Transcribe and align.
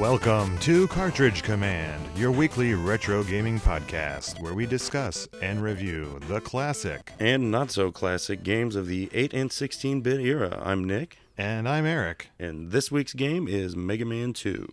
Welcome 0.00 0.56
to 0.60 0.88
Cartridge 0.88 1.42
Command, 1.42 2.02
your 2.16 2.30
weekly 2.30 2.72
retro 2.72 3.22
gaming 3.22 3.60
podcast 3.60 4.40
where 4.40 4.54
we 4.54 4.64
discuss 4.64 5.28
and 5.42 5.62
review 5.62 6.18
the 6.26 6.40
classic. 6.40 7.12
and 7.20 7.50
not 7.50 7.70
so 7.70 7.92
classic 7.92 8.42
games 8.42 8.76
of 8.76 8.86
the 8.86 9.10
8 9.12 9.34
and 9.34 9.52
16 9.52 10.00
bit 10.00 10.20
era. 10.20 10.58
I'm 10.64 10.84
Nick, 10.84 11.18
And 11.36 11.68
I'm 11.68 11.84
Eric. 11.84 12.30
and 12.38 12.70
this 12.70 12.90
week's 12.90 13.12
game 13.12 13.46
is 13.46 13.76
Mega 13.76 14.06
Man 14.06 14.32
2. 14.32 14.72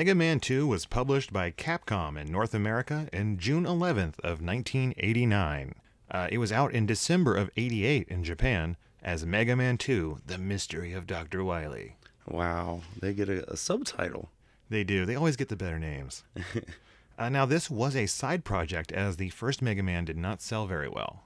Mega 0.00 0.14
Man 0.14 0.40
2 0.40 0.66
was 0.66 0.86
published 0.86 1.30
by 1.30 1.50
Capcom 1.50 2.18
in 2.18 2.32
North 2.32 2.54
America 2.54 3.10
in 3.12 3.36
June 3.36 3.64
11th 3.64 4.18
of 4.20 4.40
1989. 4.40 5.74
Uh, 6.10 6.26
it 6.32 6.38
was 6.38 6.50
out 6.50 6.72
in 6.72 6.86
December 6.86 7.36
of 7.36 7.50
88 7.54 8.08
in 8.08 8.24
Japan 8.24 8.78
as 9.02 9.26
Mega 9.26 9.54
Man 9.54 9.76
2: 9.76 10.22
The 10.24 10.38
Mystery 10.38 10.94
of 10.94 11.06
Dr. 11.06 11.44
Wily. 11.44 11.96
Wow, 12.26 12.80
they 12.98 13.12
get 13.12 13.28
a, 13.28 13.52
a 13.52 13.58
subtitle. 13.58 14.30
They 14.70 14.84
do. 14.84 15.04
They 15.04 15.16
always 15.16 15.36
get 15.36 15.50
the 15.50 15.54
better 15.54 15.78
names. 15.78 16.24
uh, 17.18 17.28
now, 17.28 17.44
this 17.44 17.68
was 17.68 17.94
a 17.94 18.06
side 18.06 18.42
project 18.42 18.92
as 18.92 19.18
the 19.18 19.28
first 19.28 19.60
Mega 19.60 19.82
Man 19.82 20.06
did 20.06 20.16
not 20.16 20.40
sell 20.40 20.66
very 20.66 20.88
well. 20.88 21.24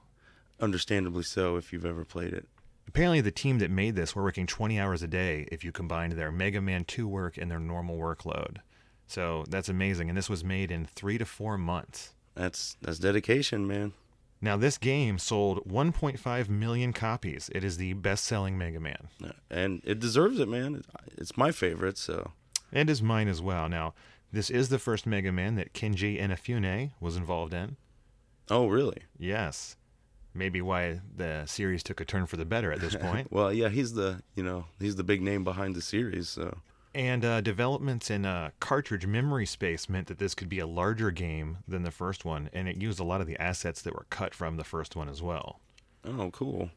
Understandably 0.59 1.23
so 1.23 1.55
if 1.55 1.71
you've 1.71 1.85
ever 1.85 2.03
played 2.03 2.33
it. 2.33 2.45
Apparently, 2.87 3.21
the 3.21 3.31
team 3.31 3.59
that 3.59 3.71
made 3.71 3.95
this 3.95 4.15
were 4.15 4.23
working 4.23 4.45
20 4.47 4.79
hours 4.79 5.01
a 5.03 5.07
day 5.07 5.47
if 5.51 5.63
you 5.63 5.71
combined 5.71 6.13
their 6.13 6.31
Mega 6.31 6.61
Man 6.61 6.85
2 6.85 7.07
work 7.07 7.37
and 7.37 7.49
their 7.49 7.59
normal 7.59 7.97
workload. 7.97 8.57
So 9.07 9.43
that's 9.49 9.69
amazing. 9.69 10.09
And 10.09 10.17
this 10.17 10.29
was 10.29 10.43
made 10.43 10.71
in 10.71 10.85
three 10.85 11.17
to 11.17 11.25
four 11.25 11.57
months. 11.57 12.13
That's 12.35 12.77
that's 12.81 12.99
dedication, 12.99 13.65
man. 13.67 13.93
Now, 14.41 14.57
this 14.57 14.77
game 14.77 15.17
sold 15.17 15.67
1.5 15.67 16.49
million 16.49 16.93
copies. 16.93 17.49
It 17.55 17.63
is 17.63 17.77
the 17.77 17.93
best 17.93 18.25
selling 18.25 18.57
Mega 18.57 18.79
Man. 18.79 19.07
Uh, 19.23 19.31
And 19.49 19.81
it 19.85 19.99
deserves 19.99 20.39
it, 20.39 20.47
man. 20.47 20.83
It's 21.17 21.37
my 21.37 21.51
favorite, 21.51 21.97
so 21.97 22.31
And 22.71 22.89
is 22.89 23.01
mine 23.01 23.27
as 23.27 23.41
well. 23.41 23.69
Now, 23.69 23.93
this 24.31 24.49
is 24.49 24.69
the 24.69 24.77
first 24.79 25.05
Mega 25.05 25.31
Man 25.31 25.55
that 25.55 25.73
Kenji 25.73 26.21
Inafune 26.21 26.91
was 26.99 27.15
involved 27.15 27.53
in. 27.53 27.77
Oh, 28.49 28.67
really? 28.67 29.03
Yes. 29.17 29.77
Maybe 30.35 30.61
why 30.61 30.99
the 31.15 31.45
series 31.45 31.81
took 31.81 32.01
a 32.01 32.05
turn 32.05 32.25
for 32.25 32.35
the 32.37 32.45
better 32.45 32.71
at 32.71 32.81
this 32.81 32.95
point. 32.99 33.31
Well, 33.31 33.53
yeah, 33.53 33.69
he's 33.69 33.93
the, 33.93 34.21
you 34.35 34.43
know, 34.43 34.65
he's 34.79 34.97
the 34.97 35.03
big 35.03 35.21
name 35.21 35.43
behind 35.43 35.75
the 35.75 35.81
series, 35.81 36.27
so 36.29 36.57
And 36.93 37.23
uh, 37.23 37.41
developments 37.41 38.09
in 38.11 38.25
uh, 38.25 38.51
cartridge 38.59 39.07
memory 39.07 39.45
space 39.45 39.87
meant 39.89 40.07
that 40.07 40.19
this 40.19 40.35
could 40.35 40.49
be 40.49 40.59
a 40.59 40.67
larger 40.67 41.09
game 41.11 41.59
than 41.67 41.83
the 41.83 41.91
first 41.91 42.25
one, 42.25 42.49
and 42.53 42.67
it 42.67 42.81
used 42.81 42.99
a 42.99 43.03
lot 43.03 43.21
of 43.21 43.27
the 43.27 43.41
assets 43.41 43.81
that 43.83 43.93
were 43.93 44.05
cut 44.09 44.33
from 44.35 44.57
the 44.57 44.63
first 44.65 44.95
one 44.95 45.07
as 45.09 45.21
well. 45.21 45.59
oh, 46.05 46.29
cool. 46.31 46.69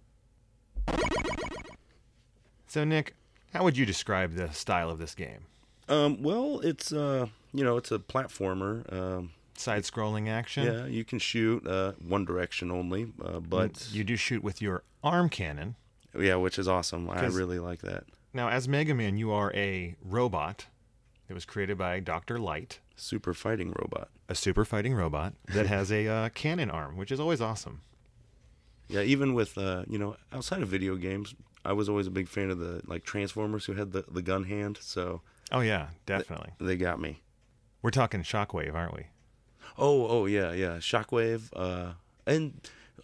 So, 2.66 2.84
Nick, 2.84 3.14
how 3.54 3.64
would 3.64 3.76
you 3.76 3.86
describe 3.86 4.34
the 4.34 4.52
style 4.52 4.90
of 4.90 4.98
this 4.98 5.14
game? 5.14 5.46
Um, 5.88 6.22
well, 6.22 6.60
it's 6.60 6.92
uh, 6.92 7.26
you 7.52 7.64
know, 7.64 7.76
it's 7.76 7.90
a 7.90 7.98
platformer. 7.98 8.90
Um, 8.92 9.30
Side 9.58 9.82
scrolling 9.82 10.28
action? 10.28 10.64
yeah, 10.64 10.86
you 10.86 11.04
can 11.04 11.18
shoot 11.18 11.66
uh 11.66 11.92
one 12.06 12.24
direction 12.24 12.70
only, 12.70 13.12
uh, 13.24 13.40
but 13.40 13.88
you 13.92 14.04
do 14.04 14.16
shoot 14.16 14.42
with 14.42 14.62
your 14.62 14.84
arm 15.02 15.28
cannon. 15.28 15.74
yeah, 16.18 16.36
which 16.36 16.58
is 16.58 16.68
awesome. 16.68 17.10
I 17.10 17.26
really 17.26 17.58
like 17.58 17.80
that. 17.82 18.04
Now, 18.32 18.48
as 18.50 18.68
Mega 18.68 18.94
Man, 18.94 19.16
you 19.16 19.32
are 19.32 19.52
a 19.54 19.96
robot 20.02 20.66
that 21.26 21.34
was 21.34 21.44
created 21.44 21.76
by 21.78 21.98
Dr. 22.00 22.38
Light, 22.38 22.78
Super 22.96 23.34
fighting 23.34 23.72
robot. 23.78 24.08
a 24.28 24.34
super 24.34 24.64
fighting 24.64 24.94
robot 24.94 25.34
that 25.52 25.66
has 25.76 25.90
a 25.90 26.06
uh, 26.06 26.28
cannon 26.30 26.70
arm, 26.70 26.96
which 26.96 27.10
is 27.10 27.18
always 27.20 27.40
awesome. 27.40 27.80
Yeah, 28.88 29.02
even 29.02 29.34
with 29.34 29.58
uh, 29.58 29.84
you 29.88 29.98
know, 29.98 30.16
outside 30.32 30.62
of 30.62 30.68
video 30.68 30.96
games, 30.96 31.34
I 31.64 31.72
was 31.72 31.88
always 31.88 32.06
a 32.06 32.10
big 32.10 32.28
fan 32.28 32.50
of 32.50 32.58
the 32.58 32.80
like 32.86 33.04
Transformers 33.04 33.64
who 33.66 33.74
had 33.74 33.92
the 33.92 34.04
the 34.10 34.22
gun 34.22 34.44
hand, 34.44 34.78
so 34.80 35.20
Oh, 35.50 35.60
yeah, 35.60 35.88
definitely. 36.06 36.52
they 36.60 36.76
got 36.76 37.00
me. 37.00 37.22
We're 37.82 37.90
talking 37.90 38.22
Shockwave, 38.22 38.74
aren't 38.74 38.94
we? 38.94 39.06
Oh, 39.76 40.06
oh 40.08 40.26
yeah, 40.26 40.52
yeah. 40.52 40.76
Shockwave, 40.78 41.50
uh, 41.54 41.92
and 42.26 42.54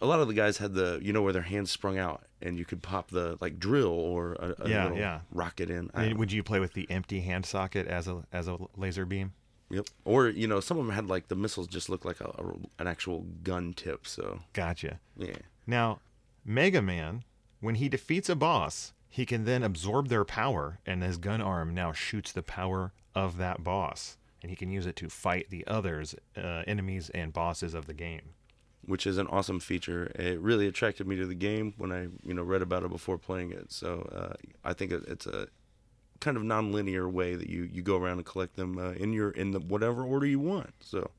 a 0.01 0.05
lot 0.05 0.19
of 0.19 0.27
the 0.27 0.33
guys 0.33 0.57
had 0.57 0.73
the 0.73 0.99
you 1.01 1.13
know 1.13 1.21
where 1.21 1.33
their 1.33 1.41
hands 1.43 1.71
sprung 1.71 1.97
out 1.97 2.23
and 2.41 2.57
you 2.57 2.65
could 2.65 2.81
pop 2.81 3.09
the 3.11 3.37
like 3.41 3.59
drill 3.59 3.87
or 3.91 4.33
a, 4.33 4.55
a 4.59 4.69
Yeah, 4.69 4.83
little 4.83 4.97
yeah. 4.97 5.19
rocket 5.31 5.69
in. 5.69 5.89
I 5.93 6.03
I 6.03 6.07
mean, 6.09 6.17
would 6.17 6.31
you 6.31 6.43
play 6.43 6.59
with 6.59 6.73
the 6.73 6.89
empty 6.89 7.21
hand 7.21 7.45
socket 7.45 7.87
as 7.87 8.07
a 8.07 8.23
as 8.33 8.47
a 8.47 8.57
laser 8.77 9.05
beam? 9.05 9.33
Yep. 9.69 9.87
Or 10.03 10.27
you 10.27 10.47
know, 10.47 10.59
some 10.59 10.77
of 10.77 10.85
them 10.85 10.93
had 10.95 11.07
like 11.07 11.27
the 11.27 11.35
missiles 11.35 11.67
just 11.67 11.89
look 11.89 12.05
like 12.05 12.21
a, 12.21 12.25
a 12.25 12.53
an 12.81 12.87
actual 12.87 13.25
gun 13.43 13.73
tip. 13.73 14.05
So 14.07 14.41
Gotcha. 14.53 14.99
yeah. 15.17 15.35
Now, 15.65 15.99
Mega 16.45 16.81
Man, 16.81 17.23
when 17.61 17.75
he 17.75 17.89
defeats 17.89 18.29
a 18.29 18.35
boss, 18.35 18.93
he 19.09 19.25
can 19.25 19.45
then 19.45 19.63
absorb 19.63 20.09
their 20.09 20.23
power, 20.25 20.77
and 20.85 21.01
his 21.01 21.17
gun 21.17 21.41
arm 21.41 21.73
now 21.73 21.93
shoots 21.93 22.31
the 22.31 22.43
power 22.43 22.91
of 23.15 23.37
that 23.37 23.63
boss, 23.63 24.17
and 24.45 24.51
he 24.51 24.55
can 24.55 24.69
use 24.69 24.85
it 24.85 24.95
to 24.97 25.09
fight 25.09 25.49
the 25.49 25.65
others, 25.65 26.13
uh, 26.37 26.61
enemies 26.67 27.09
and 27.15 27.33
bosses 27.33 27.73
of 27.73 27.87
the 27.87 27.95
game. 27.95 28.35
which 28.87 29.07
is 29.07 29.17
an 29.17 29.25
awesome 29.27 29.59
feature. 29.59 30.11
It 30.13 30.39
really 30.39 30.67
attracted 30.67 31.07
me 31.07 31.15
to 31.15 31.25
the 31.25 31.33
game 31.33 31.73
when 31.79 31.91
I, 31.91 32.01
you 32.23 32.35
know, 32.35 32.43
read 32.43 32.61
about 32.61 32.83
it 32.83 32.91
before 32.91 33.17
playing 33.17 33.51
it. 33.51 33.71
So 33.71 34.07
uh, 34.13 34.35
I 34.63 34.73
think 34.73 34.91
it's 34.91 35.25
a 35.25 35.47
kind 36.19 36.37
of 36.37 36.43
non-linear 36.43 37.09
way 37.09 37.35
that 37.35 37.49
you, 37.49 37.63
you 37.63 37.81
go 37.81 37.97
around 37.97 38.17
and 38.17 38.25
collect 38.25 38.55
them 38.55 38.77
uh, 38.77 38.91
in 38.91 39.11
your 39.11 39.31
in 39.31 39.51
the 39.51 39.59
whatever 39.59 40.03
order 40.03 40.27
you 40.27 40.39
want. 40.39 40.73
So 40.81 41.09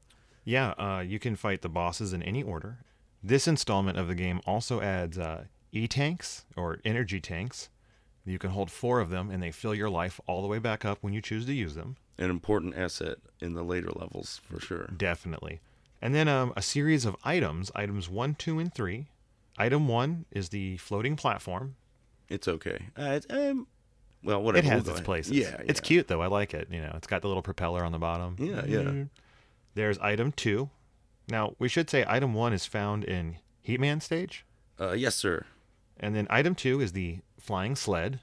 Yeah, 0.45 0.75
uh, 0.79 1.01
you 1.01 1.19
can 1.19 1.35
fight 1.35 1.63
the 1.63 1.69
bosses 1.69 2.13
in 2.13 2.23
any 2.23 2.43
order. 2.43 2.79
This 3.21 3.49
installment 3.49 3.99
of 3.99 4.07
the 4.07 4.15
game 4.15 4.41
also 4.47 4.81
adds 4.81 5.19
uh, 5.19 5.47
E 5.73 5.89
tanks 5.89 6.45
or 6.57 6.79
energy 6.85 7.21
tanks. 7.21 7.69
You 8.25 8.39
can 8.39 8.51
hold 8.51 8.71
four 8.71 9.01
of 9.01 9.11
them, 9.11 9.29
and 9.31 9.43
they 9.43 9.51
fill 9.51 9.75
your 9.75 9.91
life 9.91 10.21
all 10.29 10.41
the 10.41 10.49
way 10.49 10.61
back 10.61 10.85
up 10.85 10.99
when 11.01 11.13
you 11.13 11.21
choose 11.21 11.47
to 11.47 11.53
use 11.53 11.75
them. 11.75 11.97
An 12.19 12.31
important 12.31 12.77
asset 12.77 13.19
in 13.41 13.55
the 13.55 13.63
later 13.63 13.91
levels 13.95 14.41
for 14.49 14.61
sure. 14.61 14.89
Definitely. 14.97 15.61
And 16.01 16.15
then 16.15 16.29
um, 16.29 16.53
a 16.57 16.63
series 16.63 17.05
of 17.05 17.17
items 17.25 17.71
items 17.75 18.09
one, 18.09 18.35
two, 18.35 18.59
and 18.59 18.73
three. 18.73 19.07
Item 19.59 19.89
one 19.89 20.27
is 20.31 20.51
the 20.51 20.77
floating 20.77 21.17
platform. 21.17 21.77
It's 22.29 22.47
okay. 22.47 22.89
Uh, 22.99 23.13
it's, 23.13 23.27
um, 23.31 23.67
well, 24.23 24.43
whatever. 24.43 24.67
It 24.67 24.69
we'll 24.69 24.79
has 24.79 24.89
its 24.89 24.91
ahead. 24.97 25.05
places. 25.05 25.33
Yeah, 25.33 25.51
yeah, 25.59 25.65
It's 25.67 25.81
cute, 25.81 26.09
though. 26.09 26.21
I 26.21 26.27
like 26.27 26.53
it. 26.53 26.69
You 26.71 26.81
know, 26.83 26.93
it's 26.97 27.07
got 27.07 27.23
the 27.23 27.29
little 27.29 27.43
propeller 27.43 27.85
on 27.85 27.93
the 27.93 27.99
bottom. 27.99 28.37
Yeah, 28.39 28.65
yeah. 28.67 29.05
There's 29.75 29.99
item 29.99 30.33
two. 30.33 30.71
Now, 31.29 31.55
we 31.59 31.69
should 31.69 31.89
say 31.91 32.05
item 32.07 32.35
one 32.35 32.53
is 32.53 32.67
found 32.67 33.05
in 33.05 33.37
Heatman 33.67 34.03
stage. 34.03 34.45
Uh, 34.81 34.93
yes, 34.93 35.15
sir. 35.15 35.45
And 35.99 36.15
then 36.15 36.27
item 36.29 36.55
two 36.55 36.81
is 36.81 36.93
the 36.93 37.19
flying 37.41 37.75
sled, 37.77 38.21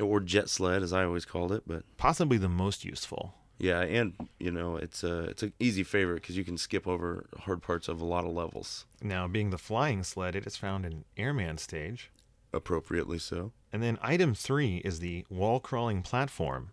Or 0.00 0.20
jet 0.20 0.48
sled, 0.48 0.82
as 0.82 0.92
I 0.92 1.04
always 1.04 1.24
called 1.24 1.52
it, 1.52 1.62
but 1.66 1.82
possibly 1.96 2.38
the 2.38 2.48
most 2.48 2.84
useful. 2.84 3.34
yeah, 3.58 3.80
and 3.80 4.12
you 4.38 4.50
know, 4.52 4.76
it's 4.76 5.02
a 5.02 5.24
it's 5.24 5.42
an 5.42 5.52
easy 5.58 5.82
favorite 5.82 6.22
because 6.22 6.36
you 6.36 6.44
can 6.44 6.56
skip 6.58 6.86
over 6.86 7.26
hard 7.40 7.62
parts 7.62 7.88
of 7.88 8.00
a 8.00 8.04
lot 8.04 8.24
of 8.24 8.32
levels 8.32 8.84
Now, 9.02 9.26
being 9.26 9.50
the 9.50 9.58
flying 9.58 10.04
sled, 10.04 10.36
it 10.36 10.46
is 10.46 10.56
found 10.56 10.86
in 10.86 11.04
Airman 11.16 11.58
stage. 11.58 12.10
appropriately 12.52 13.18
so. 13.18 13.52
And 13.72 13.82
then 13.82 13.98
item 14.00 14.34
three 14.34 14.76
is 14.84 15.00
the 15.00 15.24
wall 15.28 15.60
crawling 15.60 16.02
platform. 16.02 16.70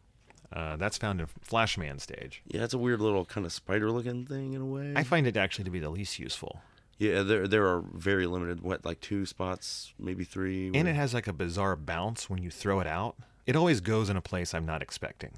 Uh, 0.54 0.75
that's 0.77 0.98
found 0.98 1.19
in 1.19 1.25
Flashman 1.42 2.00
stage. 2.00 2.42
Yeah, 2.48 2.63
it's 2.63 2.74
a 2.74 2.77
weird 2.77 3.01
little 3.01 3.25
kind 3.25 3.45
of 3.45 3.51
spider-looking 3.51 4.25
thing 4.27 4.54
in 4.54 4.62
a 4.62 4.66
way. 4.66 4.94
I 4.95 5.04
find 5.04 5.27
it 5.27 5.36
actually 5.36 5.66
to 5.66 5.72
be 5.72 5.80
the 5.80 5.89
least 5.89 6.18
useful. 6.19 6.62
Yeah, 6.97 7.24
there 7.24 7.47
there 7.47 7.68
are 7.68 7.81
very 7.94 8.25
limited. 8.25 8.62
What 8.62 8.86
like 8.86 9.01
two 9.01 9.25
spots, 9.25 9.94
maybe 10.00 10.24
three. 10.24 10.71
And 10.74 10.88
it 10.88 10.95
has 10.95 11.13
like 11.13 11.27
a 11.27 11.33
bizarre 11.33 11.75
bounce 11.75 12.30
when 12.30 12.42
you 12.42 12.50
throw 12.51 12.80
it 12.80 12.88
out. 12.88 13.15
It 13.45 13.56
always 13.56 13.81
goes 13.81 14.09
in 14.09 14.18
a 14.18 14.21
place 14.21 14.53
I'm 14.53 14.65
not 14.65 14.81
expecting. 14.81 15.33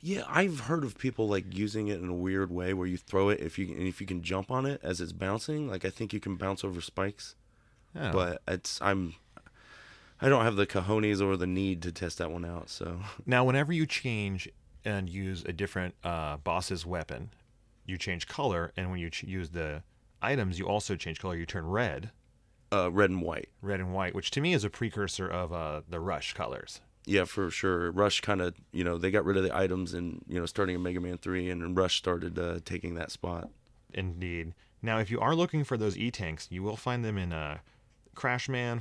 yeah, 0.00 0.22
I've 0.28 0.60
heard 0.60 0.84
of 0.84 0.98
people 0.98 1.26
like 1.26 1.56
using 1.56 1.88
it 1.88 2.00
in 2.00 2.08
a 2.08 2.14
weird 2.14 2.50
way 2.50 2.74
where 2.74 2.86
you 2.86 2.96
throw 2.98 3.28
it 3.30 3.40
if 3.40 3.58
you 3.58 3.68
and 3.74 3.86
if 3.88 4.00
you 4.00 4.06
can 4.06 4.22
jump 4.22 4.50
on 4.50 4.66
it 4.66 4.80
as 4.82 5.00
it's 5.00 5.12
bouncing. 5.12 5.68
Like 5.68 5.84
I 5.84 5.90
think 5.90 6.12
you 6.12 6.20
can 6.20 6.36
bounce 6.36 6.64
over 6.64 6.80
spikes, 6.80 7.34
Oh. 7.94 8.12
but 8.12 8.42
it's 8.46 8.80
I'm. 8.82 9.14
I 10.20 10.28
don't 10.30 10.44
have 10.44 10.56
the 10.56 10.66
cojones 10.66 11.20
or 11.20 11.36
the 11.36 11.46
need 11.46 11.82
to 11.82 11.92
test 11.92 12.18
that 12.18 12.30
one 12.30 12.44
out. 12.44 12.70
So 12.70 13.00
Now, 13.26 13.44
whenever 13.44 13.72
you 13.72 13.86
change 13.86 14.48
and 14.84 15.08
use 15.10 15.44
a 15.44 15.52
different 15.52 15.94
uh, 16.04 16.38
boss's 16.38 16.86
weapon, 16.86 17.30
you 17.84 17.98
change 17.98 18.26
color, 18.26 18.72
and 18.76 18.90
when 18.90 18.98
you 19.00 19.10
ch- 19.10 19.24
use 19.24 19.50
the 19.50 19.82
items, 20.26 20.58
you 20.58 20.66
also 20.66 20.96
change 20.96 21.20
color. 21.20 21.36
You 21.36 21.46
turn 21.46 21.66
red, 21.66 22.10
uh, 22.72 22.90
red 22.90 23.10
and 23.10 23.22
white. 23.22 23.48
red 23.62 23.80
and 23.80 23.94
white, 23.94 24.14
which 24.14 24.30
to 24.32 24.40
me 24.40 24.52
is 24.52 24.64
a 24.64 24.70
precursor 24.70 25.28
of 25.28 25.52
uh, 25.52 25.82
the 25.88 26.00
Rush 26.00 26.34
colors. 26.34 26.80
Yeah, 27.06 27.24
for 27.24 27.50
sure. 27.50 27.92
Rush 27.92 28.20
kind 28.20 28.40
of, 28.40 28.54
you 28.72 28.82
know, 28.82 28.98
they 28.98 29.12
got 29.12 29.24
rid 29.24 29.36
of 29.36 29.44
the 29.44 29.56
items 29.56 29.94
and, 29.94 30.24
you 30.26 30.40
know, 30.40 30.46
starting 30.46 30.74
in 30.74 30.82
Mega 30.82 31.00
Man 31.00 31.18
3, 31.18 31.50
and 31.50 31.76
Rush 31.76 31.96
started 31.96 32.36
uh, 32.38 32.58
taking 32.64 32.94
that 32.94 33.12
spot. 33.12 33.48
Indeed. 33.94 34.54
Now, 34.82 34.98
if 34.98 35.10
you 35.10 35.20
are 35.20 35.34
looking 35.34 35.62
for 35.62 35.76
those 35.76 35.96
E 35.96 36.10
tanks, 36.10 36.48
you 36.50 36.64
will 36.64 36.76
find 36.76 37.04
them 37.04 37.16
in 37.16 37.32
uh, 37.32 37.58
Man, 38.48 38.80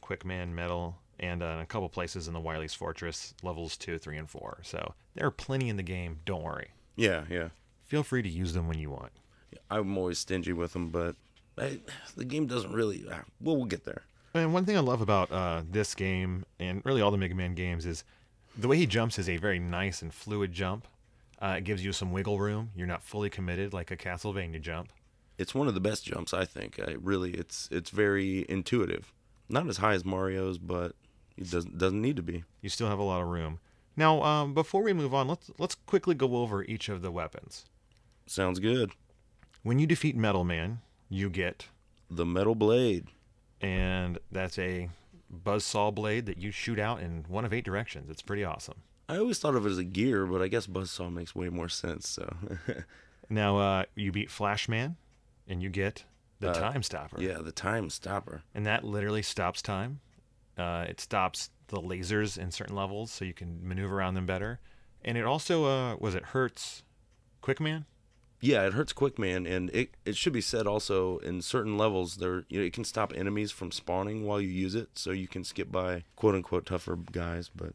Quick 0.00 0.24
Man, 0.24 0.54
Metal, 0.54 0.96
and 1.20 1.42
uh, 1.42 1.58
a 1.62 1.66
couple 1.66 1.88
places 1.88 2.26
in 2.26 2.34
the 2.34 2.40
Wily's 2.40 2.74
Fortress, 2.74 3.32
levels 3.42 3.76
2, 3.76 3.98
3, 3.98 4.18
and 4.18 4.28
4. 4.28 4.58
So 4.62 4.94
there 5.14 5.26
are 5.26 5.30
plenty 5.30 5.68
in 5.68 5.76
the 5.76 5.82
game. 5.84 6.18
Don't 6.24 6.42
worry. 6.42 6.72
Yeah, 6.96 7.24
yeah. 7.30 7.48
feel 7.84 8.02
free 8.02 8.22
to 8.22 8.28
use 8.28 8.54
them 8.54 8.66
when 8.66 8.78
you 8.78 8.90
want. 8.90 9.12
I'm 9.70 9.96
always 9.96 10.18
stingy 10.18 10.52
with 10.52 10.72
them, 10.72 10.90
but 10.90 11.16
I, 11.58 11.80
the 12.16 12.24
game 12.24 12.46
doesn't 12.46 12.72
really. 12.72 13.04
Uh, 13.08 13.20
well, 13.40 13.56
we'll 13.56 13.66
get 13.66 13.84
there. 13.84 14.02
And 14.34 14.54
one 14.54 14.64
thing 14.64 14.76
I 14.76 14.80
love 14.80 15.00
about 15.00 15.30
uh, 15.30 15.62
this 15.68 15.94
game 15.94 16.44
and 16.58 16.80
really 16.84 17.02
all 17.02 17.10
the 17.10 17.18
Mega 17.18 17.34
Man 17.34 17.54
games 17.54 17.84
is 17.84 18.04
the 18.56 18.68
way 18.68 18.76
he 18.78 18.86
jumps 18.86 19.18
is 19.18 19.28
a 19.28 19.36
very 19.36 19.58
nice 19.58 20.00
and 20.02 20.12
fluid 20.12 20.52
jump. 20.52 20.88
Uh, 21.40 21.56
it 21.58 21.64
gives 21.64 21.84
you 21.84 21.92
some 21.92 22.12
wiggle 22.12 22.38
room. 22.38 22.70
You're 22.74 22.86
not 22.86 23.02
fully 23.02 23.28
committed 23.28 23.72
like 23.72 23.90
a 23.90 23.96
Castlevania 23.96 24.60
jump. 24.60 24.92
It's 25.38 25.54
one 25.54 25.68
of 25.68 25.74
the 25.74 25.80
best 25.80 26.04
jumps, 26.04 26.32
I 26.32 26.44
think. 26.44 26.78
I 26.78 26.94
really, 27.00 27.32
it's 27.32 27.68
it's 27.70 27.90
very 27.90 28.46
intuitive. 28.48 29.12
Not 29.48 29.68
as 29.68 29.78
high 29.78 29.94
as 29.94 30.04
Mario's, 30.04 30.58
but 30.58 30.92
it 31.36 31.50
doesn't 31.50 31.78
doesn't 31.78 32.00
need 32.00 32.16
to 32.16 32.22
be. 32.22 32.44
You 32.60 32.68
still 32.68 32.88
have 32.88 32.98
a 32.98 33.02
lot 33.02 33.22
of 33.22 33.28
room. 33.28 33.58
Now, 33.96 34.22
um, 34.22 34.54
before 34.54 34.82
we 34.82 34.92
move 34.92 35.12
on, 35.12 35.28
let's 35.28 35.50
let's 35.58 35.74
quickly 35.74 36.14
go 36.14 36.36
over 36.36 36.64
each 36.64 36.88
of 36.88 37.02
the 37.02 37.10
weapons. 37.10 37.64
Sounds 38.26 38.60
good. 38.60 38.92
When 39.62 39.78
you 39.78 39.86
defeat 39.86 40.16
Metal 40.16 40.44
Man, 40.44 40.80
you 41.08 41.30
get, 41.30 41.68
The 42.10 42.26
metal 42.26 42.54
blade. 42.54 43.08
and 43.60 44.18
that's 44.30 44.58
a 44.58 44.90
buzzsaw 45.32 45.94
blade 45.94 46.26
that 46.26 46.38
you 46.38 46.50
shoot 46.50 46.78
out 46.78 47.00
in 47.00 47.24
one 47.28 47.44
of 47.44 47.52
eight 47.52 47.64
directions. 47.64 48.10
It's 48.10 48.22
pretty 48.22 48.44
awesome. 48.44 48.82
I 49.08 49.18
always 49.18 49.38
thought 49.38 49.54
of 49.54 49.66
it 49.66 49.70
as 49.70 49.78
a 49.78 49.84
gear, 49.84 50.26
but 50.26 50.42
I 50.42 50.48
guess 50.48 50.66
buzzsaw 50.66 51.12
makes 51.12 51.34
way 51.34 51.48
more 51.48 51.68
sense. 51.68 52.08
So, 52.08 52.34
Now, 53.30 53.58
uh, 53.58 53.84
you 53.94 54.12
beat 54.12 54.30
Flash 54.30 54.68
Man, 54.68 54.96
and 55.48 55.62
you 55.62 55.70
get 55.70 56.04
the 56.40 56.50
Uh, 56.50 56.54
Time 56.54 56.82
Stopper. 56.82 57.20
yeah, 57.22 57.38
the 57.38 57.52
time 57.52 57.88
stopper. 57.88 58.42
and 58.54 58.66
that 58.66 58.84
literally 58.84 59.22
stops 59.22 59.62
time. 59.62 60.00
Uh, 60.58 60.84
it 60.88 61.00
stops 61.00 61.50
the 61.68 61.78
lasers 61.80 62.36
in 62.36 62.50
certain 62.50 62.74
levels, 62.76 63.10
so 63.10 63.24
you 63.24 63.32
can 63.32 63.66
maneuver 63.66 63.96
around 63.96 64.14
them 64.14 64.26
better. 64.26 64.60
And 65.04 65.16
it 65.16 65.24
also 65.24 65.64
uh, 65.64 65.96
was 65.96 66.14
it 66.14 66.24
hurts 66.26 66.82
Quickman. 67.42 67.86
Yeah, 68.44 68.66
it 68.66 68.72
hurts 68.72 68.92
quick, 68.92 69.20
man, 69.20 69.46
and 69.46 69.70
it 69.70 69.94
it 70.04 70.16
should 70.16 70.32
be 70.32 70.40
said 70.40 70.66
also 70.66 71.18
in 71.18 71.42
certain 71.42 71.78
levels 71.78 72.16
there 72.16 72.44
you 72.48 72.58
know 72.58 72.66
it 72.66 72.72
can 72.72 72.82
stop 72.84 73.12
enemies 73.14 73.52
from 73.52 73.70
spawning 73.70 74.24
while 74.26 74.40
you 74.40 74.48
use 74.48 74.74
it, 74.74 74.88
so 74.94 75.12
you 75.12 75.28
can 75.28 75.44
skip 75.44 75.70
by 75.70 76.02
quote 76.16 76.34
unquote 76.34 76.66
tougher 76.66 76.96
guys. 76.96 77.48
But 77.54 77.74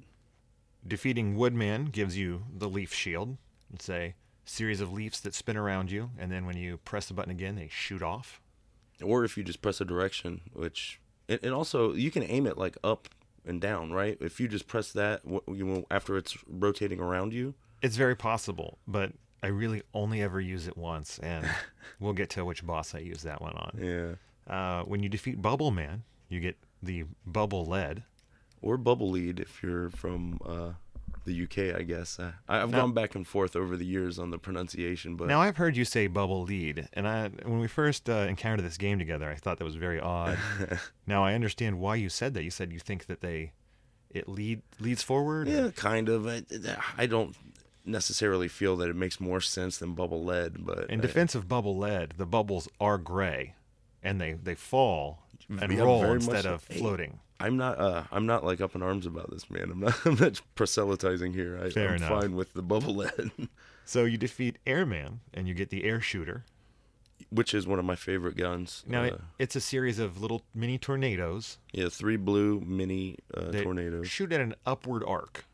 Defeating 0.86 1.38
Woodman 1.38 1.86
gives 1.86 2.18
you 2.18 2.44
the 2.54 2.68
leaf 2.68 2.94
shield. 2.94 3.38
It's 3.74 3.90
a 3.90 4.14
series 4.44 4.82
of 4.82 4.92
leaves 4.92 5.22
that 5.22 5.34
spin 5.34 5.56
around 5.56 5.90
you, 5.90 6.12
and 6.20 6.30
then 6.32 6.46
when 6.46 6.58
you 6.58 6.78
press 6.78 7.08
the 7.08 7.14
button 7.14 7.32
again, 7.32 7.56
they 7.56 7.70
shoot 7.70 8.04
off. 8.04 8.42
or 9.02 9.24
if 9.24 9.38
you 9.38 9.44
just 9.44 9.62
press 9.62 9.80
a 9.80 9.86
direction, 9.86 10.42
which 10.52 11.00
and, 11.30 11.40
and 11.44 11.54
also 11.54 11.94
you 11.94 12.12
can 12.12 12.24
aim 12.24 12.46
it 12.46 12.58
like 12.58 12.76
up 12.84 13.08
and 13.46 13.62
down, 13.62 13.94
right? 13.94 14.18
If 14.20 14.42
you 14.42 14.50
just 14.50 14.68
press 14.68 14.92
that 14.92 15.22
you 15.48 15.86
after 15.90 16.18
it's 16.18 16.38
rotating 16.46 17.00
around 17.00 17.32
you. 17.32 17.54
It's 17.82 17.96
very 17.96 18.16
possible, 18.16 18.80
but 18.86 19.14
I 19.44 19.48
really 19.48 19.84
only 19.94 20.22
ever 20.22 20.42
use 20.42 20.68
it 20.68 20.78
once, 20.78 21.20
and 21.20 21.48
we'll 22.00 22.14
get 22.14 22.30
to 22.32 22.46
which 22.46 22.66
boss 22.66 22.96
I 22.96 23.00
use 23.00 23.22
that 23.24 23.42
one 23.42 23.54
on. 23.54 23.78
Yeah. 23.80 24.12
Uh, 24.52 24.84
when 24.84 25.04
you 25.04 25.10
defeat 25.10 25.42
Bubble 25.42 25.72
Man, 25.72 26.04
you 26.30 26.40
get 26.40 26.58
the 26.82 27.06
bubble 27.26 27.66
lead. 27.66 28.04
Or 28.62 28.78
bubble 28.78 29.10
lead 29.12 29.40
if 29.40 29.62
you're 29.62 29.90
from 29.90 30.40
uh, 30.46 30.72
the 31.26 31.44
UK, 31.44 31.80
I 31.80 31.84
guess. 31.84 32.18
Uh, 32.20 32.32
I, 32.50 32.62
I've 32.62 32.72
Now- 32.72 32.82
gone 32.82 32.94
back 32.94 33.14
and 33.14 33.28
forth 33.28 33.56
over 33.56 33.78
the 33.78 33.86
years 33.86 34.18
on 34.18 34.32
the 34.32 34.40
pronunciation, 34.40 35.16
but 35.16 35.28
Now 35.28 35.42
I've 35.42 35.58
heard 35.58 35.78
you 35.78 35.86
say 35.86 36.08
bubble 36.08 36.42
lead, 36.44 36.88
and 36.94 37.08
I 37.08 37.28
when 37.44 37.60
we 37.60 37.68
first 37.68 38.10
uh, 38.10 38.26
encountered 38.28 38.66
this 38.66 38.78
game 38.78 38.98
together, 38.98 39.30
I 39.30 39.36
thought 39.36 39.60
that 39.60 39.66
was 39.66 39.76
very 39.76 40.00
odd. 40.00 40.40
now 41.08 41.24
I 41.24 41.34
understand 41.36 41.80
why 41.80 41.96
you 41.96 42.10
said 42.10 42.34
that. 42.34 42.44
You 42.44 42.50
said 42.50 42.72
you 42.74 42.80
think 42.80 43.06
that 43.06 43.22
they 43.22 43.52
it 44.10 44.28
lead 44.28 44.62
leads 44.80 45.04
forward. 45.04 45.48
or- 45.48 45.52
yeah, 45.52 45.70
kind 45.76 46.10
of. 46.10 46.26
I, 46.28 46.42
I 46.98 47.06
don't 47.06 47.36
necessarily 47.88 48.48
feel 48.48 48.76
that 48.78 48.90
it 48.90 48.96
makes 48.96 49.20
more 49.20 49.42
sense 49.42 49.78
than 49.78 49.94
bubble 49.94 50.24
lead, 50.24 50.66
but 50.66 50.90
In 50.90 51.00
I- 51.00 51.02
defense 51.02 51.36
of 51.36 51.48
bubble 51.48 51.78
lead, 51.78 52.14
the 52.18 52.26
bubbles 52.26 52.68
are 52.80 52.98
gray, 52.98 53.54
and 54.04 54.20
they 54.22 54.34
they 54.34 54.56
fall 54.56 55.24
and 55.50 55.72
Yeah, 55.72 55.80
roll 55.84 56.04
instead 56.06 56.46
of 56.46 56.66
Hey, 56.68 56.80
floating. 56.80 57.20
I'm 57.40 57.56
not. 57.56 57.78
Uh, 57.80 58.04
I'm 58.12 58.26
not 58.26 58.44
like 58.44 58.62
up 58.62 58.74
in 58.76 58.82
arms 58.82 59.06
about 59.06 59.30
this, 59.30 59.50
man. 59.50 59.70
I'm 59.72 59.80
not. 59.80 60.00
I'm 60.06 60.16
not 60.16 60.42
proselytizing 60.56 61.34
here. 61.34 61.60
I, 61.64 61.70
Fair 61.70 61.90
I'm 61.90 61.96
enough. 61.98 62.10
fine 62.22 62.36
with 62.36 62.54
the 62.54 62.64
bubble 62.64 62.96
lead, 62.96 63.32
So 63.86 64.04
you 64.06 64.18
defeat 64.18 64.58
Airman, 64.66 65.20
and 65.34 65.48
you 65.48 65.54
get 65.54 65.70
the 65.70 65.84
air 65.86 66.02
shooter. 66.02 66.44
which 67.30 67.54
is 67.54 67.66
one 67.68 67.78
of 67.80 67.86
my 67.86 67.96
favorite 67.96 68.36
guns. 68.38 68.84
Now 68.88 69.02
uh, 69.02 69.06
it, 69.06 69.22
it's 69.40 69.56
a 69.56 69.62
series 69.62 70.00
of 70.00 70.20
little 70.22 70.42
mini 70.56 70.78
tornadoes 70.78 71.58
yeah, 71.74 71.90
three 71.90 72.18
blue 72.18 72.60
mini 72.66 73.18
uh, 73.34 73.52
tornadoes, 73.52 74.08
shoot 74.10 74.32
at 74.34 74.42
an 74.42 74.56
upward 74.66 75.04
arc. 75.06 75.46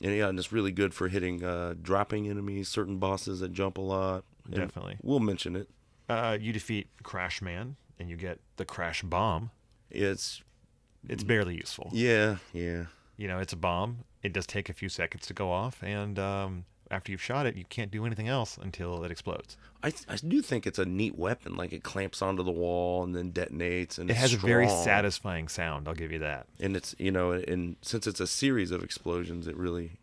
And 0.00 0.14
yeah, 0.14 0.28
and 0.28 0.38
it's 0.38 0.52
really 0.52 0.72
good 0.72 0.94
for 0.94 1.08
hitting 1.08 1.42
uh, 1.44 1.74
dropping 1.80 2.28
enemies, 2.28 2.68
certain 2.68 2.98
bosses 2.98 3.40
that 3.40 3.52
jump 3.52 3.78
a 3.78 3.80
lot. 3.82 4.24
Definitely. 4.48 4.96
we'll 5.02 5.18
mention 5.20 5.56
it. 5.56 5.68
Uh, 6.08 6.38
you 6.40 6.52
defeat 6.52 6.88
Crash 7.02 7.42
Man, 7.42 7.76
and 7.98 8.08
you 8.08 8.16
get 8.16 8.38
the 8.56 8.64
Crash 8.64 9.02
Bomb. 9.02 9.50
It's 9.90 10.42
It's 11.08 11.24
barely 11.24 11.56
useful. 11.56 11.90
yeah, 11.92 12.36
yeah. 12.52 12.84
You 13.16 13.26
know, 13.28 13.38
it's 13.38 13.52
a 13.52 13.56
bomb. 13.56 14.04
It 14.22 14.32
does 14.32 14.46
take 14.46 14.68
a 14.68 14.72
few 14.72 14.88
seconds 14.88 15.26
to 15.26 15.34
go 15.34 15.50
off, 15.50 15.82
and 15.82 16.18
um, 16.18 16.64
after 16.90 17.10
you've 17.12 17.22
shot 17.22 17.46
it, 17.46 17.56
you 17.56 17.64
can't 17.64 17.90
do 17.90 18.06
anything 18.06 18.28
else 18.28 18.58
until 18.60 19.02
it 19.04 19.10
explodes. 19.10 19.56
I, 19.82 19.92
I 20.08 20.16
do 20.16 20.40
think 20.42 20.66
it's 20.66 20.78
a 20.78 20.84
neat 20.84 21.16
weapon. 21.16 21.56
Like 21.56 21.72
it 21.72 21.82
clamps 21.82 22.22
onto 22.22 22.42
the 22.42 22.50
wall 22.52 23.02
and 23.04 23.14
then 23.14 23.32
detonates, 23.32 23.98
and 23.98 24.10
It 24.10 24.16
has 24.16 24.32
a 24.34 24.36
very 24.38 24.68
satisfying 24.68 25.48
sound. 25.48 25.88
I'll 25.88 25.94
give 25.94 26.12
you 26.12 26.18
that. 26.20 26.46
and 26.60 26.76
it's 26.76 26.94
you 26.98 27.10
know 27.10 27.32
and 27.32 27.76
since 27.82 28.06
it's 28.06 28.20
a 28.20 28.26
series 28.26 28.70
of 28.70 28.82
explosions 28.82 29.46
it 29.46 29.56
really 29.56 29.98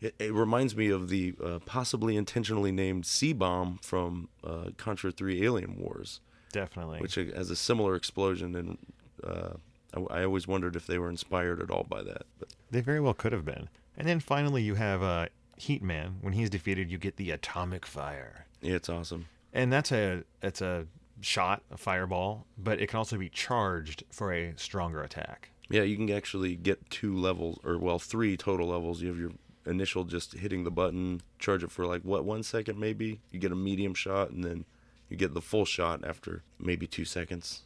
it, 0.00 0.14
it 0.18 0.32
reminds 0.32 0.74
me 0.74 0.88
of 0.90 1.08
the 1.10 1.34
uh, 1.44 1.58
possibly 1.64 2.16
intentionally 2.16 2.72
named 2.72 3.06
C 3.06 3.32
bomb 3.32 3.78
from 3.82 4.28
uh, 4.42 4.70
Contra 4.76 5.12
3 5.12 5.44
Alien 5.44 5.78
Wars 5.78 6.20
Definitely. 6.52 7.00
which 7.00 7.14
has 7.14 7.50
a 7.50 7.56
similar 7.56 7.94
explosion 7.94 8.56
and 8.56 8.78
uh, 9.22 9.54
I, 9.94 10.20
I 10.20 10.24
always 10.24 10.48
wondered 10.48 10.74
if 10.76 10.86
they 10.86 10.98
were 10.98 11.08
inspired 11.10 11.60
at 11.62 11.70
all 11.70 11.84
by 11.84 12.02
that 12.02 12.22
but 12.40 12.48
They 12.70 12.80
very 12.80 13.00
well 13.00 13.14
could 13.14 13.32
have 13.32 13.44
been. 13.44 13.68
And 13.96 14.08
then 14.08 14.20
finally, 14.20 14.62
you 14.62 14.74
have 14.76 15.02
uh, 15.02 15.26
Heat 15.56 15.82
Man. 15.82 16.16
When 16.20 16.32
he's 16.32 16.50
defeated, 16.50 16.90
you 16.90 16.98
get 16.98 17.16
the 17.16 17.30
Atomic 17.30 17.86
Fire, 17.86 18.46
yeah 18.60 18.74
it's 18.74 18.88
awesome 18.88 19.26
and 19.52 19.72
that's 19.72 19.92
a 19.92 20.24
it's 20.42 20.60
a 20.62 20.86
shot, 21.20 21.62
a 21.70 21.76
fireball, 21.76 22.46
but 22.58 22.80
it 22.80 22.88
can 22.88 22.96
also 22.98 23.16
be 23.16 23.28
charged 23.28 24.02
for 24.10 24.32
a 24.32 24.54
stronger 24.56 25.02
attack. 25.02 25.50
yeah 25.70 25.82
you 25.82 25.96
can 25.96 26.10
actually 26.10 26.56
get 26.56 26.90
two 26.90 27.16
levels 27.16 27.58
or 27.64 27.78
well 27.78 27.98
three 27.98 28.36
total 28.36 28.68
levels 28.68 29.00
you 29.02 29.08
have 29.08 29.18
your 29.18 29.30
initial 29.66 30.02
just 30.04 30.32
hitting 30.34 30.64
the 30.64 30.70
button 30.70 31.20
charge 31.38 31.62
it 31.62 31.70
for 31.70 31.86
like 31.86 32.02
what 32.02 32.24
one 32.24 32.42
second 32.42 32.76
maybe 32.80 33.20
you 33.30 33.38
get 33.38 33.52
a 33.52 33.56
medium 33.56 33.94
shot 33.94 34.30
and 34.30 34.42
then 34.42 34.64
you 35.08 35.16
get 35.16 35.34
the 35.34 35.40
full 35.40 35.64
shot 35.64 36.02
after 36.04 36.42
maybe 36.58 36.86
two 36.86 37.04
seconds 37.04 37.62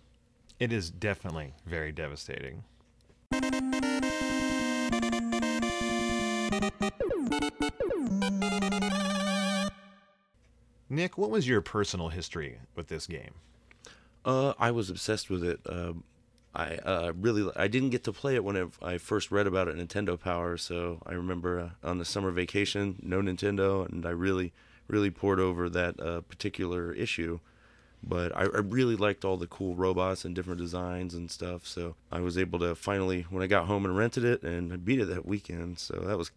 It 0.61 0.73
is 0.73 0.91
definitely 0.91 1.55
very 1.67 1.93
devastating. 1.93 2.65
Nick, 10.89 11.19
what 11.19 11.31
was 11.31 11.49
your 11.49 11.61
personal 11.61 12.09
history 12.09 12.59
with 12.75 12.89
this 12.89 13.07
game? 13.07 13.35
Uh, 14.25 14.55
I 14.59 14.71
was 14.71 14.91
obsessed 14.91 15.31
with 15.31 15.45
it. 15.45 15.61
Um, 15.69 16.05
I 16.55 16.77
uh, 16.77 17.13
really 17.21 17.51
I 17.55 17.69
didn't 17.69 17.91
get 17.91 18.05
to 18.05 18.13
play 18.13 18.35
it 18.35 18.43
when 18.43 18.71
I, 18.83 18.99
first 18.99 19.31
read 19.31 19.47
about 19.47 19.69
it, 19.69 19.77
Nintendo 19.77 20.19
Power. 20.19 20.57
So 20.57 21.03
I 21.05 21.13
remember 21.13 21.61
uh, 21.61 21.89
on 21.89 21.99
the 21.99 22.05
summer 22.05 22.31
vacation, 22.31 22.97
no 23.03 23.21
Nintendo, 23.21 23.87
and 23.89 24.07
I 24.07 24.11
really 24.11 24.53
really 24.89 25.11
poured 25.11 25.41
over 25.41 25.69
that 25.69 26.01
uh, 26.01 26.21
particular 26.23 26.93
issue. 26.93 27.41
But 28.03 28.35
I, 28.37 28.43
I 28.43 28.59
really 28.59 28.95
liked 28.95 29.25
all 29.25 29.37
the 29.37 29.49
cool 29.49 29.75
robots 29.75 30.25
and 30.25 30.35
different 30.35 30.61
designs 30.61 31.13
and 31.13 31.31
stuff. 31.31 31.67
So 31.67 31.97
I 32.13 32.21
was 32.21 32.39
able 32.39 32.61
to 32.61 32.75
finally, 32.75 33.27
when 33.31 33.43
I 33.43 33.49
got 33.49 33.67
home 33.67 33.85
and 33.85 33.97
rented 33.97 34.25
it, 34.25 34.43
and 34.43 34.85
beat 34.85 35.01
it 35.01 35.07
that 35.07 35.27
weekend. 35.27 35.79
So 35.79 36.05
that 36.07 36.17
was 36.17 36.31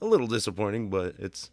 a 0.00 0.06
little 0.06 0.26
disappointing, 0.26 0.90
but 0.90 1.14
it's 1.18 1.50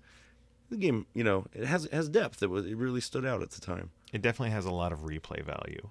the 0.72 0.78
game. 0.78 1.06
You 1.14 1.24
know, 1.24 1.46
it 1.54 1.66
has 1.66 1.86
it 1.86 1.94
has 1.94 2.10
depth. 2.10 2.42
It 2.42 2.50
was 2.50 2.66
it 2.66 2.76
really 2.76 3.02
stood 3.02 3.26
out 3.26 3.42
at 3.42 3.52
the 3.52 3.62
time. 3.62 3.92
It 4.12 4.22
definitely 4.22 4.52
has 4.52 4.66
a 4.66 4.72
lot 4.72 4.92
of 4.92 5.02
replay 5.02 5.44
value. 5.44 5.90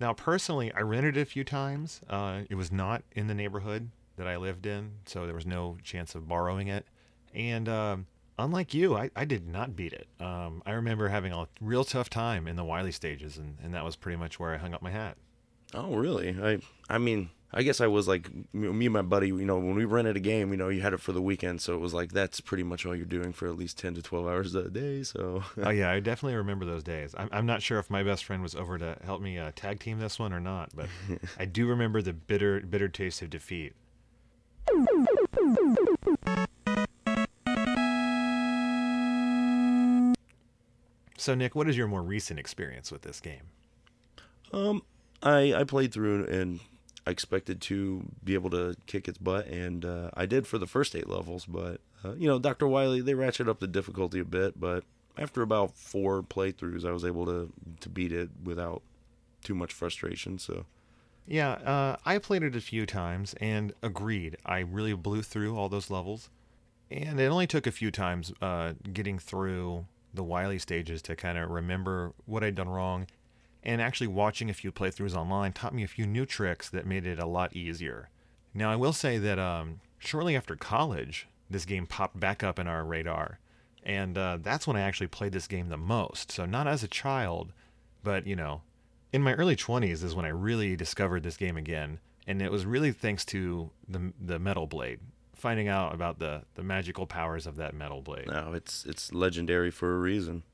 Now, 0.00 0.14
personally, 0.14 0.72
I 0.72 0.80
rented 0.80 1.18
it 1.18 1.20
a 1.20 1.26
few 1.26 1.44
times. 1.44 2.00
Uh, 2.08 2.42
it 2.48 2.54
was 2.54 2.72
not 2.72 3.02
in 3.12 3.26
the 3.26 3.34
neighborhood 3.34 3.90
that 4.16 4.26
I 4.26 4.38
lived 4.38 4.64
in, 4.64 4.92
so 5.04 5.26
there 5.26 5.34
was 5.34 5.44
no 5.46 5.76
chance 5.82 6.14
of 6.14 6.26
borrowing 6.26 6.68
it. 6.68 6.86
And 7.34 7.68
um, 7.68 8.06
unlike 8.38 8.72
you, 8.72 8.96
I, 8.96 9.10
I 9.14 9.26
did 9.26 9.46
not 9.46 9.76
beat 9.76 9.92
it. 9.92 10.06
Um, 10.18 10.62
I 10.64 10.72
remember 10.72 11.08
having 11.08 11.32
a 11.32 11.48
real 11.60 11.84
tough 11.84 12.08
time 12.08 12.48
in 12.48 12.56
the 12.56 12.64
Wily 12.64 12.92
stages, 12.92 13.36
and, 13.36 13.58
and 13.62 13.74
that 13.74 13.84
was 13.84 13.94
pretty 13.94 14.16
much 14.16 14.40
where 14.40 14.54
I 14.54 14.56
hung 14.56 14.72
up 14.72 14.80
my 14.80 14.90
hat. 14.90 15.18
Oh, 15.74 15.94
really? 15.94 16.36
I 16.42 16.58
I 16.88 16.98
mean, 16.98 17.30
I 17.52 17.64
guess 17.64 17.80
I 17.80 17.88
was 17.88 18.06
like 18.06 18.30
me 18.54 18.86
and 18.86 18.92
my 18.92 19.02
buddy. 19.02 19.28
You 19.28 19.44
know, 19.44 19.58
when 19.58 19.74
we 19.74 19.84
rented 19.84 20.16
a 20.16 20.20
game, 20.20 20.52
you 20.52 20.56
know, 20.56 20.68
you 20.68 20.82
had 20.82 20.92
it 20.92 21.00
for 21.00 21.10
the 21.10 21.20
weekend, 21.20 21.60
so 21.60 21.74
it 21.74 21.80
was 21.80 21.92
like 21.92 22.12
that's 22.12 22.40
pretty 22.40 22.62
much 22.62 22.86
all 22.86 22.94
you're 22.94 23.04
doing 23.04 23.32
for 23.32 23.48
at 23.48 23.56
least 23.56 23.76
ten 23.76 23.94
to 23.94 24.02
twelve 24.02 24.26
hours 24.26 24.54
a 24.54 24.70
day. 24.70 25.02
So 25.02 25.42
oh, 25.62 25.70
yeah, 25.70 25.90
I 25.90 25.98
definitely 25.98 26.36
remember 26.36 26.64
those 26.64 26.84
days. 26.84 27.12
I'm, 27.18 27.28
I'm 27.32 27.46
not 27.46 27.60
sure 27.60 27.80
if 27.80 27.90
my 27.90 28.04
best 28.04 28.24
friend 28.24 28.40
was 28.40 28.54
over 28.54 28.78
to 28.78 28.96
help 29.04 29.20
me 29.20 29.36
uh, 29.36 29.50
tag 29.56 29.80
team 29.80 29.98
this 29.98 30.18
one 30.18 30.32
or 30.32 30.40
not, 30.40 30.70
but 30.76 30.86
I 31.38 31.44
do 31.44 31.66
remember 31.66 32.02
the 32.02 32.12
bitter, 32.12 32.60
bitter 32.60 32.88
taste 32.88 33.20
of 33.20 33.30
defeat. 33.30 33.72
So, 41.16 41.34
Nick, 41.34 41.54
what 41.56 41.68
is 41.68 41.76
your 41.76 41.88
more 41.88 42.02
recent 42.02 42.38
experience 42.38 42.92
with 42.92 43.02
this 43.02 43.20
game? 43.20 43.42
Um, 44.52 44.82
I 45.20 45.52
I 45.52 45.64
played 45.64 45.92
through 45.92 46.26
and 46.26 46.60
I 47.10 47.12
expected 47.12 47.60
to 47.62 48.04
be 48.22 48.34
able 48.34 48.50
to 48.50 48.76
kick 48.86 49.08
its 49.08 49.18
butt, 49.18 49.48
and 49.48 49.84
uh, 49.84 50.10
I 50.14 50.26
did 50.26 50.46
for 50.46 50.58
the 50.58 50.66
first 50.68 50.94
eight 50.94 51.08
levels. 51.08 51.44
But 51.44 51.80
uh, 52.04 52.14
you 52.14 52.28
know, 52.28 52.38
Doctor 52.38 52.68
Wily 52.68 53.00
they 53.00 53.14
ratchet 53.14 53.48
up 53.48 53.58
the 53.58 53.66
difficulty 53.66 54.20
a 54.20 54.24
bit, 54.24 54.60
but 54.60 54.84
after 55.18 55.42
about 55.42 55.74
four 55.74 56.22
playthroughs, 56.22 56.84
I 56.84 56.92
was 56.92 57.04
able 57.04 57.26
to 57.26 57.52
to 57.80 57.88
beat 57.88 58.12
it 58.12 58.30
without 58.44 58.82
too 59.42 59.56
much 59.56 59.72
frustration. 59.72 60.38
So 60.38 60.66
Yeah, 61.26 61.54
uh, 61.54 61.96
I 62.06 62.18
played 62.18 62.44
it 62.44 62.54
a 62.54 62.60
few 62.60 62.86
times 62.86 63.34
and 63.40 63.72
agreed. 63.82 64.36
I 64.46 64.60
really 64.60 64.94
blew 64.94 65.22
through 65.22 65.58
all 65.58 65.68
those 65.68 65.90
levels, 65.90 66.30
and 66.92 67.18
it 67.18 67.26
only 67.26 67.48
took 67.48 67.66
a 67.66 67.72
few 67.72 67.90
times 67.90 68.32
uh, 68.40 68.74
getting 68.92 69.18
through 69.18 69.86
the 70.14 70.22
Wily 70.22 70.60
stages 70.60 71.02
to 71.02 71.16
kind 71.16 71.38
of 71.38 71.50
remember 71.50 72.12
what 72.26 72.44
I'd 72.44 72.54
done 72.54 72.68
wrong. 72.68 73.08
And 73.62 73.82
actually, 73.82 74.06
watching 74.06 74.48
a 74.48 74.54
few 74.54 74.72
playthroughs 74.72 75.14
online 75.14 75.52
taught 75.52 75.74
me 75.74 75.82
a 75.82 75.88
few 75.88 76.06
new 76.06 76.24
tricks 76.24 76.70
that 76.70 76.86
made 76.86 77.06
it 77.06 77.18
a 77.18 77.26
lot 77.26 77.54
easier. 77.54 78.08
Now, 78.54 78.70
I 78.70 78.76
will 78.76 78.92
say 78.92 79.18
that 79.18 79.38
um, 79.38 79.80
shortly 79.98 80.34
after 80.34 80.56
college, 80.56 81.28
this 81.48 81.64
game 81.64 81.86
popped 81.86 82.18
back 82.18 82.42
up 82.42 82.58
in 82.58 82.66
our 82.66 82.84
radar, 82.84 83.38
and 83.82 84.16
uh, 84.16 84.38
that's 84.40 84.66
when 84.66 84.76
I 84.76 84.80
actually 84.80 85.08
played 85.08 85.32
this 85.32 85.46
game 85.46 85.68
the 85.68 85.76
most. 85.76 86.32
So, 86.32 86.46
not 86.46 86.66
as 86.66 86.82
a 86.82 86.88
child, 86.88 87.52
but 88.02 88.26
you 88.26 88.34
know, 88.34 88.62
in 89.12 89.22
my 89.22 89.34
early 89.34 89.56
20s 89.56 90.02
is 90.04 90.14
when 90.14 90.24
I 90.24 90.30
really 90.30 90.76
discovered 90.76 91.22
this 91.22 91.36
game 91.36 91.56
again, 91.56 91.98
and 92.26 92.40
it 92.40 92.50
was 92.50 92.64
really 92.64 92.92
thanks 92.92 93.24
to 93.26 93.70
the 93.88 94.12
the 94.18 94.38
metal 94.38 94.66
blade, 94.66 95.00
finding 95.34 95.68
out 95.68 95.94
about 95.94 96.18
the 96.18 96.42
the 96.54 96.62
magical 96.62 97.06
powers 97.06 97.46
of 97.46 97.56
that 97.56 97.74
metal 97.74 98.02
blade. 98.02 98.26
now 98.26 98.52
it's 98.52 98.84
it's 98.86 99.12
legendary 99.12 99.70
for 99.70 99.94
a 99.94 99.98
reason. 99.98 100.44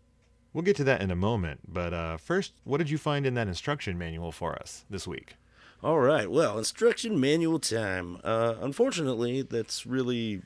We'll 0.57 0.63
get 0.63 0.77
to 0.77 0.85
that 0.85 1.03
in 1.03 1.11
a 1.11 1.15
moment, 1.15 1.71
but 1.71 1.93
uh, 1.93 2.17
first, 2.17 2.55
what 2.65 2.79
did 2.79 2.89
you 2.89 2.97
find 2.97 3.27
in 3.27 3.35
that 3.35 3.47
instruction 3.47 3.99
manual 3.99 4.33
for 4.33 4.55
us 4.55 4.87
this 4.89 5.07
week? 5.07 5.37
All 5.83 5.99
right. 5.99 6.31
Well, 6.31 6.57
instruction 6.57 7.21
manual 7.21 7.59
time. 7.59 8.17
Uh, 8.25 8.55
unfortunately, 8.63 9.43
that's 9.43 9.85
really 9.85 10.41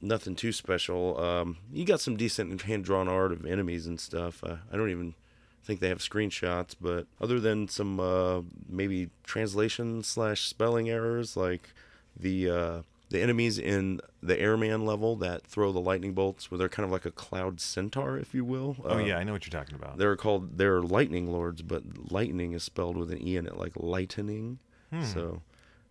nothing 0.00 0.34
too 0.34 0.52
special. 0.52 1.20
Um, 1.20 1.58
you 1.70 1.84
got 1.84 2.00
some 2.00 2.16
decent 2.16 2.62
hand 2.62 2.86
drawn 2.86 3.06
art 3.06 3.32
of 3.32 3.44
enemies 3.44 3.86
and 3.86 4.00
stuff. 4.00 4.42
Uh, 4.42 4.56
I 4.72 4.78
don't 4.78 4.88
even 4.88 5.14
think 5.62 5.80
they 5.80 5.90
have 5.90 5.98
screenshots, 5.98 6.74
but 6.80 7.06
other 7.20 7.38
than 7.38 7.68
some 7.68 8.00
uh, 8.00 8.40
maybe 8.66 9.10
translation 9.24 10.02
slash 10.02 10.46
spelling 10.46 10.88
errors, 10.88 11.36
like 11.36 11.74
the 12.18 12.48
uh, 12.48 12.82
the 13.10 13.20
enemies 13.20 13.58
in 13.58 14.00
the 14.22 14.38
airman 14.40 14.86
level 14.86 15.16
that 15.16 15.42
throw 15.46 15.72
the 15.72 15.80
lightning 15.80 16.14
bolts, 16.14 16.50
where 16.50 16.58
they're 16.58 16.68
kind 16.68 16.84
of 16.84 16.90
like 16.92 17.04
a 17.04 17.10
cloud 17.10 17.60
centaur, 17.60 18.16
if 18.16 18.32
you 18.34 18.44
will. 18.44 18.76
Oh 18.84 18.94
Uh, 18.94 18.98
yeah, 18.98 19.18
I 19.18 19.24
know 19.24 19.32
what 19.32 19.44
you're 19.46 19.60
talking 19.60 19.74
about. 19.74 19.98
they're 19.98 20.16
called 20.16 20.56
they're 20.58 20.80
lightning 20.82 21.30
lords, 21.30 21.62
but 21.62 21.82
lightning 22.10 22.52
is 22.52 22.62
spelled 22.62 22.96
with 22.96 23.10
an 23.12 23.20
e 23.26 23.36
in 23.36 23.46
it, 23.46 23.56
like 23.56 23.72
lightening. 23.76 24.58
Hmm. 24.90 25.04
So 25.04 25.42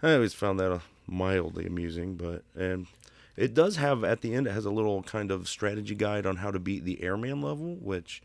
I 0.02 0.14
always 0.14 0.34
found 0.34 0.60
that 0.60 0.72
uh, 0.72 0.80
mildly 1.08 1.66
amusing, 1.66 2.16
but 2.16 2.44
and 2.56 2.88
it 3.36 3.54
does 3.54 3.76
have 3.78 4.04
at 4.04 4.22
the 4.22 4.34
end 4.34 4.48
it 4.48 4.52
has 4.52 4.66
a 4.66 4.72
little 4.72 5.02
kind 5.04 5.32
of 5.32 5.48
strategy 5.48 5.96
guide 5.96 6.26
on 6.26 6.38
how 6.38 6.52
to 6.52 6.60
beat 6.60 6.84
the 6.86 7.02
airman 7.04 7.42
level, 7.42 7.76
which 7.76 8.22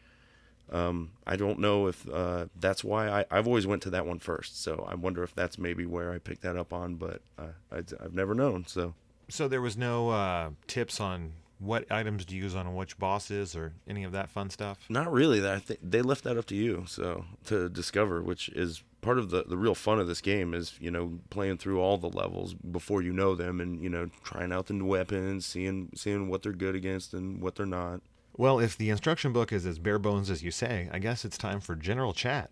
um, 0.73 1.11
I 1.26 1.37
don't 1.37 1.59
know 1.59 1.87
if 1.87 2.09
uh, 2.09 2.47
that's 2.59 2.83
why 2.83 3.09
I, 3.09 3.25
I've 3.30 3.47
always 3.47 3.66
went 3.66 3.83
to 3.83 3.90
that 3.90 4.06
one 4.06 4.18
first. 4.18 4.62
So 4.62 4.87
I 4.88 4.94
wonder 4.94 5.23
if 5.23 5.35
that's 5.35 5.59
maybe 5.59 5.87
where 5.87 6.12
I 6.12 6.18
picked 6.18 6.42
that 6.42 6.56
up 6.56 6.73
on, 6.73 6.94
but 6.94 7.23
uh, 7.38 7.52
I, 7.71 7.78
I've 8.02 8.14
never 8.14 8.35
known. 8.35 8.66
So 8.66 8.94
So 9.28 9.49
there 9.49 9.61
was 9.61 9.76
no 9.76 10.11
uh, 10.11 10.50
tips 10.66 11.00
on 11.00 11.33
what 11.59 11.90
items 11.90 12.25
to 12.26 12.35
use 12.35 12.54
on 12.54 12.75
which 12.75 12.99
bosses 12.99 13.54
or 13.54 13.73
any 13.88 14.04
of 14.04 14.12
that 14.12 14.28
fun 14.28 14.50
stuff. 14.50 14.78
Not 14.88 15.12
really. 15.12 15.40
That 15.40 15.54
I 15.54 15.59
think 15.61 15.80
they 15.83 16.02
left 16.02 16.25
that 16.25 16.37
up 16.37 16.47
to 16.47 16.56
you, 16.56 16.85
so 16.87 17.25
to 17.47 17.68
discover, 17.68 18.23
which 18.23 18.49
is 18.50 18.83
part 19.00 19.18
of 19.18 19.30
the 19.30 19.44
the 19.44 19.56
real 19.56 19.75
fun 19.75 20.00
of 20.00 20.06
this 20.06 20.21
game 20.21 20.54
is 20.54 20.75
you 20.80 20.90
know 20.90 21.18
playing 21.30 21.59
through 21.59 21.80
all 21.80 21.99
the 21.99 22.09
levels 22.09 22.54
before 22.54 23.02
you 23.02 23.12
know 23.12 23.35
them, 23.35 23.61
and 23.61 23.83
you 23.83 23.88
know 23.88 24.11
trying 24.25 24.52
out 24.52 24.66
the 24.66 24.75
new 24.75 24.87
weapons, 24.87 25.47
seeing 25.47 25.90
seeing 25.94 26.28
what 26.28 26.42
they're 26.42 26.52
good 26.52 26.75
against 26.75 27.14
and 27.14 27.40
what 27.40 27.54
they're 27.54 27.66
not. 27.66 28.00
Well, 28.37 28.59
if 28.59 28.76
the 28.76 28.91
instruction 28.91 29.33
book 29.33 29.53
is 29.53 29.64
as 29.64 29.79
bare 29.79 29.99
bones 29.99 30.29
as 30.29 30.43
you 30.43 30.50
say, 30.50 30.88
I 30.93 30.99
guess 30.99 31.25
it's 31.25 31.38
time 31.38 31.61
for 31.61 31.76
general 31.76 32.12
chat. 32.12 32.50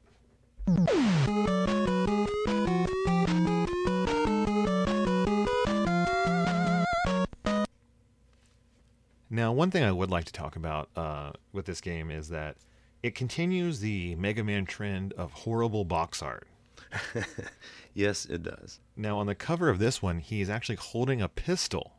Now, 9.28 9.50
one 9.50 9.70
thing 9.70 9.82
I 9.82 9.90
would 9.90 10.10
like 10.10 10.26
to 10.26 10.32
talk 10.32 10.56
about 10.56 10.90
uh, 10.94 11.32
with 11.52 11.66
this 11.66 11.80
game 11.80 12.10
is 12.10 12.28
that 12.28 12.56
it 13.02 13.14
continues 13.14 13.80
the 13.80 14.14
Mega 14.14 14.44
Man 14.44 14.66
trend 14.66 15.12
of 15.14 15.32
horrible 15.32 15.84
box 15.84 16.22
art. 16.22 16.46
Yes, 17.94 18.24
it 18.24 18.42
does. 18.42 18.80
Now, 18.96 19.18
on 19.18 19.26
the 19.26 19.34
cover 19.34 19.68
of 19.68 19.78
this 19.78 20.00
one, 20.00 20.18
he 20.18 20.40
is 20.40 20.48
actually 20.48 20.76
holding 20.76 21.20
a 21.20 21.28
pistol. 21.28 21.92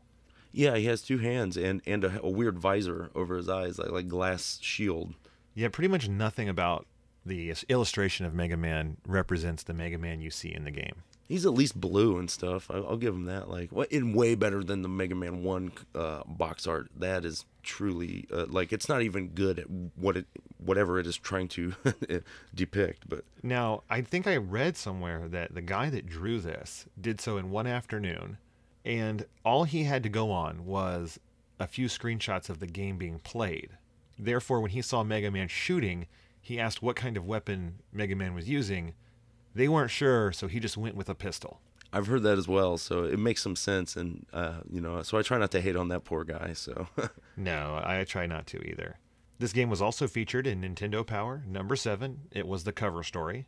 Yeah, 0.54 0.76
he 0.76 0.86
has 0.86 1.02
two 1.02 1.18
hands 1.18 1.56
and 1.56 1.82
and 1.86 2.04
a, 2.04 2.20
a 2.22 2.30
weird 2.30 2.58
visor 2.58 3.10
over 3.14 3.36
his 3.36 3.48
eyes, 3.48 3.78
like 3.78 3.90
like 3.90 4.08
glass 4.08 4.58
shield. 4.62 5.14
Yeah, 5.54 5.68
pretty 5.68 5.88
much 5.88 6.08
nothing 6.08 6.48
about 6.48 6.86
the 7.26 7.54
illustration 7.68 8.26
of 8.26 8.34
Mega 8.34 8.56
Man 8.56 8.96
represents 9.06 9.62
the 9.62 9.74
Mega 9.74 9.98
Man 9.98 10.20
you 10.20 10.30
see 10.30 10.52
in 10.54 10.64
the 10.64 10.70
game. 10.70 11.02
He's 11.26 11.46
at 11.46 11.54
least 11.54 11.80
blue 11.80 12.18
and 12.18 12.30
stuff. 12.30 12.70
I, 12.70 12.74
I'll 12.74 12.98
give 12.98 13.14
him 13.14 13.24
that. 13.24 13.48
Like, 13.48 13.72
what 13.72 13.90
in 13.90 14.12
way 14.12 14.34
better 14.34 14.62
than 14.62 14.82
the 14.82 14.88
Mega 14.88 15.14
Man 15.14 15.42
One 15.42 15.72
uh, 15.94 16.22
box 16.26 16.66
art. 16.66 16.88
That 16.96 17.24
is 17.24 17.46
truly 17.62 18.26
uh, 18.30 18.44
like 18.48 18.72
it's 18.72 18.88
not 18.88 19.02
even 19.02 19.28
good 19.28 19.58
at 19.58 19.66
what 19.96 20.16
it 20.18 20.26
whatever 20.58 20.98
it 20.98 21.06
is 21.06 21.16
trying 21.16 21.48
to 21.48 21.74
depict. 22.54 23.08
But 23.08 23.24
Now, 23.42 23.82
I 23.90 24.02
think 24.02 24.26
I 24.26 24.36
read 24.36 24.76
somewhere 24.76 25.28
that 25.28 25.54
the 25.54 25.62
guy 25.62 25.90
that 25.90 26.06
drew 26.06 26.40
this 26.40 26.86
did 27.00 27.20
so 27.20 27.38
in 27.38 27.50
one 27.50 27.66
afternoon, 27.66 28.38
and 28.84 29.26
all 29.44 29.64
he 29.64 29.84
had 29.84 30.02
to 30.02 30.08
go 30.08 30.30
on 30.30 30.66
was 30.66 31.18
a 31.58 31.66
few 31.66 31.86
screenshots 31.86 32.48
of 32.48 32.58
the 32.58 32.66
game 32.66 32.98
being 32.98 33.18
played. 33.18 33.70
Therefore, 34.18 34.60
when 34.60 34.70
he 34.70 34.82
saw 34.82 35.02
Mega 35.02 35.30
Man 35.30 35.48
shooting, 35.48 36.06
he 36.40 36.60
asked 36.60 36.82
what 36.82 36.96
kind 36.96 37.16
of 37.16 37.26
weapon 37.26 37.76
Mega 37.92 38.14
Man 38.14 38.34
was 38.34 38.48
using. 38.48 38.94
They 39.54 39.68
weren't 39.68 39.90
sure, 39.90 40.32
so 40.32 40.46
he 40.46 40.60
just 40.60 40.76
went 40.76 40.96
with 40.96 41.08
a 41.08 41.14
pistol. 41.14 41.60
I've 41.92 42.08
heard 42.08 42.24
that 42.24 42.38
as 42.38 42.48
well, 42.48 42.76
so 42.76 43.04
it 43.04 43.18
makes 43.18 43.40
some 43.40 43.54
sense. 43.56 43.96
And 43.96 44.26
uh, 44.32 44.60
you 44.68 44.80
know, 44.80 45.02
so 45.02 45.16
I 45.16 45.22
try 45.22 45.38
not 45.38 45.52
to 45.52 45.60
hate 45.60 45.76
on 45.76 45.88
that 45.88 46.04
poor 46.04 46.24
guy. 46.24 46.52
So 46.52 46.88
No, 47.36 47.80
I 47.84 48.04
try 48.04 48.26
not 48.26 48.46
to 48.48 48.58
either. 48.68 48.98
This 49.38 49.52
game 49.52 49.70
was 49.70 49.82
also 49.82 50.06
featured 50.06 50.46
in 50.46 50.62
Nintendo 50.62 51.06
Power 51.06 51.42
number 51.46 51.76
seven. 51.76 52.22
It 52.30 52.46
was 52.46 52.64
the 52.64 52.72
cover 52.72 53.02
story. 53.02 53.46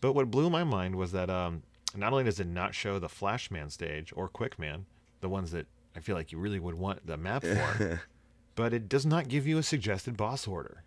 But 0.00 0.12
what 0.12 0.30
blew 0.30 0.50
my 0.50 0.64
mind 0.64 0.96
was 0.96 1.12
that 1.12 1.30
um, 1.30 1.62
not 1.96 2.12
only 2.12 2.24
does 2.24 2.40
it 2.40 2.46
not 2.46 2.74
show 2.74 2.98
the 2.98 3.08
Flashman 3.08 3.70
stage 3.70 4.12
or 4.16 4.28
Quickman, 4.28 4.86
the 5.20 5.28
ones 5.28 5.52
that 5.52 5.66
I 5.96 6.00
feel 6.00 6.16
like 6.16 6.32
you 6.32 6.38
really 6.38 6.58
would 6.58 6.74
want 6.74 7.06
the 7.06 7.16
map 7.16 7.44
for, 7.44 8.02
but 8.54 8.72
it 8.72 8.88
does 8.88 9.06
not 9.06 9.28
give 9.28 9.46
you 9.46 9.58
a 9.58 9.62
suggested 9.62 10.16
boss 10.16 10.46
order. 10.46 10.82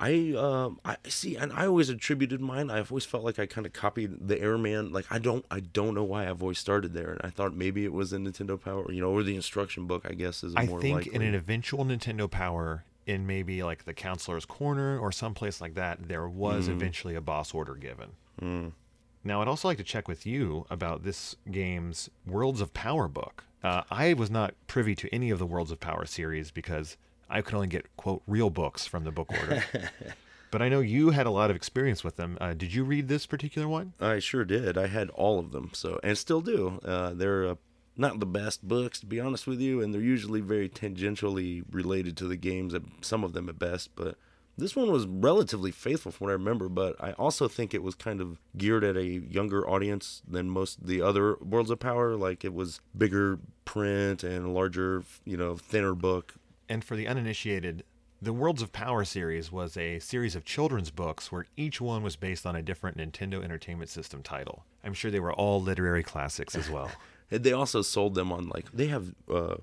I 0.00 0.34
um 0.36 0.80
I 0.84 0.96
see, 1.06 1.36
and 1.36 1.52
I 1.52 1.66
always 1.66 1.88
attributed 1.88 2.40
mine. 2.40 2.70
I've 2.70 2.90
always 2.90 3.04
felt 3.04 3.22
like 3.22 3.38
I 3.38 3.46
kind 3.46 3.66
of 3.66 3.72
copied 3.72 4.26
the 4.26 4.40
Airman. 4.40 4.90
Like 4.90 5.06
I 5.10 5.18
don't 5.20 5.44
I 5.48 5.60
don't 5.60 5.94
know 5.94 6.02
why 6.02 6.28
I've 6.28 6.42
always 6.42 6.58
started 6.58 6.92
there, 6.92 7.12
and 7.12 7.20
I 7.22 7.30
thought 7.30 7.54
maybe 7.54 7.84
it 7.84 7.92
was 7.92 8.12
in 8.12 8.26
Nintendo 8.26 8.60
Power, 8.60 8.90
you 8.90 9.00
know, 9.00 9.10
or 9.12 9.22
the 9.22 9.36
instruction 9.36 9.86
book. 9.86 10.04
I 10.04 10.14
guess 10.14 10.42
is 10.42 10.54
I 10.56 10.66
more 10.66 10.80
think 10.80 10.94
likely. 10.96 11.14
in 11.14 11.22
an 11.22 11.36
eventual 11.36 11.84
Nintendo 11.84 12.28
Power, 12.28 12.84
in 13.06 13.28
maybe 13.28 13.62
like 13.62 13.84
the 13.84 13.94
Counselor's 13.94 14.44
Corner 14.44 14.98
or 14.98 15.12
someplace 15.12 15.60
like 15.60 15.74
that, 15.74 16.08
there 16.08 16.28
was 16.28 16.66
eventually 16.68 17.14
a 17.14 17.20
boss 17.20 17.54
order 17.54 17.74
given. 17.76 18.10
Now, 19.24 19.40
I'd 19.40 19.48
also 19.48 19.68
like 19.68 19.78
to 19.78 19.84
check 19.84 20.08
with 20.08 20.26
you 20.26 20.66
about 20.68 21.04
this 21.04 21.36
game's 21.50 22.10
Worlds 22.26 22.60
of 22.60 22.74
Power 22.74 23.06
book. 23.08 23.44
Uh, 23.62 23.82
I 23.90 24.14
was 24.14 24.30
not 24.30 24.54
privy 24.66 24.94
to 24.96 25.14
any 25.14 25.30
of 25.30 25.38
the 25.38 25.46
Worlds 25.46 25.70
of 25.70 25.78
Power 25.78 26.04
series 26.06 26.50
because 26.50 26.96
I 27.30 27.40
could 27.40 27.54
only 27.54 27.68
get, 27.68 27.96
quote, 27.96 28.22
real 28.26 28.50
books 28.50 28.86
from 28.86 29.04
the 29.04 29.12
book 29.12 29.30
order. 29.30 29.62
but 30.50 30.60
I 30.60 30.68
know 30.68 30.80
you 30.80 31.10
had 31.10 31.26
a 31.26 31.30
lot 31.30 31.50
of 31.50 31.56
experience 31.56 32.02
with 32.02 32.16
them. 32.16 32.36
Uh, 32.40 32.54
did 32.54 32.74
you 32.74 32.82
read 32.82 33.06
this 33.06 33.26
particular 33.26 33.68
one? 33.68 33.92
I 34.00 34.18
sure 34.18 34.44
did. 34.44 34.76
I 34.76 34.88
had 34.88 35.08
all 35.10 35.38
of 35.38 35.52
them, 35.52 35.70
so 35.72 36.00
and 36.02 36.18
still 36.18 36.40
do. 36.40 36.80
Uh, 36.84 37.14
they're 37.14 37.46
uh, 37.46 37.54
not 37.96 38.18
the 38.18 38.26
best 38.26 38.66
books, 38.66 38.98
to 39.00 39.06
be 39.06 39.20
honest 39.20 39.46
with 39.46 39.60
you, 39.60 39.80
and 39.80 39.94
they're 39.94 40.00
usually 40.00 40.40
very 40.40 40.68
tangentially 40.68 41.62
related 41.70 42.16
to 42.16 42.26
the 42.26 42.36
games. 42.36 42.74
At 42.74 42.82
some 43.00 43.22
of 43.22 43.32
them 43.32 43.48
at 43.48 43.58
best, 43.58 43.90
but 43.94 44.16
this 44.58 44.76
one 44.76 44.90
was 44.92 45.06
relatively 45.06 45.70
faithful 45.70 46.12
from 46.12 46.26
what 46.26 46.30
I 46.30 46.34
remember. 46.34 46.68
But 46.68 46.96
I 47.02 47.12
also 47.12 47.48
think 47.48 47.74
it 47.74 47.82
was 47.82 47.94
kind 47.94 48.20
of 48.20 48.38
geared 48.56 48.84
at 48.84 48.96
a 48.96 49.04
younger 49.04 49.68
audience 49.68 50.22
than 50.28 50.50
most 50.50 50.78
of 50.78 50.86
the 50.86 51.02
other 51.02 51.36
Worlds 51.36 51.70
of 51.70 51.80
Power. 51.80 52.16
Like 52.16 52.44
it 52.44 52.54
was 52.54 52.80
bigger 52.96 53.38
print 53.64 54.22
and 54.22 54.46
a 54.46 54.50
larger, 54.50 55.04
you 55.24 55.36
know, 55.36 55.56
thinner 55.56 55.94
book. 55.94 56.34
And 56.68 56.84
for 56.84 56.96
the 56.96 57.06
uninitiated, 57.06 57.84
the 58.20 58.32
Worlds 58.32 58.62
of 58.62 58.72
Power 58.72 59.04
series 59.04 59.50
was 59.50 59.76
a 59.76 59.98
series 59.98 60.36
of 60.36 60.44
children's 60.44 60.92
books 60.92 61.32
where 61.32 61.46
each 61.56 61.80
one 61.80 62.04
was 62.04 62.14
based 62.14 62.46
on 62.46 62.54
a 62.54 62.62
different 62.62 62.96
Nintendo 62.96 63.42
Entertainment 63.42 63.90
System 63.90 64.22
title. 64.22 64.64
I'm 64.84 64.94
sure 64.94 65.10
they 65.10 65.18
were 65.18 65.32
all 65.32 65.60
literary 65.60 66.02
classics 66.04 66.54
as 66.54 66.70
well. 66.70 66.90
And 67.32 67.44
They 67.44 67.52
also 67.52 67.80
sold 67.80 68.14
them 68.14 68.30
on 68.30 68.50
like 68.50 68.70
they 68.72 68.88
have 68.88 69.14
uh, 69.26 69.54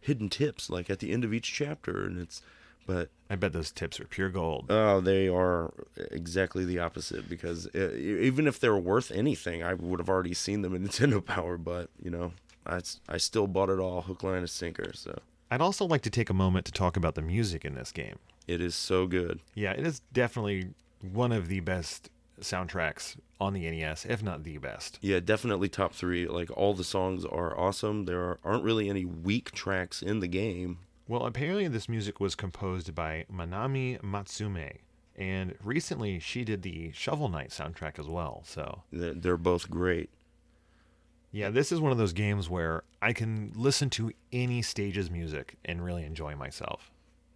hidden 0.00 0.28
tips 0.28 0.68
like 0.68 0.90
at 0.90 0.98
the 0.98 1.12
end 1.12 1.22
of 1.22 1.32
each 1.32 1.52
chapter, 1.52 2.04
and 2.04 2.20
it's 2.20 2.42
But 2.86 3.10
I 3.30 3.36
bet 3.36 3.52
those 3.52 3.70
tips 3.70 4.00
are 4.00 4.04
pure 4.06 4.28
gold. 4.28 4.66
oh, 4.70 5.00
they 5.00 5.28
are 5.28 5.72
exactly 6.10 6.64
the 6.64 6.78
opposite 6.80 7.28
because 7.28 7.66
uh 7.74 7.92
even 7.94 8.46
if 8.46 8.58
they 8.60 8.68
were 8.68 8.78
worth 8.78 9.10
anything, 9.10 9.62
I 9.62 9.74
would 9.74 10.00
have 10.00 10.08
already 10.08 10.34
seen 10.34 10.62
them 10.62 10.74
in 10.74 10.82
Nintendo 10.88 11.24
Power. 11.24 11.56
But 11.56 11.90
you 12.02 12.10
know, 12.10 12.32
I, 12.66 12.80
I 13.08 13.16
still 13.18 13.46
bought 13.46 13.70
it 13.70 13.78
all 13.78 14.02
hook, 14.02 14.22
line, 14.22 14.38
and 14.38 14.50
sinker. 14.50 14.92
So 14.94 15.18
I'd 15.50 15.60
also 15.60 15.84
like 15.84 16.02
to 16.02 16.10
take 16.10 16.30
a 16.30 16.34
moment 16.34 16.66
to 16.66 16.72
talk 16.72 16.96
about 16.96 17.14
the 17.14 17.22
music 17.22 17.64
in 17.64 17.74
this 17.74 17.92
game. 17.92 18.16
it 18.48 18.60
is 18.60 18.74
so 18.74 19.06
good. 19.06 19.40
Yeah, 19.54 19.72
it 19.72 19.86
is 19.86 20.00
definitely 20.12 20.70
one 21.00 21.32
of 21.32 21.48
the 21.48 21.60
best 21.60 22.10
soundtracks 22.40 23.16
on 23.40 23.52
the 23.52 23.70
NES, 23.70 24.04
if 24.06 24.22
not 24.22 24.42
the 24.44 24.58
best. 24.58 24.98
Yeah, 25.00 25.20
definitely 25.20 25.68
top 25.68 25.92
three. 25.94 26.26
Like 26.26 26.50
all 26.56 26.74
the 26.74 26.84
songs 26.84 27.24
are 27.24 27.56
awesome. 27.58 28.04
There 28.04 28.38
aren't 28.44 28.64
really 28.64 28.88
any 28.88 29.04
weak 29.04 29.52
tracks 29.52 30.02
in 30.02 30.20
the 30.20 30.28
game. 30.28 30.78
Well, 31.08 31.26
apparently 31.26 31.68
this 31.68 31.88
music 31.88 32.20
was 32.20 32.34
composed 32.34 32.94
by 32.94 33.26
Manami 33.32 34.00
Matsumae, 34.00 34.78
and 35.16 35.54
recently 35.62 36.18
she 36.18 36.44
did 36.44 36.62
the 36.62 36.92
Shovel 36.92 37.28
Knight 37.28 37.50
soundtrack 37.50 37.98
as 37.98 38.06
well. 38.06 38.42
So, 38.46 38.82
They're, 38.92 39.36
both 39.36 39.68
great. 39.68 40.10
yeah, 41.32 41.50
this 41.50 41.72
is 41.72 41.80
one 41.80 41.92
of 41.92 41.98
those 41.98 42.12
games 42.12 42.48
where 42.48 42.84
I 43.00 43.12
can 43.12 43.52
listen 43.54 43.90
to 43.90 44.12
any 44.32 44.62
stage's 44.62 45.10
music 45.10 45.56
and 45.64 45.84
really 45.84 46.04
enjoy 46.04 46.36
myself. 46.36 46.90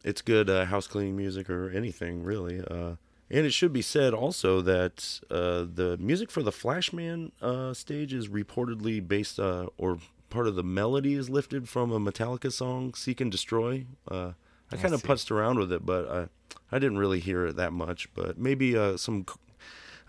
It's 0.04 0.22
good 0.22 0.48
uh, 0.48 0.66
house 0.66 0.86
cleaning 0.86 1.16
music 1.16 1.50
or 1.50 1.68
anything 1.70 2.22
really. 2.22 2.60
Uh, 2.60 2.96
and 3.28 3.44
it 3.44 3.52
should 3.52 3.72
be 3.72 3.82
said 3.82 4.14
also 4.14 4.60
that 4.60 5.20
uh, 5.30 5.64
the 5.74 5.96
music 5.98 6.30
for 6.30 6.44
the 6.44 6.52
Flashman 6.52 7.32
uh, 7.42 7.74
stage 7.74 8.14
is 8.14 8.28
reportedly 8.28 9.06
based, 9.06 9.40
uh, 9.40 9.66
or 9.76 9.98
part 10.36 10.46
of 10.46 10.54
the 10.54 10.62
melody 10.62 11.14
is 11.14 11.30
lifted 11.30 11.66
from 11.66 11.90
a 11.90 11.98
Metallica 11.98 12.52
song, 12.52 12.92
"Seek 12.92 13.22
and 13.22 13.32
Destroy." 13.32 13.86
Uh, 14.06 14.32
I 14.70 14.74
I 14.74 14.76
kind 14.76 14.92
of 14.92 15.02
putzed 15.02 15.30
around 15.30 15.58
with 15.58 15.72
it, 15.72 15.86
but 15.86 16.06
I, 16.10 16.28
I 16.70 16.78
didn't 16.78 16.98
really 16.98 17.20
hear 17.20 17.46
it 17.46 17.56
that 17.56 17.72
much. 17.72 18.12
But 18.12 18.36
maybe 18.36 18.76
uh, 18.76 18.98
some 18.98 19.24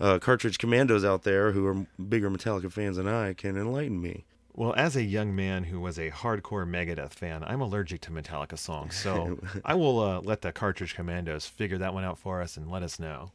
uh, 0.02 0.20
cartridge 0.20 0.58
commandos 0.58 1.06
out 1.06 1.24
there 1.24 1.54
who 1.54 1.66
are 1.66 1.88
bigger 2.10 2.30
Metallica 2.30 2.70
fans 2.70 2.98
than 2.98 3.08
I 3.08 3.34
can 3.34 3.56
enlighten 3.56 4.02
me. 4.02 4.26
Well, 4.54 4.74
as 4.76 4.98
a 4.98 5.04
young 5.04 5.34
man 5.34 5.64
who 5.64 5.80
was 5.80 5.98
a 5.98 6.12
hardcore 6.12 6.68
Megadeth 6.68 7.14
fan, 7.14 7.46
I'm 7.46 7.62
allergic 7.62 8.02
to 8.02 8.12
Metallica 8.12 8.58
songs, 8.58 8.98
so 8.98 9.40
I 9.64 9.76
will 9.76 10.00
uh, 10.02 10.20
let 10.20 10.42
the 10.42 10.52
Cartridge 10.52 10.94
Commandos 10.94 11.46
figure 11.46 11.78
that 11.78 11.94
one 11.94 12.04
out 12.04 12.18
for 12.18 12.42
us 12.42 12.58
and 12.58 12.70
let 12.70 12.84
us 12.84 13.00
know. 13.00 13.32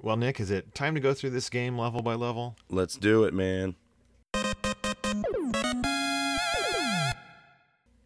Well, 0.00 0.16
Nick, 0.16 0.40
is 0.40 0.50
it 0.50 0.74
time 0.74 0.94
to 0.94 1.00
go 1.00 1.12
through 1.12 1.30
this 1.30 1.50
game 1.50 1.76
level 1.76 2.00
by 2.00 2.14
level? 2.14 2.56
Let's 2.70 2.96
do 2.96 3.24
it, 3.24 3.34
man. 3.34 3.74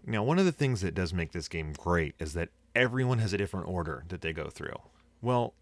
Now, 0.07 0.23
one 0.23 0.39
of 0.39 0.45
the 0.45 0.53
things 0.53 0.81
that 0.83 0.95
does 0.95 1.13
make 1.13 1.33
this 1.33 1.49
game 1.49 1.73
great 1.77 2.15
is 2.19 2.33
that 2.35 2.51
everyone 2.75 3.19
has 3.19 3.33
a 3.33 3.39
different 3.39 3.69
order 3.69 4.05
that 4.09 4.21
they 4.21 4.33
go 4.33 4.49
through. 4.49 4.77
Well, 5.21 5.53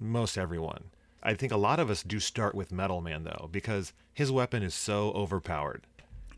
most 0.00 0.36
everyone. 0.36 0.84
I 1.22 1.34
think 1.34 1.52
a 1.52 1.56
lot 1.56 1.78
of 1.78 1.88
us 1.90 2.02
do 2.02 2.18
start 2.20 2.54
with 2.54 2.72
Metal 2.72 3.00
Man, 3.00 3.24
though, 3.24 3.48
because 3.52 3.92
his 4.12 4.30
weapon 4.32 4.62
is 4.62 4.74
so 4.74 5.10
overpowered. 5.12 5.86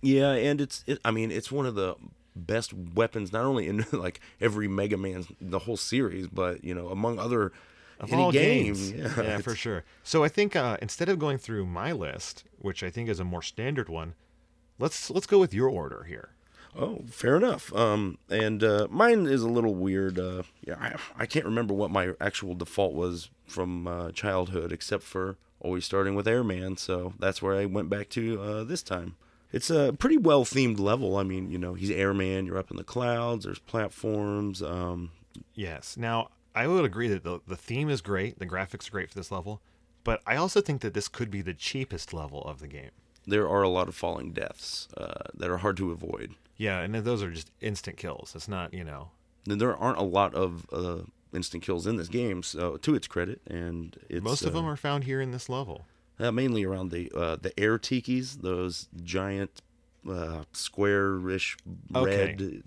Yeah, 0.02 0.32
and 0.32 0.60
it's 0.60 0.84
it, 0.86 1.00
I 1.04 1.10
mean 1.10 1.30
it's 1.32 1.50
one 1.50 1.66
of 1.66 1.74
the 1.74 1.96
best 2.36 2.72
weapons 2.74 3.32
not 3.32 3.44
only 3.44 3.66
in 3.66 3.84
like 3.92 4.20
every 4.40 4.68
Mega 4.68 4.96
Man 4.98 5.24
the 5.40 5.60
whole 5.60 5.78
series, 5.78 6.28
but 6.28 6.62
you 6.62 6.74
know 6.74 6.88
among 6.90 7.18
other 7.18 7.50
Of 7.98 8.12
any 8.12 8.22
all 8.22 8.30
game. 8.30 8.74
games. 8.74 8.92
Yeah, 8.92 9.22
Yeah, 9.22 9.38
for 9.38 9.54
sure. 9.56 9.84
So 10.04 10.22
I 10.22 10.28
think 10.28 10.54
uh, 10.54 10.76
instead 10.82 11.08
of 11.08 11.18
going 11.18 11.38
through 11.38 11.66
my 11.66 11.90
list, 11.92 12.44
which 12.58 12.82
I 12.84 12.90
think 12.90 13.08
is 13.08 13.18
a 13.18 13.24
more 13.24 13.42
standard 13.42 13.88
one, 13.88 14.14
let's 14.78 15.10
let's 15.10 15.26
go 15.26 15.38
with 15.38 15.54
your 15.54 15.68
order 15.70 16.04
here. 16.04 16.28
Oh, 16.78 17.00
fair 17.08 17.36
enough. 17.36 17.74
Um, 17.74 18.18
and 18.28 18.62
uh, 18.62 18.86
mine 18.90 19.26
is 19.26 19.42
a 19.42 19.48
little 19.48 19.74
weird. 19.74 20.18
Uh, 20.18 20.42
yeah, 20.66 20.76
I, 20.78 21.22
I 21.22 21.26
can't 21.26 21.46
remember 21.46 21.72
what 21.72 21.90
my 21.90 22.12
actual 22.20 22.54
default 22.54 22.92
was 22.94 23.30
from 23.46 23.86
uh, 23.86 24.12
childhood, 24.12 24.72
except 24.72 25.02
for 25.02 25.36
always 25.60 25.84
starting 25.86 26.14
with 26.14 26.28
Airman. 26.28 26.76
So 26.76 27.14
that's 27.18 27.40
where 27.40 27.54
I 27.54 27.64
went 27.64 27.88
back 27.88 28.10
to 28.10 28.40
uh, 28.42 28.64
this 28.64 28.82
time. 28.82 29.16
It's 29.52 29.70
a 29.70 29.94
pretty 29.98 30.18
well 30.18 30.44
themed 30.44 30.78
level. 30.78 31.16
I 31.16 31.22
mean, 31.22 31.50
you 31.50 31.56
know, 31.56 31.74
he's 31.74 31.90
Airman. 31.90 32.44
You're 32.44 32.58
up 32.58 32.70
in 32.70 32.76
the 32.76 32.84
clouds. 32.84 33.44
There's 33.44 33.58
platforms. 33.58 34.62
Um, 34.62 35.12
Yes. 35.54 35.96
Now 35.96 36.28
I 36.54 36.66
would 36.66 36.84
agree 36.84 37.08
that 37.08 37.22
the 37.24 37.40
the 37.46 37.56
theme 37.56 37.88
is 37.90 38.00
great, 38.00 38.38
the 38.38 38.46
graphics 38.46 38.88
are 38.88 38.92
great 38.92 39.10
for 39.10 39.14
this 39.14 39.30
level, 39.30 39.60
but 40.02 40.22
I 40.26 40.36
also 40.36 40.60
think 40.62 40.80
that 40.80 40.94
this 40.94 41.08
could 41.08 41.30
be 41.30 41.42
the 41.42 41.52
cheapest 41.54 42.14
level 42.14 42.42
of 42.44 42.58
the 42.60 42.68
game. 42.68 42.90
there 43.26 43.46
are 43.48 43.62
a 43.62 43.68
lot 43.68 43.88
of 43.88 43.94
falling 43.94 44.32
deaths 44.32 44.88
uh, 44.96 45.24
that 45.34 45.50
are 45.50 45.58
hard 45.58 45.76
to 45.78 45.90
avoid. 45.90 46.34
Yeah, 46.56 46.80
and 46.80 46.94
those 46.94 47.22
are 47.22 47.30
just 47.30 47.50
instant 47.60 47.96
kills. 47.96 48.32
It's 48.34 48.48
not, 48.48 48.72
you 48.72 48.84
know. 48.84 49.10
There 49.44 49.76
aren't 49.76 49.98
a 49.98 50.02
lot 50.02 50.34
of 50.34 50.66
uh, 50.72 50.98
instant 51.32 51.62
kills 51.62 51.86
in 51.86 51.96
this 51.96 52.08
game, 52.08 52.42
so 52.42 52.76
to 52.78 52.94
its 52.94 53.06
credit, 53.06 53.40
and 53.46 53.96
it's 54.08 54.24
Most 54.24 54.42
of 54.42 54.54
uh, 54.54 54.58
them 54.58 54.66
are 54.68 54.76
found 54.76 55.04
here 55.04 55.20
in 55.20 55.30
this 55.32 55.48
level. 55.48 55.86
uh, 56.18 56.32
mainly 56.32 56.64
around 56.64 56.90
the 56.90 57.12
uh, 57.14 57.36
the 57.36 57.52
air 57.60 57.78
tikis, 57.78 58.40
those 58.40 58.88
giant 59.04 59.62
uh, 60.08 60.44
square-ish 60.52 61.56
Okay. 61.94 62.26
red. 62.36 62.62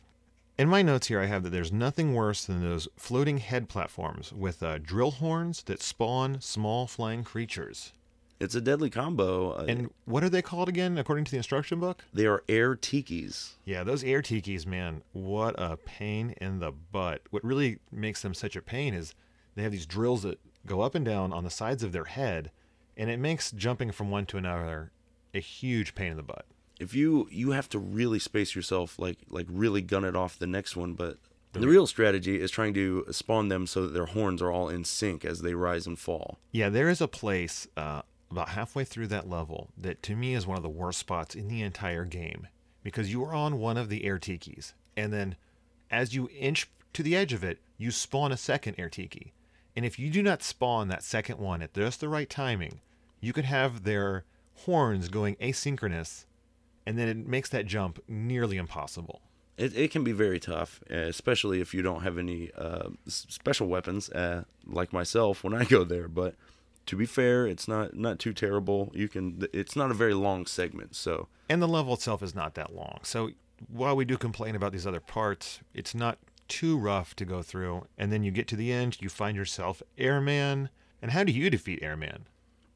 In 0.58 0.68
my 0.68 0.82
notes 0.82 1.08
here, 1.08 1.22
I 1.22 1.26
have 1.26 1.44
that 1.44 1.52
there's 1.52 1.72
nothing 1.72 2.14
worse 2.14 2.44
than 2.46 2.62
those 2.62 2.88
floating 2.98 3.38
head 3.38 3.70
platforms 3.70 4.34
with 4.34 4.62
uh, 4.62 4.78
drill 4.78 5.12
horns 5.12 5.64
that 5.64 5.82
spawn 5.82 6.42
small 6.42 6.86
flying 6.86 7.24
creatures. 7.24 7.94
It's 8.40 8.56
a 8.56 8.62
deadly 8.62 8.90
combo. 8.90 9.52
Uh, 9.52 9.66
And 9.68 9.90
what 10.06 10.24
are 10.24 10.30
they 10.30 10.42
called 10.42 10.70
again, 10.70 10.98
according 10.98 11.26
to 11.26 11.32
the 11.32 11.38
instruction 11.38 11.80
book? 11.80 12.04
they 12.14 12.26
are 12.26 12.44
air 12.48 12.76
tikis. 12.76 13.52
Yeah, 13.66 13.84
those 13.84 14.04
air 14.04 14.22
tikis, 14.22 14.66
man, 14.66 15.02
what 15.12 15.56
a 15.58 15.78
pain 15.78 16.34
in 16.40 16.60
the 16.60 16.72
butt. 16.72 17.22
What 17.32 17.44
really 17.44 17.80
makes 17.92 18.22
them 18.22 18.34
such 18.34 18.56
a 18.56 18.62
pain 18.62 18.94
is 18.94 19.14
they 19.56 19.64
have 19.64 19.72
these 19.72 19.86
drills 19.86 20.24
that 20.24 20.40
go 20.66 20.82
up 20.82 20.96
and 20.96 21.04
down 21.06 21.34
on 21.34 21.44
the 21.44 21.50
sides 21.50 21.84
of 21.84 21.92
their 21.92 22.06
head, 22.06 22.52
and 22.96 23.10
it 23.10 23.20
makes 23.20 23.52
jumping 23.52 23.92
from 23.92 24.10
one 24.10 24.26
to 24.28 24.38
another 24.38 24.92
a 25.34 25.40
huge 25.40 25.94
pain 25.96 26.12
in 26.12 26.18
the 26.18 26.24
butt. 26.24 26.46
If 26.80 26.94
you 26.96 27.28
you 27.30 27.52
have 27.52 27.68
to 27.70 27.80
really 27.80 28.20
space 28.20 28.56
yourself, 28.56 28.98
like 28.98 29.18
like 29.30 29.48
really 29.50 29.82
gun 29.82 30.06
it 30.06 30.16
off 30.16 30.40
the 30.40 30.48
next 30.48 30.76
one, 30.78 30.94
but. 30.94 31.18
The 31.52 31.68
real 31.68 31.88
strategy 31.88 32.40
is 32.40 32.52
trying 32.52 32.76
to 32.76 33.06
spawn 33.10 33.48
them 33.48 33.66
so 33.66 33.82
that 33.82 33.94
their 33.94 34.06
horns 34.06 34.40
are 34.40 34.52
all 34.52 34.70
in 34.70 34.84
sync 34.86 35.26
as 35.26 35.42
they 35.42 35.56
rise 35.56 35.88
and 35.88 35.98
fall. 35.98 36.38
Yeah, 36.52 36.70
there 36.70 36.88
is 36.90 37.02
a 37.02 37.08
place 37.08 37.68
uh, 37.76 38.04
about 38.32 38.50
halfway 38.50 38.84
through 38.84 39.08
that 39.08 39.30
level 39.30 39.70
that 39.78 40.04
to 40.04 40.16
me 40.16 40.34
is 40.34 40.46
one 40.46 40.58
of 40.58 40.64
the 40.64 40.70
worst 40.70 41.00
spots 41.00 41.36
in 41.36 41.48
the 41.48 41.62
entire 41.62 42.06
game 42.06 42.48
because 42.84 43.12
you 43.12 43.24
are 43.24 43.34
on 43.34 43.60
one 43.60 43.78
of 43.78 43.90
the 43.90 44.06
air 44.06 44.18
tikis, 44.18 44.74
and 44.96 45.12
then 45.12 45.36
as 45.92 46.14
you 46.14 46.30
inch 46.38 46.70
to 46.94 47.04
the 47.04 47.16
edge 47.16 47.34
of 47.34 47.44
it, 47.44 47.60
you 47.78 47.92
spawn 47.92 48.32
a 48.32 48.38
second 48.38 48.76
air 48.78 48.90
tiki. 48.90 49.34
And 49.76 49.86
if 49.86 50.00
you 50.00 50.10
do 50.10 50.22
not 50.22 50.44
spawn 50.44 50.88
that 50.88 51.04
second 51.04 51.40
one 51.40 51.62
at 51.62 51.74
just 51.74 52.00
the 52.00 52.10
right 52.10 52.30
timing, 52.30 52.82
you 53.22 53.34
could 53.34 53.46
have 53.46 53.84
their 53.84 54.26
horns 54.66 55.10
going 55.10 55.36
asynchronous, 55.36 56.26
and 56.86 56.98
then 56.98 57.08
it 57.08 57.18
makes 57.18 57.50
that 57.50 57.66
jump 57.66 58.00
nearly 58.08 58.58
impossible. 58.58 59.22
It, 59.58 59.76
it 59.76 59.92
can 59.92 60.04
be 60.04 60.12
very 60.12 60.40
tough, 60.40 60.82
uh, 60.90 60.96
especially 60.96 61.62
if 61.62 61.74
you 61.74 61.82
don't 61.82 62.02
have 62.02 62.18
any 62.18 62.50
uh, 62.58 62.90
special 63.08 63.68
weapons, 63.68 64.10
uh, 64.10 64.44
like 64.66 64.94
myself 64.94 65.44
when 65.44 65.54
I 65.54 65.66
go 65.66 65.84
there. 65.84 66.08
But 66.08 66.36
to 66.90 66.96
be 66.96 67.06
fair, 67.06 67.46
it's 67.46 67.68
not 67.68 67.94
not 67.94 68.18
too 68.18 68.34
terrible. 68.34 68.92
You 68.96 69.08
can. 69.08 69.48
It's 69.54 69.76
not 69.76 69.92
a 69.92 69.94
very 69.94 70.16
long 70.16 70.48
segment, 70.48 70.96
so 70.96 71.28
And 71.48 71.62
the 71.62 71.68
level 71.68 71.94
itself 71.94 72.24
is 72.24 72.34
not 72.34 72.56
that 72.56 72.74
long. 72.74 73.02
So 73.04 73.30
while 73.68 73.96
we 73.96 74.06
do 74.06 74.18
complain 74.18 74.56
about 74.56 74.72
these 74.72 74.88
other 74.88 75.00
parts, 75.00 75.60
it's 75.72 75.94
not 75.94 76.18
too 76.48 76.80
rough 76.80 77.16
to 77.18 77.26
go 77.26 77.44
through. 77.44 77.86
And 77.96 78.12
then 78.12 78.24
you 78.24 78.32
get 78.32 78.48
to 78.48 78.56
the 78.56 78.72
end, 78.72 78.98
you 79.02 79.08
find 79.08 79.38
yourself 79.38 79.84
Airman. 80.00 80.70
And 81.00 81.12
how 81.12 81.24
do 81.24 81.32
you 81.32 81.52
defeat 81.52 81.80
Airman? 81.84 82.26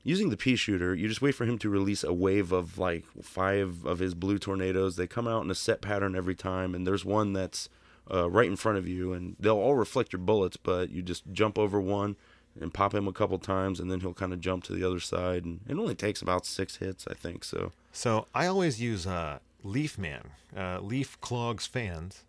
using 0.03 0.29
the 0.29 0.37
pea 0.37 0.57
shooter, 0.57 0.93
you 0.93 1.07
just 1.07 1.21
wait 1.21 1.33
for 1.33 1.45
him 1.45 1.57
to 1.57 1.69
release 1.69 2.03
a 2.03 2.11
wave 2.11 2.51
of 2.51 2.77
like 2.77 3.05
five 3.21 3.85
of 3.85 3.99
his 3.99 4.13
blue 4.13 4.37
tornadoes. 4.37 4.97
They 4.97 5.07
come 5.07 5.27
out 5.27 5.43
in 5.43 5.49
a 5.49 5.55
set 5.55 5.81
pattern 5.81 6.13
every 6.13 6.35
time, 6.35 6.75
and 6.75 6.85
there's 6.85 7.05
one 7.05 7.31
that's 7.31 7.69
uh, 8.11 8.29
right 8.29 8.49
in 8.49 8.57
front 8.57 8.77
of 8.77 8.85
you, 8.85 9.13
and 9.13 9.37
they'll 9.39 9.57
all 9.57 9.75
reflect 9.75 10.11
your 10.11 10.19
bullets. 10.19 10.57
But 10.57 10.89
you 10.89 11.01
just 11.01 11.23
jump 11.31 11.57
over 11.57 11.79
one 11.79 12.17
and 12.59 12.73
pop 12.73 12.93
him 12.93 13.07
a 13.07 13.13
couple 13.13 13.37
times, 13.39 13.79
and 13.79 13.89
then 13.91 13.99
he'll 14.01 14.13
kind 14.13 14.33
of 14.33 14.39
jump 14.41 14.63
to 14.65 14.73
the 14.73 14.83
other 14.83 14.99
side. 14.99 15.45
And 15.45 15.61
it 15.67 15.77
only 15.77 15.95
takes 15.95 16.21
about 16.21 16.45
six 16.45 16.77
hits, 16.77 17.05
I 17.09 17.13
think. 17.13 17.43
So 17.43 17.71
So 17.91 18.27
I 18.33 18.45
always 18.47 18.79
use 18.81 19.07
uh, 19.07 19.39
Leaf 19.63 19.97
Man, 19.97 20.31
uh, 20.55 20.79
Leaf 20.81 21.19
Clogs 21.21 21.65
fans. 21.67 22.23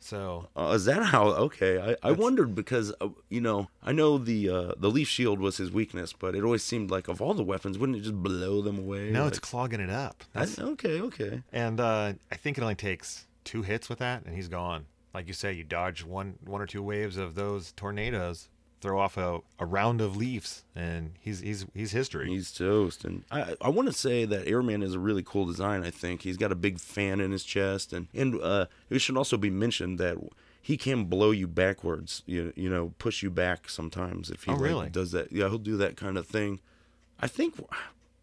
So 0.00 0.48
Uh, 0.56 0.72
is 0.76 0.84
that 0.84 1.02
how? 1.06 1.26
Okay, 1.28 1.80
I, 2.02 2.08
I 2.08 2.12
wondered 2.12 2.54
because 2.54 2.94
uh, 3.00 3.08
you 3.28 3.40
know 3.40 3.68
I 3.82 3.90
know 3.92 4.16
the 4.16 4.48
uh, 4.48 4.72
the 4.78 4.90
leaf 4.90 5.08
shield 5.08 5.40
was 5.40 5.56
his 5.56 5.72
weakness, 5.72 6.12
but 6.12 6.34
it 6.36 6.44
always 6.44 6.62
seemed 6.62 6.90
like 6.90 7.08
of 7.08 7.20
all 7.20 7.34
the 7.34 7.42
weapons, 7.42 7.78
wouldn't 7.78 7.98
it 7.98 8.02
just 8.02 8.22
blow 8.22 8.62
them 8.62 8.78
away? 8.78 9.10
now 9.10 9.24
Like- 9.24 9.30
it's 9.30 9.38
clogging 9.40 9.80
it 9.80 9.90
up. 9.90 10.22
I, 10.34 10.40
That's, 10.40 10.58
okay, 10.58 11.00
okay. 11.00 11.42
and 11.52 11.80
uh, 11.80 12.12
I 12.30 12.36
think 12.36 12.58
it 12.58 12.62
only 12.62 12.76
takes 12.76 13.26
two 13.44 13.62
hits 13.62 13.88
with 13.88 13.98
that, 13.98 14.24
and 14.24 14.34
he's 14.36 14.48
gone. 14.48 14.86
Like 15.12 15.26
you 15.26 15.34
say, 15.34 15.52
you 15.52 15.64
dodge 15.64 16.04
one 16.04 16.38
one 16.44 16.60
or 16.60 16.66
two 16.66 16.82
waves 16.82 17.16
of 17.16 17.34
those 17.34 17.72
tornadoes, 17.72 18.48
throw 18.80 18.98
off 19.00 19.16
a, 19.16 19.40
a 19.58 19.66
round 19.66 20.00
of 20.00 20.16
leaves, 20.16 20.64
and 20.74 21.12
he's 21.20 21.40
he's 21.40 21.66
he's 21.74 21.92
history. 21.92 22.28
He's 22.28 22.52
toast, 22.52 23.04
and 23.04 23.24
I 23.30 23.54
I 23.60 23.68
want 23.68 23.88
to 23.88 23.92
say 23.92 24.24
that 24.24 24.46
Airman 24.46 24.82
is 24.82 24.94
a 24.94 24.98
really 24.98 25.22
cool 25.24 25.44
design. 25.46 25.82
I 25.84 25.90
think 25.90 26.22
he's 26.22 26.36
got 26.36 26.52
a 26.52 26.56
big 26.56 26.78
fan 26.80 27.20
in 27.20 27.30
his 27.32 27.44
chest, 27.44 27.92
and 27.92 28.08
and 28.14 28.40
uh, 28.40 28.66
it 28.90 29.00
should 29.00 29.16
also 29.16 29.36
be 29.36 29.50
mentioned 29.50 29.98
that 29.98 30.16
he 30.60 30.76
can 30.76 31.04
blow 31.06 31.30
you 31.30 31.46
backwards. 31.48 32.22
You 32.26 32.52
you 32.56 32.68
know, 32.70 32.92
push 32.98 33.22
you 33.22 33.30
back 33.30 33.68
sometimes 33.68 34.30
if 34.30 34.44
he 34.44 34.50
Oh, 34.50 34.54
like, 34.54 34.62
really? 34.62 34.88
does 34.90 35.12
that. 35.12 35.32
Yeah, 35.32 35.48
he'll 35.48 35.58
do 35.58 35.76
that 35.78 35.96
kind 35.96 36.16
of 36.18 36.26
thing. 36.26 36.60
I 37.20 37.26
think 37.26 37.54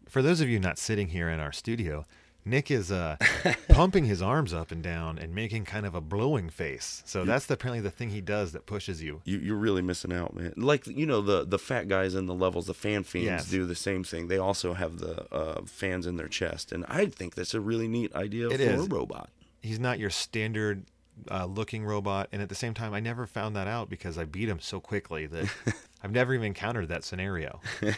For 0.08 0.22
those 0.22 0.40
of 0.40 0.48
you 0.48 0.58
not 0.58 0.78
sitting 0.78 1.08
here 1.08 1.28
in 1.28 1.40
our 1.40 1.52
studio, 1.52 2.06
Nick 2.46 2.70
is 2.70 2.92
uh, 2.92 3.16
pumping 3.68 4.04
his 4.04 4.22
arms 4.22 4.54
up 4.54 4.70
and 4.70 4.82
down 4.82 5.18
and 5.18 5.34
making 5.34 5.64
kind 5.64 5.84
of 5.84 5.94
a 5.96 6.00
blowing 6.00 6.48
face. 6.48 7.02
So 7.04 7.24
that's 7.24 7.46
the, 7.46 7.54
apparently 7.54 7.80
the 7.80 7.90
thing 7.90 8.10
he 8.10 8.20
does 8.20 8.52
that 8.52 8.66
pushes 8.66 9.02
you. 9.02 9.20
you, 9.24 9.38
you're 9.38 9.56
really 9.56 9.82
missing 9.82 10.12
out, 10.12 10.34
man. 10.34 10.54
Like 10.56 10.86
you 10.86 11.04
know 11.06 11.20
the 11.20 11.44
the 11.44 11.58
fat 11.58 11.88
guys 11.88 12.14
in 12.14 12.26
the 12.26 12.34
levels, 12.34 12.66
the 12.66 12.74
fan 12.74 13.02
fiends 13.02 13.26
Yes. 13.26 13.50
do 13.50 13.66
the 13.66 13.74
same 13.74 14.04
thing. 14.04 14.28
They 14.28 14.38
also 14.38 14.74
have 14.74 14.98
the 14.98 15.26
uh, 15.34 15.62
fans 15.66 16.06
in 16.06 16.16
their 16.16 16.28
chest, 16.28 16.70
and 16.70 16.84
I 16.88 17.06
think 17.06 17.34
that's 17.34 17.52
a 17.52 17.60
really 17.60 17.88
neat 17.88 18.14
idea 18.14 18.48
It 18.48 18.58
for 18.58 18.62
is. 18.62 18.86
a 18.86 18.88
robot. 18.88 19.28
He's 19.60 19.80
not 19.80 19.98
your 19.98 20.10
standard 20.10 20.84
uh, 21.30 21.46
looking 21.46 21.84
robot. 21.84 22.28
And 22.30 22.40
at 22.42 22.48
the 22.48 22.54
same 22.54 22.74
time, 22.74 22.94
I 22.94 23.00
never 23.00 23.26
found 23.26 23.56
that 23.56 23.66
out 23.66 23.88
because 23.90 24.16
I 24.18 24.24
beat 24.24 24.48
him 24.48 24.60
so 24.60 24.78
quickly 24.80 25.26
that 25.26 25.52
I've 26.04 26.12
never 26.12 26.32
even 26.34 26.46
encountered 26.46 26.88
that 26.90 27.02
scenario. 27.04 27.60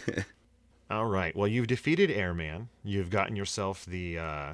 All 0.90 1.06
right. 1.06 1.34
Well, 1.36 1.48
you've 1.48 1.66
defeated 1.66 2.10
Airman. 2.10 2.68
You've 2.84 3.10
gotten 3.10 3.36
yourself 3.36 3.84
the. 3.84 4.18
Uh, 4.18 4.52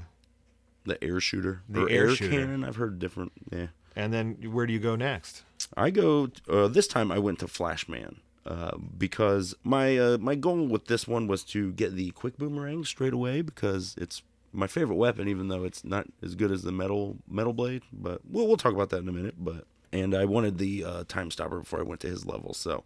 The 0.85 1.03
air 1.03 1.20
shooter 1.20 1.62
The 1.68 1.85
or 1.85 1.88
air 1.90 2.09
air, 2.09 2.14
shooter. 2.16 2.31
cannon. 2.31 2.64
I've 2.64 2.77
heard 2.77 2.99
different. 2.99 3.33
Yeah. 3.51 3.68
and 3.97 4.12
then 4.12 4.35
where 4.53 4.66
do 4.66 4.73
you 4.73 4.79
go 4.81 4.97
next? 4.97 5.42
I 5.77 5.90
go 5.90 6.29
uh, 6.49 6.68
this 6.68 6.87
time. 6.88 7.11
I 7.12 7.18
went 7.18 7.38
to 7.38 7.49
Flashman 7.49 8.20
uh, 8.44 8.77
because 8.99 9.55
my 9.64 9.97
uh, 9.97 10.18
my 10.18 10.35
goal 10.35 10.66
with 10.66 10.87
this 10.87 11.07
one 11.09 11.27
was 11.29 11.42
to 11.44 11.73
get 11.73 11.94
the 11.94 12.11
quick 12.11 12.37
boomerang 12.37 12.85
straight 12.85 13.12
away 13.14 13.40
because 13.42 13.94
it's 13.97 14.23
my 14.53 14.66
favorite 14.66 14.97
weapon, 14.97 15.27
even 15.29 15.49
though 15.49 15.64
it's 15.64 15.85
not 15.85 16.07
as 16.23 16.35
good 16.35 16.51
as 16.53 16.62
the 16.62 16.73
metal 16.73 17.16
metal 17.29 17.53
blade. 17.55 17.83
But 17.92 18.20
we'll 18.29 18.47
we'll 18.47 18.57
talk 18.59 18.75
about 18.75 18.90
that 18.90 18.99
in 18.99 19.09
a 19.09 19.12
minute. 19.12 19.37
But 19.38 19.64
and 19.92 20.14
I 20.14 20.25
wanted 20.27 20.59
the 20.59 20.85
uh, 20.85 21.05
time 21.09 21.31
stopper 21.31 21.61
before 21.61 21.79
I 21.79 21.83
went 21.85 22.01
to 22.03 22.09
his 22.09 22.27
level. 22.27 22.53
So 22.53 22.85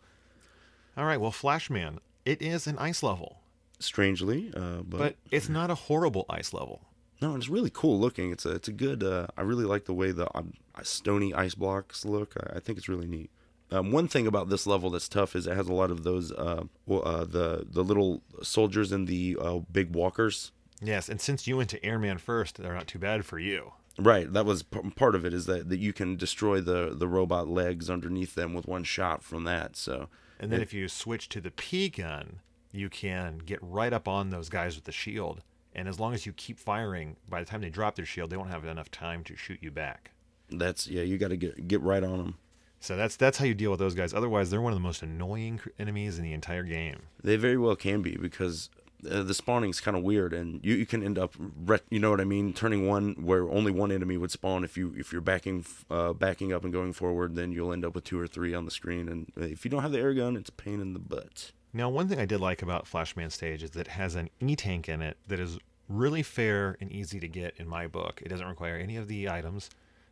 All 0.97 1.05
right. 1.07 1.21
Well, 1.21 1.33
Flashman, 1.33 1.99
it 2.29 2.43
is 2.43 2.67
an 2.67 2.79
ice 2.79 3.03
level, 3.03 3.31
strangely, 3.79 4.53
uh, 4.57 4.83
but, 4.83 4.99
but 4.99 5.17
it's 5.31 5.49
not 5.49 5.71
a 5.71 5.75
horrible 5.75 6.25
ice 6.29 6.53
level. 6.53 6.79
no, 7.23 7.35
it's 7.37 7.49
really 7.49 7.71
cool 7.73 7.99
looking. 7.99 8.31
It's 8.33 8.47
a 8.47 8.53
it's 8.59 8.69
a 8.69 8.73
good. 8.73 9.03
Uh, 9.03 9.27
I 9.37 9.43
really 9.43 9.65
like 9.65 9.85
the 9.87 9.95
way 9.95 10.13
the 10.13 10.29
um, 10.37 10.53
stony 10.83 11.33
ice 11.35 11.55
blocks 11.55 12.05
look. 12.05 12.35
I, 12.39 12.57
I 12.57 12.61
think 12.61 12.79
it's 12.79 12.89
really 12.89 13.07
neat. 13.07 13.31
Um, 13.71 13.93
one 13.93 14.09
thing 14.09 14.27
about 14.27 14.49
this 14.49 14.67
level 14.67 14.89
that's 14.91 15.09
tough 15.09 15.37
is 15.37 15.47
it 15.47 15.55
has 15.55 15.69
a 15.69 15.75
lot 15.75 15.91
of 15.91 16.03
those 16.03 16.33
uh, 16.33 16.65
uh, 16.91 17.25
the 17.25 17.67
the 17.69 17.85
little 17.85 18.23
soldiers 18.43 18.93
and 18.93 19.07
the 19.07 19.37
uh, 19.41 19.59
big 19.71 19.95
walkers. 19.95 20.53
Yes, 20.81 21.09
and 21.09 21.21
since 21.21 21.47
you 21.47 21.57
went 21.57 21.71
to 21.71 21.85
Airman 21.85 22.19
first, 22.19 22.57
they're 22.57 22.75
not 22.75 22.87
too 22.87 23.01
bad 23.01 23.25
for 23.25 23.39
you. 23.39 23.73
Right, 23.99 24.33
that 24.33 24.47
was 24.47 24.63
p- 24.63 24.91
part 24.95 25.17
of 25.17 25.25
it. 25.27 25.35
Is 25.35 25.47
that, 25.47 25.69
that 25.71 25.81
you 25.81 25.93
can 25.93 26.17
destroy 26.17 26.61
the 26.61 26.95
the 26.95 27.09
robot 27.09 27.49
legs 27.49 27.91
underneath 27.91 28.35
them 28.37 28.55
with 28.55 28.67
one 28.69 28.85
shot 28.85 29.25
from 29.25 29.45
that. 29.45 29.77
So 29.77 30.09
And 30.41 30.53
then 30.53 30.61
if 30.61 30.73
you 30.73 30.89
switch 30.89 31.29
to 31.31 31.41
the 31.41 31.51
P 31.51 31.89
gun, 31.89 32.41
you 32.73 32.89
can 32.89 33.39
get 33.39 33.59
right 33.63 33.93
up 33.93 34.07
on 34.07 34.31
those 34.31 34.49
guys 34.49 34.77
with 34.77 34.85
the 34.85 34.93
shield. 34.93 35.43
And 35.75 35.89
as 35.89 35.99
long 36.01 36.15
as 36.15 36.27
you 36.27 36.33
keep 36.33 36.59
firing, 36.59 37.17
by 37.29 37.41
the 37.41 37.47
time 37.47 37.61
they 37.61 37.71
drop 37.71 37.95
their 37.97 38.07
shield, 38.07 38.31
they 38.31 38.37
won't 38.37 38.51
have 38.51 38.65
enough 38.65 38.91
time 38.91 39.23
to 39.25 39.37
shoot 39.37 39.59
you 39.63 39.71
back. 39.71 40.13
that's 40.51 40.87
yeah, 40.87 41.03
you 41.03 41.19
got 41.19 41.29
to 41.29 41.37
get 41.37 41.69
get 41.69 41.81
right 41.83 42.03
on 42.03 42.19
them. 42.19 42.39
So 42.81 42.97
that's 42.97 43.17
that's 43.17 43.39
how 43.39 43.45
you 43.45 43.55
deal 43.55 43.71
with 43.71 43.81
those 43.81 43.95
guys. 43.95 44.15
Otherwise, 44.15 44.51
they're 44.51 44.61
one 44.61 44.73
of 44.73 44.79
the 44.79 44.83
most 44.83 45.03
annoying 45.03 45.61
enemies 45.79 46.17
in 46.19 46.25
the 46.25 46.33
entire 46.33 46.63
game. 46.63 47.01
They 47.23 47.37
very 47.37 47.59
well 47.59 47.77
can 47.77 48.03
be 48.03 48.17
because 48.17 48.71
uh, 49.09 49.23
the 49.23 49.65
is 49.69 49.81
kind 49.81 49.97
of 49.97 50.03
weird, 50.03 50.33
and 50.33 50.65
you, 50.65 50.75
you 50.75 50.87
can 50.87 51.03
end 51.03 51.19
up, 51.19 51.35
you 51.91 51.99
know 51.99 52.11
what 52.11 52.21
I 52.21 52.25
mean, 52.25 52.53
turning 52.53 52.87
one 52.87 53.15
where 53.15 53.49
only 53.49 53.71
one 53.71 53.93
enemy 53.93 54.17
would 54.17 54.31
spawn. 54.31 54.65
If 54.65 54.77
you 54.77 54.95
if 54.97 55.13
you're 55.13 55.21
backing 55.21 55.65
uh, 55.91 56.13
backing 56.13 56.53
up 56.53 56.65
and 56.65 56.73
going 56.73 56.93
forward, 56.93 57.35
then 57.37 57.53
you'll 57.53 57.73
end 57.73 57.85
up 57.85 57.95
with 57.95 58.05
two 58.05 58.19
or 58.19 58.27
three 58.27 58.55
on 58.55 58.65
the 58.65 58.71
screen. 58.71 59.09
And 59.09 59.33
if 59.37 59.65
you 59.65 59.71
don't 59.71 59.83
have 59.83 59.93
the 59.93 60.01
air 60.01 60.15
gun, 60.15 60.37
it's 60.37 60.49
a 60.49 60.53
pain 60.53 60.81
in 60.81 60.95
the 60.95 60.99
butt. 60.99 61.53
Now, 61.73 61.89
one 61.89 62.09
thing 62.09 62.19
I 62.19 62.25
did 62.25 62.41
like 62.41 62.63
about 62.63 62.87
Flashman 62.87 63.31
Stage 63.31 63.63
is 63.63 63.71
that 63.73 63.83
it 63.83 63.89
has 63.89 64.15
an 64.15 64.31
E 64.41 64.57
tank 64.57 64.89
in 64.89 65.03
it 65.03 65.17
that 65.29 65.39
is 65.39 65.59
really 65.89 66.23
fair 66.23 66.77
and 66.81 66.91
easy 66.91 67.21
to 67.21 67.29
get 67.29 67.55
in 67.57 67.69
my 67.69 67.87
book. 67.87 68.21
It 68.25 68.29
doesn't 68.29 68.47
require 68.47 68.77
any 68.77 68.97
of 68.97 69.09
the 69.09 69.29
items. 69.29 69.71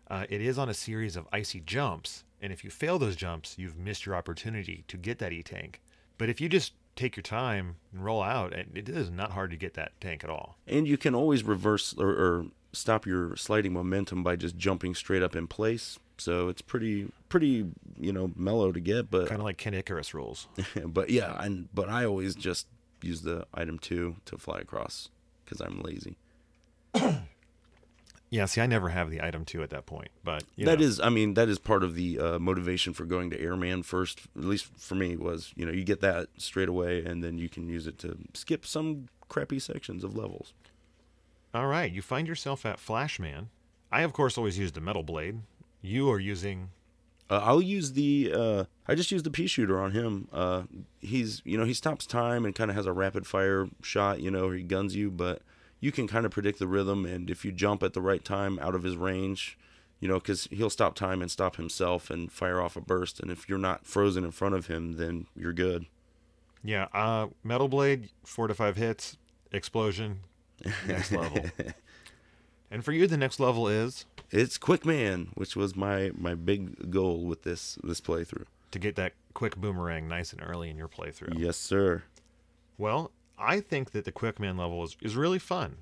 Uh, 0.08 0.26
it 0.28 0.40
is 0.40 0.58
on 0.58 0.68
a 0.68 0.74
series 0.74 1.16
of 1.16 1.26
icy 1.32 1.60
jumps, 1.60 2.22
and 2.40 2.52
if 2.52 2.62
you 2.62 2.70
fail 2.70 2.98
those 2.98 3.16
jumps, 3.16 3.56
you've 3.58 3.76
missed 3.76 4.06
your 4.06 4.14
opportunity 4.14 4.84
to 4.86 4.96
get 4.96 5.18
that 5.18 5.32
E 5.32 5.42
tank. 5.42 5.80
But 6.18 6.28
if 6.28 6.40
you 6.40 6.48
just 6.48 6.72
take 6.96 7.16
your 7.16 7.22
time 7.22 7.76
and 7.92 8.04
roll 8.04 8.22
out, 8.22 8.52
and 8.52 8.76
it 8.76 8.88
is 8.88 9.10
not 9.10 9.32
hard 9.32 9.50
to 9.50 9.56
get 9.56 9.74
that 9.74 9.92
tank 10.00 10.24
at 10.24 10.30
all. 10.30 10.56
And 10.66 10.88
you 10.88 10.96
can 10.96 11.14
always 11.14 11.44
reverse 11.44 11.94
or, 11.96 12.08
or 12.08 12.46
stop 12.72 13.06
your 13.06 13.36
sliding 13.36 13.72
momentum 13.72 14.22
by 14.22 14.36
just 14.36 14.56
jumping 14.56 14.94
straight 14.94 15.22
up 15.22 15.36
in 15.36 15.46
place. 15.46 15.98
So 16.18 16.48
it's 16.48 16.62
pretty 16.62 17.12
pretty 17.28 17.66
you 17.98 18.12
know 18.12 18.32
mellow 18.34 18.72
to 18.72 18.80
get, 18.80 19.10
but 19.10 19.28
Kind 19.28 19.40
of 19.40 19.44
like 19.44 19.58
Kid 19.58 19.74
Icarus 19.74 20.14
rules. 20.14 20.48
but 20.84 21.10
yeah, 21.10 21.36
and 21.42 21.68
but 21.74 21.88
I 21.88 22.04
always 22.04 22.34
just 22.34 22.66
use 23.02 23.20
the 23.20 23.46
item 23.52 23.78
two 23.78 24.16
to 24.24 24.38
fly 24.38 24.58
across 24.58 25.10
because 25.44 25.60
I'm 25.60 25.80
lazy. 25.82 26.16
yeah, 28.30 28.44
see, 28.46 28.60
I 28.60 28.66
never 28.66 28.88
have 28.88 29.10
the 29.10 29.22
item 29.22 29.44
two 29.44 29.62
at 29.62 29.70
that 29.70 29.86
point, 29.86 30.08
but 30.24 30.42
you 30.56 30.64
That 30.66 30.80
know. 30.80 30.84
is, 30.84 31.00
I 31.00 31.08
mean, 31.10 31.34
that 31.34 31.48
is 31.48 31.58
part 31.58 31.82
of 31.84 31.94
the 31.94 32.18
uh, 32.18 32.38
motivation 32.38 32.92
for 32.92 33.04
going 33.04 33.30
to 33.30 33.40
Airman 33.40 33.82
first. 33.82 34.20
At 34.36 34.44
least 34.44 34.66
for 34.76 34.94
me, 34.96 35.16
was 35.16 35.52
you 35.56 35.64
know 35.64 35.72
you 35.72 35.84
get 35.84 36.00
that 36.00 36.28
straight 36.36 36.68
away, 36.68 37.04
and 37.04 37.22
then 37.22 37.38
you 37.38 37.48
can 37.48 37.68
use 37.68 37.86
it 37.86 37.98
to 38.00 38.18
skip 38.34 38.66
some 38.66 39.08
crappy 39.28 39.58
sections 39.58 40.02
of 40.04 40.16
levels. 40.16 40.52
All 41.54 41.66
right, 41.68 41.90
you 41.90 42.02
find 42.02 42.26
yourself 42.28 42.66
at 42.66 42.78
Flashman. 42.78 43.48
I, 43.90 44.02
of 44.02 44.12
course, 44.12 44.36
always 44.36 44.58
use 44.58 44.72
the 44.72 44.80
metal 44.80 45.02
blade. 45.02 45.40
You 45.80 46.10
are 46.10 46.18
using 46.20 46.70
Uh, 47.30 47.40
I'll 47.42 47.62
use 47.62 47.92
the. 47.92 48.32
Uh, 48.34 48.64
I 48.88 48.94
just 48.94 49.10
use 49.10 49.22
the 49.22 49.30
pea 49.30 49.46
shooter 49.46 49.80
on 49.80 49.92
him. 49.92 50.28
Uh, 50.32 50.64
he's 51.00 51.42
you 51.44 51.56
know 51.56 51.64
he 51.64 51.74
stops 51.74 52.06
time 52.06 52.44
and 52.44 52.54
kind 52.54 52.70
of 52.70 52.76
has 52.76 52.86
a 52.86 52.92
rapid 52.92 53.26
fire 53.26 53.68
shot. 53.82 54.20
You 54.20 54.30
know, 54.30 54.50
he 54.50 54.62
guns 54.62 54.94
you, 54.96 55.10
but 55.10 55.42
you 55.80 55.92
can 55.92 56.06
kind 56.06 56.24
of 56.24 56.32
predict 56.32 56.58
the 56.58 56.66
rhythm, 56.66 57.04
and 57.04 57.30
if 57.30 57.44
you 57.44 57.52
jump 57.52 57.82
at 57.82 57.92
the 57.92 58.00
right 58.00 58.24
time 58.24 58.58
out 58.60 58.74
of 58.74 58.82
his 58.82 58.96
range, 58.96 59.58
you 60.00 60.08
know, 60.08 60.14
because 60.18 60.48
he'll 60.50 60.70
stop 60.70 60.94
time 60.94 61.22
and 61.22 61.30
stop 61.30 61.56
himself 61.56 62.10
and 62.10 62.30
fire 62.30 62.60
off 62.60 62.76
a 62.76 62.80
burst. 62.80 63.20
And 63.20 63.30
if 63.30 63.48
you're 63.48 63.58
not 63.58 63.86
frozen 63.86 64.24
in 64.24 64.30
front 64.30 64.54
of 64.54 64.66
him, 64.66 64.96
then 64.96 65.26
you're 65.34 65.52
good. 65.52 65.86
Yeah, 66.62 66.88
uh, 66.92 67.28
Metal 67.44 67.68
Blade, 67.68 68.10
four 68.24 68.48
to 68.48 68.54
five 68.54 68.76
hits, 68.76 69.16
explosion, 69.52 70.20
next 70.86 71.12
level. 71.12 71.44
and 72.70 72.84
for 72.84 72.92
you, 72.92 73.06
the 73.06 73.16
next 73.16 73.38
level 73.38 73.68
is 73.68 74.04
It's 74.30 74.58
Quick 74.58 74.84
Man, 74.84 75.28
which 75.34 75.54
was 75.54 75.76
my 75.76 76.10
my 76.16 76.34
big 76.34 76.90
goal 76.90 77.24
with 77.24 77.42
this 77.42 77.78
this 77.84 78.00
playthrough. 78.00 78.46
to 78.72 78.78
get 78.78 78.96
that 78.96 79.12
quick 79.32 79.56
boomerang 79.56 80.08
nice 80.08 80.32
and 80.32 80.42
early 80.44 80.68
in 80.70 80.76
your 80.76 80.88
playthrough. 80.88 81.38
Yes, 81.38 81.56
sir. 81.56 82.02
Well, 82.78 83.12
I 83.38 83.60
think 83.60 83.92
that 83.92 84.04
the 84.04 84.12
Quickman 84.12 84.56
level 84.56 84.82
is, 84.84 84.96
is 85.02 85.16
really 85.16 85.38
fun. 85.38 85.78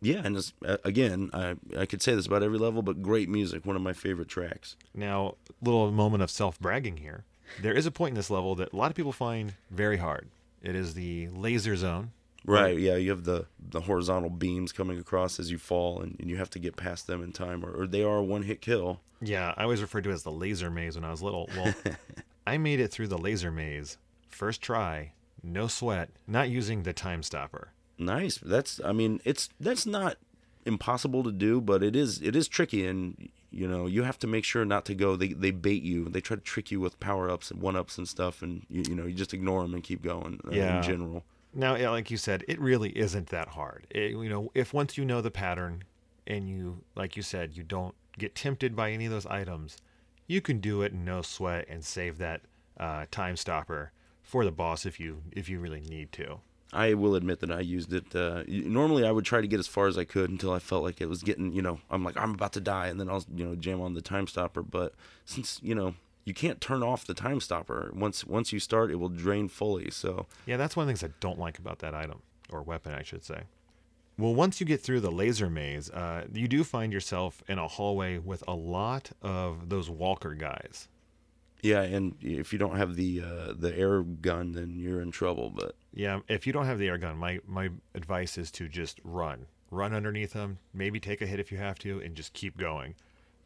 Yeah, 0.00 0.22
and 0.24 0.36
it's, 0.36 0.52
uh, 0.64 0.76
again, 0.84 1.30
I 1.32 1.56
I 1.76 1.86
could 1.86 2.02
say 2.02 2.14
this 2.14 2.26
about 2.26 2.42
every 2.42 2.58
level, 2.58 2.82
but 2.82 3.02
great 3.02 3.28
music, 3.28 3.64
one 3.64 3.76
of 3.76 3.82
my 3.82 3.92
favorite 3.92 4.28
tracks. 4.28 4.76
Now, 4.94 5.36
little 5.62 5.90
moment 5.90 6.22
of 6.22 6.30
self 6.30 6.60
bragging 6.60 6.98
here. 6.98 7.24
There 7.62 7.72
is 7.72 7.86
a 7.86 7.90
point 7.90 8.10
in 8.10 8.16
this 8.16 8.30
level 8.30 8.54
that 8.56 8.72
a 8.72 8.76
lot 8.76 8.90
of 8.90 8.96
people 8.96 9.12
find 9.12 9.54
very 9.70 9.96
hard. 9.96 10.28
It 10.62 10.74
is 10.74 10.94
the 10.94 11.28
laser 11.28 11.76
zone. 11.76 12.10
Right. 12.44 12.78
Yeah, 12.78 12.96
you 12.96 13.10
have 13.10 13.24
the 13.24 13.46
the 13.58 13.80
horizontal 13.80 14.30
beams 14.30 14.70
coming 14.70 14.98
across 14.98 15.40
as 15.40 15.50
you 15.50 15.58
fall, 15.58 16.00
and, 16.00 16.16
and 16.20 16.28
you 16.28 16.36
have 16.36 16.50
to 16.50 16.58
get 16.58 16.76
past 16.76 17.06
them 17.06 17.22
in 17.22 17.32
time, 17.32 17.64
or, 17.64 17.72
or 17.72 17.86
they 17.86 18.02
are 18.02 18.18
a 18.18 18.22
one 18.22 18.42
hit 18.42 18.60
kill. 18.60 19.00
Yeah, 19.20 19.54
I 19.56 19.62
always 19.62 19.80
referred 19.80 20.04
to 20.04 20.10
it 20.10 20.14
as 20.14 20.22
the 20.24 20.30
laser 20.30 20.70
maze 20.70 20.96
when 20.96 21.04
I 21.04 21.10
was 21.10 21.22
little. 21.22 21.48
Well, 21.56 21.74
I 22.46 22.58
made 22.58 22.80
it 22.80 22.88
through 22.88 23.08
the 23.08 23.18
laser 23.18 23.50
maze 23.50 23.96
first 24.28 24.60
try, 24.60 25.12
no 25.46 25.68
sweat, 25.68 26.10
not 26.26 26.48
using 26.48 26.82
the 26.82 26.92
time 26.92 27.22
stopper. 27.22 27.72
Nice. 27.98 28.38
That's 28.38 28.80
I 28.84 28.92
mean, 28.92 29.20
it's 29.24 29.48
that's 29.58 29.86
not 29.86 30.16
impossible 30.64 31.22
to 31.22 31.32
do, 31.32 31.60
but 31.60 31.82
it 31.82 31.96
is 31.96 32.20
it 32.20 32.36
is 32.36 32.48
tricky, 32.48 32.86
and 32.86 33.28
you 33.50 33.66
know 33.66 33.86
you 33.86 34.02
have 34.02 34.18
to 34.18 34.26
make 34.26 34.44
sure 34.44 34.64
not 34.64 34.84
to 34.86 34.94
go. 34.94 35.16
They 35.16 35.28
they 35.32 35.50
bait 35.50 35.82
you. 35.82 36.08
They 36.08 36.20
try 36.20 36.36
to 36.36 36.42
trick 36.42 36.70
you 36.70 36.80
with 36.80 37.00
power 37.00 37.30
ups 37.30 37.50
and 37.50 37.60
one 37.60 37.76
ups 37.76 37.96
and 37.98 38.08
stuff, 38.08 38.42
and 38.42 38.66
you, 38.68 38.82
you 38.88 38.94
know 38.94 39.06
you 39.06 39.14
just 39.14 39.32
ignore 39.32 39.62
them 39.62 39.74
and 39.74 39.82
keep 39.82 40.02
going. 40.02 40.40
Uh, 40.46 40.50
Yeah. 40.50 40.78
In 40.78 40.82
general. 40.82 41.24
Now, 41.54 41.74
like 41.90 42.10
you 42.10 42.18
said, 42.18 42.44
it 42.48 42.60
really 42.60 42.90
isn't 42.90 43.28
that 43.28 43.48
hard. 43.48 43.86
It, 43.88 44.10
you 44.10 44.28
know, 44.28 44.50
if 44.54 44.74
once 44.74 44.98
you 44.98 45.06
know 45.06 45.22
the 45.22 45.30
pattern 45.30 45.84
and 46.26 46.50
you, 46.50 46.84
like 46.94 47.16
you 47.16 47.22
said, 47.22 47.56
you 47.56 47.62
don't 47.62 47.94
get 48.18 48.34
tempted 48.34 48.76
by 48.76 48.90
any 48.90 49.06
of 49.06 49.10
those 49.10 49.24
items, 49.24 49.78
you 50.26 50.42
can 50.42 50.60
do 50.60 50.82
it 50.82 50.92
in 50.92 51.02
no 51.06 51.22
sweat 51.22 51.64
and 51.70 51.82
save 51.82 52.18
that 52.18 52.42
uh, 52.78 53.06
time 53.10 53.36
stopper 53.36 53.92
for 54.26 54.44
the 54.44 54.50
boss 54.50 54.84
if 54.84 54.98
you 55.00 55.22
if 55.32 55.48
you 55.48 55.60
really 55.60 55.80
need 55.80 56.12
to. 56.12 56.40
I 56.72 56.94
will 56.94 57.14
admit 57.14 57.38
that 57.40 57.50
I 57.50 57.60
used 57.60 57.92
it. 57.92 58.14
Uh, 58.14 58.42
normally, 58.48 59.06
I 59.06 59.12
would 59.12 59.24
try 59.24 59.40
to 59.40 59.46
get 59.46 59.60
as 59.60 59.68
far 59.68 59.86
as 59.86 59.96
I 59.96 60.04
could 60.04 60.28
until 60.30 60.52
I 60.52 60.58
felt 60.58 60.82
like 60.82 61.00
it 61.00 61.08
was 61.08 61.22
getting, 61.22 61.52
you 61.52 61.62
know, 61.62 61.78
I'm 61.88 62.04
like 62.04 62.18
I'm 62.18 62.34
about 62.34 62.52
to 62.54 62.60
die, 62.60 62.88
and 62.88 63.00
then 63.00 63.08
I'll, 63.08 63.24
you 63.34 63.46
know, 63.46 63.54
jam 63.54 63.80
on 63.80 63.94
the 63.94 64.02
time 64.02 64.26
stopper. 64.26 64.62
But 64.62 64.92
since 65.24 65.60
you 65.62 65.74
know 65.74 65.94
you 66.24 66.34
can't 66.34 66.60
turn 66.60 66.82
off 66.82 67.06
the 67.06 67.14
time 67.14 67.40
stopper 67.40 67.92
once 67.94 68.26
once 68.26 68.52
you 68.52 68.58
start, 68.58 68.90
it 68.90 68.96
will 68.96 69.08
drain 69.08 69.48
fully. 69.48 69.90
So 69.90 70.26
Yeah, 70.44 70.56
that's 70.56 70.76
one 70.76 70.82
of 70.82 70.88
the 70.88 70.98
things 70.98 71.10
I 71.10 71.14
don't 71.20 71.38
like 71.38 71.58
about 71.58 71.78
that 71.78 71.94
item 71.94 72.20
or 72.50 72.62
weapon, 72.62 72.92
I 72.92 73.02
should 73.02 73.24
say. 73.24 73.42
Well, 74.18 74.34
once 74.34 74.60
you 74.60 74.66
get 74.66 74.80
through 74.80 75.00
the 75.00 75.12
laser 75.12 75.50
maze, 75.50 75.90
uh, 75.90 76.24
you 76.32 76.48
do 76.48 76.64
find 76.64 76.92
yourself 76.92 77.44
in 77.48 77.58
a 77.58 77.68
hallway 77.68 78.16
with 78.18 78.42
a 78.48 78.54
lot 78.54 79.12
of 79.20 79.68
those 79.68 79.90
Walker 79.90 80.34
guys. 80.34 80.88
Yeah, 81.66 81.82
and 81.82 82.14
if 82.20 82.52
you 82.52 82.60
don't 82.60 82.76
have 82.76 82.94
the 82.94 83.22
uh, 83.22 83.52
the 83.58 83.76
air 83.76 84.02
gun, 84.02 84.52
then 84.52 84.78
you're 84.78 85.00
in 85.00 85.10
trouble. 85.10 85.50
But 85.50 85.74
Yeah, 85.92 86.20
if 86.28 86.46
you 86.46 86.52
don't 86.52 86.66
have 86.66 86.78
the 86.78 86.86
air 86.86 86.96
gun, 86.96 87.18
my 87.18 87.40
my 87.44 87.70
advice 87.94 88.38
is 88.38 88.52
to 88.52 88.68
just 88.68 89.00
run, 89.02 89.46
run 89.70 89.92
underneath 89.92 90.32
them. 90.32 90.58
Maybe 90.72 91.00
take 91.00 91.20
a 91.20 91.26
hit 91.26 91.40
if 91.40 91.50
you 91.50 91.58
have 91.58 91.78
to, 91.80 92.00
and 92.00 92.14
just 92.14 92.32
keep 92.34 92.56
going. 92.56 92.94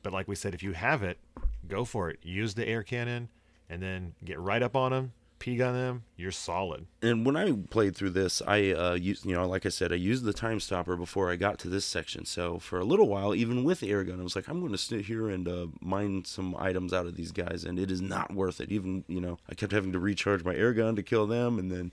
But 0.03 0.13
like 0.13 0.29
we 0.29 0.35
said, 0.35 0.53
if 0.53 0.63
you 0.63 0.73
have 0.73 1.03
it, 1.03 1.19
go 1.67 1.87
for 1.87 2.11
it. 2.11 2.19
Use 2.23 2.55
the 2.55 2.69
air 2.69 2.83
cannon, 2.83 3.31
and 3.71 3.83
then 3.83 4.13
get 4.23 4.39
right 4.39 4.63
up 4.63 4.77
on 4.77 4.93
them, 4.93 5.13
p 5.41 5.57
gun 5.57 5.75
them. 5.75 6.05
You're 6.17 6.31
solid. 6.31 6.87
and 7.03 7.27
when 7.27 7.37
I 7.37 7.51
played 7.71 7.97
through 7.97 8.11
this, 8.11 8.41
I 8.47 8.71
uh, 8.71 8.95
used 8.95 9.27
you 9.27 9.35
know 9.35 9.49
like 9.49 9.67
I 9.67 9.71
said, 9.71 9.93
I 9.93 9.97
used 9.97 10.23
the 10.25 10.33
time 10.33 10.61
stopper 10.61 10.97
before 10.97 11.33
I 11.33 11.37
got 11.37 11.59
to 11.61 11.69
this 11.69 11.85
section. 11.85 12.25
So 12.25 12.61
for 12.61 12.79
a 12.79 12.85
little 12.85 13.09
while, 13.09 13.35
even 13.35 13.65
with 13.65 13.83
air 13.83 14.05
gun, 14.05 14.21
I 14.21 14.23
was 14.23 14.37
like, 14.37 14.47
I'm 14.49 14.61
going 14.61 14.73
to 14.73 14.79
sit 14.79 15.07
here 15.07 15.29
and 15.29 15.49
uh, 15.49 15.67
mine 15.81 16.25
some 16.25 16.55
items 16.57 16.93
out 16.93 17.07
of 17.07 17.17
these 17.17 17.33
guys, 17.33 17.65
and 17.65 17.79
it 17.79 17.91
is 17.91 18.01
not 18.01 18.33
worth 18.33 18.61
it. 18.61 18.71
Even 18.71 19.05
you 19.09 19.21
know, 19.21 19.39
I 19.49 19.55
kept 19.55 19.73
having 19.73 19.93
to 19.93 19.99
recharge 19.99 20.45
my 20.45 20.55
air 20.55 20.73
gun 20.73 20.95
to 20.95 21.03
kill 21.03 21.27
them, 21.27 21.59
and 21.59 21.73
then 21.73 21.93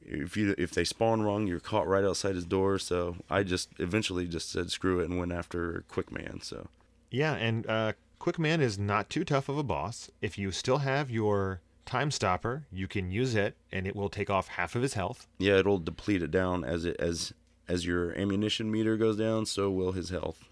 if 0.00 0.36
you 0.36 0.54
if 0.58 0.72
they 0.72 0.84
spawn 0.84 1.22
wrong, 1.22 1.46
you're 1.46 1.60
caught 1.60 1.86
right 1.86 2.04
outside 2.04 2.34
his 2.34 2.46
door. 2.46 2.78
So 2.78 3.16
I 3.30 3.42
just 3.42 3.68
eventually 3.78 4.26
just 4.26 4.50
said 4.50 4.70
screw 4.70 5.00
it 5.00 5.08
and 5.08 5.18
went 5.18 5.32
after 5.32 5.84
Quickman. 5.88 6.42
So 6.42 6.68
Yeah, 7.10 7.34
and 7.34 7.66
uh, 7.66 7.92
Quickman 8.18 8.60
is 8.60 8.78
not 8.78 9.10
too 9.10 9.24
tough 9.24 9.48
of 9.48 9.58
a 9.58 9.62
boss. 9.62 10.10
If 10.20 10.38
you 10.38 10.52
still 10.52 10.78
have 10.78 11.10
your 11.10 11.60
time 11.86 12.10
stopper, 12.10 12.64
you 12.72 12.86
can 12.88 13.10
use 13.10 13.34
it, 13.34 13.56
and 13.72 13.86
it 13.86 13.94
will 13.96 14.08
take 14.08 14.30
off 14.30 14.48
half 14.48 14.74
of 14.74 14.82
his 14.82 14.94
health. 14.94 15.26
yeah, 15.38 15.58
it'll 15.58 15.78
deplete 15.78 16.22
it 16.22 16.30
down 16.30 16.64
as 16.64 16.84
it 16.84 16.96
as 16.98 17.32
as 17.68 17.86
your 17.86 18.12
ammunition 18.18 18.70
meter 18.70 18.96
goes 18.96 19.16
down. 19.16 19.46
So 19.46 19.70
will 19.70 19.92
his 19.92 20.10
health. 20.10 20.44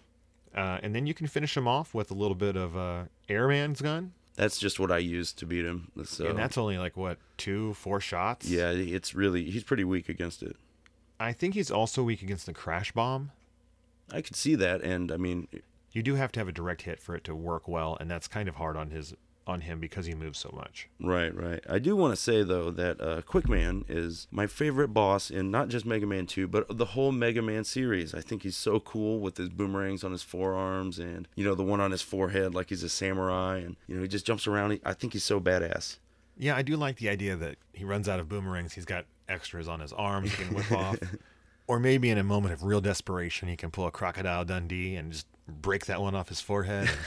Uh, 0.55 0.79
and 0.83 0.93
then 0.93 1.05
you 1.07 1.13
can 1.13 1.27
finish 1.27 1.55
him 1.55 1.67
off 1.67 1.93
with 1.93 2.11
a 2.11 2.13
little 2.13 2.35
bit 2.35 2.55
of 2.57 2.75
uh, 2.75 3.03
Airman's 3.29 3.81
gun. 3.81 4.11
That's 4.35 4.57
just 4.57 4.79
what 4.79 4.91
I 4.91 4.97
used 4.97 5.37
to 5.39 5.45
beat 5.45 5.63
him. 5.65 5.91
So 6.05 6.27
And 6.27 6.37
that's 6.37 6.57
only 6.57 6.77
like, 6.77 6.97
what, 6.97 7.17
two, 7.37 7.73
four 7.75 7.99
shots? 8.01 8.49
yeah, 8.49 8.71
it's 8.71 9.13
really 9.13 9.49
he's 9.49 9.63
pretty 9.63 9.83
weak 9.83 10.09
against 10.09 10.41
it. 10.43 10.55
I 11.19 11.31
think 11.33 11.53
he's 11.53 11.69
also 11.71 12.01
weak 12.03 12.21
against 12.21 12.45
the 12.47 12.53
crash 12.53 12.91
bomb. 12.91 13.31
I 14.11 14.21
could 14.21 14.35
see 14.35 14.55
that, 14.55 14.81
and 14.81 15.11
I 15.11 15.17
mean, 15.17 15.47
You 15.93 16.01
do 16.03 16.15
have 16.15 16.31
to 16.33 16.39
have 16.39 16.47
a 16.47 16.51
direct 16.53 16.81
hit 16.83 16.99
for 16.99 17.15
it 17.15 17.23
to 17.25 17.35
work 17.35 17.67
well, 17.67 17.95
and 17.99 18.09
that's 18.09 18.27
kind 18.27 18.49
of 18.49 18.55
hard 18.55 18.75
on 18.75 18.89
his 18.89 19.13
on 19.47 19.61
him 19.61 19.79
because 19.79 20.05
he 20.05 20.13
moves 20.13 20.39
so 20.39 20.51
much. 20.55 20.87
right, 20.99 21.35
right. 21.35 21.63
I 21.69 21.79
do 21.79 21.95
want 21.95 22.13
to 22.13 22.21
say 22.21 22.43
though 22.43 22.71
that 22.71 23.01
uh, 23.01 23.21
Quickman 23.21 23.85
is 23.89 24.27
my 24.31 24.47
favorite 24.47 24.89
boss 24.89 25.29
in 25.29 25.49
not 25.51 25.69
just 25.69 25.85
Mega 25.85 26.05
Man 26.05 26.25
2, 26.25 26.47
but 26.47 26.77
the 26.77 26.85
whole 26.85 27.11
Mega 27.11 27.41
Man 27.41 27.63
series. 27.63 28.13
I 28.13 28.21
think 28.21 28.43
he's 28.43 28.57
so 28.57 28.79
cool 28.79 29.19
with 29.19 29.37
his 29.37 29.49
boomerangs 29.49 30.03
on 30.03 30.11
his 30.11 30.23
forearms, 30.23 30.99
and 30.99 31.27
you 31.35 31.43
know 31.43 31.55
the 31.55 31.63
one 31.63 31.81
on 31.81 31.91
his 31.91 32.01
forehead 32.01 32.53
like 32.53 32.69
he's 32.69 32.83
a 32.83 32.89
samurai, 32.89 33.57
and 33.57 33.75
you 33.87 33.95
know 33.95 34.01
he 34.01 34.07
just 34.07 34.25
jumps 34.25 34.47
around. 34.47 34.79
I 34.85 34.93
think 34.93 35.13
he's 35.13 35.23
so 35.23 35.39
badass. 35.39 35.97
Yeah, 36.37 36.55
I 36.55 36.61
do 36.61 36.77
like 36.77 36.97
the 36.97 37.09
idea 37.09 37.35
that 37.35 37.57
he 37.73 37.83
runs 37.83 38.07
out 38.07 38.19
of 38.19 38.29
boomerangs. 38.29 38.73
He's 38.73 38.85
got 38.85 39.05
extras 39.27 39.67
on 39.67 39.79
his 39.79 39.93
arms 39.93 40.31
he 40.31 40.43
can 40.43 40.55
whip 40.55 40.71
off. 40.73 40.97
Or 41.67 41.79
maybe 41.79 42.09
in 42.09 42.17
a 42.17 42.23
moment 42.23 42.53
of 42.53 42.63
real 42.63 42.81
desperation, 42.81 43.47
he 43.47 43.55
can 43.55 43.71
pull 43.71 43.87
a 43.87 43.91
Crocodile 43.91 44.43
Dundee 44.43 44.95
and 44.95 45.11
just 45.11 45.27
break 45.47 45.85
that 45.85 46.01
one 46.01 46.15
off 46.15 46.29
his 46.29 46.41
forehead 46.41 46.89
and 46.89 46.97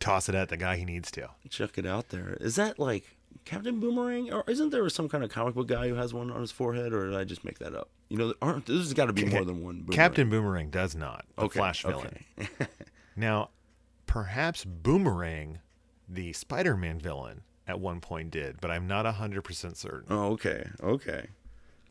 toss 0.00 0.28
it 0.28 0.34
at 0.34 0.48
the 0.48 0.56
guy 0.56 0.76
he 0.76 0.84
needs 0.84 1.10
to. 1.12 1.28
Check 1.48 1.78
it 1.78 1.86
out. 1.86 2.08
There 2.10 2.36
is 2.40 2.56
that 2.56 2.78
like 2.78 3.16
Captain 3.44 3.80
Boomerang, 3.80 4.32
or 4.32 4.44
isn't 4.46 4.70
there 4.70 4.88
some 4.88 5.08
kind 5.08 5.22
of 5.24 5.30
comic 5.30 5.54
book 5.54 5.68
guy 5.68 5.88
who 5.88 5.94
has 5.94 6.12
one 6.14 6.30
on 6.30 6.40
his 6.40 6.52
forehead, 6.52 6.92
or 6.92 7.06
did 7.10 7.16
I 7.16 7.24
just 7.24 7.44
make 7.44 7.58
that 7.58 7.74
up? 7.74 7.88
You 8.08 8.16
know, 8.18 8.34
aren't 8.42 8.66
there's 8.66 8.92
got 8.94 9.06
to 9.06 9.12
be 9.12 9.24
more 9.24 9.44
than 9.44 9.62
one. 9.62 9.80
Boomerang. 9.80 9.96
Captain 9.96 10.30
Boomerang 10.30 10.70
does 10.70 10.94
not. 10.96 11.24
The 11.36 11.42
Okay, 11.44 11.58
Flash 11.58 11.82
villain. 11.82 12.24
okay. 12.40 12.66
Now, 13.16 13.50
perhaps 14.06 14.64
Boomerang, 14.64 15.58
the 16.08 16.32
Spider 16.32 16.76
Man 16.76 17.00
villain, 17.00 17.42
at 17.66 17.80
one 17.80 18.00
point 18.00 18.30
did, 18.30 18.60
but 18.60 18.70
I'm 18.70 18.86
not 18.86 19.04
100% 19.06 19.76
certain. 19.76 20.06
Oh, 20.08 20.32
okay, 20.32 20.68
okay. 20.82 21.26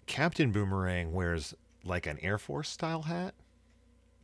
Captain 0.05 0.51
Boomerang 0.53 1.11
wears 1.11 1.53
like 1.83 2.07
an 2.07 2.17
Air 2.21 2.37
Force 2.37 2.69
style 2.69 3.03
hat. 3.03 3.33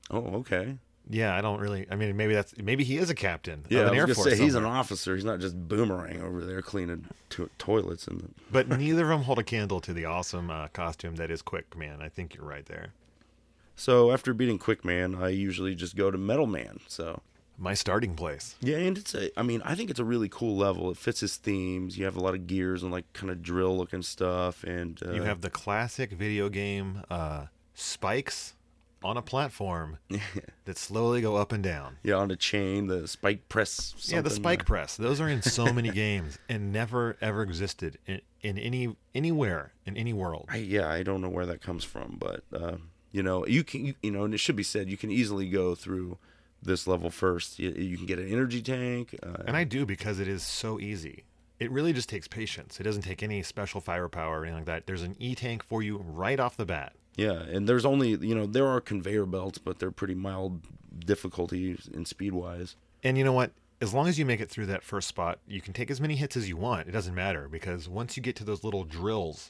Oh, 0.10 0.20
okay. 0.38 0.78
Yeah, 1.10 1.36
I 1.36 1.42
don't 1.42 1.60
really. 1.60 1.86
I 1.92 1.96
mean, 1.96 2.16
maybe 2.16 2.34
that's 2.34 2.58
maybe 2.58 2.84
he 2.84 2.98
is 2.98 3.10
a 3.10 3.16
captain 3.16 3.66
Yeah, 3.70 3.82
of 3.82 3.86
I 3.88 3.90
an 3.90 3.92
was 3.92 3.98
Air 4.00 4.06
gonna 4.06 4.16
Force. 4.16 4.30
say 4.30 4.38
he's 4.44 4.56
an 4.56 4.62
somewhere. 4.64 4.72
officer. 4.80 5.16
He's 5.16 5.26
not 5.26 5.40
just 5.40 5.68
boomerang 5.68 6.22
over 6.22 6.46
there 6.46 6.62
cleaning 6.62 7.06
to- 7.32 7.50
toilets 7.58 8.08
and. 8.08 8.22
The... 8.22 8.30
but 8.52 8.70
neither 8.70 9.04
of 9.04 9.10
them 9.10 9.24
hold 9.24 9.40
a 9.40 9.44
candle 9.44 9.82
to 9.82 9.94
the 9.94 10.06
awesome 10.06 10.50
uh, 10.50 10.70
costume 10.70 11.16
that 11.16 11.30
is 11.30 11.42
Quick 11.42 11.76
Man. 11.78 12.02
I 12.02 12.08
think 12.10 12.36
you're 12.36 12.46
right 12.46 12.66
there. 12.66 12.94
So 13.76 14.12
after 14.12 14.34
beating 14.34 14.60
Quick 14.60 14.86
Man, 14.86 15.16
I 15.16 15.30
usually 15.30 15.76
just 15.76 15.96
go 15.96 16.10
to 16.12 16.18
Metal 16.18 16.46
Man. 16.48 16.80
So 16.88 17.22
My 17.58 17.74
starting 17.74 18.16
place. 18.16 18.56
yeah, 18.62 18.78
and 18.78 18.98
it's 18.98 19.14
a. 19.14 19.38
I 19.38 19.44
mean, 19.44 19.62
I 19.66 19.76
think 19.76 19.90
it's 19.90 20.00
a 20.00 20.06
really 20.06 20.30
cool 20.30 20.56
level. 20.56 20.90
It 20.90 20.98
fits 20.98 21.20
his 21.20 21.36
themes. 21.36 21.98
You 21.98 22.06
have 22.06 22.16
a 22.16 22.22
lot 22.22 22.34
of 22.34 22.48
gears 22.48 22.82
and 22.82 22.92
like 22.94 23.12
kind 23.14 23.30
of 23.30 23.42
drill 23.44 23.76
looking 23.78 24.04
stuff, 24.04 24.64
and 24.64 25.00
uh, 25.06 25.12
You 25.12 25.24
have 25.24 25.42
the 25.42 25.50
classic 25.50 26.12
video 26.14 26.48
game 26.50 27.02
uh, 27.10 27.48
spikes 27.74 28.54
on 29.04 29.18
a 29.18 29.22
platform 29.22 29.98
that 30.66 30.78
slowly 30.78 31.22
go 31.22 31.36
up 31.36 31.52
and 31.52 31.64
down. 31.64 31.98
yeah 32.04 32.16
on 32.16 32.32
a 32.32 32.36
chain, 32.36 32.88
the 32.88 33.08
spike 33.08 33.50
press. 33.50 33.94
Yeah, 34.08 34.22
the 34.22 34.30
spike 34.30 34.66
press. 34.66 34.96
Those 34.98 35.20
are 35.22 35.28
in 35.30 35.42
so 35.42 35.72
many 35.74 35.90
games 36.04 36.38
and 36.50 36.72
never 36.72 37.18
ever 37.22 37.42
existed 37.42 37.98
in, 38.06 38.22
in 38.42 38.58
any 38.58 38.96
anywhere 39.14 39.74
in 39.86 39.98
any 39.98 40.14
world. 40.14 40.46
I, 40.50 40.58
yeah, 40.58 40.90
I 40.90 41.04
don't 41.04 41.22
know 41.22 41.30
where 41.30 41.46
that 41.46 41.62
comes 41.62 41.84
from, 41.84 42.18
but 42.20 42.44
uh, 42.54 42.78
you 43.12 43.22
know, 43.24 43.46
you 43.46 43.64
can, 43.64 43.86
you, 43.86 43.94
you 44.02 44.12
know, 44.12 44.24
and 44.24 44.34
it 44.34 44.40
should 44.40 44.56
be 44.56 44.64
said, 44.64 44.90
you 44.90 44.98
can 44.98 45.12
easily 45.12 45.48
go 45.50 45.76
through 45.76 46.18
this 46.62 46.88
level 46.88 47.10
first. 47.10 47.60
You, 47.60 47.70
you 47.72 47.98
can 47.98 48.06
get 48.06 48.18
an 48.20 48.32
energy 48.32 48.62
tank. 48.62 49.16
Uh, 49.22 49.44
And 49.46 49.56
I 49.58 49.66
do 49.66 49.86
because 49.86 50.20
it 50.20 50.28
is 50.28 50.42
so 50.44 50.80
easy. 50.80 51.26
It 51.60 51.70
really 51.72 51.94
just 51.94 52.10
takes 52.10 52.28
patience. 52.28 52.80
It 52.80 52.84
doesn't 52.84 53.04
take 53.04 53.22
any 53.22 53.44
special 53.44 53.80
firepower 53.82 54.40
or 54.40 54.44
anything 54.46 54.60
like 54.62 54.66
that. 54.66 54.88
There's 54.88 55.04
an 55.04 55.16
E 55.20 55.36
tank 55.36 55.64
for 55.64 55.84
you 55.84 55.98
right 55.98 56.40
off 56.40 56.58
the 56.58 56.66
bat. 56.66 56.94
Yeah, 57.16 57.34
and 57.34 57.68
there's 57.68 57.86
only, 57.86 58.10
you 58.10 58.36
know, 58.36 58.46
there 58.46 58.68
are 58.68 58.82
conveyor 58.82 59.26
belts, 59.26 59.58
but 59.58 59.80
they're 59.80 59.92
pretty 59.92 60.16
mild 60.16 60.62
difficulties 61.06 61.90
in 61.94 62.06
speed 62.06 62.34
wise. 62.34 62.76
And 63.04 63.18
you 63.18 63.24
know 63.24 63.34
what? 63.34 63.52
As 63.82 63.94
long 63.94 64.08
as 64.08 64.18
you 64.18 64.26
make 64.26 64.40
it 64.40 64.50
through 64.50 64.68
that 64.68 64.84
first 64.84 65.08
spot, 65.08 65.40
you 65.48 65.60
can 65.62 65.74
take 65.74 65.92
as 65.92 66.00
many 66.00 66.16
hits 66.16 66.38
as 66.38 66.48
you 66.48 66.56
want. 66.56 66.88
It 66.88 66.92
doesn't 66.92 67.14
matter 67.14 67.50
because 67.50 67.90
once 67.90 68.16
you 68.16 68.24
get 68.24 68.36
to 68.38 68.44
those 68.44 68.64
little 68.64 68.86
drills 68.86 69.50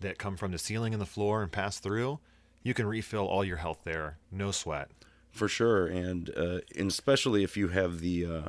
that 0.00 0.18
come 0.18 0.36
from 0.36 0.52
the 0.52 0.58
ceiling 0.58 0.92
and 0.92 1.00
the 1.00 1.06
floor 1.06 1.42
and 1.42 1.50
pass 1.50 1.78
through, 1.78 2.20
you 2.62 2.74
can 2.74 2.86
refill 2.86 3.26
all 3.26 3.44
your 3.44 3.56
health 3.56 3.80
there. 3.84 4.18
No 4.30 4.50
sweat. 4.50 4.90
For 5.30 5.48
sure, 5.48 5.86
and 5.86 6.28
uh, 6.36 6.58
and 6.76 6.90
especially 6.90 7.44
if 7.44 7.56
you 7.56 7.68
have 7.68 8.00
the 8.00 8.26
uh, 8.26 8.48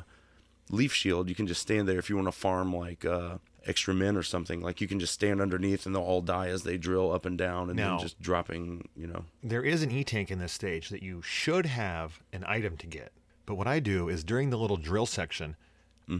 leaf 0.68 0.92
shield, 0.92 1.28
you 1.28 1.34
can 1.34 1.46
just 1.46 1.62
stand 1.62 1.86
there 1.86 1.98
if 1.98 2.10
you 2.10 2.16
want 2.16 2.26
to 2.26 2.32
farm 2.32 2.74
like 2.74 3.04
uh, 3.04 3.38
extra 3.66 3.94
men 3.94 4.16
or 4.16 4.22
something. 4.22 4.60
Like 4.60 4.80
you 4.80 4.88
can 4.88 4.98
just 5.00 5.12
stand 5.14 5.40
underneath, 5.40 5.86
and 5.86 5.94
they'll 5.94 6.02
all 6.02 6.20
die 6.22 6.48
as 6.48 6.62
they 6.62 6.76
drill 6.76 7.12
up 7.12 7.24
and 7.26 7.36
down, 7.38 7.68
and 7.70 7.76
Now- 7.76 7.96
then 7.96 8.06
just 8.06 8.20
dropping. 8.20 8.88
You 8.96 9.06
know, 9.06 9.24
There 9.42 9.62
is 9.62 9.82
an 9.82 9.90
E 9.90 10.04
tank 10.04 10.30
in 10.30 10.38
this 10.38 10.52
stage 10.52 10.88
that 10.90 11.02
you 11.02 11.22
should 11.22 11.66
have 11.66 12.20
an 12.32 12.44
item 12.46 12.76
to 12.78 12.86
get. 12.86 13.12
But 13.46 13.54
what 13.56 13.66
I 13.66 13.80
do 13.80 14.08
is 14.08 14.22
during 14.24 14.50
the 14.50 14.58
little 14.58 14.76
drill 14.76 15.06
section, 15.06 15.56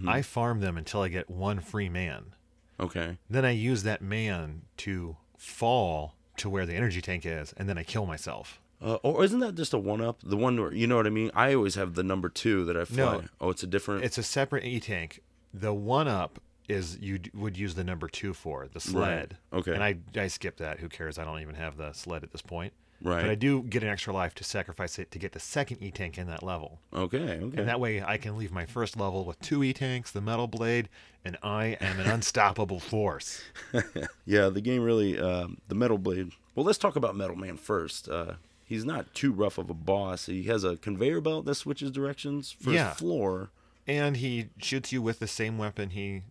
I 0.06 0.22
farm 0.22 0.60
them 0.60 0.78
until 0.78 1.02
I 1.02 1.08
get 1.08 1.28
one 1.28 1.60
free 1.60 1.88
man. 1.90 2.34
okay, 2.80 3.18
Then 3.28 3.44
I 3.44 3.50
use 3.50 3.82
that 3.82 4.00
man 4.00 4.62
to 4.78 5.16
fall 5.36 6.14
to 6.38 6.48
where 6.48 6.64
the 6.64 6.72
energy 6.74 7.02
tank 7.02 7.26
is, 7.26 7.52
and 7.58 7.68
then 7.68 7.76
I 7.76 7.82
kill 7.84 8.06
myself. 8.06 8.58
uh, 8.80 8.94
or 9.02 9.22
isn't 9.22 9.40
that 9.40 9.54
just 9.54 9.74
a 9.74 9.78
one 9.78 10.00
up? 10.00 10.20
The 10.24 10.36
one 10.36 10.58
where 10.60 10.72
you 10.72 10.86
know 10.86 10.96
what 10.96 11.06
I 11.06 11.10
mean? 11.10 11.30
I 11.34 11.54
always 11.54 11.74
have 11.74 11.94
the 11.94 12.02
number 12.02 12.28
two 12.30 12.64
that 12.64 12.76
I 12.76 12.84
fly. 12.86 12.96
No. 12.96 13.22
Oh, 13.40 13.50
it's 13.50 13.62
a 13.62 13.66
different. 13.66 14.02
It's 14.04 14.16
a 14.18 14.22
separate 14.22 14.64
E 14.64 14.80
tank. 14.80 15.20
The 15.52 15.74
one 15.74 16.08
up 16.08 16.40
is 16.72 16.98
you 17.00 17.20
would 17.34 17.56
use 17.56 17.74
the 17.74 17.84
number 17.84 18.08
two 18.08 18.34
for 18.34 18.66
the 18.72 18.80
sled. 18.80 19.36
Okay. 19.52 19.72
And 19.74 19.82
I 19.84 19.96
I 20.16 20.26
skip 20.26 20.56
that. 20.56 20.80
Who 20.80 20.88
cares? 20.88 21.18
I 21.18 21.24
don't 21.24 21.40
even 21.40 21.54
have 21.54 21.76
the 21.76 21.92
sled 21.92 22.22
at 22.24 22.32
this 22.32 22.42
point. 22.42 22.72
Right. 23.04 23.20
But 23.22 23.30
I 23.30 23.34
do 23.34 23.62
get 23.64 23.82
an 23.82 23.88
extra 23.88 24.12
life 24.12 24.32
to 24.36 24.44
sacrifice 24.44 24.96
it 25.00 25.10
to 25.10 25.18
get 25.18 25.32
the 25.32 25.40
second 25.40 25.78
E 25.82 25.90
tank 25.90 26.18
in 26.18 26.28
that 26.28 26.42
level. 26.44 26.78
okay, 26.94 27.40
okay. 27.42 27.58
And 27.58 27.66
that 27.68 27.80
way 27.80 28.00
I 28.00 28.16
can 28.16 28.36
leave 28.38 28.52
my 28.52 28.64
first 28.64 28.96
level 28.96 29.24
with 29.24 29.40
two 29.40 29.64
E 29.64 29.72
tanks, 29.72 30.12
the 30.12 30.20
metal 30.20 30.46
blade, 30.46 30.88
and 31.24 31.36
I 31.42 31.76
am 31.80 31.98
an 31.98 32.06
unstoppable 32.08 32.78
force. 32.92 33.42
Yeah, 34.24 34.50
the 34.50 34.60
game 34.60 34.82
really, 34.82 35.18
um, 35.18 35.58
the 35.66 35.74
Metal 35.74 35.98
Blade. 35.98 36.30
Well, 36.54 36.64
let's 36.64 36.78
talk 36.78 36.94
about 36.94 37.16
Metal 37.16 37.34
Man 37.34 37.56
first. 37.56 38.08
Uh, 38.08 38.34
he's 38.64 38.84
not 38.84 39.12
too 39.14 39.32
rough 39.32 39.58
of 39.58 39.68
a 39.68 39.74
boss. 39.74 40.26
He 40.26 40.44
has 40.44 40.62
a 40.62 40.76
conveyor 40.76 41.20
belt 41.22 41.44
that 41.46 41.56
switches 41.56 41.90
directions 41.90 42.52
for 42.52 42.70
Yeah. 42.70 42.90
his 42.90 42.98
floor. 42.98 43.50
And 43.84 44.18
he 44.18 44.50
shoots 44.58 44.92
you 44.92 45.02
with 45.02 45.18
the 45.18 45.26
same 45.26 45.58
weapon 45.58 45.90
he 45.90 46.22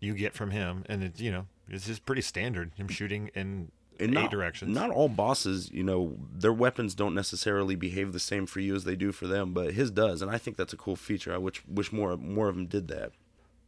you 0.00 0.14
get 0.14 0.34
from 0.34 0.50
him, 0.50 0.84
and 0.88 1.04
it's 1.04 1.20
you 1.20 1.30
know 1.30 1.46
it's 1.68 1.86
just 1.86 2.04
pretty 2.04 2.22
standard. 2.22 2.72
Him 2.76 2.88
shooting 2.88 3.30
in 3.34 3.70
In 3.98 4.10
eight 4.10 4.22
not, 4.22 4.30
directions. 4.30 4.74
Not 4.74 4.90
all 4.90 5.08
bosses, 5.08 5.70
you 5.70 5.84
know, 5.84 6.16
their 6.32 6.52
weapons 6.52 6.94
don't 6.94 7.14
necessarily 7.14 7.76
behave 7.76 8.12
the 8.12 8.18
same 8.18 8.46
for 8.46 8.60
you 8.60 8.74
as 8.74 8.84
they 8.84 8.96
do 8.96 9.12
for 9.12 9.26
them, 9.26 9.52
but 9.52 9.74
his 9.74 9.90
does, 9.90 10.22
and 10.22 10.30
I 10.30 10.38
think 10.38 10.56
that's 10.56 10.72
a 10.72 10.78
cool 10.78 10.96
feature. 10.96 11.32
I 11.32 11.38
wish 11.38 11.62
wish 11.66 11.92
more 11.92 12.16
more 12.16 12.48
of 12.48 12.56
them 12.56 12.66
did 12.66 12.88
that. 12.88 13.12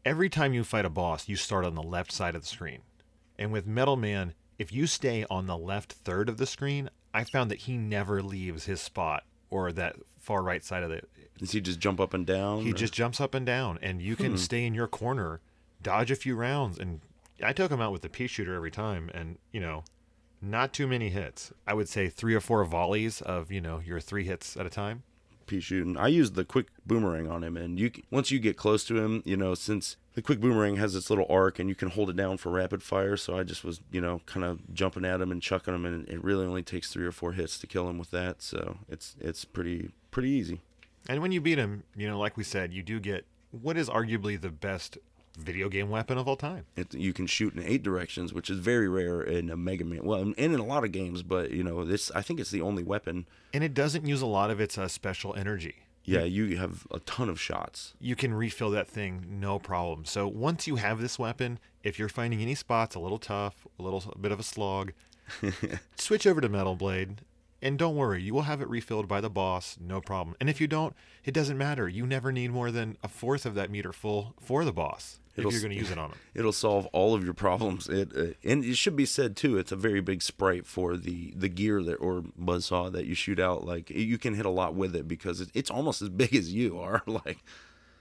Every 0.05 0.29
time 0.29 0.53
you 0.53 0.65
fight 0.65 0.85
a 0.85 0.91
boss, 0.91 1.29
you 1.29 1.37
start 1.37 1.65
on 1.65 1.77
the 1.77 1.83
left 1.83 2.11
side 2.11 2.35
of 2.35 2.43
the 2.43 2.49
screen. 2.49 2.81
And 3.39 3.53
with 3.53 3.67
Metal 3.67 3.97
Man, 3.97 4.35
if 4.59 4.73
you 4.73 4.87
stay 4.87 5.25
on 5.31 5.47
the 5.47 5.57
left 5.57 5.93
third 5.93 6.29
of 6.29 6.39
the 6.39 6.47
screen, 6.47 6.91
I 7.15 7.25
found 7.25 7.51
that 7.51 7.61
he 7.61 7.77
never 7.77 8.23
leaves 8.23 8.65
his 8.65 8.81
spot 8.81 9.25
or 9.51 9.73
that 9.73 9.97
far 10.19 10.43
right 10.43 10.65
side 10.65 10.83
of 10.83 10.91
the. 10.91 11.03
Does 11.39 11.53
he 11.53 11.61
just 11.61 11.79
jump 11.79 12.01
up 12.01 12.15
and 12.15 12.27
down? 12.27 12.63
He 12.63 12.71
or- 12.71 12.75
just 12.75 12.95
jumps 12.95 13.21
up 13.21 13.35
and 13.35 13.45
down, 13.45 13.79
and 13.83 14.01
you 14.01 14.17
can 14.17 14.33
hmm. 14.33 14.37
stay 14.37 14.65
in 14.65 14.75
your 14.75 14.87
corner, 14.87 15.41
dodge 15.83 16.11
a 16.11 16.17
few 16.17 16.35
rounds, 16.37 16.79
and 16.79 17.01
I 17.43 17.53
took 17.53 17.71
him 17.71 17.81
out 17.81 17.93
with 17.93 18.03
the 18.03 18.09
pea 18.09 18.27
shooter 18.27 18.55
every 18.55 18.71
time, 18.71 19.11
and 19.15 19.39
you 19.53 19.61
know, 19.61 19.85
not 20.41 20.73
too 20.73 20.87
many 20.87 21.09
hits. 21.11 21.53
I 21.67 21.75
would 21.75 21.89
say 21.89 22.09
three 22.09 22.35
or 22.35 22.41
four 22.41 22.65
volleys 22.65 23.21
of 23.21 23.51
you 23.53 23.61
know 23.61 23.81
your 23.85 24.01
three 24.01 24.25
hits 24.25 24.57
at 24.57 24.67
a 24.67 24.71
time. 24.71 25.03
pea 25.47 25.61
shooting. 25.61 25.97
I 25.97 26.09
used 26.09 26.35
the 26.35 26.45
quick 26.45 26.69
boomerang 26.87 27.29
on 27.31 27.43
him, 27.45 27.57
and 27.57 27.79
you 27.79 27.91
once 28.11 28.31
you 28.31 28.39
get 28.39 28.57
close 28.57 28.85
to 28.87 28.97
him, 28.99 29.23
you 29.25 29.37
know, 29.37 29.55
since 29.55 29.97
the 30.15 30.23
quick 30.23 30.41
boomerang 30.41 30.77
has 30.77 30.95
its 30.95 31.09
little 31.09 31.27
arc 31.31 31.59
and 31.59 31.69
you 31.71 31.75
can 31.75 31.89
hold 31.89 32.11
it 32.11 32.17
down 32.17 32.37
for 32.37 32.51
rapid 32.51 32.83
fire, 32.83 33.17
so 33.17 33.39
I 33.39 33.45
just 33.45 33.65
was, 33.65 33.81
you 33.91 34.01
know, 34.01 34.21
kind 34.27 34.45
of 34.45 34.75
jumping 34.75 35.07
at 35.07 35.21
him 35.23 35.33
and 35.33 35.41
chucking 35.41 35.75
him, 35.75 35.87
and 35.87 36.07
it 36.09 36.23
really 36.23 36.45
only 36.45 36.63
takes 36.63 36.93
three 36.93 37.07
or 37.07 37.13
four 37.13 37.33
hits 37.33 37.59
to 37.61 37.67
kill 37.67 37.89
him 37.89 37.99
with 37.99 38.11
that. 38.11 38.43
So 38.43 38.79
it's 38.89 39.17
it's 39.21 39.45
pretty 39.45 39.91
pretty 40.11 40.29
easy. 40.31 40.61
And 41.09 41.21
when 41.23 41.33
you 41.33 41.41
beat 41.41 41.59
him, 41.59 41.83
you 41.97 42.07
know, 42.09 42.19
like 42.19 42.37
we 42.37 42.45
said, 42.45 42.73
you 42.73 42.83
do 42.83 43.01
get 43.01 43.27
what 43.51 43.77
is 43.77 43.89
arguably 43.89 44.41
the 44.41 44.51
best 44.51 44.99
video 45.37 45.69
game 45.69 45.91
weapon 45.91 46.19
of 46.19 46.29
all 46.29 46.37
time. 46.37 46.67
It, 46.77 46.95
you 46.95 47.13
can 47.13 47.27
shoot 47.27 47.55
in 47.55 47.63
eight 47.63 47.83
directions, 47.83 48.33
which 48.33 48.51
is 48.51 48.59
very 48.59 48.89
rare 48.89 49.23
in 49.23 49.51
a 49.51 49.57
Mega 49.57 49.85
Man. 49.85 50.05
Well, 50.05 50.21
and 50.21 50.35
in 50.37 50.55
a 50.55 50.65
lot 50.65 50.85
of 50.85 50.93
games, 50.93 51.23
but 51.23 51.51
you 51.51 51.63
know, 51.63 51.85
this 51.85 52.11
I 52.13 52.23
think 52.23 52.41
it's 52.41 52.51
the 52.51 52.63
only 52.63 52.83
weapon. 52.83 53.27
And 53.55 53.65
it 53.65 53.75
doesn't 53.75 54.07
use 54.07 54.23
a 54.23 54.27
lot 54.27 54.51
of 54.51 54.61
its 54.61 54.79
uh, 54.79 54.89
special 54.89 55.35
energy. 55.35 55.77
Yeah, 56.05 56.25
you 56.25 56.57
have 56.57 56.87
a 56.91 56.99
ton 57.01 57.29
of 57.29 57.41
shots. 57.41 57.95
You 58.01 58.17
can 58.17 58.35
refill 58.35 58.71
that 58.71 58.89
thing 58.89 59.25
no 59.29 59.59
problem. 59.61 60.05
So 60.05 60.27
once 60.27 60.67
you 60.67 60.77
have 60.77 61.01
this 61.01 61.19
weapon, 61.19 61.61
if 61.85 61.99
you're 61.99 62.09
finding 62.09 62.41
any 62.41 62.57
spots 62.57 62.97
a 62.97 63.01
little 63.01 63.19
tough, 63.19 63.67
a 63.79 63.83
little 63.83 64.03
a 64.13 64.19
bit 64.19 64.33
of 64.33 64.41
a 64.41 64.45
slog, 64.45 64.93
switch 65.97 66.27
over 66.27 66.41
to 66.41 66.49
Metal 66.49 66.75
Blade. 66.75 67.21
And 67.65 67.79
don't 67.79 67.95
worry, 67.95 68.21
you 68.21 68.35
will 68.35 68.43
have 68.43 68.61
it 68.61 68.69
refilled 68.69 69.07
by 69.07 69.21
the 69.21 69.31
boss, 69.31 69.79
no 69.81 70.01
problem. 70.01 70.35
And 70.41 70.51
if 70.51 70.61
you 70.61 70.67
don't, 70.67 70.97
it 71.25 71.33
doesn't 71.33 71.57
matter. 71.57 71.89
You 71.89 72.05
never 72.05 72.33
need 72.33 72.51
more 72.51 72.73
than 72.73 72.97
a 73.05 73.09
fourth 73.09 73.47
of 73.47 73.55
that 73.55 73.71
meter 73.71 73.93
full 73.93 74.35
for 74.41 74.65
the 74.65 74.73
boss 74.73 75.21
It'll 75.37 75.49
if 75.49 75.55
you're 75.55 75.63
going 75.63 75.73
to 75.73 75.79
use 75.79 75.91
it 75.91 75.99
on 75.99 76.11
him. 76.11 76.19
It'll 76.35 76.53
solve 76.53 76.87
all 76.93 77.15
of 77.15 77.25
your 77.25 77.33
problems. 77.35 77.89
It 77.89 78.13
uh, 78.17 78.27
and 78.45 78.65
it 78.65 78.77
should 78.77 78.97
be 78.97 79.07
said 79.07 79.37
too. 79.37 79.57
It's 79.59 79.73
a 79.73 79.77
very 79.77 80.01
big 80.01 80.23
sprite 80.23 80.67
for 80.67 80.97
the 80.97 81.33
the 81.37 81.49
gear 81.49 81.83
that 81.83 81.95
or 81.95 82.23
buzzsaw 82.39 82.93
that 82.93 83.07
you 83.07 83.15
shoot 83.15 83.41
out. 83.41 83.65
Like 83.65 83.89
you 83.91 84.19
can 84.19 84.35
hit 84.35 84.45
a 84.47 84.51
lot 84.51 84.75
with 84.75 84.95
it 84.95 85.09
because 85.09 85.41
it, 85.41 85.49
it's 85.55 85.71
almost 85.71 86.03
as 86.03 86.09
big 86.23 86.35
as 86.35 86.53
you 86.53 86.79
are. 86.79 87.03
Like, 87.07 87.39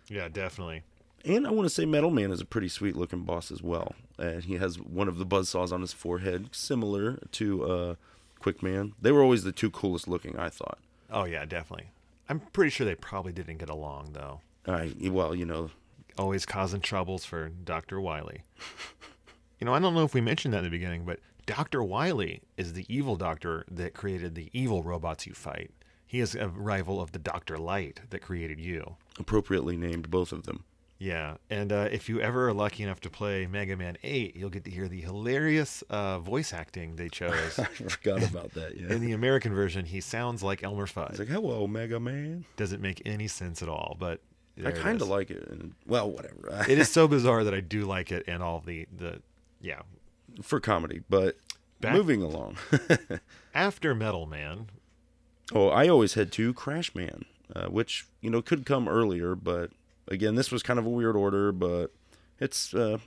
Yeah, 0.07 0.27
definitely. 0.29 0.83
and 1.25 1.45
I 1.47 1.51
want 1.51 1.65
to 1.67 1.73
say 1.73 1.85
Metal 1.85 2.11
Man 2.11 2.31
is 2.31 2.41
a 2.41 2.45
pretty 2.45 2.67
sweet 2.69 2.95
looking 2.95 3.21
boss 3.23 3.51
as 3.51 3.61
well. 3.61 3.95
And 4.17 4.43
he 4.43 4.55
has 4.55 4.77
one 4.79 5.07
of 5.07 5.17
the 5.17 5.25
buzzsaws 5.25 5.71
on 5.71 5.81
his 5.81 5.93
forehead, 5.93 6.49
similar 6.51 7.17
to 7.33 7.63
uh, 7.65 7.95
Quick 8.39 8.61
Man. 8.61 8.93
They 9.01 9.11
were 9.11 9.21
always 9.21 9.43
the 9.43 9.51
two 9.51 9.69
coolest 9.71 10.07
looking. 10.07 10.37
I 10.37 10.49
thought. 10.49 10.79
Oh 11.09 11.23
yeah, 11.25 11.45
definitely. 11.45 11.87
I'm 12.29 12.39
pretty 12.39 12.69
sure 12.71 12.85
they 12.85 12.95
probably 12.95 13.31
didn't 13.31 13.57
get 13.57 13.69
along 13.69 14.11
though. 14.13 14.41
I 14.67 14.93
well, 15.09 15.33
you 15.35 15.45
know, 15.45 15.69
Always 16.21 16.45
causing 16.45 16.81
troubles 16.81 17.25
for 17.25 17.49
Dr. 17.49 17.99
Wily. 17.99 18.43
you 19.59 19.65
know, 19.65 19.73
I 19.73 19.79
don't 19.79 19.95
know 19.95 20.03
if 20.03 20.13
we 20.13 20.21
mentioned 20.21 20.53
that 20.53 20.59
in 20.59 20.65
the 20.65 20.69
beginning, 20.69 21.03
but 21.03 21.19
Dr. 21.47 21.81
Wily 21.81 22.41
is 22.57 22.73
the 22.73 22.85
evil 22.87 23.15
doctor 23.15 23.65
that 23.71 23.95
created 23.95 24.35
the 24.35 24.51
evil 24.53 24.83
robots 24.83 25.25
you 25.25 25.33
fight. 25.33 25.71
He 26.05 26.19
is 26.19 26.35
a 26.35 26.49
rival 26.49 27.01
of 27.01 27.11
the 27.11 27.19
Dr. 27.19 27.57
Light 27.57 28.01
that 28.11 28.21
created 28.21 28.59
you. 28.59 28.97
appropriately 29.17 29.77
named 29.77 30.11
both 30.11 30.31
of 30.31 30.43
them. 30.43 30.65
Yeah, 30.99 31.37
and 31.49 31.71
uh, 31.71 31.89
if 31.91 32.07
you 32.09 32.21
ever 32.21 32.49
are 32.49 32.53
lucky 32.53 32.83
enough 32.83 32.99
to 33.01 33.09
play 33.09 33.47
Mega 33.47 33.75
Man 33.75 33.97
8, 34.03 34.35
you'll 34.35 34.51
get 34.51 34.65
to 34.65 34.69
hear 34.69 34.87
the 34.87 35.01
hilarious 35.01 35.81
uh, 35.89 36.19
voice 36.19 36.53
acting 36.53 36.95
they 36.95 37.09
chose. 37.09 37.57
I 37.59 37.63
forgot 37.63 38.21
about 38.29 38.53
that. 38.53 38.77
Yeah. 38.77 38.93
In 38.93 39.01
the 39.01 39.13
American 39.13 39.51
version, 39.51 39.85
he 39.85 39.99
sounds 39.99 40.43
like 40.43 40.61
Elmer 40.61 40.85
Fudd. 40.85 41.09
It's 41.09 41.19
like, 41.19 41.27
hello, 41.27 41.65
Mega 41.65 41.99
Man. 41.99 42.45
Doesn't 42.55 42.83
make 42.83 43.01
any 43.03 43.27
sense 43.27 43.63
at 43.63 43.67
all, 43.67 43.97
but 43.99 44.21
there 44.57 44.71
it 44.71 44.77
kind 44.77 45.01
of 45.01 45.07
like 45.07 45.29
it. 45.29 45.47
And, 45.49 45.73
well, 45.85 46.09
whatever. 46.09 46.65
it 46.69 46.77
is 46.77 46.89
so 46.89 47.07
bizarre 47.07 47.43
that 47.43 47.53
I 47.53 47.61
do 47.61 47.85
like 47.85 48.11
it 48.11 48.23
and 48.27 48.43
all 48.43 48.59
the 48.59 48.87
the 48.95 49.21
yeah. 49.59 49.81
for 50.41 50.59
comedy, 50.59 51.01
but 51.09 51.37
Back- 51.79 51.93
moving 51.93 52.21
along. 52.21 52.57
After 53.53 53.95
Metal 53.95 54.25
Man, 54.25 54.67
oh, 55.53 55.69
I 55.69 55.87
always 55.87 56.13
had 56.13 56.31
two 56.31 56.53
Crash 56.53 56.93
Man, 56.95 57.25
uh, 57.55 57.67
which 57.67 58.07
you 58.21 58.29
know 58.29 58.41
could 58.41 58.65
come 58.65 58.87
earlier, 58.87 59.35
but 59.35 59.71
again, 60.07 60.35
this 60.35 60.51
was 60.51 60.63
kind 60.63 60.79
of 60.79 60.85
a 60.85 60.89
weird 60.89 61.15
order, 61.15 61.51
but 61.51 61.91
it's 62.39 62.73
uh, 62.73 62.97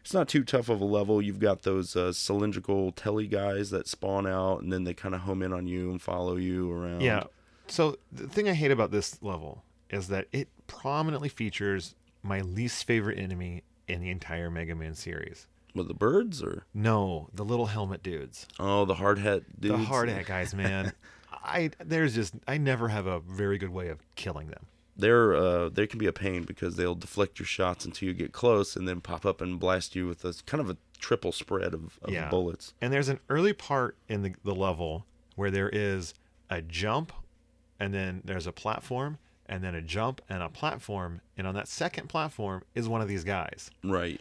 it's 0.00 0.14
not 0.14 0.28
too 0.28 0.44
tough 0.44 0.68
of 0.68 0.80
a 0.80 0.84
level. 0.84 1.20
You've 1.20 1.40
got 1.40 1.62
those 1.62 1.96
uh, 1.96 2.12
cylindrical 2.12 2.92
telly 2.92 3.26
guys 3.26 3.70
that 3.70 3.88
spawn 3.88 4.26
out, 4.26 4.62
and 4.62 4.72
then 4.72 4.84
they 4.84 4.94
kind 4.94 5.14
of 5.14 5.22
home 5.22 5.42
in 5.42 5.52
on 5.52 5.66
you 5.66 5.90
and 5.90 6.00
follow 6.00 6.36
you 6.36 6.70
around. 6.72 7.02
yeah. 7.02 7.24
So 7.68 7.98
the 8.12 8.28
thing 8.28 8.48
I 8.48 8.52
hate 8.52 8.70
about 8.70 8.92
this 8.92 9.20
level 9.22 9.64
is 9.90 10.08
that 10.08 10.26
it 10.32 10.48
prominently 10.66 11.28
features 11.28 11.94
my 12.22 12.40
least 12.40 12.84
favorite 12.84 13.18
enemy 13.18 13.62
in 13.88 14.00
the 14.00 14.10
entire 14.10 14.50
Mega 14.50 14.74
Man 14.74 14.94
series. 14.94 15.46
with 15.74 15.88
the 15.88 15.94
birds 15.94 16.42
or 16.42 16.64
No, 16.74 17.28
the 17.32 17.44
little 17.44 17.66
helmet 17.66 18.02
dudes. 18.02 18.46
oh, 18.58 18.84
the 18.84 18.94
hard 18.94 19.18
hat 19.18 19.42
dudes. 19.60 19.78
The 19.78 19.84
hard 19.84 20.08
hat 20.08 20.26
guys, 20.34 20.54
man. 20.54 20.92
I 21.32 21.70
there's 21.84 22.14
just 22.14 22.34
I 22.48 22.58
never 22.58 22.88
have 22.88 23.06
a 23.06 23.20
very 23.20 23.58
good 23.58 23.68
way 23.70 23.88
of 23.88 23.98
killing 24.16 24.48
them. 24.48 24.66
They're 24.96 25.34
uh, 25.36 25.68
they 25.68 25.86
can 25.86 25.98
be 25.98 26.06
a 26.06 26.12
pain 26.12 26.42
because 26.44 26.76
they'll 26.76 26.94
deflect 26.94 27.38
your 27.38 27.46
shots 27.46 27.84
until 27.84 28.08
you 28.08 28.14
get 28.14 28.32
close, 28.32 28.74
and 28.74 28.88
then 28.88 29.00
pop 29.00 29.24
up 29.26 29.40
and 29.40 29.60
blast 29.60 29.94
you 29.94 30.06
with 30.08 30.24
a 30.24 30.34
kind 30.46 30.60
of 30.60 30.70
a 30.70 30.76
triple 30.98 31.30
spread 31.32 31.74
of, 31.74 31.98
of 32.02 32.10
Yeah. 32.10 32.30
bullets. 32.30 32.72
And 32.80 32.92
there's 32.92 33.10
an 33.10 33.20
early 33.28 33.52
part 33.52 33.96
in 34.08 34.22
the, 34.22 34.34
the 34.42 34.54
level 34.54 35.04
where 35.36 35.50
there 35.50 35.68
is 35.68 36.14
a 36.48 36.62
jump, 36.62 37.12
and 37.78 37.92
then 37.92 38.22
there's 38.24 38.46
a 38.46 38.52
platform, 38.52 39.18
and 39.48 39.62
then 39.62 39.74
a 39.74 39.80
jump 39.80 40.20
and 40.28 40.42
a 40.42 40.48
platform. 40.48 41.20
And 41.36 41.46
on 41.46 41.54
that 41.54 41.68
second 41.68 42.08
platform 42.08 42.62
is 42.74 42.88
one 42.88 43.00
of 43.00 43.08
these 43.08 43.24
guys. 43.24 43.70
Right. 43.82 44.20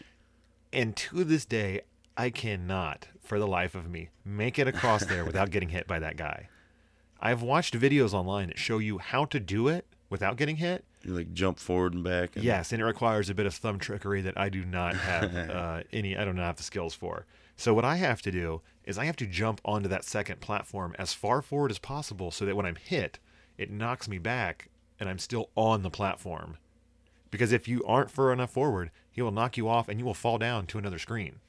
And 0.71 0.95
to 0.97 1.23
this 1.23 1.45
day, 1.45 1.81
I 2.17 2.29
cannot, 2.29 3.07
for 3.21 3.39
the 3.39 3.47
life 3.47 3.75
of 3.75 3.89
me, 3.89 4.09
make 4.23 4.57
it 4.59 4.67
across 4.67 5.05
there 5.05 5.25
without 5.25 5.51
getting 5.51 5.69
hit 5.69 5.87
by 5.87 5.99
that 5.99 6.17
guy. 6.17 6.49
I've 7.19 7.41
watched 7.41 7.77
videos 7.79 8.13
online 8.13 8.47
that 8.47 8.59
show 8.59 8.77
you 8.77 8.97
how 8.97 9.25
to 9.25 9.39
do 9.39 9.67
it 9.67 9.85
without 10.09 10.37
getting 10.37 10.57
hit. 10.57 10.85
You 11.03 11.13
like 11.13 11.33
jump 11.33 11.59
forward 11.59 11.93
and 11.93 12.03
back. 12.03 12.35
And, 12.35 12.43
Yes, 12.43 12.71
and 12.71 12.81
it 12.81 12.85
requires 12.85 13.29
a 13.29 13.35
bit 13.35 13.45
of 13.45 13.53
thumb 13.53 13.79
trickery 13.79 14.21
that 14.21 14.37
I 14.37 14.49
do 14.49 14.65
not 14.65 14.95
have 14.95 15.35
uh, 15.49 15.83
any. 15.93 16.17
I 16.17 16.25
don't 16.25 16.37
have 16.37 16.57
the 16.57 16.63
skills 16.63 16.93
for. 16.93 17.25
So 17.57 17.73
what 17.73 17.85
I 17.85 17.95
have 17.95 18.21
to 18.23 18.31
do 18.31 18.61
is 18.83 18.97
I 18.97 19.05
have 19.05 19.15
to 19.17 19.25
jump 19.25 19.61
onto 19.63 19.87
that 19.89 20.03
second 20.03 20.41
platform 20.41 20.93
as 20.99 21.13
far 21.13 21.41
forward 21.41 21.71
as 21.71 21.79
possible, 21.79 22.31
so 22.31 22.45
that 22.45 22.55
when 22.55 22.65
I'm 22.65 22.75
hit, 22.75 23.19
it 23.57 23.71
knocks 23.71 24.07
me 24.07 24.17
back, 24.17 24.69
and 24.99 25.09
I'm 25.09 25.19
still 25.19 25.49
on 25.55 25.83
the 25.83 25.89
platform. 25.89 26.57
Because 27.31 27.51
if 27.51 27.67
you 27.67 27.83
aren't 27.85 28.11
far 28.11 28.31
enough 28.31 28.51
forward, 28.51 28.91
he 29.11 29.21
will 29.21 29.31
knock 29.31 29.57
you 29.57 29.67
off, 29.67 29.89
and 29.89 29.99
you 29.99 30.05
will 30.05 30.13
fall 30.13 30.37
down 30.37 30.67
to 30.67 30.77
another 30.77 30.99
screen. 30.99 31.39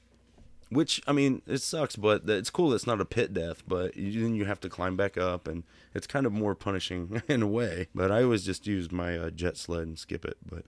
Which 0.69 1.01
I 1.07 1.13
mean, 1.13 1.41
it 1.47 1.59
sucks, 1.59 1.95
but 1.95 2.29
it's 2.29 2.49
cool. 2.49 2.73
It's 2.73 2.85
not 2.87 2.99
a 2.99 3.05
pit 3.05 3.33
death, 3.33 3.63
but 3.65 3.95
you, 3.95 4.21
then 4.21 4.35
you 4.35 4.43
have 4.43 4.59
to 4.61 4.69
climb 4.69 4.97
back 4.97 5.17
up, 5.17 5.47
and 5.47 5.63
it's 5.93 6.07
kind 6.07 6.25
of 6.25 6.33
more 6.33 6.55
punishing 6.55 7.21
in 7.29 7.41
a 7.41 7.47
way. 7.47 7.87
But 7.95 8.11
I 8.11 8.23
always 8.23 8.43
just 8.43 8.67
use 8.67 8.91
my 8.91 9.17
uh, 9.17 9.29
jet 9.29 9.55
sled 9.55 9.83
and 9.83 9.97
skip 9.97 10.25
it. 10.25 10.37
But 10.45 10.65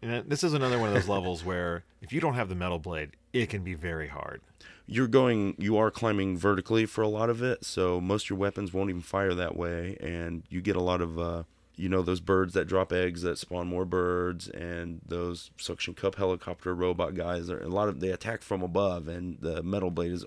And 0.00 0.30
this 0.30 0.42
is 0.42 0.54
another 0.54 0.78
one 0.78 0.88
of 0.88 0.94
those 0.94 1.08
levels 1.08 1.44
where 1.44 1.84
if 2.00 2.14
you 2.14 2.20
don't 2.20 2.34
have 2.34 2.48
the 2.48 2.54
metal 2.54 2.78
blade, 2.78 3.10
it 3.34 3.50
can 3.50 3.62
be 3.62 3.74
very 3.74 4.08
hard. 4.08 4.40
you're 4.86 5.08
going, 5.08 5.54
you 5.58 5.76
are 5.76 5.90
climbing 5.90 6.38
vertically 6.38 6.86
for 6.86 7.02
a 7.02 7.08
lot 7.08 7.28
of 7.28 7.42
it, 7.42 7.62
so 7.64 8.00
most 8.00 8.26
of 8.26 8.30
your 8.30 8.38
weapons 8.38 8.72
won't 8.72 8.88
even 8.88 9.02
fire 9.02 9.34
that 9.34 9.56
way, 9.56 9.96
and 10.00 10.44
you 10.48 10.62
get 10.62 10.76
a 10.76 10.80
lot 10.82 11.02
of, 11.02 11.18
uh, 11.18 11.42
you 11.76 11.88
know, 11.88 12.02
those 12.02 12.20
birds 12.20 12.54
that 12.54 12.66
drop 12.66 12.92
eggs 12.92 13.22
that 13.22 13.38
spawn 13.38 13.66
more 13.66 13.84
birds, 13.84 14.48
and 14.48 15.00
those 15.06 15.50
suction 15.58 15.94
cup 15.94 16.16
helicopter 16.16 16.74
robot 16.74 17.14
guys. 17.14 17.50
Are, 17.50 17.60
a 17.60 17.68
lot 17.68 17.88
of 17.88 18.00
they 18.00 18.10
attack 18.10 18.42
from 18.42 18.62
above, 18.62 19.08
and 19.08 19.38
the 19.40 19.62
metal 19.62 19.90
blade 19.90 20.12
is 20.12 20.24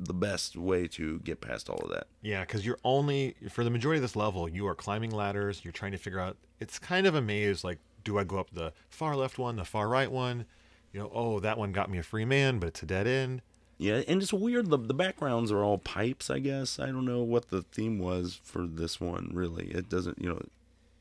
the 0.00 0.14
best 0.14 0.56
way 0.56 0.86
to 0.86 1.18
get 1.20 1.40
past 1.40 1.68
all 1.68 1.78
of 1.78 1.90
that. 1.90 2.06
Yeah, 2.22 2.42
because 2.42 2.64
you're 2.64 2.78
only 2.84 3.34
for 3.50 3.64
the 3.64 3.70
majority 3.70 3.98
of 3.98 4.02
this 4.02 4.16
level, 4.16 4.48
you 4.48 4.66
are 4.68 4.74
climbing 4.74 5.10
ladders. 5.10 5.62
You're 5.64 5.72
trying 5.72 5.92
to 5.92 5.98
figure 5.98 6.20
out. 6.20 6.36
It's 6.60 6.78
kind 6.78 7.06
of 7.06 7.14
a 7.14 7.20
maze. 7.20 7.64
Like, 7.64 7.78
do 8.04 8.18
I 8.18 8.24
go 8.24 8.38
up 8.38 8.50
the 8.52 8.72
far 8.88 9.16
left 9.16 9.38
one, 9.38 9.56
the 9.56 9.64
far 9.64 9.88
right 9.88 10.10
one? 10.10 10.46
You 10.92 11.00
know, 11.00 11.10
oh, 11.12 11.40
that 11.40 11.58
one 11.58 11.72
got 11.72 11.90
me 11.90 11.98
a 11.98 12.02
free 12.02 12.24
man, 12.24 12.58
but 12.58 12.68
it's 12.68 12.82
a 12.82 12.86
dead 12.86 13.06
end. 13.06 13.42
Yeah, 13.78 14.02
and 14.08 14.22
it's 14.22 14.32
weird. 14.32 14.70
The 14.70 14.76
the 14.78 14.94
backgrounds 14.94 15.52
are 15.52 15.62
all 15.62 15.78
pipes. 15.78 16.30
I 16.30 16.38
guess 16.38 16.78
I 16.78 16.86
don't 16.86 17.04
know 17.04 17.22
what 17.22 17.48
the 17.48 17.62
theme 17.62 17.98
was 17.98 18.40
for 18.42 18.66
this 18.66 19.00
one. 19.00 19.30
Really, 19.32 19.66
it 19.66 19.88
doesn't. 19.88 20.20
You 20.20 20.30
know, 20.30 20.42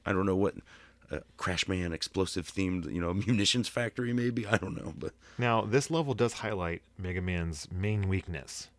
I 0.07 0.13
don't 0.13 0.25
know 0.25 0.35
what 0.35 0.55
uh, 1.11 1.19
Crash 1.37 1.67
Man 1.67 1.93
explosive 1.93 2.47
themed. 2.51 2.91
You 2.91 3.01
know, 3.01 3.13
munitions 3.27 3.67
factory 3.67 4.13
maybe. 4.13 4.45
I 4.47 4.57
don't 4.57 4.75
know, 4.75 4.93
but 4.97 5.13
Now, 5.37 5.61
this 5.61 5.91
level 5.91 6.13
does 6.13 6.33
highlight 6.33 6.81
Mega 6.97 7.21
Man's 7.21 7.67
main 7.71 8.07
weakness, 8.07 8.69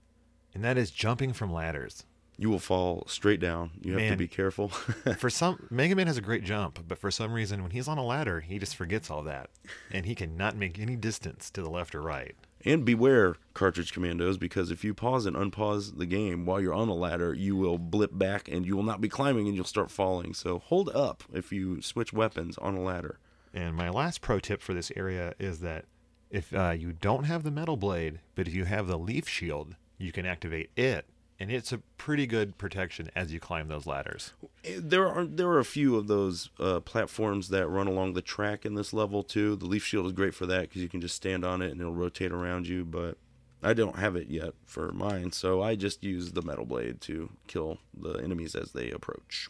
and 0.54 0.64
that 0.64 0.76
is 0.78 0.90
jumping 0.90 1.32
from 1.32 1.52
ladders. 1.52 2.04
you 2.40 2.48
will 2.50 2.58
fall 2.60 3.04
straight 3.08 3.40
down. 3.40 3.70
You 3.82 3.98
have 3.98 4.12
to 4.12 4.16
be 4.16 4.28
careful. 4.28 4.68
For 5.18 5.28
some, 5.30 5.66
Mega 5.70 5.94
Man 5.96 6.06
has 6.06 6.16
a 6.16 6.20
great 6.22 6.44
jump, 6.44 6.78
but 6.86 6.98
for 6.98 7.10
some 7.10 7.32
reason, 7.32 7.62
when 7.62 7.72
he's 7.72 7.88
on 7.88 7.98
a 7.98 8.04
ladder, 8.04 8.40
he 8.40 8.58
just 8.58 8.76
forgets 8.76 9.10
all 9.10 9.22
that, 9.24 9.50
and 9.90 10.06
he 10.06 10.14
cannot 10.14 10.56
make 10.56 10.78
any 10.78 10.94
distance 10.96 11.50
to 11.50 11.62
the 11.62 11.70
left 11.70 11.94
or 11.94 12.00
right. 12.02 12.36
And 12.64 12.84
beware, 12.84 13.36
cartridge 13.54 13.92
commandos, 13.92 14.36
because 14.36 14.70
if 14.70 14.82
you 14.84 14.92
pause 14.92 15.26
and 15.26 15.36
unpause 15.36 15.96
the 15.96 16.06
game 16.06 16.44
while 16.44 16.60
you're 16.60 16.74
on 16.74 16.88
a 16.88 16.94
ladder, 16.94 17.32
you 17.32 17.56
will 17.56 17.78
blip 17.78 18.16
back 18.16 18.48
and 18.48 18.66
you 18.66 18.76
will 18.76 18.82
not 18.82 19.00
be 19.00 19.08
climbing 19.08 19.46
and 19.46 19.54
you'll 19.54 19.64
start 19.64 19.90
falling. 19.90 20.34
So 20.34 20.58
hold 20.58 20.88
up 20.90 21.22
if 21.32 21.52
you 21.52 21.80
switch 21.80 22.12
weapons 22.12 22.58
on 22.58 22.74
a 22.74 22.82
ladder. 22.82 23.18
And 23.54 23.76
my 23.76 23.88
last 23.88 24.20
pro 24.20 24.40
tip 24.40 24.60
for 24.60 24.74
this 24.74 24.92
area 24.96 25.34
is 25.38 25.60
that 25.60 25.84
if 26.30 26.52
uh, 26.52 26.70
you 26.70 26.92
don't 26.92 27.24
have 27.24 27.44
the 27.44 27.50
metal 27.50 27.76
blade, 27.76 28.20
but 28.34 28.48
if 28.48 28.54
you 28.54 28.64
have 28.64 28.86
the 28.86 28.98
leaf 28.98 29.28
shield, 29.28 29.76
you 29.96 30.12
can 30.12 30.26
activate 30.26 30.70
it, 30.76 31.06
and 31.40 31.50
it's 31.52 31.72
a 31.72 31.78
pretty 31.96 32.26
good 32.26 32.58
protection 32.58 33.10
as 33.14 33.32
you 33.32 33.38
climb 33.38 33.68
those 33.68 33.86
ladders. 33.86 34.32
There 34.76 35.06
are 35.06 35.24
there 35.24 35.48
are 35.48 35.60
a 35.60 35.64
few 35.64 35.96
of 35.96 36.06
those 36.08 36.50
uh, 36.58 36.80
platforms 36.80 37.48
that 37.48 37.68
run 37.68 37.86
along 37.86 38.14
the 38.14 38.22
track 38.22 38.66
in 38.66 38.74
this 38.74 38.92
level 38.92 39.22
too. 39.22 39.56
The 39.56 39.66
leaf 39.66 39.84
shield 39.84 40.06
is 40.06 40.12
great 40.12 40.34
for 40.34 40.46
that 40.46 40.62
because 40.62 40.82
you 40.82 40.88
can 40.88 41.00
just 41.00 41.14
stand 41.14 41.44
on 41.44 41.62
it 41.62 41.70
and 41.70 41.80
it'll 41.80 41.94
rotate 41.94 42.32
around 42.32 42.66
you. 42.66 42.84
But 42.84 43.18
I 43.62 43.72
don't 43.72 43.98
have 43.98 44.16
it 44.16 44.28
yet 44.28 44.54
for 44.66 44.92
mine, 44.92 45.32
so 45.32 45.62
I 45.62 45.74
just 45.74 46.02
use 46.02 46.32
the 46.32 46.42
metal 46.42 46.64
blade 46.64 47.00
to 47.02 47.30
kill 47.46 47.78
the 47.96 48.14
enemies 48.14 48.54
as 48.54 48.72
they 48.72 48.90
approach. 48.90 49.48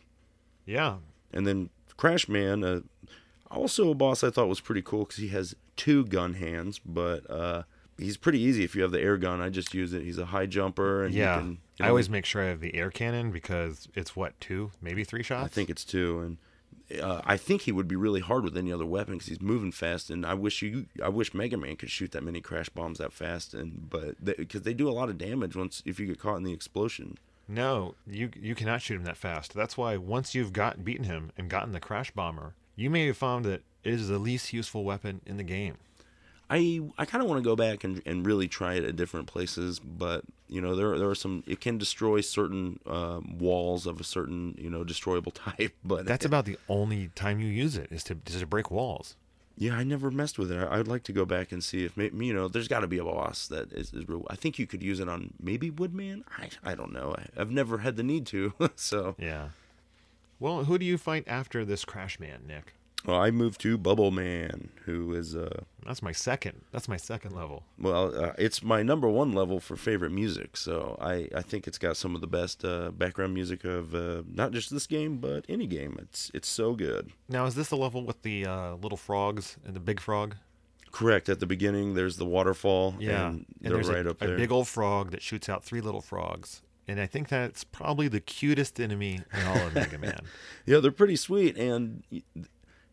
Yeah, 0.66 0.96
And 1.32 1.46
then 1.46 1.70
Crash 1.96 2.28
Man, 2.28 2.62
uh, 2.62 2.80
also 3.50 3.90
a 3.90 3.94
boss 3.94 4.22
I 4.22 4.30
thought 4.30 4.48
was 4.48 4.60
pretty 4.60 4.82
cool 4.82 5.04
because 5.04 5.16
he 5.16 5.28
has 5.28 5.54
two 5.76 6.04
gun 6.04 6.34
hands, 6.34 6.78
but 6.78 7.28
uh, 7.30 7.62
he's 7.98 8.16
pretty 8.16 8.40
easy 8.40 8.64
if 8.64 8.74
you 8.74 8.82
have 8.82 8.92
the 8.92 9.00
air 9.00 9.16
gun. 9.16 9.40
I 9.40 9.48
just 9.48 9.74
use 9.74 9.92
it. 9.92 10.02
He's 10.02 10.18
a 10.18 10.26
high 10.26 10.46
jumper, 10.46 11.04
and 11.04 11.14
yeah. 11.14 11.38
can. 11.38 11.58
you 11.78 11.84
I 11.84 11.88
always 11.88 12.08
make 12.08 12.24
sure 12.24 12.42
I 12.42 12.46
have 12.46 12.60
the 12.60 12.74
air 12.74 12.90
cannon 12.90 13.30
because 13.30 13.88
it's 13.94 14.16
what 14.16 14.38
two, 14.40 14.70
maybe 14.80 15.04
three 15.04 15.22
shots. 15.22 15.44
I 15.44 15.48
think 15.48 15.68
it's 15.68 15.84
two, 15.84 16.20
and 16.20 16.38
uh, 17.02 17.20
I 17.24 17.36
think 17.36 17.62
he 17.62 17.72
would 17.72 17.88
be 17.88 17.96
really 17.96 18.20
hard 18.20 18.44
with 18.44 18.56
any 18.56 18.72
other 18.72 18.86
weapon 18.86 19.14
because 19.14 19.28
he's 19.28 19.40
moving 19.40 19.72
fast. 19.72 20.10
And 20.10 20.24
I 20.24 20.34
wish 20.34 20.62
you, 20.62 20.86
I 21.02 21.08
wish 21.08 21.34
Mega 21.34 21.56
Man 21.56 21.76
could 21.76 21.90
shoot 21.90 22.12
that 22.12 22.22
many 22.22 22.40
crash 22.40 22.68
bombs 22.68 22.98
that 22.98 23.12
fast. 23.12 23.52
And 23.54 23.90
but 23.90 24.24
because 24.24 24.62
they, 24.62 24.74
do 24.74 24.88
a 24.88 24.92
lot 24.92 25.08
of 25.08 25.18
damage 25.18 25.56
once 25.56 25.82
if 25.84 25.98
you 25.98 26.06
get 26.06 26.20
caught 26.20 26.36
in 26.36 26.44
the 26.44 26.52
explosion. 26.52 27.18
No, 27.46 27.94
you 28.06 28.30
you 28.38 28.54
cannot 28.54 28.82
shoot 28.82 28.96
him 28.96 29.04
that 29.04 29.16
fast. 29.16 29.54
That's 29.54 29.76
why 29.76 29.96
once 29.96 30.34
you've 30.34 30.52
gotten 30.52 30.82
beaten 30.82 31.04
him 31.04 31.32
and 31.36 31.48
gotten 31.48 31.72
the 31.72 31.80
crash 31.80 32.10
bomber, 32.10 32.54
you 32.76 32.90
may 32.90 33.06
have 33.06 33.16
found 33.16 33.44
that 33.46 33.62
it 33.84 33.94
is 33.94 34.08
the 34.08 34.18
least 34.18 34.52
useful 34.52 34.84
weapon 34.84 35.20
in 35.26 35.36
the 35.36 35.42
game. 35.42 35.76
I 36.50 36.80
I 36.96 37.04
kind 37.04 37.22
of 37.22 37.28
want 37.28 37.42
to 37.42 37.44
go 37.48 37.56
back 37.56 37.84
and, 37.84 38.02
and 38.06 38.24
really 38.24 38.48
try 38.48 38.74
it 38.74 38.84
at 38.84 38.96
different 38.96 39.26
places, 39.26 39.78
but 39.78 40.24
you 40.48 40.60
know 40.60 40.74
there 40.74 40.98
there 40.98 41.08
are 41.08 41.14
some 41.14 41.42
it 41.46 41.60
can 41.60 41.78
destroy 41.78 42.20
certain 42.20 42.80
um, 42.86 43.38
walls 43.38 43.86
of 43.86 44.00
a 44.00 44.04
certain 44.04 44.54
you 44.58 44.70
know 44.70 44.84
destroyable 44.84 45.32
type. 45.48 45.74
But 45.84 46.06
That's 46.06 46.24
about 46.24 46.46
the 46.46 46.58
only 46.68 47.10
time 47.14 47.40
you 47.40 47.48
use 47.48 47.76
it 47.76 47.88
is 47.90 48.02
to 48.04 48.16
is 48.26 48.40
to 48.40 48.46
break 48.46 48.70
walls. 48.70 49.16
yeah, 49.58 49.76
I 49.76 49.84
never 49.84 50.10
messed 50.10 50.38
with 50.38 50.50
it. 50.50 50.56
I, 50.56 50.78
I'd 50.78 50.88
like 50.88 51.02
to 51.04 51.12
go 51.12 51.24
back 51.24 51.52
and 51.52 51.62
see 51.62 51.84
if 51.84 51.96
maybe 51.96 52.24
you 52.24 52.32
know 52.32 52.48
there's 52.48 52.68
got 52.68 52.80
to 52.80 52.86
be 52.86 52.98
a 52.98 53.04
boss 53.04 53.46
that 53.48 53.72
is, 53.72 53.92
is 53.92 54.08
real. 54.08 54.26
I 54.30 54.36
think 54.36 54.58
you 54.58 54.66
could 54.66 54.82
use 54.82 55.00
it 55.00 55.08
on 55.08 55.34
maybe 55.40 55.68
Woodman. 55.70 56.24
I 56.38 56.48
I 56.64 56.74
don't 56.74 56.92
know. 56.92 57.14
I, 57.18 57.40
I've 57.40 57.50
never 57.50 57.78
had 57.78 57.96
the 57.96 58.02
need 58.02 58.24
to. 58.26 58.54
so 58.76 59.16
Yeah. 59.18 59.48
Well, 60.40 60.64
who 60.64 60.78
do 60.78 60.86
you 60.86 60.96
fight 60.98 61.24
after 61.26 61.64
this 61.64 61.84
crash 61.84 62.20
man, 62.20 62.42
Nick? 62.46 62.72
Well, 63.08 63.18
I 63.20 63.30
moved 63.30 63.60
to 63.62 63.78
Bubble 63.78 64.10
Man, 64.10 64.68
who 64.84 65.14
is 65.14 65.34
uh 65.34 65.62
That's 65.86 66.02
my 66.02 66.12
second. 66.12 66.60
That's 66.72 66.88
my 66.88 66.98
second 66.98 67.34
level. 67.34 67.62
Well, 67.78 68.14
uh, 68.14 68.32
it's 68.38 68.62
my 68.62 68.82
number 68.82 69.08
one 69.08 69.32
level 69.32 69.60
for 69.60 69.76
favorite 69.76 70.12
music, 70.12 70.56
so 70.58 70.98
I, 71.00 71.28
I 71.34 71.40
think 71.42 71.66
it's 71.66 71.78
got 71.78 71.96
some 71.96 72.14
of 72.14 72.20
the 72.20 72.26
best 72.26 72.64
uh, 72.64 72.90
background 72.90 73.32
music 73.32 73.64
of 73.64 73.94
uh, 73.94 74.22
not 74.30 74.52
just 74.52 74.70
this 74.70 74.86
game 74.86 75.16
but 75.18 75.46
any 75.48 75.66
game. 75.66 75.96
It's 76.00 76.30
it's 76.34 76.48
so 76.48 76.74
good. 76.74 77.10
Now, 77.28 77.46
is 77.46 77.54
this 77.54 77.68
the 77.70 77.76
level 77.76 78.04
with 78.04 78.20
the 78.22 78.44
uh, 78.44 78.74
little 78.74 78.98
frogs 78.98 79.56
and 79.64 79.74
the 79.74 79.80
big 79.80 80.00
frog? 80.00 80.36
Correct. 80.90 81.28
At 81.28 81.40
the 81.40 81.46
beginning, 81.46 81.94
there's 81.94 82.16
the 82.16 82.26
waterfall. 82.26 82.94
Yeah, 82.98 83.28
and 83.28 83.46
they're 83.60 83.72
there's 83.72 83.88
right 83.88 84.06
a, 84.06 84.10
up 84.10 84.22
a 84.22 84.36
big 84.36 84.52
old 84.52 84.68
frog 84.68 85.10
that 85.12 85.22
shoots 85.22 85.48
out 85.48 85.64
three 85.64 85.80
little 85.80 86.00
frogs, 86.02 86.62
and 86.86 87.00
I 87.00 87.06
think 87.06 87.28
that's 87.28 87.64
probably 87.64 88.08
the 88.08 88.20
cutest 88.20 88.78
enemy 88.80 89.20
in 89.32 89.46
all 89.46 89.66
of 89.66 89.74
Mega 89.74 89.98
Man. 89.98 90.20
yeah, 90.66 90.80
they're 90.80 90.90
pretty 90.90 91.16
sweet, 91.16 91.56
and 91.56 92.02
y- 92.10 92.22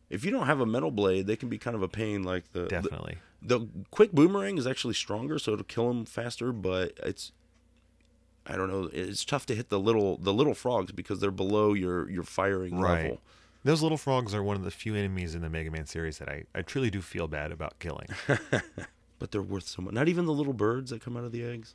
if 0.10 0.24
you 0.26 0.32
don't 0.32 0.46
have 0.46 0.60
a 0.60 0.66
metal 0.66 0.92
blade, 0.92 1.28
they 1.28 1.36
can 1.36 1.50
be 1.50 1.58
kind 1.58 1.76
of 1.76 1.82
a 1.82 1.88
pain. 1.88 2.24
Like 2.24 2.52
the 2.54 2.62
the, 2.62 2.68
Definitely. 2.68 3.18
the 3.42 3.68
quick 3.92 4.12
boomerang 4.12 4.58
is 4.58 4.68
actually 4.68 4.94
stronger, 4.94 5.40
so 5.40 5.54
it'll 5.54 5.66
kill 5.66 5.88
them 5.88 6.06
faster. 6.06 6.52
But 6.52 6.94
it's 7.04 7.32
I 8.48 8.56
don't 8.56 8.70
know. 8.70 8.90
It's 8.94 9.26
tough 9.26 9.46
to 9.48 9.56
hit 9.56 9.70
the 9.70 9.80
little 9.80 10.18
the 10.18 10.34
little 10.34 10.54
frogs 10.54 10.92
because 10.92 11.20
they're 11.20 11.32
below 11.32 11.74
your 11.74 12.10
your 12.10 12.24
firing 12.24 12.80
Right. 12.80 13.04
level. 13.04 13.22
Those 13.64 13.82
little 13.82 13.98
frogs 13.98 14.36
are 14.36 14.44
one 14.44 14.56
of 14.56 14.64
the 14.64 14.70
few 14.70 14.94
enemies 14.94 15.34
in 15.34 15.42
the 15.42 15.50
Mega 15.50 15.72
Man 15.72 15.88
series 15.88 16.20
that 16.20 16.30
I, 16.30 16.44
I 16.54 16.62
truly 16.62 16.92
do 16.92 17.02
feel 17.02 17.28
bad 17.28 17.52
about 17.52 17.80
killing. 17.80 18.08
but 19.18 19.32
they're 19.32 19.42
worth 19.42 19.68
so 19.68 19.82
much. 19.82 19.92
Not 19.96 20.08
even 20.08 20.26
the 20.26 20.34
little 20.34 20.54
birds 20.54 20.92
that 20.92 21.02
come 21.02 21.18
out 21.18 21.24
of 21.24 21.32
the 21.32 21.44
eggs. 21.44 21.74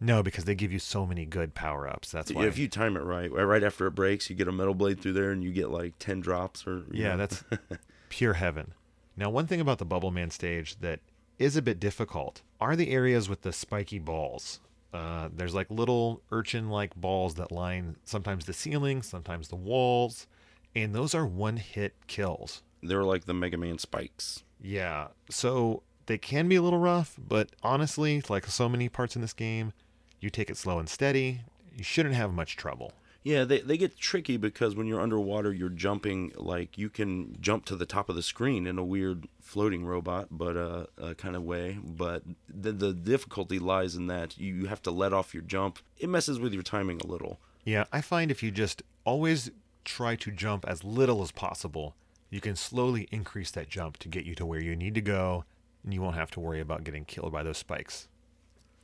No, 0.00 0.22
because 0.22 0.44
they 0.44 0.54
give 0.54 0.72
you 0.72 0.78
so 0.78 1.04
many 1.06 1.26
good 1.26 1.54
power 1.54 1.88
ups. 1.88 2.10
That's 2.10 2.32
why. 2.32 2.46
If 2.46 2.58
you 2.58 2.68
time 2.68 2.96
it 2.96 3.00
right, 3.00 3.30
right 3.30 3.62
after 3.62 3.86
it 3.86 3.92
breaks, 3.92 4.30
you 4.30 4.36
get 4.36 4.48
a 4.48 4.52
metal 4.52 4.74
blade 4.74 5.00
through 5.00 5.12
there, 5.12 5.30
and 5.30 5.44
you 5.44 5.52
get 5.52 5.70
like 5.70 5.94
ten 5.98 6.20
drops. 6.20 6.66
Or 6.66 6.84
Yeah, 6.90 7.10
know. 7.10 7.16
that's 7.18 7.44
pure 8.08 8.34
heaven. 8.34 8.72
Now, 9.16 9.28
one 9.30 9.46
thing 9.46 9.60
about 9.60 9.78
the 9.78 9.84
Bubble 9.84 10.10
Man 10.10 10.30
stage 10.30 10.76
that 10.80 11.00
is 11.38 11.56
a 11.56 11.62
bit 11.62 11.78
difficult 11.80 12.42
are 12.60 12.76
the 12.76 12.90
areas 12.90 13.28
with 13.28 13.42
the 13.42 13.52
spiky 13.52 13.98
balls. 13.98 14.60
Uh, 14.92 15.28
there's 15.32 15.54
like 15.54 15.70
little 15.70 16.20
urchin 16.32 16.68
like 16.68 16.94
balls 16.96 17.34
that 17.36 17.52
line 17.52 17.96
sometimes 18.04 18.46
the 18.46 18.52
ceiling, 18.52 19.02
sometimes 19.02 19.48
the 19.48 19.56
walls, 19.56 20.26
and 20.74 20.94
those 20.94 21.14
are 21.14 21.26
one 21.26 21.56
hit 21.58 21.94
kills. 22.06 22.62
they're 22.82 23.04
like 23.04 23.24
the 23.26 23.34
Mega 23.34 23.56
Man 23.56 23.78
spikes. 23.78 24.42
Yeah, 24.60 25.08
so 25.30 25.82
they 26.06 26.18
can 26.18 26.48
be 26.48 26.56
a 26.56 26.62
little 26.62 26.78
rough, 26.80 27.14
but 27.18 27.50
honestly, 27.62 28.22
like 28.28 28.46
so 28.46 28.68
many 28.68 28.88
parts 28.88 29.14
in 29.14 29.22
this 29.22 29.32
game, 29.32 29.72
you 30.20 30.30
take 30.30 30.50
it 30.50 30.56
slow 30.56 30.78
and 30.78 30.88
steady, 30.88 31.40
you 31.74 31.84
shouldn't 31.84 32.14
have 32.14 32.32
much 32.32 32.56
trouble. 32.56 32.92
Yeah, 33.22 33.44
they 33.44 33.60
they 33.60 33.76
get 33.76 33.98
tricky 33.98 34.38
because 34.38 34.74
when 34.74 34.86
you're 34.86 35.00
underwater, 35.00 35.52
you're 35.52 35.68
jumping 35.68 36.32
like 36.36 36.78
you 36.78 36.88
can 36.88 37.36
jump 37.40 37.66
to 37.66 37.76
the 37.76 37.84
top 37.84 38.08
of 38.08 38.16
the 38.16 38.22
screen 38.22 38.66
in 38.66 38.78
a 38.78 38.84
weird 38.84 39.28
floating 39.42 39.84
robot, 39.84 40.28
but 40.30 40.56
uh, 40.56 40.86
uh 41.00 41.14
kind 41.14 41.36
of 41.36 41.42
way. 41.42 41.78
But 41.84 42.22
the 42.48 42.72
the 42.72 42.94
difficulty 42.94 43.58
lies 43.58 43.94
in 43.94 44.06
that 44.06 44.38
you 44.38 44.54
you 44.54 44.66
have 44.66 44.80
to 44.82 44.90
let 44.90 45.12
off 45.12 45.34
your 45.34 45.42
jump. 45.42 45.80
It 45.98 46.08
messes 46.08 46.40
with 46.40 46.54
your 46.54 46.62
timing 46.62 47.00
a 47.02 47.06
little. 47.06 47.38
Yeah, 47.62 47.84
I 47.92 48.00
find 48.00 48.30
if 48.30 48.42
you 48.42 48.50
just 48.50 48.82
always 49.04 49.50
try 49.84 50.16
to 50.16 50.30
jump 50.30 50.64
as 50.66 50.82
little 50.82 51.22
as 51.22 51.30
possible, 51.30 51.94
you 52.30 52.40
can 52.40 52.56
slowly 52.56 53.06
increase 53.10 53.50
that 53.50 53.68
jump 53.68 53.98
to 53.98 54.08
get 54.08 54.24
you 54.24 54.34
to 54.36 54.46
where 54.46 54.62
you 54.62 54.74
need 54.74 54.94
to 54.94 55.02
go, 55.02 55.44
and 55.84 55.92
you 55.92 56.00
won't 56.00 56.16
have 56.16 56.30
to 56.32 56.40
worry 56.40 56.60
about 56.60 56.84
getting 56.84 57.04
killed 57.04 57.32
by 57.32 57.42
those 57.42 57.58
spikes. 57.58 58.08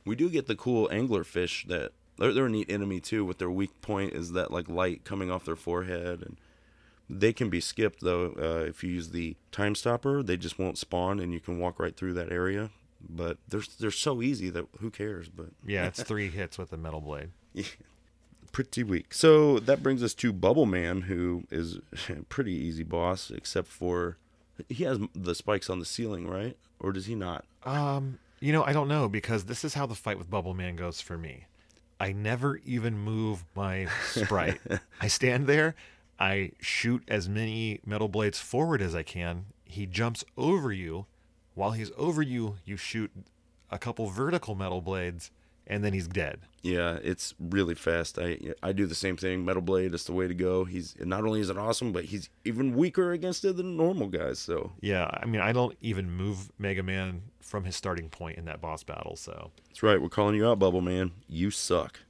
We 0.07 0.15
do 0.15 0.29
get 0.29 0.47
the 0.47 0.55
cool 0.55 0.87
anglerfish 0.89 1.67
that 1.67 1.91
they're, 2.17 2.33
they're 2.33 2.45
a 2.47 2.49
neat 2.49 2.69
enemy 2.71 2.99
too. 2.99 3.25
With 3.25 3.37
their 3.37 3.51
weak 3.51 3.81
point 3.81 4.13
is 4.13 4.31
that 4.31 4.51
like 4.51 4.69
light 4.69 5.03
coming 5.03 5.29
off 5.29 5.45
their 5.45 5.55
forehead, 5.55 6.21
and 6.21 6.37
they 7.09 7.33
can 7.33 7.49
be 7.49 7.61
skipped 7.61 8.01
though 8.01 8.33
uh, 8.37 8.65
if 8.67 8.83
you 8.83 8.91
use 8.91 9.09
the 9.09 9.35
time 9.51 9.75
stopper. 9.75 10.23
They 10.23 10.37
just 10.37 10.57
won't 10.57 10.77
spawn, 10.77 11.19
and 11.19 11.33
you 11.33 11.39
can 11.39 11.59
walk 11.59 11.79
right 11.79 11.95
through 11.95 12.13
that 12.13 12.31
area. 12.31 12.71
But 13.07 13.37
they're 13.47 13.61
they're 13.79 13.91
so 13.91 14.21
easy 14.21 14.49
that 14.49 14.65
who 14.79 14.89
cares? 14.89 15.29
But 15.29 15.47
Yeah, 15.65 15.87
it's 15.87 16.01
three 16.01 16.29
hits 16.29 16.57
with 16.57 16.73
a 16.73 16.77
metal 16.77 17.01
blade. 17.01 17.29
pretty 18.51 18.83
weak. 18.83 19.13
So 19.13 19.59
that 19.59 19.83
brings 19.83 20.01
us 20.01 20.13
to 20.15 20.33
Bubble 20.33 20.65
Man, 20.65 21.01
who 21.01 21.43
is 21.51 21.79
a 22.09 22.13
pretty 22.29 22.53
easy 22.53 22.83
boss, 22.83 23.29
except 23.29 23.67
for 23.67 24.17
he 24.69 24.83
has 24.83 24.99
the 25.13 25.35
spikes 25.35 25.69
on 25.69 25.79
the 25.79 25.85
ceiling, 25.85 26.27
right? 26.27 26.57
Or 26.79 26.91
does 26.91 27.05
he 27.05 27.15
not? 27.15 27.45
Um, 27.63 28.19
you 28.39 28.51
know, 28.51 28.63
I 28.63 28.73
don't 28.73 28.87
know 28.87 29.07
because 29.07 29.45
this 29.45 29.63
is 29.63 29.73
how 29.73 29.85
the 29.85 29.95
fight 29.95 30.17
with 30.17 30.29
Bubble 30.29 30.53
Man 30.53 30.75
goes 30.75 31.01
for 31.01 31.17
me. 31.17 31.45
I 31.99 32.11
never 32.11 32.57
even 32.65 32.97
move 32.97 33.43
my 33.55 33.87
sprite. 34.11 34.59
I 35.01 35.07
stand 35.07 35.47
there, 35.47 35.75
I 36.19 36.51
shoot 36.59 37.03
as 37.07 37.27
many 37.27 37.79
metal 37.85 38.07
blades 38.07 38.39
forward 38.39 38.81
as 38.81 38.95
I 38.95 39.03
can. 39.03 39.45
He 39.65 39.85
jumps 39.85 40.23
over 40.37 40.71
you. 40.71 41.05
While 41.55 41.71
he's 41.71 41.91
over 41.97 42.21
you, 42.21 42.57
you 42.65 42.77
shoot 42.77 43.11
a 43.71 43.79
couple 43.79 44.07
vertical 44.09 44.53
metal 44.53 44.79
blades, 44.79 45.31
and 45.65 45.83
then 45.83 45.93
he's 45.93 46.07
dead. 46.07 46.41
Yeah, 46.61 46.99
it's 47.01 47.33
really 47.39 47.75
fast. 47.75 48.19
I 48.19 48.37
I 48.61 48.73
do 48.73 48.85
the 48.85 48.95
same 48.95 49.17
thing. 49.17 49.43
Metal 49.43 49.61
Blade 49.61 49.93
is 49.93 50.03
the 50.03 50.13
way 50.13 50.27
to 50.27 50.33
go. 50.33 50.65
He's 50.65 50.95
not 50.99 51.23
only 51.23 51.39
is 51.39 51.49
it 51.49 51.57
awesome, 51.57 51.91
but 51.91 52.05
he's 52.05 52.29
even 52.45 52.75
weaker 52.75 53.11
against 53.11 53.43
it 53.45 53.57
than 53.57 53.75
normal 53.77 54.07
guys. 54.07 54.37
So 54.39 54.73
Yeah, 54.81 55.09
I 55.11 55.25
mean, 55.25 55.41
I 55.41 55.51
don't 55.51 55.75
even 55.81 56.11
move 56.11 56.51
Mega 56.59 56.83
Man 56.83 57.23
from 57.47 57.63
his 57.63 57.75
starting 57.75 58.09
point 58.09 58.37
in 58.37 58.45
that 58.45 58.61
boss 58.61 58.83
battle, 58.83 59.15
so. 59.15 59.51
that's 59.67 59.81
right. 59.81 60.01
We're 60.01 60.09
calling 60.09 60.35
you 60.35 60.45
out, 60.47 60.59
Bubble 60.59 60.81
Man. 60.81 61.11
You 61.27 61.49
suck. 61.49 62.01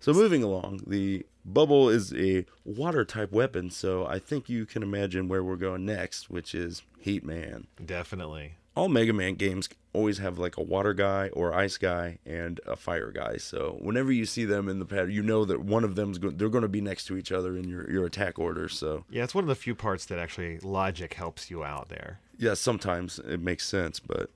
so 0.00 0.12
moving 0.12 0.42
along, 0.42 0.80
the 0.86 1.26
bubble 1.44 1.88
is 1.88 2.12
a 2.14 2.46
water 2.64 3.04
type 3.04 3.30
weapon. 3.32 3.70
So 3.70 4.06
I 4.06 4.18
think 4.18 4.48
you 4.48 4.64
can 4.66 4.82
imagine 4.82 5.28
where 5.28 5.44
we're 5.44 5.56
going 5.56 5.84
next, 5.84 6.30
which 6.30 6.54
is 6.54 6.82
Heat 6.98 7.24
Man. 7.24 7.66
Definitely. 7.84 8.54
all 8.76 8.88
Mega 8.88 9.12
Man 9.12 9.34
games 9.34 9.68
always 9.92 10.18
have 10.18 10.38
like 10.38 10.56
a 10.56 10.62
water 10.62 10.92
guy 10.92 11.28
or 11.28 11.54
ice 11.54 11.76
guy 11.78 12.18
and 12.26 12.60
a 12.66 12.74
fire 12.76 13.12
guy. 13.12 13.36
So 13.36 13.78
whenever 13.80 14.10
you 14.10 14.24
see 14.26 14.44
them 14.44 14.68
in 14.68 14.78
the 14.80 14.84
pattern, 14.84 15.12
you 15.12 15.22
know 15.22 15.44
that 15.44 15.60
one 15.60 15.84
of 15.84 15.94
them's 15.94 16.18
going. 16.18 16.36
They're 16.36 16.48
going 16.48 16.62
to 16.62 16.68
be 16.68 16.80
next 16.80 17.04
to 17.06 17.16
each 17.16 17.30
other 17.30 17.56
in 17.56 17.68
your 17.68 17.88
your 17.90 18.04
attack 18.06 18.38
order. 18.38 18.68
So 18.68 19.04
Yeah, 19.10 19.22
it's 19.24 19.34
one 19.34 19.44
of 19.44 19.48
the 19.48 19.54
few 19.54 19.74
parts 19.74 20.04
that 20.06 20.18
actually 20.18 20.58
logic 20.60 21.14
helps 21.14 21.50
you 21.50 21.62
out 21.62 21.90
there. 21.90 22.18
Yeah, 22.38 22.54
sometimes 22.54 23.18
it 23.18 23.40
makes 23.40 23.66
sense, 23.66 24.00
but 24.00 24.30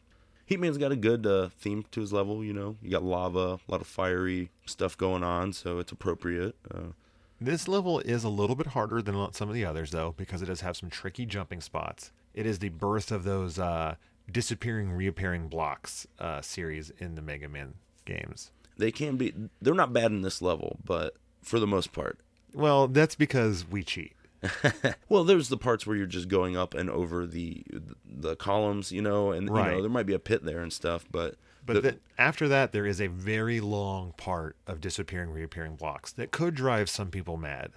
Heatman's 0.49 0.79
got 0.79 0.93
a 0.93 0.97
good 0.97 1.27
uh, 1.27 1.49
theme 1.59 1.85
to 1.93 2.01
his 2.01 2.13
level. 2.13 2.43
You 2.45 2.53
know, 2.53 2.77
you 2.83 2.91
got 2.91 3.03
lava, 3.03 3.39
a 3.39 3.71
lot 3.71 3.81
of 3.81 3.87
fiery 3.87 4.51
stuff 4.67 4.97
going 4.97 5.23
on, 5.23 5.53
so 5.53 5.79
it's 5.79 5.93
appropriate. 5.93 6.57
Uh, 6.73 6.93
This 7.41 7.69
level 7.69 8.01
is 8.01 8.25
a 8.25 8.29
little 8.29 8.57
bit 8.57 8.69
harder 8.69 9.01
than 9.03 9.33
some 9.33 9.49
of 9.49 9.55
the 9.55 9.65
others, 9.65 9.91
though, 9.91 10.15
because 10.17 10.43
it 10.43 10.47
does 10.47 10.61
have 10.63 10.77
some 10.77 10.91
tricky 10.91 11.27
jumping 11.27 11.61
spots. 11.61 12.11
It 12.35 12.47
is 12.47 12.59
the 12.61 12.71
birth 12.71 13.13
of 13.13 13.25
those 13.25 13.59
uh, 13.59 13.97
disappearing, 14.31 14.91
reappearing 14.93 15.49
blocks 15.49 16.07
uh, 16.19 16.41
series 16.41 16.91
in 16.99 17.15
the 17.15 17.23
Mega 17.23 17.49
Man 17.49 17.75
games. 18.05 18.51
they 18.77 18.91
can 18.91 19.17
be. 19.17 19.35
They're 19.61 19.75
not 19.75 19.93
bad 19.93 20.11
in 20.13 20.23
this 20.23 20.41
level, 20.41 20.79
but 20.85 21.15
for 21.43 21.59
the 21.61 21.67
most 21.67 21.93
part. 21.93 22.19
Well, 22.55 22.89
that's 22.89 23.15
because 23.15 23.67
we 23.69 23.83
cheat. 23.83 24.13
Well, 25.09 25.25
there's 25.25 25.49
the 25.49 25.57
parts 25.57 25.87
where 25.87 25.97
you're 25.97 26.07
just 26.07 26.29
going 26.29 26.57
up 26.57 26.75
and 26.75 26.89
over 26.91 27.27
the 27.27 27.65
the 28.05 28.37
columns, 28.37 28.93
you 28.93 29.03
know, 29.03 29.33
and 29.33 29.49
you 29.49 29.55
know 29.55 29.81
there 29.81 29.91
might 29.91 30.07
be 30.07 30.15
a 30.15 30.19
pit 30.19 30.45
there 30.45 30.61
and 30.61 30.73
stuff, 30.73 31.05
but 31.11 31.37
But 31.67 31.75
the- 31.75 31.81
then 31.81 32.01
after 32.19 32.47
that, 32.49 32.73
there 32.73 32.87
is 32.87 33.01
a 33.01 33.07
very 33.09 33.61
long 33.61 34.13
part 34.17 34.57
of 34.67 34.81
disappearing, 34.81 35.31
reappearing 35.31 35.77
blocks 35.77 36.13
that 36.13 36.31
could 36.31 36.55
drive 36.55 36.89
some 36.91 37.11
people 37.11 37.37
mad. 37.37 37.73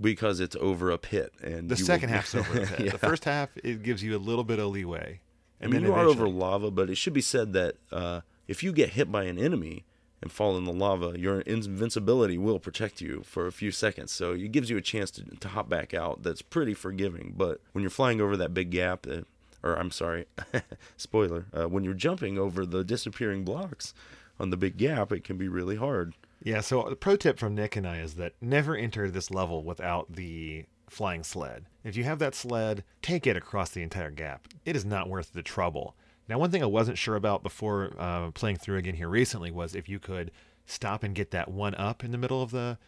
because 0.00 0.40
it's 0.40 0.56
over 0.56 0.90
a 0.90 0.96
pit, 0.98 1.32
and 1.42 1.68
The 1.68 1.74
you 1.76 1.82
will- 1.82 1.86
second 1.86 2.08
half's 2.08 2.34
over 2.34 2.58
the 2.60 2.66
pit. 2.76 2.80
Yeah. 2.86 2.92
The 2.92 2.98
first 2.98 3.24
half, 3.24 3.50
it 3.62 3.82
gives 3.82 4.02
you 4.02 4.16
a 4.16 4.18
little 4.18 4.44
bit 4.44 4.58
of 4.58 4.68
leeway. 4.70 5.20
I 5.62 5.66
mean, 5.66 5.82
you 5.82 5.92
are 5.92 6.06
over 6.06 6.26
lava, 6.26 6.70
but 6.70 6.88
it 6.88 6.96
should 6.96 7.12
be 7.12 7.20
said 7.20 7.52
that 7.52 7.74
uh, 7.92 8.22
if 8.48 8.62
you 8.62 8.72
get 8.72 8.90
hit 8.90 9.12
by 9.12 9.24
an 9.24 9.38
enemy 9.38 9.84
and 10.22 10.30
fall 10.30 10.56
in 10.56 10.64
the 10.64 10.72
lava, 10.72 11.18
your 11.18 11.40
invincibility 11.40 12.36
will 12.36 12.58
protect 12.58 13.00
you 13.00 13.22
for 13.24 13.46
a 13.46 13.52
few 13.52 13.70
seconds. 13.70 14.12
So 14.12 14.32
it 14.32 14.52
gives 14.52 14.68
you 14.68 14.76
a 14.76 14.82
chance 14.82 15.10
to, 15.12 15.24
to 15.24 15.48
hop 15.48 15.68
back 15.68 15.94
out. 15.94 16.22
That's 16.22 16.42
pretty 16.42 16.74
forgiving. 16.74 17.34
But 17.36 17.60
when 17.72 17.82
you're 17.82 17.90
flying 17.90 18.20
over 18.20 18.36
that 18.36 18.54
big 18.54 18.70
gap, 18.70 19.06
uh, 19.06 19.22
or 19.62 19.74
I'm 19.74 19.90
sorry, 19.90 20.26
spoiler, 20.96 21.46
uh, 21.56 21.68
when 21.68 21.84
you're 21.84 21.94
jumping 21.94 22.38
over 22.38 22.66
the 22.66 22.84
disappearing 22.84 23.44
blocks 23.44 23.94
on 24.38 24.50
the 24.50 24.56
big 24.56 24.76
gap, 24.76 25.12
it 25.12 25.24
can 25.24 25.36
be 25.36 25.48
really 25.48 25.76
hard. 25.76 26.14
Yeah, 26.42 26.60
so 26.60 26.86
the 26.88 26.96
pro 26.96 27.16
tip 27.16 27.38
from 27.38 27.54
Nick 27.54 27.76
and 27.76 27.86
I 27.86 27.98
is 27.98 28.14
that 28.14 28.32
never 28.40 28.74
enter 28.74 29.10
this 29.10 29.30
level 29.30 29.62
without 29.62 30.14
the 30.14 30.64
flying 30.88 31.22
sled. 31.22 31.66
If 31.84 31.96
you 31.96 32.04
have 32.04 32.18
that 32.18 32.34
sled, 32.34 32.82
take 33.02 33.26
it 33.26 33.36
across 33.36 33.70
the 33.70 33.82
entire 33.82 34.10
gap. 34.10 34.48
It 34.64 34.74
is 34.74 34.84
not 34.84 35.08
worth 35.08 35.32
the 35.32 35.42
trouble. 35.42 35.94
Now, 36.30 36.38
one 36.38 36.52
thing 36.52 36.62
I 36.62 36.66
wasn't 36.66 36.96
sure 36.96 37.16
about 37.16 37.42
before 37.42 37.92
uh, 37.98 38.30
playing 38.30 38.58
through 38.58 38.76
again 38.76 38.94
here 38.94 39.08
recently 39.08 39.50
was 39.50 39.74
if 39.74 39.88
you 39.88 39.98
could 39.98 40.30
stop 40.64 41.02
and 41.02 41.12
get 41.12 41.32
that 41.32 41.50
one 41.50 41.74
up 41.74 42.04
in 42.04 42.12
the 42.12 42.18
middle 42.18 42.40
of 42.40 42.52
the 42.52 42.78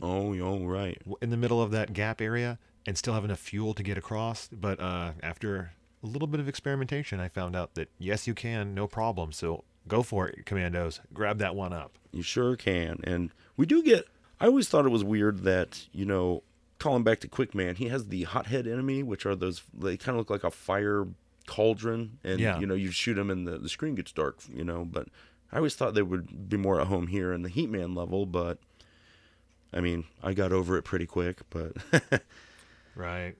Oh, 0.00 0.38
oh, 0.40 0.64
right. 0.64 1.00
in 1.20 1.30
the 1.30 1.36
middle 1.36 1.60
of 1.60 1.72
that 1.72 1.92
gap 1.92 2.20
area 2.20 2.58
and 2.86 2.96
still 2.96 3.14
have 3.14 3.24
enough 3.24 3.40
fuel 3.40 3.74
to 3.74 3.82
get 3.82 3.98
across. 3.98 4.48
But 4.52 4.78
uh, 4.78 5.12
after 5.20 5.72
a 6.02 6.06
little 6.06 6.28
bit 6.28 6.38
of 6.38 6.48
experimentation, 6.48 7.18
I 7.18 7.26
found 7.26 7.56
out 7.56 7.74
that 7.74 7.90
yes, 7.98 8.28
you 8.28 8.34
can, 8.34 8.72
no 8.72 8.86
problem. 8.86 9.32
So 9.32 9.64
go 9.88 10.04
for 10.04 10.28
it, 10.28 10.46
commandos. 10.46 11.00
Grab 11.12 11.38
that 11.38 11.56
one 11.56 11.72
up. 11.72 11.98
You 12.12 12.22
sure 12.22 12.54
can. 12.54 13.00
And 13.02 13.30
we 13.56 13.66
do 13.66 13.82
get. 13.82 14.06
I 14.40 14.46
always 14.46 14.68
thought 14.68 14.86
it 14.86 14.90
was 14.90 15.02
weird 15.02 15.42
that 15.42 15.88
you 15.92 16.04
know, 16.04 16.44
calling 16.78 17.02
back 17.02 17.18
to 17.20 17.28
Quick 17.28 17.52
Man, 17.52 17.74
he 17.74 17.88
has 17.88 18.08
the 18.08 18.24
hothead 18.24 18.68
enemy, 18.68 19.02
which 19.02 19.26
are 19.26 19.34
those. 19.34 19.62
They 19.76 19.96
kind 19.96 20.16
of 20.16 20.20
look 20.20 20.30
like 20.30 20.44
a 20.44 20.50
fire 20.52 21.06
cauldron, 21.46 22.18
and 22.24 22.40
Yeah. 22.40 22.58
you 22.58 22.66
know, 22.66 22.74
you 22.74 22.90
shoot 22.90 23.14
them 23.14 23.30
and 23.30 23.46
the 23.46 23.58
the 23.58 23.68
screen 23.68 23.94
gets 23.94 24.12
dark. 24.12 24.38
You 24.52 24.64
know, 24.64 24.84
but 24.84 25.08
I 25.52 25.56
always 25.58 25.74
thought 25.74 25.94
they 25.94 26.02
would 26.02 26.48
be 26.48 26.56
more 26.56 26.80
at 26.80 26.86
home 26.88 27.06
here 27.08 27.32
in 27.32 27.42
the 27.42 27.50
Heatman 27.50 27.96
level, 27.96 28.26
but. 28.26 28.58
I 29.76 29.80
mean, 29.80 30.04
I 30.22 30.34
got 30.34 30.52
over 30.52 30.76
it 30.78 30.84
pretty 30.84 31.04
quick, 31.06 31.40
but 31.50 31.72
Right. 32.94 33.34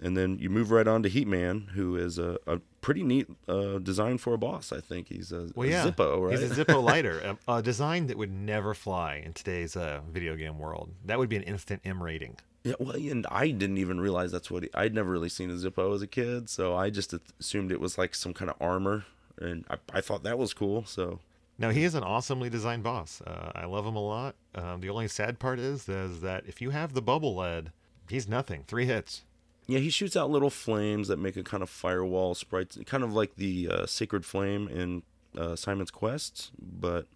and 0.00 0.16
then 0.16 0.38
you 0.38 0.48
move 0.50 0.70
right 0.70 0.86
on 0.86 1.02
to 1.02 1.10
Heatman, 1.10 1.70
who 1.70 1.96
is 1.96 2.16
a, 2.16 2.38
a 2.46 2.60
pretty 2.80 3.02
neat 3.02 3.26
uh, 3.48 3.78
design 3.78 4.18
for 4.18 4.34
a 4.34 4.38
boss. 4.38 4.70
I 4.72 4.80
think 4.80 5.08
he's 5.08 5.32
a, 5.32 5.50
Well, 5.56 5.66
a 5.66 5.70
yeah. 5.72 5.84
Zippo, 5.84 6.28
right? 6.30 6.38
He's 6.38 6.56
a 6.56 6.64
Zippo 6.64 6.80
lighter, 6.92 7.36
a, 7.48 7.54
a 7.56 7.60
design 7.62 8.06
that 8.06 8.16
would 8.16 8.30
never 8.30 8.72
fly 8.72 9.16
in 9.24 9.32
today's 9.32 9.74
uh, 9.76 10.00
video 10.08 10.36
game 10.36 10.60
world. 10.60 10.92
That 11.04 11.18
would 11.18 11.28
be 11.28 11.34
an 11.36 11.42
instant 11.42 11.82
M 11.84 12.00
rating. 12.04 12.36
Yeah, 12.68 12.74
well, 12.78 12.96
and 12.96 13.26
I 13.30 13.48
didn't 13.50 13.78
even 13.78 13.98
realize 13.98 14.30
that's 14.30 14.50
what 14.50 14.64
he, 14.64 14.68
I'd 14.74 14.92
never 14.94 15.10
really 15.10 15.30
seen 15.30 15.50
a 15.50 15.54
Zippo 15.54 15.94
as 15.94 16.02
a 16.02 16.06
kid, 16.06 16.50
so 16.50 16.76
I 16.76 16.90
just 16.90 17.14
assumed 17.40 17.72
it 17.72 17.80
was 17.80 17.96
like 17.96 18.14
some 18.14 18.34
kind 18.34 18.50
of 18.50 18.56
armor, 18.60 19.06
and 19.38 19.64
I, 19.70 19.76
I 19.94 20.00
thought 20.02 20.22
that 20.24 20.38
was 20.38 20.52
cool. 20.52 20.84
So 20.84 21.20
Now 21.56 21.70
he 21.70 21.82
is 21.84 21.94
an 21.94 22.02
awesomely 22.02 22.50
designed 22.50 22.82
boss. 22.82 23.22
Uh, 23.26 23.52
I 23.54 23.64
love 23.64 23.86
him 23.86 23.96
a 23.96 24.06
lot. 24.06 24.34
Um, 24.54 24.82
the 24.82 24.90
only 24.90 25.08
sad 25.08 25.38
part 25.38 25.58
is, 25.58 25.88
is 25.88 26.20
that 26.20 26.44
if 26.46 26.60
you 26.60 26.68
have 26.70 26.92
the 26.92 27.00
bubble 27.00 27.34
lead, 27.36 27.72
he's 28.10 28.28
nothing. 28.28 28.64
Three 28.66 28.84
hits. 28.84 29.22
yeah, 29.66 29.78
he 29.78 29.88
shoots 29.88 30.14
out 30.14 30.28
little 30.28 30.50
flames 30.50 31.08
that 31.08 31.18
make 31.18 31.36
a 31.38 31.42
kind 31.42 31.62
of 31.62 31.70
firewall 31.70 32.34
sprites, 32.34 32.76
kind 32.84 33.02
of 33.02 33.14
like 33.14 33.36
the 33.36 33.68
uh, 33.70 33.86
sacred 33.86 34.26
flame 34.26 34.68
in 34.68 35.02
uh, 35.40 35.56
Simon's 35.56 35.90
Quest, 35.90 36.50
but 36.60 37.06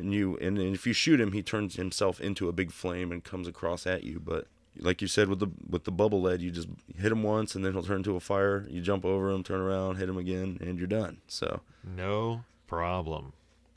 and 0.00 0.12
you 0.12 0.36
and, 0.38 0.58
and 0.58 0.74
if 0.74 0.84
you 0.84 0.92
shoot 0.92 1.20
him, 1.20 1.30
he 1.30 1.42
turns 1.42 1.76
himself 1.76 2.20
into 2.20 2.48
a 2.48 2.52
big 2.52 2.72
flame 2.72 3.12
and 3.12 3.22
comes 3.22 3.46
across 3.46 3.86
at 3.86 4.02
you, 4.02 4.18
but. 4.18 4.48
Like 4.78 5.02
you 5.02 5.08
said 5.08 5.28
with 5.28 5.40
the 5.40 5.48
with 5.68 5.84
the 5.84 5.90
bubble 5.92 6.22
lead, 6.22 6.40
you 6.40 6.50
just 6.50 6.68
hit 6.96 7.12
him 7.12 7.22
once 7.22 7.54
and 7.54 7.64
then 7.64 7.72
he'll 7.72 7.82
turn 7.82 7.98
into 7.98 8.16
a 8.16 8.20
fire. 8.20 8.66
You 8.70 8.80
jump 8.80 9.04
over 9.04 9.30
him, 9.30 9.42
turn 9.42 9.60
around, 9.60 9.96
hit 9.96 10.08
him 10.08 10.16
again, 10.16 10.58
and 10.60 10.78
you're 10.78 10.86
done. 10.86 11.18
So 11.26 11.60
No 11.84 12.44
problem. 12.66 13.32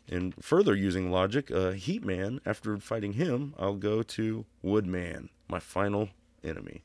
And 0.07 0.33
further 0.43 0.75
using 0.75 1.09
logic, 1.11 1.49
uh, 1.49 1.71
Heat 1.71 2.05
Man, 2.05 2.41
after 2.45 2.77
fighting 2.77 3.13
him, 3.13 3.53
I'll 3.57 3.75
go 3.75 4.03
to 4.03 4.45
Woodman, 4.61 5.29
my 5.47 5.59
final 5.59 6.09
enemy. 6.43 6.83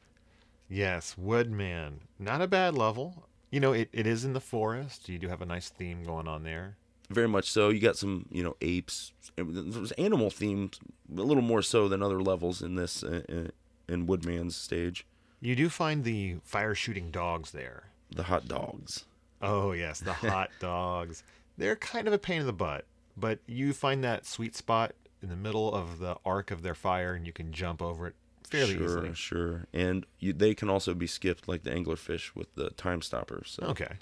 Yes, 0.69 1.17
Woodman. 1.19 2.01
Not 2.19 2.41
a 2.41 2.47
bad 2.47 2.75
level. 2.75 3.25
You 3.51 3.61
know, 3.61 3.73
it, 3.73 3.89
it 3.93 4.07
is 4.07 4.25
in 4.25 4.35
the 4.35 4.41
forest. 4.41 5.09
You 5.09 5.19
do 5.19 5.29
have 5.29 5.43
a 5.43 5.47
nice 5.47 5.69
theme 5.69 6.05
going 6.05 6.29
on 6.29 6.45
there. 6.45 6.77
Very 7.11 7.29
much 7.29 7.51
so. 7.51 7.71
You 7.71 7.81
got 7.81 7.97
some, 7.97 8.27
you 8.31 8.43
know, 8.43 8.57
apes. 8.61 9.13
There 9.37 9.45
was 9.47 9.93
animal 9.93 10.29
themes, 10.29 10.79
a 11.11 11.23
little 11.23 11.43
more 11.43 11.63
so 11.63 11.89
than 11.89 12.03
other 12.03 12.21
levels 12.21 12.61
in 12.61 12.75
this, 12.75 13.03
uh, 13.03 13.23
uh, 13.31 13.51
in 13.89 14.07
Woodman's 14.07 14.57
stage. 14.57 15.07
You 15.41 15.55
do 15.55 15.69
find 15.69 16.05
the 16.05 16.37
fire 16.43 16.75
shooting 16.75 17.11
dogs 17.11 17.53
there. 17.53 17.85
The 18.11 18.25
hot 18.25 18.49
dogs. 18.49 19.05
Oh, 19.41 19.73
yes, 19.73 20.01
the 20.01 20.13
hot 20.13 20.51
dogs. 20.61 21.23
They're 21.57 21.77
kind 21.77 22.07
of 22.07 22.13
a 22.13 22.19
pain 22.19 22.41
in 22.41 22.47
the 22.47 22.53
butt, 22.53 22.85
but 23.17 23.39
you 23.47 23.73
find 23.73 24.03
that 24.05 24.27
sweet 24.27 24.57
spot 24.57 24.95
in 25.23 25.29
the 25.29 25.37
middle 25.37 25.73
of 25.73 25.99
the 25.99 26.17
arc 26.25 26.51
of 26.51 26.63
their 26.63 26.75
fire 26.75 27.15
and 27.15 27.27
you 27.27 27.33
can 27.33 27.53
jump 27.53 27.83
over 27.83 28.07
it 28.07 28.15
fairly 28.49 28.75
sure, 28.75 28.85
easily. 28.85 29.15
sure. 29.15 29.15
Sure. 29.15 29.67
And 29.73 30.07
you, 30.19 30.33
they 30.33 30.55
can 30.55 30.71
also 30.71 30.95
be 30.95 31.07
skipped 31.07 31.49
like 31.49 31.63
the 31.65 31.71
anglerfish 31.71 32.35
with 32.35 32.55
the 32.55 32.71
time 32.71 33.03
stoppers. 33.03 33.57
So. 33.59 33.67
Okay. 33.69 33.97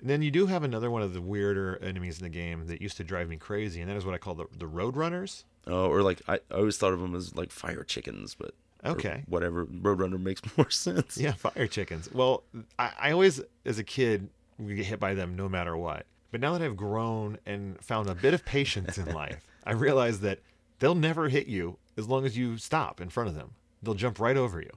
And 0.00 0.10
then 0.10 0.20
you 0.20 0.30
do 0.30 0.46
have 0.46 0.64
another 0.64 0.90
one 0.90 1.02
of 1.02 1.14
the 1.14 1.22
weirder 1.22 1.78
enemies 1.80 2.18
in 2.18 2.24
the 2.24 2.30
game 2.30 2.66
that 2.66 2.82
used 2.82 2.96
to 2.96 3.04
drive 3.04 3.28
me 3.28 3.36
crazy, 3.36 3.80
and 3.80 3.88
that 3.88 3.96
is 3.96 4.04
what 4.04 4.14
I 4.16 4.18
call 4.18 4.34
the, 4.34 4.46
the 4.56 4.66
Roadrunners. 4.66 5.44
Oh, 5.64 5.86
or 5.86 6.02
like 6.02 6.20
I, 6.26 6.40
I 6.50 6.54
always 6.54 6.76
thought 6.76 6.92
of 6.92 7.00
them 7.00 7.14
as 7.14 7.36
like 7.36 7.52
fire 7.52 7.84
chickens, 7.84 8.34
but 8.34 8.52
Okay. 8.84 9.24
whatever. 9.28 9.66
Roadrunner 9.66 10.20
makes 10.20 10.40
more 10.56 10.70
sense. 10.70 11.16
Yeah, 11.16 11.32
fire 11.32 11.66
chickens. 11.66 12.10
Well, 12.12 12.42
I, 12.78 12.90
I 12.98 13.12
always, 13.12 13.40
as 13.64 13.78
a 13.78 13.84
kid, 13.84 14.28
we 14.58 14.74
get 14.74 14.86
hit 14.86 15.00
by 15.00 15.14
them 15.14 15.36
no 15.36 15.48
matter 15.48 15.76
what. 15.76 16.06
But 16.30 16.40
now 16.40 16.52
that 16.56 16.62
I've 16.62 16.76
grown 16.76 17.38
and 17.46 17.78
found 17.84 18.08
a 18.08 18.14
bit 18.14 18.34
of 18.34 18.44
patience 18.44 18.98
in 18.98 19.06
life, 19.14 19.46
I 19.64 19.72
realize 19.72 20.20
that 20.20 20.40
they'll 20.78 20.94
never 20.94 21.28
hit 21.28 21.46
you 21.46 21.76
as 21.96 22.08
long 22.08 22.24
as 22.24 22.36
you 22.36 22.56
stop 22.58 23.00
in 23.00 23.08
front 23.10 23.28
of 23.28 23.34
them. 23.34 23.52
They'll 23.82 23.94
jump 23.94 24.18
right 24.18 24.36
over 24.36 24.60
you. 24.60 24.70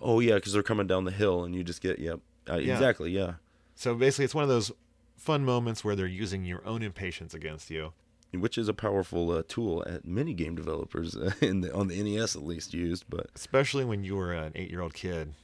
Oh 0.00 0.20
yeah, 0.20 0.34
because 0.34 0.52
they're 0.52 0.62
coming 0.62 0.86
down 0.86 1.04
the 1.04 1.10
hill, 1.10 1.44
and 1.44 1.54
you 1.54 1.64
just 1.64 1.80
get 1.80 1.98
yep, 1.98 2.20
uh, 2.50 2.56
Yeah. 2.56 2.74
exactly, 2.74 3.10
yeah. 3.10 3.34
So 3.74 3.94
basically, 3.94 4.26
it's 4.26 4.34
one 4.34 4.44
of 4.44 4.50
those 4.50 4.70
fun 5.16 5.44
moments 5.44 5.82
where 5.84 5.96
they're 5.96 6.06
using 6.06 6.44
your 6.44 6.64
own 6.66 6.82
impatience 6.82 7.32
against 7.32 7.70
you. 7.70 7.92
Which 8.40 8.58
is 8.58 8.68
a 8.68 8.74
powerful 8.74 9.30
uh, 9.30 9.42
tool 9.48 9.82
at 9.86 10.04
many 10.04 10.34
game 10.34 10.54
developers 10.54 11.16
uh, 11.16 11.32
in 11.40 11.60
the, 11.62 11.72
on 11.74 11.88
the 11.88 12.02
NES 12.02 12.36
at 12.36 12.42
least 12.44 12.74
used, 12.74 13.04
but 13.08 13.26
Especially 13.34 13.84
when 13.84 14.04
you 14.04 14.16
were 14.16 14.32
an 14.32 14.52
eight 14.54 14.70
year 14.70 14.80
old 14.80 14.94
kid. 14.94 15.34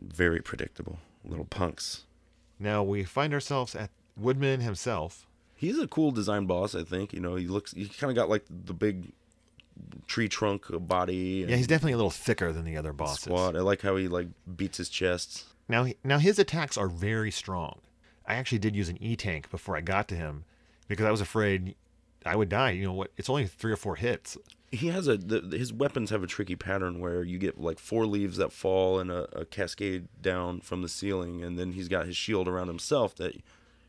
very 0.00 0.40
predictable. 0.40 0.98
Little 1.24 1.44
punks. 1.46 2.04
Now 2.58 2.82
we 2.82 3.04
find 3.04 3.32
ourselves 3.34 3.74
at 3.74 3.90
Woodman 4.16 4.60
himself. 4.60 5.26
He's 5.54 5.78
a 5.78 5.88
cool 5.88 6.10
design 6.12 6.46
boss, 6.46 6.74
I 6.74 6.84
think. 6.84 7.12
You 7.12 7.20
know, 7.20 7.34
he 7.34 7.46
looks. 7.48 7.72
He 7.72 7.86
kind 7.88 8.10
of 8.10 8.14
got 8.16 8.28
like 8.28 8.44
the 8.48 8.72
big 8.74 9.12
tree 10.06 10.28
trunk 10.28 10.64
body. 10.70 11.44
Yeah, 11.48 11.56
he's 11.56 11.66
definitely 11.66 11.92
a 11.92 11.96
little 11.96 12.10
thicker 12.10 12.52
than 12.52 12.64
the 12.64 12.76
other 12.76 12.92
bosses. 12.92 13.24
squat. 13.24 13.56
I 13.56 13.60
like 13.60 13.82
how 13.82 13.96
he 13.96 14.08
like 14.08 14.28
beats 14.56 14.78
his 14.78 14.88
chest. 14.88 15.44
Now, 15.68 15.84
he- 15.84 15.96
now 16.02 16.18
his 16.18 16.38
attacks 16.38 16.76
are 16.78 16.88
very 16.88 17.30
strong. 17.30 17.80
I 18.26 18.34
actually 18.34 18.58
did 18.58 18.74
use 18.76 18.88
an 18.88 19.02
E 19.02 19.16
tank 19.16 19.50
before 19.50 19.76
I 19.76 19.80
got 19.80 20.08
to 20.08 20.14
him 20.14 20.44
because 20.86 21.06
I 21.06 21.10
was 21.10 21.20
afraid 21.20 21.74
I 22.28 22.36
would 22.36 22.48
die. 22.48 22.70
You 22.70 22.84
know 22.84 22.92
what? 22.92 23.10
It's 23.16 23.30
only 23.30 23.46
three 23.46 23.72
or 23.72 23.76
four 23.76 23.96
hits. 23.96 24.36
He 24.70 24.88
has 24.88 25.08
a 25.08 25.16
the, 25.16 25.56
his 25.56 25.72
weapons 25.72 26.10
have 26.10 26.22
a 26.22 26.26
tricky 26.26 26.56
pattern 26.56 27.00
where 27.00 27.22
you 27.22 27.38
get 27.38 27.58
like 27.58 27.78
four 27.78 28.06
leaves 28.06 28.36
that 28.36 28.52
fall 28.52 29.00
and 29.00 29.10
a, 29.10 29.40
a 29.40 29.44
cascade 29.44 30.08
down 30.20 30.60
from 30.60 30.82
the 30.82 30.88
ceiling, 30.88 31.42
and 31.42 31.58
then 31.58 31.72
he's 31.72 31.88
got 31.88 32.06
his 32.06 32.16
shield 32.16 32.46
around 32.46 32.68
himself 32.68 33.14
that 33.16 33.34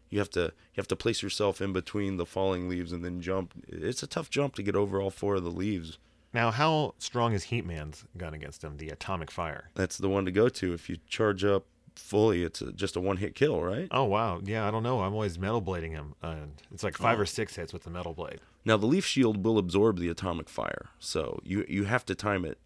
you 0.10 0.20
have 0.20 0.30
to 0.32 0.42
you 0.42 0.78
have 0.78 0.88
to 0.88 0.96
place 0.96 1.22
yourself 1.22 1.62
in 1.62 1.74
between 1.74 2.18
the 2.18 2.26
falling 2.26 2.70
leaves 2.70 2.92
and 2.92 3.04
then 3.04 3.22
jump. 3.22 3.54
It's 3.68 4.04
a 4.04 4.08
tough 4.08 4.30
jump 4.30 4.56
to 4.56 4.64
get 4.64 4.76
over 4.76 5.02
all 5.02 5.12
four 5.12 5.36
of 5.36 5.44
the 5.44 5.52
leaves. 5.52 5.98
Now, 6.34 6.52
how 6.52 6.94
strong 7.00 7.34
is 7.34 7.46
Heatman's 7.46 8.06
gun 8.16 8.34
against 8.36 8.64
him? 8.64 8.78
The 8.78 8.90
atomic 8.90 9.32
fire. 9.32 9.72
That's 9.74 9.98
the 9.98 10.10
one 10.10 10.26
to 10.26 10.32
go 10.32 10.48
to 10.48 10.74
if 10.74 10.88
you 10.88 10.98
charge 11.08 11.44
up 11.44 11.66
fully, 12.00 12.44
it's 12.44 12.62
a, 12.62 12.72
just 12.72 12.96
a 12.96 13.00
one 13.00 13.18
hit 13.18 13.36
kill, 13.36 13.62
right? 13.62 13.88
Oh 13.92 14.06
wow, 14.06 14.40
yeah, 14.44 14.68
I 14.68 14.72
don't 14.72 14.84
know. 14.84 15.02
I'm 15.02 15.14
always 15.14 15.38
metal 15.38 15.62
blading 15.62 15.92
him, 15.92 16.16
and 16.22 16.54
it's 16.74 16.84
like 16.84 16.98
five 16.98 17.20
or 17.20 17.26
six 17.26 17.56
hits 17.56 17.74
with 17.74 17.84
the 17.84 17.90
metal 17.90 18.14
blade. 18.14 18.40
Now 18.66 18.78
the 18.78 18.86
leaf 18.86 19.06
shield 19.06 19.44
will 19.44 19.58
absorb 19.58 20.00
the 20.00 20.10
atomic 20.10 20.50
fire, 20.50 20.90
so 21.00 21.40
you 21.44 21.66
you 21.68 21.86
have 21.86 22.06
to 22.06 22.16
time 22.16 22.46
it 22.46 22.58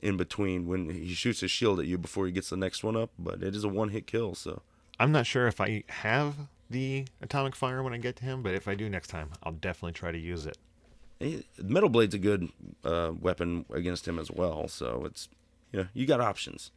in 0.00 0.16
between 0.16 0.66
when 0.66 0.90
he 0.90 1.14
shoots 1.14 1.40
his 1.40 1.50
shield 1.50 1.78
at 1.80 1.86
you 1.86 1.96
before 1.96 2.26
he 2.26 2.32
gets 2.32 2.50
the 2.50 2.56
next 2.56 2.82
one 2.82 2.96
up. 2.96 3.10
But 3.18 3.42
it 3.42 3.54
is 3.54 3.64
a 3.64 3.68
one 3.68 3.90
hit 3.90 4.06
kill, 4.06 4.34
so 4.34 4.62
I'm 4.98 5.12
not 5.12 5.26
sure 5.26 5.46
if 5.46 5.60
I 5.60 5.84
have 5.88 6.34
the 6.70 7.06
atomic 7.20 7.54
fire 7.54 7.82
when 7.82 7.92
I 7.92 7.98
get 7.98 8.16
to 8.16 8.24
him, 8.24 8.42
but 8.42 8.54
if 8.54 8.66
I 8.66 8.74
do 8.74 8.88
next 8.88 9.08
time, 9.08 9.30
I'll 9.42 9.52
definitely 9.52 9.92
try 9.92 10.10
to 10.10 10.18
use 10.18 10.46
it. 10.46 10.58
Metal 11.62 11.88
blade's 11.88 12.14
a 12.14 12.18
good 12.18 12.48
uh, 12.84 13.12
weapon 13.18 13.64
against 13.72 14.08
him 14.08 14.18
as 14.18 14.30
well. 14.30 14.66
So 14.68 15.04
it's 15.04 15.28
you 15.72 15.80
know 15.80 15.88
you 15.94 16.06
got 16.06 16.20
options. 16.20 16.72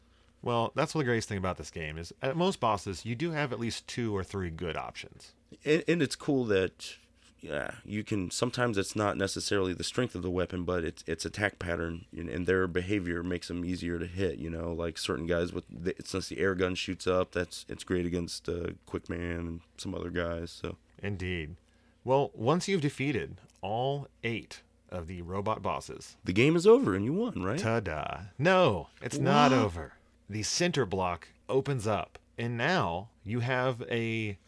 Well, 0.46 0.70
that's 0.76 0.94
what 0.94 1.00
the 1.00 1.06
greatest 1.06 1.28
thing 1.28 1.38
about 1.38 1.56
this 1.56 1.70
game 1.72 1.98
is. 1.98 2.12
At 2.22 2.36
most 2.36 2.60
bosses, 2.60 3.04
you 3.04 3.16
do 3.16 3.32
have 3.32 3.52
at 3.52 3.58
least 3.58 3.88
two 3.88 4.16
or 4.16 4.22
three 4.22 4.48
good 4.48 4.76
options. 4.76 5.32
and, 5.64 5.82
and 5.88 6.00
it's 6.00 6.14
cool 6.16 6.44
that 6.46 6.94
yeah 7.40 7.72
you 7.84 8.02
can 8.02 8.30
sometimes 8.30 8.78
it's 8.78 8.96
not 8.96 9.16
necessarily 9.18 9.74
the 9.74 9.84
strength 9.84 10.14
of 10.14 10.22
the 10.22 10.30
weapon 10.30 10.64
but 10.64 10.82
it's 10.84 11.04
it's 11.06 11.26
attack 11.26 11.58
pattern 11.58 12.06
and, 12.16 12.30
and 12.30 12.46
their 12.46 12.66
behavior 12.66 13.22
makes 13.22 13.48
them 13.48 13.62
easier 13.62 13.98
to 13.98 14.06
hit 14.06 14.38
you 14.38 14.48
know 14.48 14.72
like 14.72 14.96
certain 14.96 15.26
guys 15.26 15.52
with 15.52 15.64
the, 15.68 15.94
since 16.02 16.28
the 16.28 16.38
air 16.38 16.54
gun 16.54 16.74
shoots 16.74 17.06
up 17.06 17.32
that's 17.32 17.66
it's 17.68 17.84
great 17.84 18.06
against 18.06 18.48
uh, 18.48 18.68
quick 18.86 19.10
man 19.10 19.40
and 19.40 19.60
some 19.76 19.94
other 19.94 20.08
guys 20.10 20.50
so 20.50 20.76
Indeed. 21.02 21.56
Well, 22.04 22.30
once 22.34 22.68
you've 22.68 22.80
defeated 22.80 23.36
all 23.60 24.08
eight 24.24 24.62
of 24.88 25.06
the 25.08 25.20
robot 25.22 25.60
bosses, 25.62 26.16
the 26.24 26.32
game 26.32 26.56
is 26.56 26.66
over 26.66 26.94
and 26.94 27.04
you 27.04 27.12
won 27.12 27.42
right 27.42 27.58
ta-da! 27.58 28.20
No, 28.38 28.88
it's 29.02 29.18
not 29.18 29.52
over. 29.52 29.92
The 30.28 30.42
center 30.42 30.84
block 30.86 31.28
opens 31.48 31.86
up, 31.86 32.18
and 32.36 32.56
now 32.56 33.10
you 33.24 33.40
have 33.40 33.82
a 33.90 34.38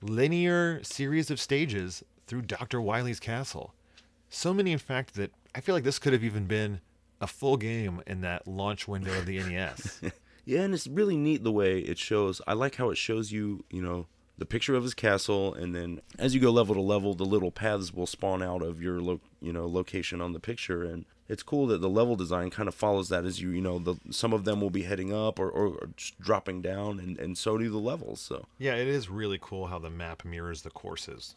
linear 0.00 0.82
series 0.82 1.30
of 1.30 1.40
stages 1.40 2.02
through 2.26 2.42
Dr. 2.42 2.80
Wily's 2.80 3.20
castle. 3.20 3.74
So 4.30 4.52
many, 4.52 4.72
in 4.72 4.78
fact, 4.78 5.14
that 5.14 5.32
I 5.54 5.60
feel 5.60 5.74
like 5.74 5.84
this 5.84 5.98
could 5.98 6.12
have 6.12 6.24
even 6.24 6.46
been 6.46 6.80
a 7.20 7.26
full 7.26 7.56
game 7.56 8.02
in 8.06 8.20
that 8.22 8.46
launch 8.46 8.86
window 8.86 9.16
of 9.18 9.26
the 9.26 9.38
NES. 9.42 10.00
yeah 10.44 10.60
and 10.60 10.72
it's 10.72 10.86
really 10.86 11.16
neat 11.16 11.42
the 11.42 11.50
way 11.50 11.80
it 11.80 11.98
shows 11.98 12.40
i 12.46 12.52
like 12.52 12.76
how 12.76 12.90
it 12.90 12.96
shows 12.96 13.32
you 13.32 13.64
you 13.70 13.82
know 13.82 14.06
the 14.38 14.46
picture 14.46 14.74
of 14.74 14.82
his 14.82 14.94
castle 14.94 15.52
and 15.54 15.74
then 15.74 16.00
as 16.18 16.34
you 16.34 16.40
go 16.40 16.50
level 16.50 16.74
to 16.74 16.80
level 16.80 17.14
the 17.14 17.24
little 17.24 17.50
paths 17.50 17.92
will 17.92 18.06
spawn 18.06 18.42
out 18.42 18.62
of 18.62 18.80
your 18.80 19.00
lo- 19.00 19.20
you 19.40 19.52
know 19.52 19.66
location 19.66 20.20
on 20.20 20.32
the 20.32 20.40
picture 20.40 20.84
and 20.84 21.04
it's 21.28 21.42
cool 21.42 21.66
that 21.66 21.80
the 21.80 21.88
level 21.88 22.16
design 22.16 22.48
kind 22.48 22.68
of 22.68 22.74
follows 22.74 23.08
that 23.08 23.24
as 23.24 23.40
you 23.40 23.50
you 23.50 23.60
know 23.60 23.78
the 23.78 23.96
some 24.10 24.32
of 24.32 24.44
them 24.44 24.60
will 24.60 24.70
be 24.70 24.84
heading 24.84 25.12
up 25.12 25.38
or, 25.38 25.50
or, 25.50 25.90
dropping 26.20 26.62
down 26.62 26.98
and, 26.98 27.18
and 27.18 27.36
so 27.36 27.58
do 27.58 27.68
the 27.68 27.78
levels 27.78 28.20
so 28.20 28.46
Yeah, 28.58 28.74
it 28.74 28.88
is 28.88 29.08
really 29.08 29.38
cool 29.40 29.66
how 29.66 29.78
the 29.78 29.90
map 29.90 30.24
mirrors 30.24 30.62
the 30.62 30.70
courses. 30.70 31.34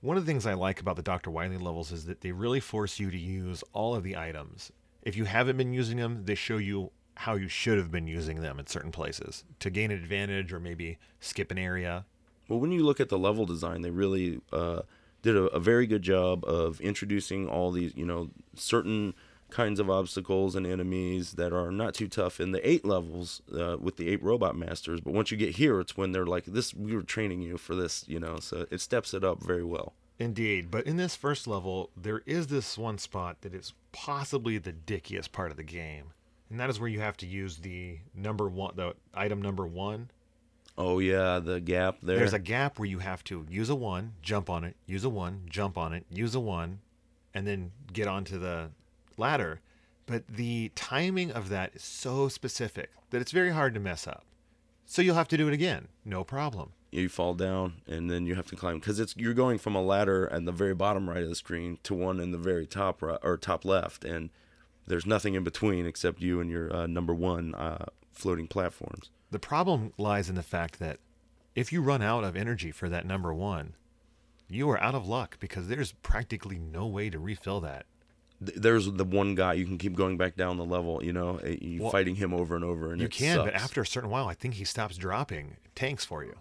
One 0.00 0.16
of 0.16 0.26
the 0.26 0.30
things 0.32 0.46
I 0.46 0.54
like 0.54 0.80
about 0.80 0.96
the 0.96 1.02
Dr. 1.02 1.30
Wily 1.30 1.58
levels 1.58 1.92
is 1.92 2.06
that 2.06 2.22
they 2.22 2.32
really 2.32 2.58
force 2.58 2.98
you 2.98 3.10
to 3.10 3.18
use 3.18 3.62
all 3.72 3.94
of 3.94 4.02
the 4.02 4.16
items. 4.16 4.72
If 5.02 5.16
you 5.16 5.24
haven't 5.26 5.56
been 5.56 5.72
using 5.72 5.98
them, 5.98 6.24
they 6.24 6.34
show 6.34 6.56
you 6.56 6.90
how 7.14 7.34
you 7.34 7.46
should 7.46 7.78
have 7.78 7.90
been 7.90 8.06
using 8.06 8.40
them 8.40 8.58
in 8.58 8.66
certain 8.66 8.90
places 8.90 9.44
to 9.60 9.70
gain 9.70 9.90
an 9.90 10.02
advantage 10.02 10.52
or 10.52 10.58
maybe 10.58 10.98
skip 11.20 11.50
an 11.50 11.58
area. 11.58 12.04
Well, 12.48 12.60
when 12.60 12.72
you 12.72 12.84
look 12.84 13.00
at 13.00 13.08
the 13.08 13.18
level 13.18 13.46
design, 13.46 13.82
they 13.82 13.90
really 13.90 14.40
uh, 14.52 14.82
did 15.22 15.36
a, 15.36 15.44
a 15.46 15.60
very 15.60 15.86
good 15.86 16.02
job 16.02 16.44
of 16.44 16.80
introducing 16.80 17.48
all 17.48 17.70
these, 17.70 17.92
you 17.96 18.04
know, 18.04 18.30
certain 18.54 19.14
kinds 19.50 19.78
of 19.78 19.90
obstacles 19.90 20.56
and 20.56 20.66
enemies 20.66 21.32
that 21.32 21.52
are 21.52 21.70
not 21.70 21.94
too 21.94 22.08
tough 22.08 22.40
in 22.40 22.52
the 22.52 22.68
eight 22.68 22.84
levels 22.84 23.42
uh, 23.56 23.76
with 23.78 23.96
the 23.96 24.08
eight 24.08 24.22
robot 24.22 24.56
masters. 24.56 25.00
But 25.00 25.12
once 25.12 25.30
you 25.30 25.36
get 25.36 25.56
here, 25.56 25.78
it's 25.78 25.96
when 25.96 26.12
they're 26.12 26.26
like, 26.26 26.46
"This, 26.46 26.74
we 26.74 26.94
were 26.94 27.02
training 27.02 27.42
you 27.42 27.58
for 27.58 27.74
this," 27.74 28.04
you 28.08 28.18
know. 28.18 28.38
So 28.38 28.66
it 28.70 28.80
steps 28.80 29.14
it 29.14 29.22
up 29.22 29.42
very 29.42 29.64
well. 29.64 29.92
Indeed, 30.18 30.70
but 30.70 30.86
in 30.86 30.96
this 30.96 31.16
first 31.16 31.46
level, 31.46 31.90
there 31.96 32.22
is 32.26 32.46
this 32.46 32.78
one 32.78 32.98
spot 32.98 33.40
that 33.40 33.54
is 33.54 33.72
possibly 33.92 34.56
the 34.58 34.72
dickiest 34.72 35.32
part 35.32 35.50
of 35.50 35.56
the 35.56 35.62
game. 35.62 36.12
And 36.48 36.60
that 36.60 36.70
is 36.70 36.78
where 36.78 36.88
you 36.88 37.00
have 37.00 37.16
to 37.18 37.26
use 37.26 37.58
the 37.58 37.98
number 38.14 38.48
one, 38.48 38.74
the 38.76 38.94
item 39.14 39.40
number 39.40 39.66
one, 39.66 40.10
Oh 40.78 40.98
yeah, 40.98 41.38
the 41.38 41.60
gap 41.60 41.98
there. 42.02 42.16
There's 42.18 42.32
a 42.32 42.38
gap 42.38 42.78
where 42.78 42.88
you 42.88 43.00
have 43.00 43.22
to 43.24 43.46
use 43.50 43.68
a 43.68 43.74
one, 43.74 44.14
jump 44.22 44.48
on 44.48 44.64
it, 44.64 44.76
use 44.86 45.04
a 45.04 45.10
one, 45.10 45.42
jump 45.48 45.76
on 45.76 45.92
it, 45.92 46.06
use 46.10 46.34
a 46.34 46.40
one, 46.40 46.80
and 47.34 47.46
then 47.46 47.72
get 47.92 48.06
onto 48.08 48.38
the 48.38 48.70
ladder. 49.16 49.60
But 50.06 50.26
the 50.26 50.70
timing 50.74 51.30
of 51.30 51.48
that 51.50 51.74
is 51.74 51.82
so 51.82 52.28
specific 52.28 52.90
that 53.10 53.20
it's 53.20 53.32
very 53.32 53.50
hard 53.50 53.74
to 53.74 53.80
mess 53.80 54.06
up. 54.06 54.24
So 54.86 55.00
you'll 55.02 55.14
have 55.14 55.28
to 55.28 55.36
do 55.36 55.46
it 55.48 55.54
again, 55.54 55.88
no 56.04 56.24
problem. 56.24 56.72
you 56.90 57.08
fall 57.08 57.32
down 57.34 57.74
and 57.86 58.10
then 58.10 58.26
you 58.26 58.34
have 58.34 58.46
to 58.46 58.56
climb 58.56 58.78
because 58.78 59.00
it's 59.00 59.16
you're 59.16 59.32
going 59.32 59.56
from 59.58 59.74
a 59.74 59.80
ladder 59.82 60.28
at 60.30 60.44
the 60.44 60.52
very 60.52 60.74
bottom 60.74 61.08
right 61.08 61.22
of 61.22 61.28
the 61.30 61.34
screen 61.34 61.78
to 61.82 61.94
one 61.94 62.20
in 62.20 62.32
the 62.32 62.36
very 62.38 62.66
top 62.66 63.00
right 63.00 63.18
or 63.22 63.38
top 63.38 63.64
left 63.64 64.04
and 64.04 64.28
there's 64.86 65.06
nothing 65.06 65.32
in 65.34 65.42
between 65.42 65.86
except 65.86 66.20
you 66.20 66.38
and 66.40 66.50
your 66.50 66.74
uh, 66.74 66.86
number 66.86 67.14
one 67.14 67.54
uh, 67.54 67.86
floating 68.12 68.46
platforms 68.46 69.08
The 69.32 69.38
problem 69.38 69.94
lies 69.96 70.28
in 70.28 70.34
the 70.34 70.42
fact 70.42 70.78
that 70.78 70.98
if 71.54 71.72
you 71.72 71.80
run 71.80 72.02
out 72.02 72.22
of 72.22 72.36
energy 72.36 72.70
for 72.70 72.90
that 72.90 73.06
number 73.06 73.32
one, 73.32 73.74
you 74.46 74.68
are 74.68 74.78
out 74.78 74.94
of 74.94 75.08
luck 75.08 75.38
because 75.40 75.68
there's 75.68 75.92
practically 75.92 76.58
no 76.58 76.86
way 76.86 77.08
to 77.08 77.18
refill 77.18 77.58
that. 77.62 77.86
There's 78.40 78.92
the 78.92 79.04
one 79.04 79.34
guy 79.34 79.54
you 79.54 79.64
can 79.64 79.78
keep 79.78 79.96
going 79.96 80.18
back 80.18 80.36
down 80.36 80.58
the 80.58 80.66
level 80.66 81.02
you 81.02 81.14
know 81.14 81.36
eh, 81.38 81.56
you 81.62 81.82
Well, 81.82 81.92
fighting 81.92 82.16
him 82.16 82.34
over 82.34 82.54
and 82.54 82.64
over 82.64 82.92
and 82.92 83.00
You 83.00 83.08
can, 83.08 83.38
but 83.38 83.54
after 83.54 83.80
a 83.80 83.86
certain 83.86 84.10
while, 84.10 84.28
I 84.28 84.34
think 84.34 84.54
he 84.54 84.64
stops 84.64 84.98
dropping 84.98 85.56
tanks 85.74 86.04
for 86.04 86.22
you. 86.22 86.36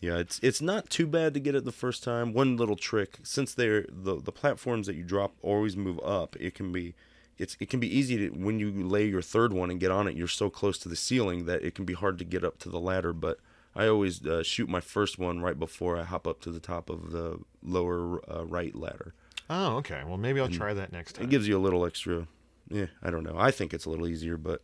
Yeah, 0.00 0.16
it's 0.16 0.40
it's 0.42 0.60
not 0.60 0.90
too 0.90 1.06
bad 1.06 1.34
to 1.34 1.40
get 1.40 1.54
it 1.54 1.64
the 1.64 1.70
first 1.70 2.02
time. 2.02 2.32
One 2.32 2.56
little 2.56 2.74
trick, 2.74 3.18
since 3.22 3.54
they're 3.54 3.86
the 3.88 4.20
the 4.20 4.32
platforms 4.32 4.88
that 4.88 4.96
you 4.96 5.04
drop 5.04 5.34
always 5.42 5.76
move 5.76 6.00
up, 6.00 6.34
it 6.40 6.54
can 6.54 6.72
be 6.72 6.94
it's 7.42 7.56
it 7.60 7.68
can 7.68 7.80
be 7.80 7.98
easy 7.98 8.16
to 8.16 8.28
when 8.30 8.58
you 8.60 8.70
lay 8.70 9.04
your 9.04 9.20
third 9.20 9.52
one 9.52 9.70
and 9.70 9.80
get 9.80 9.90
on 9.90 10.06
it, 10.06 10.16
you're 10.16 10.28
so 10.28 10.48
close 10.48 10.78
to 10.78 10.88
the 10.88 10.96
ceiling 10.96 11.44
that 11.46 11.62
it 11.64 11.74
can 11.74 11.84
be 11.84 11.94
hard 11.94 12.18
to 12.18 12.24
get 12.24 12.44
up 12.44 12.58
to 12.60 12.68
the 12.68 12.78
ladder. 12.78 13.12
But 13.12 13.38
I 13.74 13.88
always 13.88 14.24
uh, 14.24 14.42
shoot 14.42 14.68
my 14.68 14.80
first 14.80 15.18
one 15.18 15.40
right 15.40 15.58
before 15.58 15.96
I 15.96 16.04
hop 16.04 16.26
up 16.26 16.40
to 16.42 16.50
the 16.50 16.60
top 16.60 16.88
of 16.88 17.10
the 17.10 17.40
lower 17.62 18.20
uh, 18.30 18.44
right 18.44 18.74
ladder. 18.74 19.14
Oh, 19.50 19.76
okay. 19.78 20.02
Well, 20.06 20.18
maybe 20.18 20.40
I'll 20.40 20.48
try 20.48 20.72
that 20.72 20.92
next 20.92 21.14
time. 21.14 21.24
It 21.24 21.30
gives 21.30 21.48
you 21.48 21.58
a 21.58 21.60
little 21.60 21.84
extra. 21.84 22.28
Yeah, 22.68 22.86
I 23.02 23.10
don't 23.10 23.24
know. 23.24 23.36
I 23.36 23.50
think 23.50 23.74
it's 23.74 23.84
a 23.84 23.90
little 23.90 24.06
easier, 24.06 24.36
but 24.36 24.62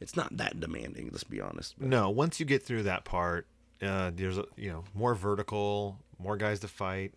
it's 0.00 0.16
not 0.16 0.36
that 0.38 0.58
demanding. 0.58 1.10
Let's 1.12 1.24
be 1.24 1.40
honest. 1.40 1.80
no, 1.80 2.08
once 2.10 2.40
you 2.40 2.46
get 2.46 2.62
through 2.62 2.84
that 2.84 3.04
part, 3.04 3.46
uh, 3.82 4.10
there's 4.14 4.38
a, 4.38 4.46
you 4.56 4.70
know 4.70 4.84
more 4.94 5.14
vertical, 5.14 5.98
more 6.18 6.36
guys 6.36 6.60
to 6.60 6.68
fight, 6.68 7.12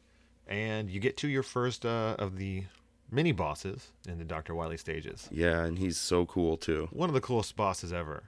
and 0.46 0.90
you 0.90 1.00
get 1.00 1.16
to 1.18 1.28
your 1.30 1.44
first 1.44 1.86
uh, 1.86 2.16
of 2.20 2.38
the 2.38 2.66
mini 3.12 3.32
bosses 3.32 3.92
in 4.08 4.18
the 4.18 4.26
Dr. 4.26 4.54
Wily 4.56 4.78
stages. 4.78 5.28
Yeah, 5.32 5.64
and 5.64 5.78
he's 5.78 5.98
so 5.98 6.26
cool 6.26 6.58
too. 6.58 6.90
One 6.92 7.10
of 7.10 7.14
the 7.14 7.22
coolest 7.22 7.56
bosses 7.56 7.92
ever. 7.94 8.24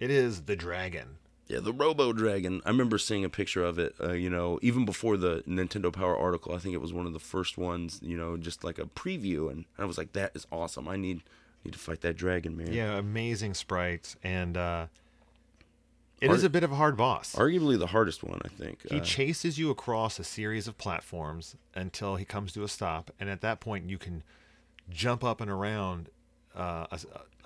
It 0.00 0.10
is 0.10 0.42
the 0.42 0.56
dragon. 0.56 1.18
Yeah, 1.48 1.60
the 1.60 1.72
Robo 1.72 2.12
Dragon. 2.12 2.62
I 2.64 2.70
remember 2.70 2.96
seeing 2.98 3.24
a 3.24 3.28
picture 3.28 3.62
of 3.62 3.78
it. 3.78 3.94
Uh, 4.02 4.12
you 4.12 4.30
know, 4.30 4.58
even 4.62 4.84
before 4.84 5.16
the 5.16 5.42
Nintendo 5.46 5.92
Power 5.92 6.16
article, 6.16 6.54
I 6.54 6.58
think 6.58 6.74
it 6.74 6.80
was 6.80 6.92
one 6.92 7.06
of 7.06 7.12
the 7.12 7.18
first 7.18 7.58
ones. 7.58 8.00
You 8.02 8.16
know, 8.16 8.36
just 8.36 8.64
like 8.64 8.78
a 8.78 8.84
preview, 8.84 9.50
and 9.50 9.66
I 9.78 9.84
was 9.84 9.98
like, 9.98 10.12
"That 10.14 10.32
is 10.34 10.46
awesome! 10.50 10.88
I 10.88 10.96
need 10.96 11.22
need 11.64 11.72
to 11.72 11.78
fight 11.78 12.00
that 12.02 12.16
dragon, 12.16 12.56
man." 12.56 12.72
Yeah, 12.72 12.96
amazing 12.96 13.54
sprites, 13.54 14.16
and 14.22 14.56
uh, 14.56 14.86
it 16.22 16.30
is 16.30 16.44
a 16.44 16.50
bit 16.50 16.62
of 16.64 16.72
a 16.72 16.76
hard 16.76 16.96
boss. 16.96 17.34
Arguably 17.34 17.78
the 17.78 17.88
hardest 17.88 18.22
one, 18.22 18.40
I 18.44 18.48
think. 18.48 18.88
He 18.90 18.98
Uh, 19.00 19.02
chases 19.04 19.58
you 19.58 19.70
across 19.70 20.18
a 20.18 20.24
series 20.24 20.66
of 20.68 20.78
platforms 20.78 21.56
until 21.74 22.16
he 22.16 22.24
comes 22.24 22.52
to 22.54 22.62
a 22.64 22.68
stop, 22.68 23.10
and 23.20 23.28
at 23.28 23.40
that 23.42 23.60
point, 23.60 23.88
you 23.90 23.98
can 23.98 24.22
jump 24.90 25.22
up 25.24 25.40
and 25.40 25.50
around 25.50 26.08
uh, 26.54 26.86
a, 26.90 27.00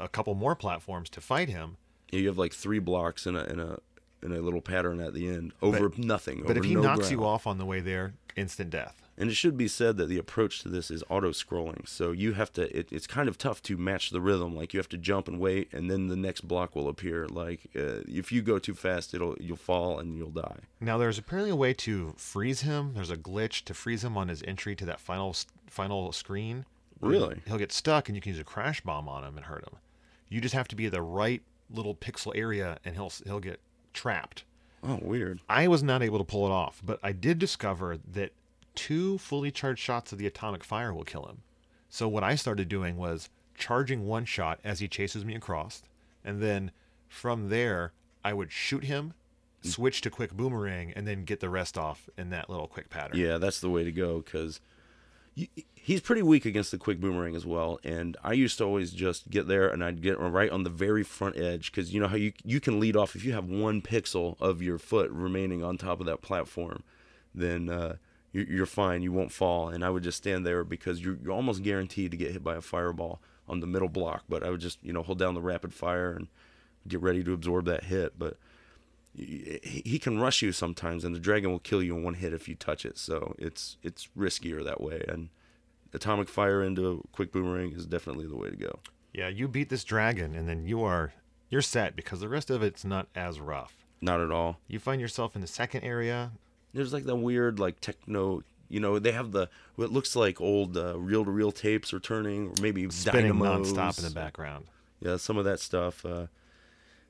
a 0.04 0.08
couple 0.08 0.34
more 0.34 0.54
platforms 0.54 1.08
to 1.10 1.20
fight 1.20 1.48
him. 1.48 1.76
you 2.10 2.26
have 2.26 2.38
like 2.38 2.52
three 2.52 2.78
blocks 2.80 3.26
in 3.26 3.36
a 3.36 3.44
in 3.44 3.60
a 3.60 3.78
in 4.22 4.32
a 4.32 4.40
little 4.40 4.60
pattern 4.62 4.98
at 5.00 5.14
the 5.14 5.28
end 5.28 5.52
over 5.62 5.92
nothing. 5.96 6.42
But 6.42 6.52
over 6.52 6.58
if 6.60 6.64
he 6.64 6.74
no 6.74 6.82
knocks 6.82 7.10
you 7.10 7.24
off 7.24 7.46
on 7.46 7.58
the 7.58 7.64
way 7.66 7.80
there, 7.80 8.14
instant 8.36 8.70
death. 8.70 9.02
And 9.18 9.30
it 9.30 9.34
should 9.34 9.56
be 9.56 9.68
said 9.68 9.96
that 9.96 10.08
the 10.08 10.18
approach 10.18 10.60
to 10.62 10.68
this 10.68 10.90
is 10.90 11.02
auto 11.08 11.30
scrolling. 11.30 11.88
So 11.88 12.12
you 12.12 12.34
have 12.34 12.52
to, 12.54 12.76
it, 12.76 12.88
it's 12.92 13.06
kind 13.06 13.28
of 13.28 13.38
tough 13.38 13.62
to 13.62 13.76
match 13.78 14.10
the 14.10 14.20
rhythm. 14.20 14.54
Like 14.54 14.74
you 14.74 14.78
have 14.78 14.90
to 14.90 14.98
jump 14.98 15.26
and 15.26 15.40
wait, 15.40 15.72
and 15.72 15.90
then 15.90 16.08
the 16.08 16.16
next 16.16 16.42
block 16.42 16.76
will 16.76 16.88
appear. 16.88 17.26
Like 17.26 17.68
uh, 17.74 18.02
if 18.06 18.30
you 18.30 18.42
go 18.42 18.58
too 18.58 18.74
fast, 18.74 19.14
it'll 19.14 19.36
you'll 19.40 19.56
fall 19.56 19.98
and 19.98 20.18
you'll 20.18 20.30
die. 20.30 20.58
Now, 20.80 20.98
there's 20.98 21.18
apparently 21.18 21.50
a 21.50 21.56
way 21.56 21.72
to 21.74 22.14
freeze 22.18 22.60
him. 22.60 22.92
There's 22.94 23.10
a 23.10 23.16
glitch 23.16 23.64
to 23.64 23.74
freeze 23.74 24.04
him 24.04 24.16
on 24.16 24.28
his 24.28 24.42
entry 24.46 24.76
to 24.76 24.84
that 24.84 25.00
final 25.00 25.34
final 25.66 26.12
screen. 26.12 26.66
Really? 27.00 27.40
He'll 27.46 27.58
get 27.58 27.72
stuck, 27.72 28.08
and 28.08 28.16
you 28.16 28.22
can 28.22 28.32
use 28.32 28.40
a 28.40 28.44
crash 28.44 28.80
bomb 28.80 29.08
on 29.08 29.24
him 29.24 29.36
and 29.36 29.46
hurt 29.46 29.64
him. 29.64 29.78
You 30.28 30.40
just 30.40 30.54
have 30.54 30.68
to 30.68 30.76
be 30.76 30.86
at 30.86 30.92
the 30.92 31.02
right 31.02 31.42
little 31.70 31.94
pixel 31.94 32.32
area, 32.34 32.78
and 32.84 32.94
he'll 32.94 33.12
he'll 33.24 33.40
get 33.40 33.60
trapped. 33.92 34.44
Oh, 34.82 34.98
weird. 35.02 35.40
I 35.48 35.68
was 35.68 35.82
not 35.82 36.02
able 36.02 36.18
to 36.18 36.24
pull 36.24 36.46
it 36.46 36.52
off, 36.52 36.80
but 36.84 37.00
I 37.02 37.12
did 37.12 37.38
discover 37.38 37.98
that 38.12 38.32
two 38.76 39.18
fully 39.18 39.50
charged 39.50 39.80
shots 39.80 40.12
of 40.12 40.18
the 40.18 40.26
atomic 40.26 40.62
fire 40.62 40.94
will 40.94 41.04
kill 41.04 41.24
him. 41.24 41.42
So 41.88 42.06
what 42.06 42.22
I 42.22 42.36
started 42.36 42.68
doing 42.68 42.96
was 42.96 43.28
charging 43.56 44.06
one 44.06 44.24
shot 44.24 44.60
as 44.62 44.78
he 44.78 44.86
chases 44.86 45.24
me 45.24 45.34
across, 45.34 45.82
and 46.24 46.40
then 46.40 46.70
from 47.08 47.48
there 47.48 47.92
I 48.24 48.32
would 48.32 48.52
shoot 48.52 48.84
him 48.84 49.14
switch 49.66 50.00
to 50.02 50.10
quick 50.10 50.32
boomerang, 50.32 50.92
and 50.94 51.06
then 51.06 51.24
get 51.24 51.40
the 51.40 51.48
rest 51.48 51.76
off 51.76 52.08
in 52.16 52.30
that 52.30 52.48
little 52.48 52.66
quick 52.66 52.88
pattern. 52.88 53.18
Yeah, 53.18 53.38
that's 53.38 53.60
the 53.60 53.70
way 53.70 53.84
to 53.84 53.92
go 53.92 54.20
because 54.20 54.60
he's 55.74 56.00
pretty 56.00 56.22
weak 56.22 56.46
against 56.46 56.70
the 56.70 56.78
quick 56.78 57.00
boomerang 57.00 57.36
as 57.36 57.44
well. 57.44 57.78
And 57.84 58.16
I 58.24 58.32
used 58.32 58.58
to 58.58 58.64
always 58.64 58.92
just 58.92 59.28
get 59.28 59.46
there 59.48 59.68
and 59.68 59.84
I'd 59.84 60.00
get 60.00 60.18
right 60.18 60.50
on 60.50 60.62
the 60.62 60.70
very 60.70 61.02
front 61.02 61.36
edge 61.36 61.70
because 61.70 61.92
you 61.92 62.00
know 62.00 62.08
how 62.08 62.16
you 62.16 62.32
you 62.44 62.60
can 62.60 62.80
lead 62.80 62.96
off 62.96 63.14
if 63.14 63.24
you 63.24 63.32
have 63.32 63.46
one 63.46 63.82
pixel 63.82 64.40
of 64.40 64.62
your 64.62 64.78
foot 64.78 65.10
remaining 65.10 65.62
on 65.62 65.76
top 65.76 66.00
of 66.00 66.06
that 66.06 66.22
platform, 66.22 66.82
then 67.34 67.68
uh, 67.68 67.96
you're, 68.36 68.46
you're 68.46 68.66
fine. 68.66 69.02
You 69.02 69.12
won't 69.12 69.32
fall. 69.32 69.68
And 69.68 69.84
I 69.84 69.90
would 69.90 70.02
just 70.02 70.18
stand 70.18 70.46
there 70.46 70.62
because 70.64 71.00
you're, 71.00 71.16
you're 71.22 71.32
almost 71.32 71.62
guaranteed 71.62 72.10
to 72.10 72.16
get 72.16 72.32
hit 72.32 72.44
by 72.44 72.56
a 72.56 72.60
fireball 72.60 73.20
on 73.48 73.60
the 73.60 73.66
middle 73.66 73.88
block. 73.88 74.24
But 74.28 74.42
I 74.42 74.50
would 74.50 74.60
just 74.60 74.78
you 74.82 74.92
know 74.92 75.02
hold 75.02 75.18
down 75.18 75.34
the 75.34 75.40
rapid 75.40 75.72
fire 75.72 76.12
and 76.12 76.28
get 76.86 77.00
ready 77.00 77.24
to 77.24 77.32
absorb 77.32 77.64
that 77.66 77.84
hit. 77.84 78.18
But 78.18 78.36
he 79.14 79.98
can 79.98 80.20
rush 80.20 80.42
you 80.42 80.52
sometimes, 80.52 81.02
and 81.02 81.14
the 81.14 81.20
dragon 81.20 81.50
will 81.50 81.58
kill 81.58 81.82
you 81.82 81.96
in 81.96 82.02
one 82.02 82.14
hit 82.14 82.34
if 82.34 82.48
you 82.48 82.54
touch 82.54 82.84
it. 82.84 82.98
So 82.98 83.34
it's 83.38 83.78
it's 83.82 84.08
riskier 84.16 84.62
that 84.64 84.80
way. 84.80 85.02
And 85.08 85.30
atomic 85.94 86.28
fire 86.28 86.62
into 86.62 86.86
a 86.90 87.08
quick 87.16 87.32
boomerang 87.32 87.72
is 87.72 87.86
definitely 87.86 88.26
the 88.26 88.36
way 88.36 88.50
to 88.50 88.56
go. 88.56 88.80
Yeah, 89.14 89.28
you 89.28 89.48
beat 89.48 89.70
this 89.70 89.84
dragon, 89.84 90.34
and 90.34 90.46
then 90.46 90.66
you 90.66 90.82
are 90.82 91.14
you're 91.48 91.62
set 91.62 91.96
because 91.96 92.20
the 92.20 92.28
rest 92.28 92.50
of 92.50 92.62
it's 92.62 92.84
not 92.84 93.08
as 93.14 93.40
rough. 93.40 93.86
Not 94.02 94.20
at 94.20 94.30
all. 94.30 94.58
You 94.68 94.78
find 94.78 95.00
yourself 95.00 95.34
in 95.34 95.40
the 95.40 95.46
second 95.46 95.82
area. 95.82 96.32
There's 96.76 96.92
like 96.92 97.04
that 97.04 97.16
weird 97.16 97.58
like 97.58 97.80
techno. 97.80 98.42
You 98.68 98.80
know, 98.80 98.98
they 98.98 99.12
have 99.12 99.32
the 99.32 99.48
what 99.76 99.92
looks 99.92 100.16
like 100.16 100.40
old 100.40 100.76
uh, 100.76 100.98
reel-to-reel 100.98 101.52
tapes 101.52 101.94
are 101.94 102.00
turning, 102.00 102.48
or 102.48 102.54
maybe 102.60 102.88
spinning 102.90 103.38
dynamos. 103.38 103.72
nonstop 103.72 103.98
in 103.98 104.04
the 104.04 104.10
background. 104.10 104.66
Yeah, 105.00 105.16
some 105.16 105.36
of 105.36 105.44
that 105.44 105.60
stuff. 105.60 106.04
Uh, 106.04 106.26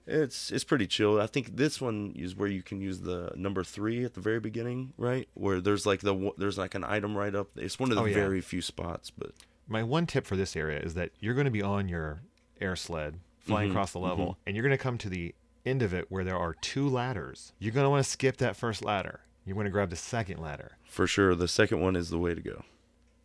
it's 0.07 0.53
it's 0.53 0.65
pretty 0.65 0.87
chill. 0.87 1.21
I 1.21 1.27
think 1.27 1.57
this 1.57 1.81
one 1.81 2.13
is 2.15 2.37
where 2.37 2.49
you 2.49 2.63
can 2.63 2.81
use 2.81 3.01
the 3.01 3.33
number 3.35 3.65
three 3.65 4.05
at 4.05 4.15
the 4.15 4.21
very 4.21 4.39
beginning, 4.39 4.93
right? 4.97 5.29
Where 5.35 5.61
there's 5.61 5.85
like 5.85 6.01
the 6.01 6.33
there's 6.39 6.59
like 6.59 6.75
an 6.75 6.85
item 6.85 7.17
right 7.17 7.35
up. 7.35 7.49
It's 7.57 7.79
one 7.79 7.91
of 7.91 7.97
the 7.97 8.03
oh, 8.03 8.07
yeah. 8.07 8.15
very 8.15 8.41
few 8.41 8.63
spots. 8.63 9.11
But 9.11 9.33
my 9.67 9.83
one 9.83 10.07
tip 10.07 10.27
for 10.27 10.37
this 10.37 10.55
area 10.55 10.79
is 10.79 10.95
that 10.95 11.11
you're 11.19 11.35
going 11.35 11.47
to 11.47 11.51
be 11.51 11.63
on 11.63 11.89
your 11.89 12.21
air 12.61 12.77
sled 12.77 13.19
flying 13.41 13.69
mm-hmm, 13.69 13.77
across 13.77 13.93
the 13.93 13.99
level, 13.99 14.27
mm-hmm. 14.27 14.41
and 14.47 14.57
you're 14.57 14.65
going 14.65 14.77
to 14.77 14.83
come 14.83 14.99
to 14.99 15.09
the 15.09 15.35
end 15.65 15.83
of 15.83 15.93
it 15.93 16.07
where 16.09 16.23
there 16.23 16.39
are 16.39 16.55
two 16.55 16.89
ladders. 16.89 17.53
You're 17.59 17.73
going 17.73 17.85
to 17.85 17.91
want 17.91 18.05
to 18.05 18.11
skip 18.11 18.37
that 18.37 18.55
first 18.55 18.85
ladder. 18.85 19.21
You're 19.47 19.55
going 19.55 19.67
to 19.67 19.71
grab 19.71 19.91
the 19.91 19.97
second 19.97 20.39
ladder. 20.39 20.73
For 20.85 21.07
sure, 21.07 21.35
the 21.35 21.49
second 21.49 21.81
one 21.81 21.95
is 21.95 22.11
the 22.11 22.19
way 22.19 22.35
to 22.35 22.41
go. 22.41 22.65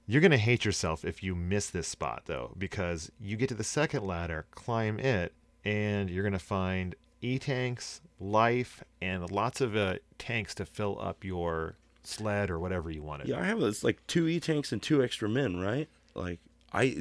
You're 0.06 0.22
going 0.22 0.32
to 0.32 0.38
hate 0.38 0.64
yourself 0.66 1.04
if 1.04 1.24
you 1.24 1.36
miss 1.36 1.70
this 1.70 1.88
spot 1.88 2.24
though, 2.26 2.54
because 2.58 3.12
you 3.20 3.38
get 3.38 3.50
to 3.50 3.56
the 3.56 3.64
second 3.64 4.06
ladder, 4.06 4.46
climb 4.52 5.00
it, 5.00 5.34
and 5.66 6.10
you're 6.10 6.24
going 6.24 6.34
to 6.34 6.40
find 6.40 6.96
e 7.22 7.40
tanks, 7.40 8.02
life, 8.20 8.84
and 9.02 9.30
lots 9.32 9.62
of 9.62 9.76
uh, 9.76 9.96
tanks 10.18 10.54
to 10.56 10.66
fill 10.66 11.00
up 11.02 11.24
your 11.24 11.76
sled 12.04 12.50
or 12.50 12.60
whatever 12.60 12.92
you 12.92 13.02
wanted. 13.04 13.28
Yeah, 13.28 13.40
I 13.40 13.46
have 13.46 13.60
this 13.60 13.84
like 13.84 14.06
two 14.08 14.28
e 14.28 14.40
tanks 14.40 14.72
and 14.72 14.82
two 14.82 15.04
extra 15.04 15.30
men, 15.30 15.60
right? 15.60 15.88
Like 16.14 16.40
I. 16.74 16.98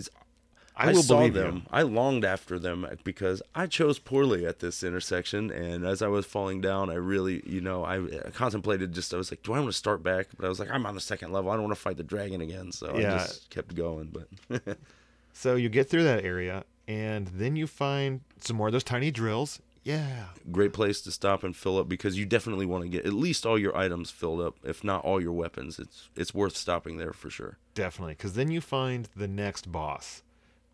I, 0.81 0.91
I 0.91 0.93
saw 0.95 1.29
them. 1.29 1.57
You. 1.57 1.63
I 1.71 1.83
longed 1.83 2.25
after 2.25 2.59
them 2.59 2.87
because 3.05 3.43
I 3.55 3.67
chose 3.67 3.99
poorly 3.99 4.47
at 4.47 4.61
this 4.61 4.83
intersection, 4.83 5.51
and 5.51 5.85
as 5.85 6.01
I 6.01 6.09
was 6.09 6.25
falling 6.25 6.61
down, 6.61 6.89
I 6.91 6.95
really, 6.95 7.43
you 7.45 7.61
know, 7.61 7.85
I 7.85 8.01
contemplated 8.31 8.93
just. 8.93 9.13
I 9.13 9.19
was 9.19 9.31
like, 9.31 9.43
"Do 9.43 9.53
I 9.53 9.59
want 9.59 9.71
to 9.71 9.77
start 9.77 10.03
back?" 10.03 10.29
But 10.37 10.47
I 10.47 10.49
was 10.49 10.59
like, 10.59 10.71
"I'm 10.71 10.87
on 10.87 10.95
the 10.95 11.01
second 11.01 11.33
level. 11.33 11.51
I 11.51 11.55
don't 11.55 11.65
want 11.65 11.77
to 11.77 11.81
fight 11.81 11.99
the 11.99 12.03
dragon 12.03 12.41
again." 12.41 12.73
So 12.73 12.97
yeah. 12.97 13.15
I 13.15 13.19
just 13.19 13.51
kept 13.51 13.75
going. 13.75 14.11
But 14.49 14.79
so 15.33 15.55
you 15.57 15.69
get 15.69 15.89
through 15.91 16.05
that 16.05 16.25
area, 16.25 16.65
and 16.89 17.29
then 17.29 17.57
you 17.57 17.67
find 17.67 18.21
some 18.41 18.57
more 18.57 18.69
of 18.69 18.73
those 18.73 18.85
tiny 18.85 19.11
drills. 19.11 19.61
Yeah. 19.83 20.27
Great 20.51 20.73
place 20.73 21.01
to 21.03 21.11
stop 21.11 21.43
and 21.43 21.57
fill 21.57 21.79
up 21.79 21.89
because 21.89 22.19
you 22.19 22.27
definitely 22.27 22.67
want 22.67 22.85
to 22.85 22.89
get 22.89 23.07
at 23.07 23.13
least 23.13 23.47
all 23.47 23.59
your 23.59 23.77
items 23.77 24.11
filled 24.11 24.41
up, 24.41 24.57
if 24.63 24.85
not 24.85 25.05
all 25.05 25.21
your 25.21 25.33
weapons. 25.33 25.79
It's 25.79 26.09
it's 26.17 26.35
worth 26.35 26.57
stopping 26.57 26.97
there 26.97 27.13
for 27.13 27.31
sure. 27.31 27.59
Definitely, 27.75 28.15
because 28.15 28.35
then 28.35 28.51
you 28.51 28.61
find 28.61 29.09
the 29.17 29.29
next 29.29 29.71
boss, 29.73 30.23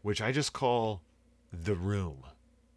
which 0.07 0.23
I 0.23 0.31
just 0.31 0.53
call 0.53 1.03
the 1.53 1.75
room. 1.75 2.23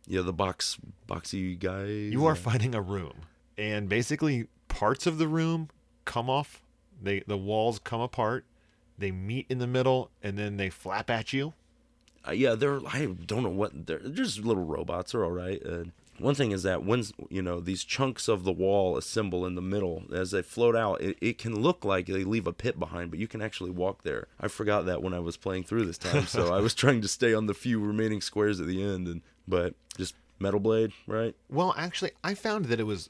Yeah, 0.07 0.21
the 0.21 0.33
box 0.33 0.77
boxy 1.07 1.57
guy. 1.57 1.85
You 1.85 2.25
are 2.25 2.35
finding 2.35 2.73
a 2.73 2.81
room, 2.81 3.21
and 3.57 3.87
basically 3.87 4.47
parts 4.67 5.05
of 5.05 5.17
the 5.19 5.27
room 5.27 5.69
come 6.05 6.29
off. 6.29 6.63
They 7.01 7.19
the 7.27 7.37
walls 7.37 7.77
come 7.77 8.01
apart. 8.01 8.45
They 8.97 9.11
meet 9.11 9.45
in 9.47 9.59
the 9.59 9.67
middle, 9.67 10.09
and 10.23 10.37
then 10.37 10.57
they 10.57 10.69
flap 10.69 11.09
at 11.09 11.31
you 11.31 11.53
uh, 12.27 12.31
yeah, 12.31 12.55
they're 12.55 12.79
I 12.87 13.05
don't 13.25 13.43
know 13.43 13.49
what 13.49 13.87
they're, 13.87 13.99
they're 13.99 14.11
just 14.11 14.39
little 14.39 14.63
robots. 14.63 15.11
They're 15.11 15.23
all 15.23 15.31
right. 15.31 15.61
Uh, 15.65 15.85
one 16.19 16.35
thing 16.35 16.51
is 16.51 16.63
that 16.63 16.83
when 16.83 17.03
you 17.29 17.41
know 17.41 17.59
these 17.59 17.83
chunks 17.83 18.27
of 18.27 18.43
the 18.43 18.51
wall 18.51 18.97
assemble 18.97 19.45
in 19.45 19.55
the 19.55 19.61
middle 19.61 20.03
as 20.13 20.31
they 20.31 20.41
float 20.41 20.75
out, 20.75 21.01
it, 21.01 21.17
it 21.21 21.37
can 21.37 21.61
look 21.61 21.83
like 21.83 22.07
they 22.07 22.23
leave 22.23 22.47
a 22.47 22.53
pit 22.53 22.79
behind, 22.79 23.11
but 23.11 23.19
you 23.19 23.27
can 23.27 23.41
actually 23.41 23.71
walk 23.71 24.03
there. 24.03 24.27
I 24.39 24.47
forgot 24.47 24.85
that 24.85 25.01
when 25.01 25.13
I 25.13 25.19
was 25.19 25.37
playing 25.37 25.63
through 25.63 25.85
this 25.85 25.97
time, 25.97 26.25
so 26.27 26.53
I 26.53 26.59
was 26.59 26.73
trying 26.75 27.01
to 27.01 27.07
stay 27.07 27.33
on 27.33 27.47
the 27.47 27.53
few 27.53 27.79
remaining 27.79 28.21
squares 28.21 28.59
at 28.59 28.67
the 28.67 28.83
end, 28.83 29.07
and 29.07 29.21
but 29.47 29.73
just 29.97 30.15
metal 30.39 30.59
blade, 30.59 30.91
right? 31.07 31.35
Well, 31.49 31.73
actually, 31.77 32.11
I 32.23 32.33
found 32.33 32.65
that 32.65 32.79
it 32.79 32.85
was 32.85 33.09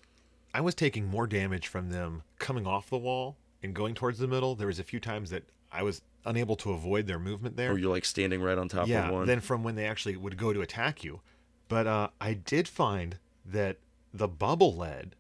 I 0.54 0.62
was 0.62 0.76
taking 0.76 1.08
more 1.08 1.28
damage 1.28 1.68
from 1.68 1.92
them 1.92 2.24
coming 2.40 2.66
off 2.66 2.90
the 2.90 2.98
wall 2.98 3.38
and 3.62 3.74
going 3.74 3.94
towards 3.94 4.20
the 4.20 4.28
middle. 4.28 4.56
There 4.56 4.68
was 4.68 4.80
a 4.80 4.84
few 4.84 5.00
times 5.00 5.30
that 5.30 5.44
I 5.72 5.84
was 5.84 6.02
unable 6.26 6.56
to 6.58 6.72
avoid 6.72 7.08
their 7.08 7.20
movement 7.20 7.56
there. 7.56 7.72
Or 7.72 7.78
you're 7.78 7.92
like 7.92 8.06
standing 8.06 8.42
right 8.42 8.58
on 8.58 8.68
top 8.68 8.88
yeah, 8.88 9.08
of 9.08 9.14
one. 9.14 9.28
Then 9.28 9.40
from 9.40 9.64
when 9.64 9.76
they 9.76 9.86
actually 9.86 10.16
would 10.16 10.38
go 10.38 10.54
to 10.54 10.62
attack 10.62 11.04
you. 11.04 11.22
But 11.70 11.88
uh, 11.88 12.10
I 12.20 12.34
did 12.34 12.68
find 12.68 13.18
that 13.46 13.78
the 14.14 14.28
bubble 14.28 14.76
lead 14.76 15.16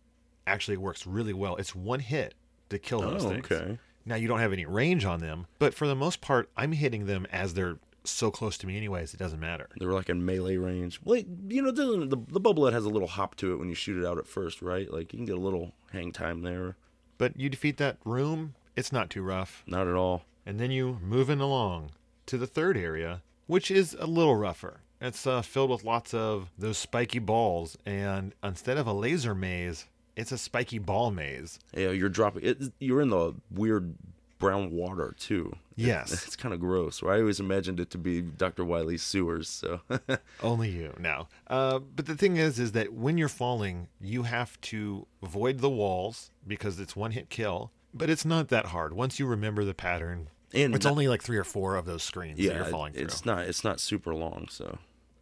actually 0.46 0.78
works 0.78 1.08
really 1.08 1.34
well. 1.34 1.56
It's 1.56 1.74
one 1.74 2.02
hit 2.02 2.34
to 2.70 2.78
kill 2.78 3.00
those 3.02 3.24
oh, 3.24 3.30
things. 3.30 3.46
Okay. 3.50 3.80
Now 4.06 4.16
you 4.16 4.28
don't 4.28 4.40
have 4.40 4.52
any 4.52 4.66
range 4.66 5.06
on 5.06 5.22
them, 5.22 5.48
but 5.60 5.74
for 5.74 5.88
the 5.88 5.96
most 5.96 6.20
part, 6.20 6.50
I'm 6.58 6.74
hitting 6.74 7.06
them 7.06 7.26
as 7.32 7.54
they're 7.54 7.78
so 8.04 8.32
close 8.32 8.58
to 8.58 8.68
me 8.68 8.76
anyways. 8.76 9.14
It 9.14 9.18
doesn't 9.18 9.40
matter. 9.40 9.70
They're 9.78 9.94
like 9.94 10.10
in 10.10 10.26
melee 10.26 10.58
range. 10.58 11.00
Well, 11.04 11.22
you 11.48 11.62
know, 11.62 11.72
the, 11.72 12.06
the 12.06 12.18
the 12.28 12.40
bubble 12.40 12.64
lead 12.64 12.74
has 12.74 12.86
a 12.86 12.90
little 12.90 13.08
hop 13.08 13.36
to 13.36 13.54
it 13.54 13.58
when 13.58 13.70
you 13.70 13.76
shoot 13.76 14.02
it 14.02 14.08
out 14.08 14.18
at 14.18 14.28
first, 14.28 14.62
right? 14.62 14.92
Like 14.92 15.14
you 15.14 15.20
can 15.20 15.26
get 15.26 15.38
a 15.38 15.42
little 15.42 15.74
hang 15.92 16.12
time 16.12 16.42
there. 16.42 16.76
But 17.18 17.40
you 17.40 17.50
defeat 17.50 17.78
that 17.78 17.98
room, 18.04 18.56
it's 18.76 18.92
not 18.92 19.10
too 19.10 19.22
rough. 19.22 19.64
Not 19.68 19.88
at 19.88 19.96
all 19.96 20.24
and 20.50 20.60
then 20.60 20.72
you 20.72 20.98
moving 21.04 21.40
along 21.40 21.92
to 22.26 22.36
the 22.36 22.48
third 22.48 22.76
area, 22.76 23.22
which 23.46 23.70
is 23.70 23.96
a 24.00 24.08
little 24.08 24.36
rougher. 24.36 24.82
It's 25.02 25.26
uh, 25.26 25.42
filled 25.42 25.70
with 25.70 25.84
lots 25.84 26.14
of 26.14 26.52
those 26.58 26.78
spiky 26.78 27.20
balls, 27.20 27.78
and 27.86 28.34
instead 28.44 28.78
of 28.78 28.88
a 28.88 28.94
laser 28.94 29.34
maze, 29.34 29.86
it's 30.16 30.32
a 30.32 30.38
spiky 30.38 30.80
ball 30.80 31.12
maze. 31.12 31.60
Yeah, 31.74 31.92
you're 31.92 32.10
dropping 32.10 32.44
it. 32.44 32.58
You're 32.80 33.02
in 33.02 33.10
the 33.10 33.36
weird 33.50 33.96
brown 34.40 34.72
water 34.72 35.14
too. 35.18 35.56
Yes, 35.76 36.12
it's, 36.14 36.28
it's 36.28 36.36
kind 36.36 36.54
of 36.54 36.60
gross. 36.60 37.02
I 37.04 37.20
always 37.20 37.40
imagined 37.40 37.80
it 37.80 37.90
to 37.92 37.98
be 37.98 38.22
Dr. 38.22 38.66
Wily's 38.66 39.04
sewers. 39.04 39.48
So 39.48 39.82
only 40.44 40.70
you 40.70 40.94
now. 41.00 41.28
Uh, 41.48 41.80
but 41.80 42.06
the 42.06 42.16
thing 42.16 42.38
is, 42.38 42.60
is 42.60 42.72
that 42.74 42.94
when 42.94 43.18
you're 43.18 43.30
falling, 43.30 43.88
you 44.02 44.24
have 44.24 44.60
to 44.62 45.06
avoid 45.22 45.60
the 45.60 45.70
walls 45.70 46.32
because 46.48 46.80
it's 46.80 46.96
one 46.96 47.12
hit 47.12 47.30
kill, 47.30 47.72
but 47.94 48.10
it's 48.10 48.26
not 48.26 48.50
that 48.50 48.68
hard 48.68 48.94
once 48.94 49.20
you 49.20 49.28
remember 49.28 49.64
the 49.64 49.74
pattern. 49.74 50.30
And 50.52 50.74
it's 50.74 50.86
not, 50.86 50.92
only 50.92 51.08
like 51.08 51.22
three 51.22 51.38
or 51.38 51.44
four 51.44 51.76
of 51.76 51.86
those 51.86 52.02
screens 52.02 52.40
yeah, 52.40 52.50
that 52.50 52.56
you're 52.56 52.66
falling 52.66 52.94
through. 52.94 53.04
It's 53.04 53.24
not 53.24 53.46
it's 53.46 53.64
not 53.64 53.80
super 53.80 54.16
long, 54.16 54.48
so 54.50 54.80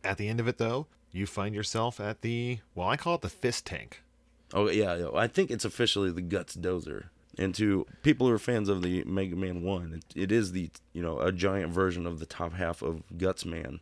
at 0.07 0.17
the 0.17 0.27
end 0.27 0.39
of 0.39 0.47
it 0.47 0.57
though, 0.57 0.87
you 1.11 1.25
find 1.25 1.53
yourself 1.53 1.99
at 1.99 2.21
the 2.21 2.59
well, 2.75 2.87
I 2.87 2.97
call 2.97 3.15
it 3.15 3.21
the 3.21 3.29
fist 3.29 3.65
tank. 3.65 4.01
Oh 4.53 4.69
yeah, 4.69 5.09
I 5.13 5.27
think 5.27 5.51
it's 5.51 5.65
officially 5.65 6.11
the 6.11 6.21
guts 6.21 6.55
dozer. 6.55 7.05
And 7.37 7.53
to 7.55 7.85
people 8.01 8.27
who 8.27 8.33
are 8.33 8.39
fans 8.39 8.67
of 8.67 8.81
the 8.81 9.03
Mega 9.03 9.35
Man 9.35 9.61
One, 9.61 9.93
it, 9.93 10.19
it 10.19 10.31
is 10.31 10.53
the 10.53 10.69
you 10.93 11.01
know 11.01 11.19
a 11.19 11.31
giant 11.31 11.71
version 11.73 12.07
of 12.07 12.19
the 12.19 12.25
top 12.25 12.53
half 12.53 12.81
of 12.81 13.03
Guts 13.17 13.45
Man 13.45 13.79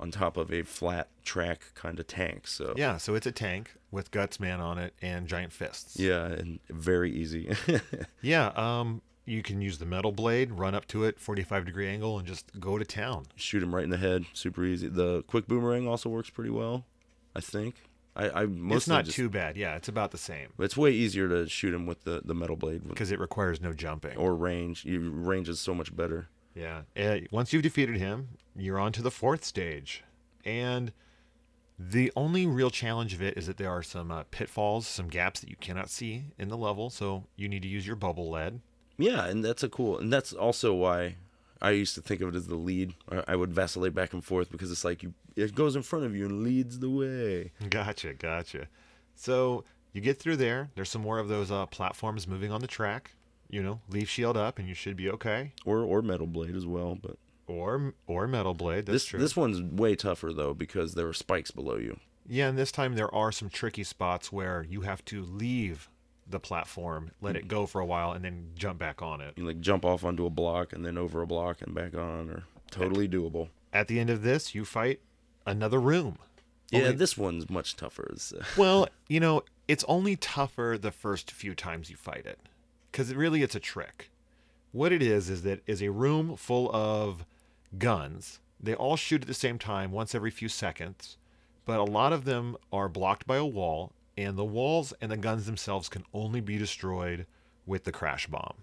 on 0.00 0.10
top 0.10 0.36
of 0.36 0.52
a 0.52 0.62
flat 0.62 1.08
track 1.24 1.72
kind 1.74 1.98
of 2.00 2.06
tank. 2.06 2.46
So 2.46 2.74
yeah, 2.76 2.96
so 2.96 3.14
it's 3.14 3.26
a 3.26 3.32
tank 3.32 3.74
with 3.90 4.10
Guts 4.10 4.40
Man 4.40 4.60
on 4.60 4.78
it 4.78 4.94
and 5.02 5.26
giant 5.26 5.52
fists. 5.52 5.98
Yeah, 5.98 6.26
and 6.26 6.60
very 6.70 7.12
easy. 7.12 7.54
yeah, 8.22 8.52
um, 8.56 9.02
you 9.24 9.42
can 9.42 9.60
use 9.60 9.78
the 9.78 9.86
metal 9.86 10.12
blade, 10.12 10.52
run 10.52 10.74
up 10.74 10.86
to 10.88 11.04
it, 11.04 11.18
45 11.18 11.64
degree 11.64 11.88
angle, 11.88 12.18
and 12.18 12.26
just 12.26 12.58
go 12.60 12.78
to 12.78 12.84
town. 12.84 13.26
Shoot 13.36 13.62
him 13.62 13.74
right 13.74 13.84
in 13.84 13.90
the 13.90 13.96
head, 13.96 14.26
super 14.32 14.64
easy. 14.64 14.88
The 14.88 15.22
quick 15.22 15.46
boomerang 15.46 15.88
also 15.88 16.08
works 16.08 16.30
pretty 16.30 16.50
well, 16.50 16.84
I 17.34 17.40
think. 17.40 17.76
I, 18.16 18.42
I 18.42 18.46
mostly 18.46 18.76
it's 18.76 18.88
not 18.88 19.04
just, 19.06 19.16
too 19.16 19.28
bad. 19.28 19.56
Yeah, 19.56 19.74
it's 19.74 19.88
about 19.88 20.12
the 20.12 20.18
same. 20.18 20.50
It's 20.58 20.76
way 20.76 20.92
easier 20.92 21.28
to 21.28 21.48
shoot 21.48 21.74
him 21.74 21.84
with 21.84 22.04
the, 22.04 22.22
the 22.24 22.34
metal 22.34 22.56
blade 22.56 22.86
because 22.88 23.10
it 23.10 23.18
requires 23.18 23.60
no 23.60 23.72
jumping 23.72 24.16
or 24.16 24.36
range. 24.36 24.84
Your 24.84 25.00
range 25.00 25.48
is 25.48 25.58
so 25.58 25.74
much 25.74 25.94
better. 25.96 26.28
Yeah. 26.54 26.82
Uh, 26.96 27.18
once 27.32 27.52
you've 27.52 27.64
defeated 27.64 27.96
him, 27.96 28.28
you're 28.54 28.78
on 28.78 28.92
to 28.92 29.02
the 29.02 29.10
fourth 29.10 29.44
stage. 29.44 30.04
And 30.44 30.92
the 31.76 32.12
only 32.14 32.46
real 32.46 32.70
challenge 32.70 33.14
of 33.14 33.22
it 33.22 33.36
is 33.36 33.48
that 33.48 33.56
there 33.56 33.70
are 33.70 33.82
some 33.82 34.12
uh, 34.12 34.24
pitfalls, 34.30 34.86
some 34.86 35.08
gaps 35.08 35.40
that 35.40 35.50
you 35.50 35.56
cannot 35.56 35.90
see 35.90 36.26
in 36.38 36.48
the 36.48 36.56
level. 36.56 36.90
So 36.90 37.24
you 37.34 37.48
need 37.48 37.62
to 37.62 37.68
use 37.68 37.84
your 37.84 37.96
bubble 37.96 38.30
lead. 38.30 38.60
Yeah, 38.98 39.26
and 39.26 39.44
that's 39.44 39.62
a 39.62 39.68
cool, 39.68 39.98
and 39.98 40.12
that's 40.12 40.32
also 40.32 40.72
why 40.74 41.16
I 41.60 41.70
used 41.70 41.94
to 41.96 42.00
think 42.02 42.20
of 42.20 42.28
it 42.28 42.36
as 42.36 42.46
the 42.46 42.54
lead. 42.56 42.94
I 43.26 43.36
would 43.36 43.52
vacillate 43.52 43.94
back 43.94 44.12
and 44.12 44.24
forth 44.24 44.50
because 44.50 44.70
it's 44.70 44.84
like 44.84 45.02
you, 45.02 45.14
it 45.36 45.54
goes 45.54 45.74
in 45.76 45.82
front 45.82 46.04
of 46.04 46.14
you 46.14 46.26
and 46.26 46.42
leads 46.42 46.78
the 46.78 46.90
way. 46.90 47.52
Gotcha, 47.70 48.14
gotcha. 48.14 48.68
So 49.16 49.64
You 49.92 50.00
get 50.00 50.18
through 50.18 50.36
there. 50.36 50.70
There's 50.74 50.90
some 50.90 51.02
more 51.02 51.18
of 51.18 51.28
those 51.28 51.50
uh, 51.50 51.66
platforms 51.66 52.26
moving 52.28 52.50
on 52.52 52.60
the 52.60 52.66
track. 52.66 53.12
You 53.50 53.62
know, 53.62 53.80
leaf 53.88 54.08
shield 54.08 54.36
up, 54.36 54.58
and 54.58 54.66
you 54.68 54.74
should 54.74 54.96
be 54.96 55.08
okay. 55.10 55.52
Or 55.64 55.78
or 55.80 56.02
metal 56.02 56.26
blade 56.26 56.56
as 56.56 56.66
well, 56.66 56.96
but 57.00 57.16
Or 57.46 57.94
or 58.06 58.26
metal 58.26 58.54
blade. 58.54 58.86
That's 58.86 58.94
this 58.94 59.04
true. 59.06 59.20
this 59.20 59.36
one's 59.36 59.60
way 59.62 59.94
tougher 59.94 60.32
though 60.32 60.54
because 60.54 60.94
there 60.94 61.06
are 61.06 61.12
spikes 61.12 61.50
below 61.52 61.76
you. 61.76 61.98
Yeah, 62.26 62.48
and 62.48 62.58
this 62.58 62.72
time 62.72 62.94
there 62.94 63.14
are 63.14 63.30
some 63.30 63.50
tricky 63.50 63.84
spots 63.84 64.32
where 64.32 64.64
you 64.68 64.80
have 64.80 65.04
to 65.06 65.22
leave 65.22 65.88
the 66.28 66.40
platform, 66.40 67.10
let 67.20 67.36
it 67.36 67.48
go 67.48 67.66
for 67.66 67.80
a 67.80 67.86
while, 67.86 68.12
and 68.12 68.24
then 68.24 68.50
jump 68.56 68.78
back 68.78 69.02
on 69.02 69.20
it. 69.20 69.34
You 69.36 69.44
like 69.46 69.60
jump 69.60 69.84
off 69.84 70.04
onto 70.04 70.24
a 70.26 70.30
block 70.30 70.72
and 70.72 70.84
then 70.84 70.96
over 70.98 71.20
a 71.22 71.26
block 71.26 71.60
and 71.62 71.74
back 71.74 71.94
on, 71.94 72.30
or 72.30 72.44
totally 72.70 73.08
doable. 73.08 73.48
At 73.72 73.88
the 73.88 73.98
end 74.00 74.10
of 74.10 74.22
this, 74.22 74.54
you 74.54 74.64
fight 74.64 75.00
another 75.46 75.80
room. 75.80 76.18
Yeah, 76.70 76.84
Only- 76.84 76.96
this 76.96 77.18
one's 77.18 77.50
much 77.50 77.76
tougher. 77.76 78.08
It's, 78.12 78.32
uh, 78.32 78.42
Well, 78.56 78.88
you 79.08 79.20
know, 79.20 79.42
it's 79.68 79.84
only 79.88 80.16
tougher 80.16 80.78
the 80.80 80.90
first 80.90 81.30
few 81.30 81.54
times 81.54 81.90
you 81.90 81.96
fight 81.96 82.24
it, 82.26 82.38
because 82.90 83.10
it 83.10 83.16
really 83.16 83.42
it's 83.42 83.54
a 83.54 83.60
trick. 83.60 84.10
What 84.72 84.92
it 84.92 85.02
is 85.02 85.28
is 85.30 85.42
that 85.42 85.60
is 85.66 85.82
a 85.82 85.90
room 85.90 86.36
full 86.36 86.74
of 86.74 87.24
guns. 87.78 88.40
They 88.60 88.74
all 88.74 88.96
shoot 88.96 89.22
at 89.22 89.28
the 89.28 89.34
same 89.34 89.58
time, 89.58 89.92
once 89.92 90.14
every 90.14 90.30
few 90.30 90.48
seconds, 90.48 91.16
but 91.66 91.78
a 91.78 91.84
lot 91.84 92.12
of 92.12 92.24
them 92.24 92.56
are 92.72 92.88
blocked 92.88 93.26
by 93.26 93.36
a 93.36 93.44
wall, 93.46 93.92
and 94.16 94.36
the 94.36 94.44
walls 94.44 94.92
and 95.00 95.10
the 95.10 95.16
guns 95.16 95.46
themselves 95.46 95.88
can 95.88 96.04
only 96.12 96.40
be 96.40 96.56
destroyed 96.58 97.26
with 97.66 97.84
the 97.84 97.92
crash 97.92 98.26
bomb. 98.26 98.54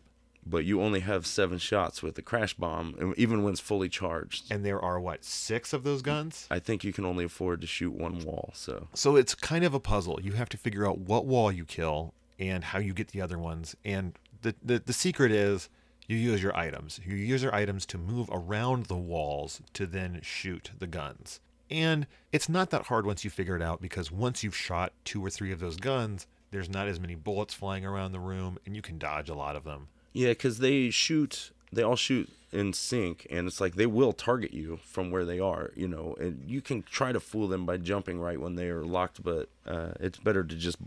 but 0.45 0.65
you 0.65 0.81
only 0.81 1.01
have 1.01 1.27
seven 1.27 1.59
shots 1.59 2.01
with 2.01 2.15
the 2.15 2.21
crash 2.21 2.55
bomb, 2.55 3.13
even 3.15 3.43
when 3.43 3.51
it's 3.53 3.59
fully 3.61 3.87
charged. 3.89 4.51
And 4.51 4.65
there 4.65 4.81
are 4.81 4.99
what 4.99 5.23
six 5.23 5.71
of 5.71 5.83
those 5.83 6.01
guns? 6.01 6.47
I 6.49 6.57
think 6.59 6.83
you 6.83 6.91
can 6.91 7.05
only 7.05 7.25
afford 7.25 7.61
to 7.61 7.67
shoot 7.67 7.93
one 7.93 8.23
wall. 8.25 8.51
So 8.55 8.87
So 8.95 9.15
it's 9.17 9.35
kind 9.35 9.63
of 9.63 9.73
a 9.75 9.79
puzzle. 9.79 10.19
You 10.21 10.31
have 10.33 10.49
to 10.49 10.57
figure 10.57 10.87
out 10.87 10.97
what 10.97 11.25
wall 11.27 11.51
you 11.51 11.63
kill 11.65 12.13
and 12.39 12.63
how 12.63 12.79
you 12.79 12.93
get 12.93 13.09
the 13.09 13.21
other 13.21 13.37
ones. 13.37 13.75
And 13.85 14.17
the, 14.41 14.55
the, 14.63 14.79
the 14.79 14.93
secret 14.93 15.31
is 15.31 15.69
you 16.07 16.17
use 16.17 16.41
your 16.41 16.57
items. 16.57 16.99
You 17.05 17.15
use 17.15 17.43
your 17.43 17.53
items 17.53 17.85
to 17.87 17.99
move 17.99 18.27
around 18.31 18.87
the 18.87 18.97
walls 18.97 19.61
to 19.73 19.85
then 19.85 20.21
shoot 20.23 20.71
the 20.79 20.87
guns. 20.87 21.39
And 21.71 22.05
it's 22.33 22.49
not 22.49 22.69
that 22.71 22.87
hard 22.87 23.05
once 23.05 23.23
you 23.23 23.29
figure 23.29 23.55
it 23.55 23.61
out 23.61 23.81
because 23.81 24.11
once 24.11 24.43
you've 24.43 24.55
shot 24.55 24.91
two 25.05 25.25
or 25.25 25.29
three 25.29 25.51
of 25.51 25.59
those 25.59 25.77
guns, 25.77 26.27
there's 26.51 26.69
not 26.69 26.87
as 26.87 26.99
many 26.99 27.15
bullets 27.15 27.53
flying 27.53 27.85
around 27.85 28.11
the 28.11 28.19
room 28.19 28.59
and 28.65 28.75
you 28.75 28.81
can 28.81 28.97
dodge 28.97 29.29
a 29.29 29.33
lot 29.33 29.55
of 29.55 29.63
them. 29.63 29.87
yeah, 30.13 30.29
because 30.29 30.59
they 30.59 30.89
shoot, 30.89 31.51
they 31.71 31.81
all 31.81 31.95
shoot 31.95 32.29
in 32.51 32.73
sync, 32.73 33.25
and 33.29 33.47
it's 33.47 33.61
like 33.61 33.75
they 33.75 33.85
will 33.85 34.11
target 34.11 34.53
you 34.53 34.77
from 34.83 35.09
where 35.09 35.23
they 35.23 35.39
are. 35.39 35.71
You 35.73 35.87
know, 35.87 36.15
and 36.19 36.43
you 36.45 36.59
can 36.61 36.83
try 36.83 37.13
to 37.13 37.19
fool 37.21 37.47
them 37.47 37.65
by 37.65 37.77
jumping 37.77 38.19
right 38.19 38.39
when 38.39 38.55
they 38.55 38.67
are 38.69 38.83
locked, 38.83 39.23
but 39.23 39.47
uh, 39.65 39.91
it's 40.01 40.19
better 40.19 40.43
to 40.43 40.55
just 40.55 40.77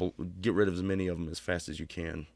get 0.43 0.53
rid 0.53 0.69
of 0.69 0.75
as 0.75 0.83
many 0.83 1.07
of 1.07 1.19
them 1.19 1.31
as 1.31 1.39
fast 1.39 1.71
as 1.71 1.81
you 1.81 1.87
can. 1.87 2.27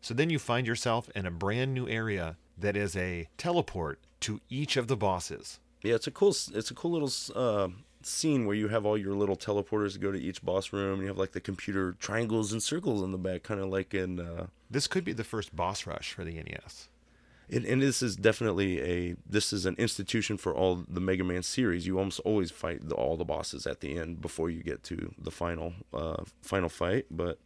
So 0.00 0.14
then 0.14 0.30
you 0.30 0.38
find 0.38 0.66
yourself 0.66 1.10
in 1.14 1.26
a 1.26 1.30
brand 1.30 1.74
new 1.74 1.86
area 1.86 2.36
that 2.58 2.76
is 2.76 2.96
a 2.96 3.28
teleport 3.36 3.98
to 4.20 4.40
each 4.48 4.76
of 4.78 4.88
the 4.88 4.96
bosses. 4.96 5.60
Yeah, 5.82 5.94
it's 5.94 6.06
a 6.06 6.10
cool. 6.10 6.30
It's 6.30 6.70
a 6.70 6.74
cool 6.74 6.92
little 6.92 7.10
uh, 7.34 7.68
scene 8.02 8.46
where 8.46 8.56
you 8.56 8.68
have 8.68 8.86
all 8.86 8.96
your 8.96 9.14
little 9.14 9.36
teleporters 9.36 9.98
go 9.98 10.12
to 10.12 10.18
each 10.20 10.42
boss 10.42 10.72
room. 10.72 10.94
And 10.94 11.02
you 11.02 11.08
have 11.08 11.18
like 11.18 11.32
the 11.32 11.40
computer 11.40 11.92
triangles 11.98 12.52
and 12.52 12.62
circles 12.62 13.02
in 13.02 13.10
the 13.12 13.18
back, 13.18 13.42
kind 13.42 13.60
of 13.60 13.68
like 13.68 13.92
in. 13.94 14.20
Uh, 14.20 14.46
This 14.70 14.86
could 14.86 15.04
be 15.04 15.12
the 15.12 15.24
first 15.24 15.54
boss 15.54 15.86
rush 15.86 16.12
for 16.12 16.24
the 16.24 16.34
NES. 16.34 16.88
and, 17.50 17.64
and 17.66 17.82
this 17.82 18.00
is 18.02 18.14
definitely 18.16 18.80
a. 18.80 19.16
This 19.28 19.52
is 19.52 19.66
an 19.66 19.74
institution 19.76 20.36
for 20.36 20.54
all 20.54 20.84
the 20.88 21.00
Mega 21.00 21.24
Man 21.24 21.42
series. 21.42 21.86
You 21.86 21.98
almost 21.98 22.20
always 22.20 22.50
fight 22.52 22.88
the, 22.88 22.94
all 22.94 23.16
the 23.16 23.24
bosses 23.24 23.66
at 23.66 23.80
the 23.80 23.98
end 23.98 24.20
before 24.20 24.50
you 24.50 24.62
get 24.62 24.82
to 24.84 25.12
the 25.18 25.32
final 25.32 25.72
uh, 25.92 26.22
final 26.42 26.68
fight. 26.68 27.06
But 27.10 27.38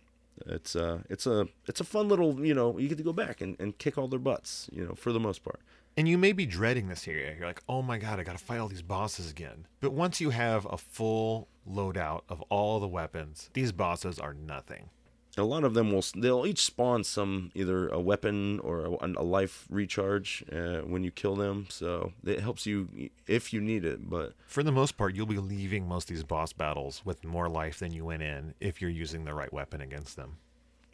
it's 0.45 0.77
uh 0.77 0.99
it's 1.09 1.27
a 1.27 1.49
it's 1.67 1.81
a 1.81 1.85
fun 1.85 2.09
little 2.09 2.45
you 2.45 2.53
know 2.53 2.77
you 2.79 2.89
get 2.89 2.99
to 2.99 3.03
go 3.05 3.15
back 3.15 3.41
and, 3.41 3.57
and 3.59 3.79
kick 3.79 3.97
all 3.97 4.07
their 4.07 4.19
butts 4.19 4.69
you 4.71 4.85
know 4.85 4.95
for 4.95 5.11
the 5.11 5.21
most 5.21 5.43
part. 5.43 5.61
And 5.97 6.07
you 6.07 6.19
may 6.19 6.33
be 6.33 6.45
dreading 6.45 6.89
this 6.89 7.09
area. 7.09 7.35
You're 7.37 7.47
like, 7.47 7.63
oh 7.69 7.81
my 7.83 7.97
god, 7.99 8.21
I 8.21 8.23
gotta 8.23 8.39
fight 8.39 8.59
all 8.59 8.69
these 8.69 8.83
bosses 8.83 9.31
again. 9.31 9.67
But 9.81 9.93
once 9.93 10.21
you 10.21 10.31
have 10.31 10.67
a 10.71 10.77
full 10.77 11.49
loadout 11.69 12.23
of 12.29 12.43
all 12.51 12.81
the 12.81 12.89
weapons, 12.89 13.49
these 13.55 13.73
bosses 13.73 14.19
are 14.19 14.35
nothing. 14.35 14.91
a 15.39 15.43
lot 15.43 15.65
of 15.65 15.75
them 15.75 15.93
will 15.93 16.05
they'll 16.17 16.47
each 16.47 16.65
spawn 16.65 17.05
some 17.05 17.51
either 17.55 17.89
a 17.89 18.01
weapon 18.01 18.59
or 18.61 18.85
a, 18.87 19.07
a 19.17 19.23
life 19.23 19.67
recharge 19.71 20.43
uh, 20.53 20.79
when 20.93 21.05
you 21.05 21.11
kill 21.11 21.37
them 21.37 21.67
so 21.69 22.13
it 22.25 22.41
helps 22.41 22.65
you 22.67 22.89
if 23.27 23.53
you 23.53 23.61
need 23.61 23.85
it 23.85 24.09
but 24.09 24.33
For 24.47 24.63
the 24.63 24.73
most 24.73 24.97
part, 24.97 25.15
you'll 25.15 25.27
be 25.27 25.39
leaving 25.39 25.87
most 25.87 26.09
of 26.11 26.17
these 26.17 26.25
boss 26.25 26.53
battles 26.55 27.03
with 27.05 27.23
more 27.25 27.49
life 27.51 27.79
than 27.81 27.93
you 27.93 28.05
went 28.07 28.23
in 28.23 28.55
if 28.61 28.81
you're 28.81 28.91
using 29.05 29.25
the 29.25 29.35
right 29.35 29.53
weapon 29.53 29.81
against 29.83 30.17
them. 30.17 30.39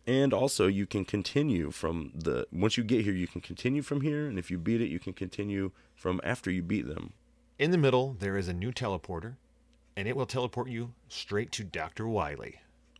And 0.07 0.33
also 0.35 0.67
you 0.67 0.87
can 0.87 1.05
continue 1.05 1.71
from 1.71 2.11
the 2.15 2.47
once 2.53 2.77
you 2.77 2.83
get 2.85 3.05
here 3.05 3.13
you 3.15 3.29
can 3.29 3.41
continue 3.41 3.83
from 3.83 4.01
here 4.01 4.27
and 4.27 4.39
if 4.39 4.51
you 4.51 4.59
beat 4.59 4.81
it 4.81 4.89
you 4.89 4.99
can 4.99 5.13
continue 5.13 5.71
from 5.95 6.21
after 6.25 6.51
you 6.51 6.63
beat 6.63 6.87
them 6.89 7.13
In 7.59 7.71
the 7.71 7.79
middle, 7.79 8.17
there 8.19 8.37
is 8.37 8.49
a 8.49 8.53
new 8.53 8.73
teleporter, 8.73 9.37
and 9.97 10.09
it 10.09 10.17
will 10.17 10.27
teleport 10.27 10.69
you 10.69 10.95
straight 11.09 11.53
to 11.53 11.63
Dr. 11.65 12.09
Wily 12.09 12.57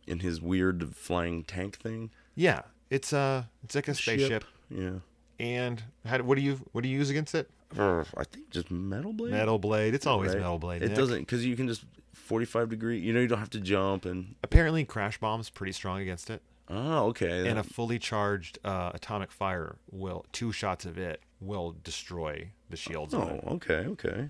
in 0.07 0.19
his 0.19 0.41
weird 0.41 0.95
flying 0.95 1.43
tank 1.43 1.77
thing 1.77 2.09
Yeah, 2.35 2.61
it's 2.89 3.11
uh 3.11 3.43
it's 3.63 3.75
like 3.75 3.87
a 3.89 3.95
spaceship. 3.95 4.45
yeah 4.69 4.99
And 5.39 5.83
how, 6.05 6.19
what 6.19 6.35
do 6.37 6.41
you 6.41 6.61
what 6.71 6.83
do 6.83 6.89
you 6.89 6.97
use 6.97 7.09
against 7.09 7.35
it? 7.35 7.49
Uh, 7.77 8.03
i 8.15 8.23
think 8.23 8.49
just 8.51 8.69
metal 8.69 9.11
blade 9.13 9.31
Metal 9.31 9.57
blade. 9.59 9.93
It's 9.95 10.05
always 10.07 10.29
right? 10.31 10.39
metal 10.41 10.59
blade. 10.59 10.83
it 10.83 10.89
Nick. 10.89 10.97
doesn't 10.97 11.19
because 11.19 11.43
you 11.45 11.55
can 11.57 11.67
just 11.67 11.83
45 12.13 12.69
degree 12.69 12.99
you 12.99 13.11
know 13.11 13.19
you 13.19 13.27
don't 13.27 13.39
have 13.39 13.49
to 13.49 13.59
jump 13.59 14.05
and 14.05 14.35
Apparently, 14.43 14.85
crash 14.85 15.17
bomb's 15.17 15.49
pretty 15.49 15.71
strong 15.73 15.99
against 15.99 16.29
it. 16.29 16.41
Oh 16.73 17.07
okay 17.07 17.47
and 17.47 17.59
a 17.59 17.63
fully 17.63 17.99
charged 17.99 18.57
uh, 18.65 18.91
atomic 18.93 19.31
fire 19.31 19.75
will 19.91 20.25
two 20.31 20.51
shots 20.51 20.85
of 20.85 20.97
it 20.97 21.21
will 21.39 21.75
destroy 21.83 22.49
the 22.69 22.77
shields 22.77 23.13
oh 23.13 23.39
okay 23.47 23.85
okay 23.87 24.29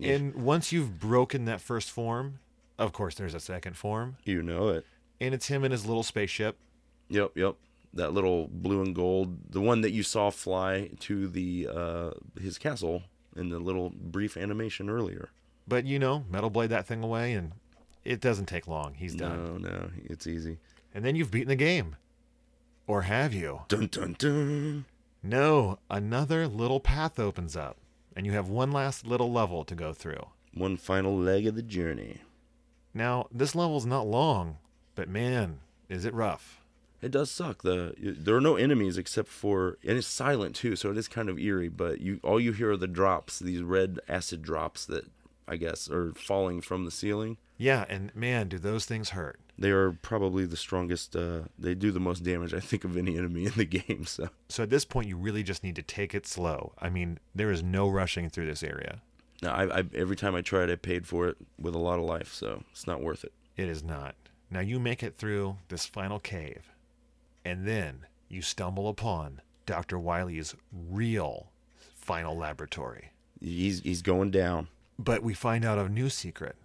And 0.00 0.34
once 0.34 0.72
you've 0.72 0.98
broken 0.98 1.44
that 1.44 1.60
first 1.60 1.90
form, 1.90 2.40
of 2.78 2.92
course 2.92 3.14
there's 3.14 3.34
a 3.34 3.40
second 3.40 3.76
form, 3.76 4.16
you 4.24 4.42
know 4.42 4.68
it 4.70 4.84
and 5.20 5.34
it's 5.34 5.46
him 5.46 5.64
in 5.64 5.70
his 5.70 5.86
little 5.86 6.02
spaceship. 6.02 6.56
Yep, 7.08 7.32
yep. 7.36 7.54
That 7.94 8.12
little 8.12 8.48
blue 8.50 8.82
and 8.82 8.94
gold, 8.94 9.52
the 9.52 9.60
one 9.60 9.80
that 9.82 9.92
you 9.92 10.02
saw 10.02 10.30
fly 10.30 10.90
to 11.00 11.28
the 11.28 11.68
uh, 11.72 12.10
his 12.40 12.58
castle 12.58 13.04
in 13.36 13.50
the 13.50 13.58
little 13.60 13.90
brief 13.94 14.36
animation 14.36 14.90
earlier. 14.90 15.30
But 15.68 15.84
you 15.84 15.98
know, 15.98 16.24
metal 16.28 16.50
blade 16.50 16.70
that 16.70 16.86
thing 16.86 17.04
away, 17.04 17.32
and 17.34 17.52
it 18.04 18.20
doesn't 18.20 18.46
take 18.46 18.66
long. 18.66 18.94
He's 18.94 19.14
done. 19.14 19.62
No, 19.62 19.70
no, 19.70 19.90
it's 20.04 20.26
easy. 20.26 20.58
And 20.94 21.04
then 21.04 21.16
you've 21.16 21.32
beaten 21.32 21.48
the 21.48 21.56
game. 21.56 21.96
Or 22.86 23.02
have 23.02 23.34
you? 23.34 23.62
Dun 23.68 23.88
dun 23.88 24.14
dun. 24.18 24.84
No, 25.22 25.78
another 25.90 26.46
little 26.46 26.80
path 26.80 27.18
opens 27.18 27.56
up, 27.56 27.78
and 28.14 28.26
you 28.26 28.32
have 28.32 28.48
one 28.48 28.70
last 28.70 29.06
little 29.06 29.32
level 29.32 29.64
to 29.64 29.74
go 29.74 29.92
through. 29.92 30.26
One 30.52 30.76
final 30.76 31.16
leg 31.16 31.46
of 31.46 31.56
the 31.56 31.62
journey. 31.62 32.20
Now, 32.92 33.26
this 33.32 33.54
level's 33.54 33.86
not 33.86 34.06
long, 34.06 34.58
but 34.94 35.08
man, 35.08 35.60
is 35.88 36.04
it 36.04 36.14
rough. 36.14 36.60
It 37.00 37.10
does 37.10 37.30
suck. 37.30 37.62
The 37.62 37.94
there 37.98 38.36
are 38.36 38.40
no 38.40 38.56
enemies 38.56 38.96
except 38.96 39.28
for, 39.28 39.78
and 39.86 39.98
it's 39.98 40.06
silent 40.06 40.54
too, 40.54 40.76
so 40.76 40.90
it 40.90 40.96
is 40.96 41.08
kind 41.08 41.28
of 41.28 41.38
eerie. 41.38 41.68
But 41.68 42.00
you, 42.00 42.20
all 42.22 42.40
you 42.40 42.52
hear 42.52 42.72
are 42.72 42.76
the 42.76 42.86
drops, 42.86 43.38
these 43.38 43.62
red 43.62 43.98
acid 44.08 44.42
drops 44.42 44.86
that 44.86 45.04
I 45.46 45.56
guess 45.56 45.88
or 45.88 46.12
falling 46.14 46.60
from 46.60 46.84
the 46.84 46.90
ceiling. 46.90 47.36
Yeah, 47.56 47.84
and 47.88 48.14
man, 48.14 48.48
do 48.48 48.58
those 48.58 48.84
things 48.84 49.10
hurt. 49.10 49.38
They 49.56 49.70
are 49.70 49.92
probably 49.92 50.46
the 50.46 50.56
strongest. 50.56 51.14
Uh, 51.14 51.42
they 51.58 51.74
do 51.74 51.92
the 51.92 52.00
most 52.00 52.24
damage, 52.24 52.52
I 52.52 52.60
think, 52.60 52.84
of 52.84 52.96
any 52.96 53.16
enemy 53.16 53.46
in 53.46 53.52
the 53.52 53.64
game. 53.64 54.04
So 54.06 54.28
So 54.48 54.64
at 54.64 54.70
this 54.70 54.84
point, 54.84 55.08
you 55.08 55.16
really 55.16 55.42
just 55.42 55.62
need 55.62 55.76
to 55.76 55.82
take 55.82 56.14
it 56.14 56.26
slow. 56.26 56.72
I 56.78 56.88
mean, 56.90 57.18
there 57.34 57.50
is 57.50 57.62
no 57.62 57.88
rushing 57.88 58.28
through 58.28 58.46
this 58.46 58.62
area. 58.62 59.02
Now, 59.42 59.54
I, 59.54 59.80
I 59.80 59.84
every 59.94 60.16
time 60.16 60.34
I 60.34 60.40
tried, 60.40 60.70
I 60.70 60.76
paid 60.76 61.06
for 61.06 61.28
it 61.28 61.36
with 61.60 61.74
a 61.74 61.78
lot 61.78 61.98
of 61.98 62.04
life, 62.04 62.32
so 62.32 62.64
it's 62.72 62.86
not 62.86 63.02
worth 63.02 63.24
it. 63.24 63.32
It 63.56 63.68
is 63.68 63.84
not. 63.84 64.16
Now 64.50 64.60
you 64.60 64.78
make 64.78 65.02
it 65.02 65.16
through 65.16 65.58
this 65.68 65.86
final 65.86 66.18
cave, 66.18 66.70
and 67.44 67.66
then 67.66 68.06
you 68.28 68.42
stumble 68.42 68.88
upon 68.88 69.40
Dr. 69.66 69.98
Wily's 69.98 70.54
real 70.72 71.50
final 71.94 72.36
laboratory. 72.36 73.10
He's 73.40 73.80
he's 73.80 74.02
going 74.02 74.30
down. 74.30 74.68
But 74.98 75.22
we 75.22 75.34
find 75.34 75.64
out 75.64 75.78
a 75.78 75.88
new 75.88 76.08
secret. 76.08 76.56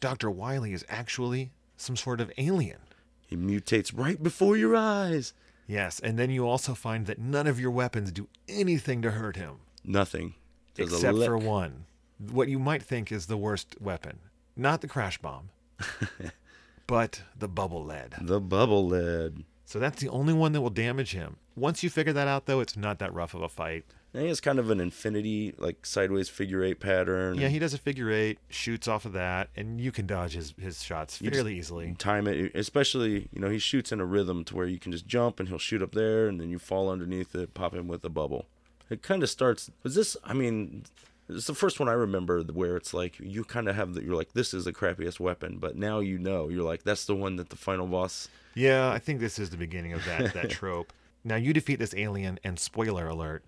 Dr. 0.00 0.30
Wily 0.30 0.72
is 0.72 0.84
actually 0.88 1.50
some 1.76 1.96
sort 1.96 2.20
of 2.20 2.30
alien. 2.38 2.78
He 3.26 3.36
mutates 3.36 3.92
right 3.94 4.22
before 4.22 4.56
your 4.56 4.76
eyes. 4.76 5.32
Yes, 5.66 5.98
and 5.98 6.18
then 6.18 6.30
you 6.30 6.46
also 6.46 6.74
find 6.74 7.06
that 7.06 7.18
none 7.18 7.46
of 7.46 7.58
your 7.58 7.72
weapons 7.72 8.12
do 8.12 8.28
anything 8.48 9.02
to 9.02 9.10
hurt 9.12 9.36
him, 9.36 9.56
Nothing. 9.84 10.34
There's 10.74 10.92
except 10.92 11.18
for 11.18 11.38
one. 11.38 11.86
What 12.18 12.48
you 12.48 12.58
might 12.58 12.82
think 12.82 13.10
is 13.10 13.26
the 13.26 13.36
worst 13.36 13.76
weapon. 13.80 14.18
Not 14.56 14.80
the 14.80 14.88
crash 14.88 15.18
bomb, 15.18 15.50
but 16.86 17.22
the 17.38 17.48
bubble 17.48 17.84
lead. 17.84 18.14
The 18.20 18.40
bubble 18.40 18.86
lead. 18.86 19.44
So 19.64 19.78
that's 19.78 20.00
the 20.00 20.08
only 20.08 20.32
one 20.32 20.52
that 20.52 20.60
will 20.60 20.70
damage 20.70 21.12
him. 21.12 21.36
Once 21.56 21.82
you 21.82 21.90
figure 21.90 22.12
that 22.12 22.28
out, 22.28 22.46
though, 22.46 22.60
it's 22.60 22.76
not 22.76 22.98
that 23.00 23.12
rough 23.12 23.34
of 23.34 23.42
a 23.42 23.48
fight. 23.48 23.84
And 24.16 24.22
he 24.22 24.28
has 24.28 24.40
kind 24.40 24.58
of 24.58 24.70
an 24.70 24.80
infinity, 24.80 25.52
like 25.58 25.84
sideways 25.84 26.30
figure 26.30 26.64
eight 26.64 26.80
pattern. 26.80 27.38
Yeah, 27.38 27.48
he 27.48 27.58
does 27.58 27.74
a 27.74 27.78
figure 27.78 28.10
eight, 28.10 28.38
shoots 28.48 28.88
off 28.88 29.04
of 29.04 29.12
that, 29.12 29.50
and 29.54 29.78
you 29.78 29.92
can 29.92 30.06
dodge 30.06 30.32
his, 30.32 30.54
his 30.58 30.82
shots 30.82 31.20
You 31.20 31.30
fairly 31.30 31.58
easily. 31.58 31.94
Time 31.98 32.26
it, 32.26 32.52
especially 32.54 33.28
you 33.30 33.42
know 33.42 33.50
he 33.50 33.58
shoots 33.58 33.92
in 33.92 34.00
a 34.00 34.06
rhythm 34.06 34.42
to 34.44 34.56
where 34.56 34.66
you 34.66 34.78
can 34.78 34.90
just 34.90 35.06
jump 35.06 35.38
and 35.38 35.50
he'll 35.50 35.58
shoot 35.58 35.82
up 35.82 35.92
there, 35.92 36.28
and 36.28 36.40
then 36.40 36.48
you 36.48 36.58
fall 36.58 36.88
underneath 36.88 37.34
it, 37.34 37.52
pop 37.52 37.74
him 37.74 37.88
with 37.88 38.02
a 38.06 38.08
bubble. 38.08 38.46
It 38.88 39.02
kind 39.02 39.22
of 39.22 39.28
starts. 39.28 39.70
Was 39.82 39.94
this? 39.94 40.16
I 40.24 40.32
mean, 40.32 40.84
it's 41.28 41.46
the 41.46 41.54
first 41.54 41.78
one 41.78 41.90
I 41.90 41.92
remember 41.92 42.40
where 42.40 42.78
it's 42.78 42.94
like 42.94 43.20
you 43.20 43.44
kind 43.44 43.68
of 43.68 43.76
have 43.76 43.92
the. 43.92 44.02
You're 44.02 44.16
like, 44.16 44.32
this 44.32 44.54
is 44.54 44.64
the 44.64 44.72
crappiest 44.72 45.20
weapon, 45.20 45.58
but 45.58 45.76
now 45.76 46.00
you 46.00 46.18
know. 46.18 46.48
You're 46.48 46.64
like, 46.64 46.84
that's 46.84 47.04
the 47.04 47.14
one 47.14 47.36
that 47.36 47.50
the 47.50 47.56
final 47.56 47.86
boss. 47.86 48.28
Yeah, 48.54 48.90
I 48.90 48.98
think 48.98 49.20
this 49.20 49.38
is 49.38 49.50
the 49.50 49.58
beginning 49.58 49.92
of 49.92 50.02
that 50.06 50.32
that 50.32 50.48
trope. 50.58 50.94
Now 51.22 51.36
you 51.36 51.52
defeat 51.52 51.80
this 51.80 51.94
alien, 51.94 52.38
and 52.42 52.58
spoiler 52.58 53.08
alert, 53.08 53.42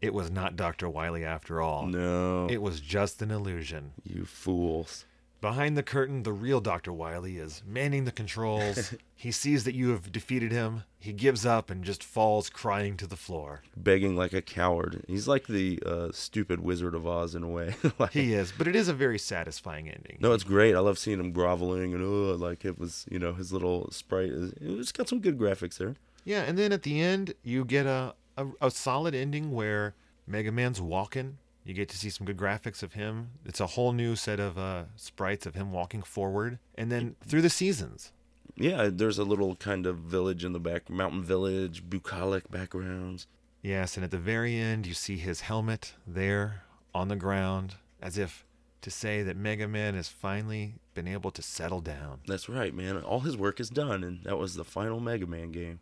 it 0.00 0.14
was 0.14 0.30
not 0.30 0.56
Dr. 0.56 0.88
Wily 0.88 1.24
after 1.24 1.60
all. 1.60 1.86
No, 1.86 2.46
It 2.50 2.62
was 2.62 2.80
just 2.80 3.20
an 3.22 3.30
illusion. 3.30 3.92
you 4.04 4.24
fools. 4.24 5.04
Behind 5.40 5.76
the 5.76 5.84
curtain, 5.84 6.24
the 6.24 6.32
real 6.32 6.60
Dr. 6.60 6.92
Wily 6.92 7.38
is 7.38 7.62
manning 7.64 8.04
the 8.04 8.10
controls. 8.10 8.92
he 9.14 9.30
sees 9.30 9.62
that 9.62 9.74
you 9.76 9.90
have 9.90 10.10
defeated 10.10 10.50
him. 10.50 10.82
He 10.98 11.12
gives 11.12 11.46
up 11.46 11.70
and 11.70 11.84
just 11.84 12.02
falls 12.02 12.50
crying 12.50 12.96
to 12.96 13.06
the 13.06 13.14
floor. 13.14 13.62
begging 13.76 14.16
like 14.16 14.32
a 14.32 14.42
coward. 14.42 15.04
He's 15.06 15.28
like 15.28 15.46
the 15.46 15.80
uh, 15.86 16.08
stupid 16.12 16.58
Wizard 16.58 16.92
of 16.92 17.06
Oz 17.06 17.36
in 17.36 17.44
a 17.44 17.48
way. 17.48 17.76
like, 18.00 18.10
He 18.14 18.32
is, 18.32 18.52
but 18.58 18.66
it 18.66 18.74
is 18.74 18.88
a 18.88 18.92
very 18.94 19.16
satisfying 19.18 19.88
ending. 19.88 20.18
no, 20.18 20.32
it's 20.32 20.42
great. 20.42 20.74
I 20.74 20.80
love 20.80 20.98
seeing 20.98 21.20
him 21.20 21.30
groveling 21.30 21.94
and 21.94 22.02
oh, 22.02 22.34
like 22.34 22.64
it 22.64 22.76
was, 22.76 23.06
you 23.08 23.20
know, 23.20 23.32
his 23.32 23.52
little 23.52 23.92
sprite. 23.92 24.30
is- 24.30 24.54
It's 24.60 24.90
got 24.90 25.08
some 25.08 25.20
good 25.20 25.38
graphics 25.38 25.78
there. 25.78 25.94
Yeah, 26.24 26.42
and 26.42 26.58
then 26.58 26.72
at 26.72 26.82
the 26.82 27.00
end, 27.00 27.34
you 27.44 27.64
get 27.64 27.86
a, 27.86 28.14
a, 28.38 28.66
a 28.66 28.70
solid 28.70 29.14
ending 29.14 29.52
where 29.52 29.94
Mega 30.26 30.52
Man's 30.52 30.80
walking. 30.80 31.38
You 31.64 31.74
get 31.74 31.90
to 31.90 31.98
see 31.98 32.08
some 32.08 32.26
good 32.26 32.38
graphics 32.38 32.82
of 32.82 32.94
him. 32.94 33.30
It's 33.44 33.60
a 33.60 33.66
whole 33.66 33.92
new 33.92 34.16
set 34.16 34.40
of 34.40 34.56
uh, 34.56 34.84
sprites 34.96 35.44
of 35.44 35.54
him 35.54 35.70
walking 35.70 36.02
forward. 36.02 36.58
And 36.76 36.90
then 36.90 37.16
through 37.26 37.42
the 37.42 37.50
seasons. 37.50 38.12
Yeah, 38.56 38.88
there's 38.90 39.18
a 39.18 39.24
little 39.24 39.54
kind 39.56 39.86
of 39.86 39.98
village 39.98 40.44
in 40.44 40.52
the 40.52 40.58
back, 40.60 40.88
mountain 40.88 41.22
village, 41.22 41.88
bucolic 41.88 42.50
backgrounds. 42.50 43.26
Yes, 43.60 43.96
and 43.96 44.04
at 44.04 44.10
the 44.10 44.18
very 44.18 44.56
end, 44.56 44.86
you 44.86 44.94
see 44.94 45.16
his 45.16 45.42
helmet 45.42 45.94
there 46.06 46.62
on 46.94 47.08
the 47.08 47.16
ground, 47.16 47.74
as 48.00 48.16
if 48.16 48.46
to 48.80 48.90
say 48.90 49.22
that 49.22 49.36
Mega 49.36 49.68
Man 49.68 49.94
has 49.94 50.08
finally 50.08 50.76
been 50.94 51.08
able 51.08 51.30
to 51.32 51.42
settle 51.42 51.80
down. 51.80 52.20
That's 52.26 52.48
right, 52.48 52.72
man. 52.72 52.96
All 52.98 53.20
his 53.20 53.36
work 53.36 53.60
is 53.60 53.68
done, 53.68 54.02
and 54.02 54.24
that 54.24 54.38
was 54.38 54.54
the 54.54 54.64
final 54.64 55.00
Mega 55.00 55.26
Man 55.26 55.52
game. 55.52 55.80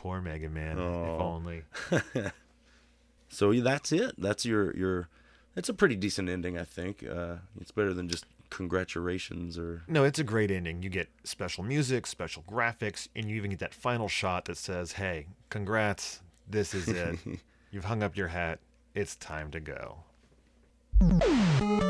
Poor 0.00 0.22
Mega 0.22 0.48
Man, 0.48 0.78
if 0.78 0.84
Oh. 0.84 1.18
only. 1.20 1.62
So 3.32 3.52
that's 3.60 3.92
it. 3.92 4.14
That's 4.18 4.44
your 4.44 4.74
your. 4.76 5.08
It's 5.54 5.68
a 5.68 5.74
pretty 5.74 5.94
decent 5.94 6.28
ending, 6.28 6.58
I 6.58 6.64
think. 6.64 7.04
Uh, 7.06 7.36
it's 7.60 7.70
better 7.70 7.92
than 7.94 8.08
just 8.08 8.24
congratulations 8.48 9.56
or 9.58 9.82
No, 9.86 10.02
it's 10.02 10.18
a 10.18 10.24
great 10.24 10.50
ending. 10.50 10.82
You 10.82 10.88
get 10.90 11.08
special 11.22 11.62
music, 11.62 12.06
special 12.08 12.42
graphics, 12.50 13.06
and 13.14 13.28
you 13.30 13.36
even 13.36 13.50
get 13.50 13.60
that 13.60 13.74
final 13.74 14.08
shot 14.08 14.46
that 14.46 14.56
says, 14.56 14.92
hey, 14.92 15.26
congrats, 15.48 16.22
this 16.48 16.74
is 16.74 16.88
it. 16.88 17.18
You've 17.70 17.84
hung 17.84 18.02
up 18.02 18.16
your 18.16 18.28
hat. 18.28 18.58
It's 18.96 19.14
time 19.16 19.52
to 19.52 19.60
go. 19.60 19.98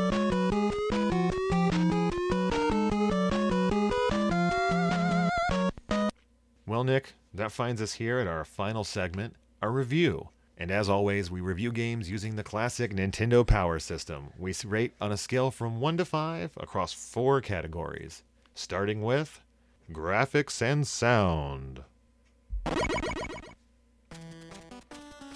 Well, 6.71 6.85
Nick, 6.85 7.15
that 7.33 7.51
finds 7.51 7.81
us 7.81 7.95
here 7.95 8.19
at 8.19 8.27
our 8.27 8.45
final 8.45 8.85
segment, 8.85 9.35
a 9.61 9.67
review. 9.67 10.29
And 10.57 10.71
as 10.71 10.87
always, 10.87 11.29
we 11.29 11.41
review 11.41 11.69
games 11.69 12.09
using 12.09 12.37
the 12.37 12.45
classic 12.45 12.93
Nintendo 12.93 13.45
Power 13.45 13.77
System. 13.77 14.29
We 14.39 14.53
rate 14.63 14.93
on 15.01 15.11
a 15.11 15.17
scale 15.17 15.51
from 15.51 15.81
1 15.81 15.97
to 15.97 16.05
5 16.05 16.51
across 16.55 16.93
four 16.93 17.41
categories, 17.41 18.23
starting 18.55 19.01
with 19.01 19.41
graphics 19.91 20.61
and 20.61 20.87
sound. 20.87 21.83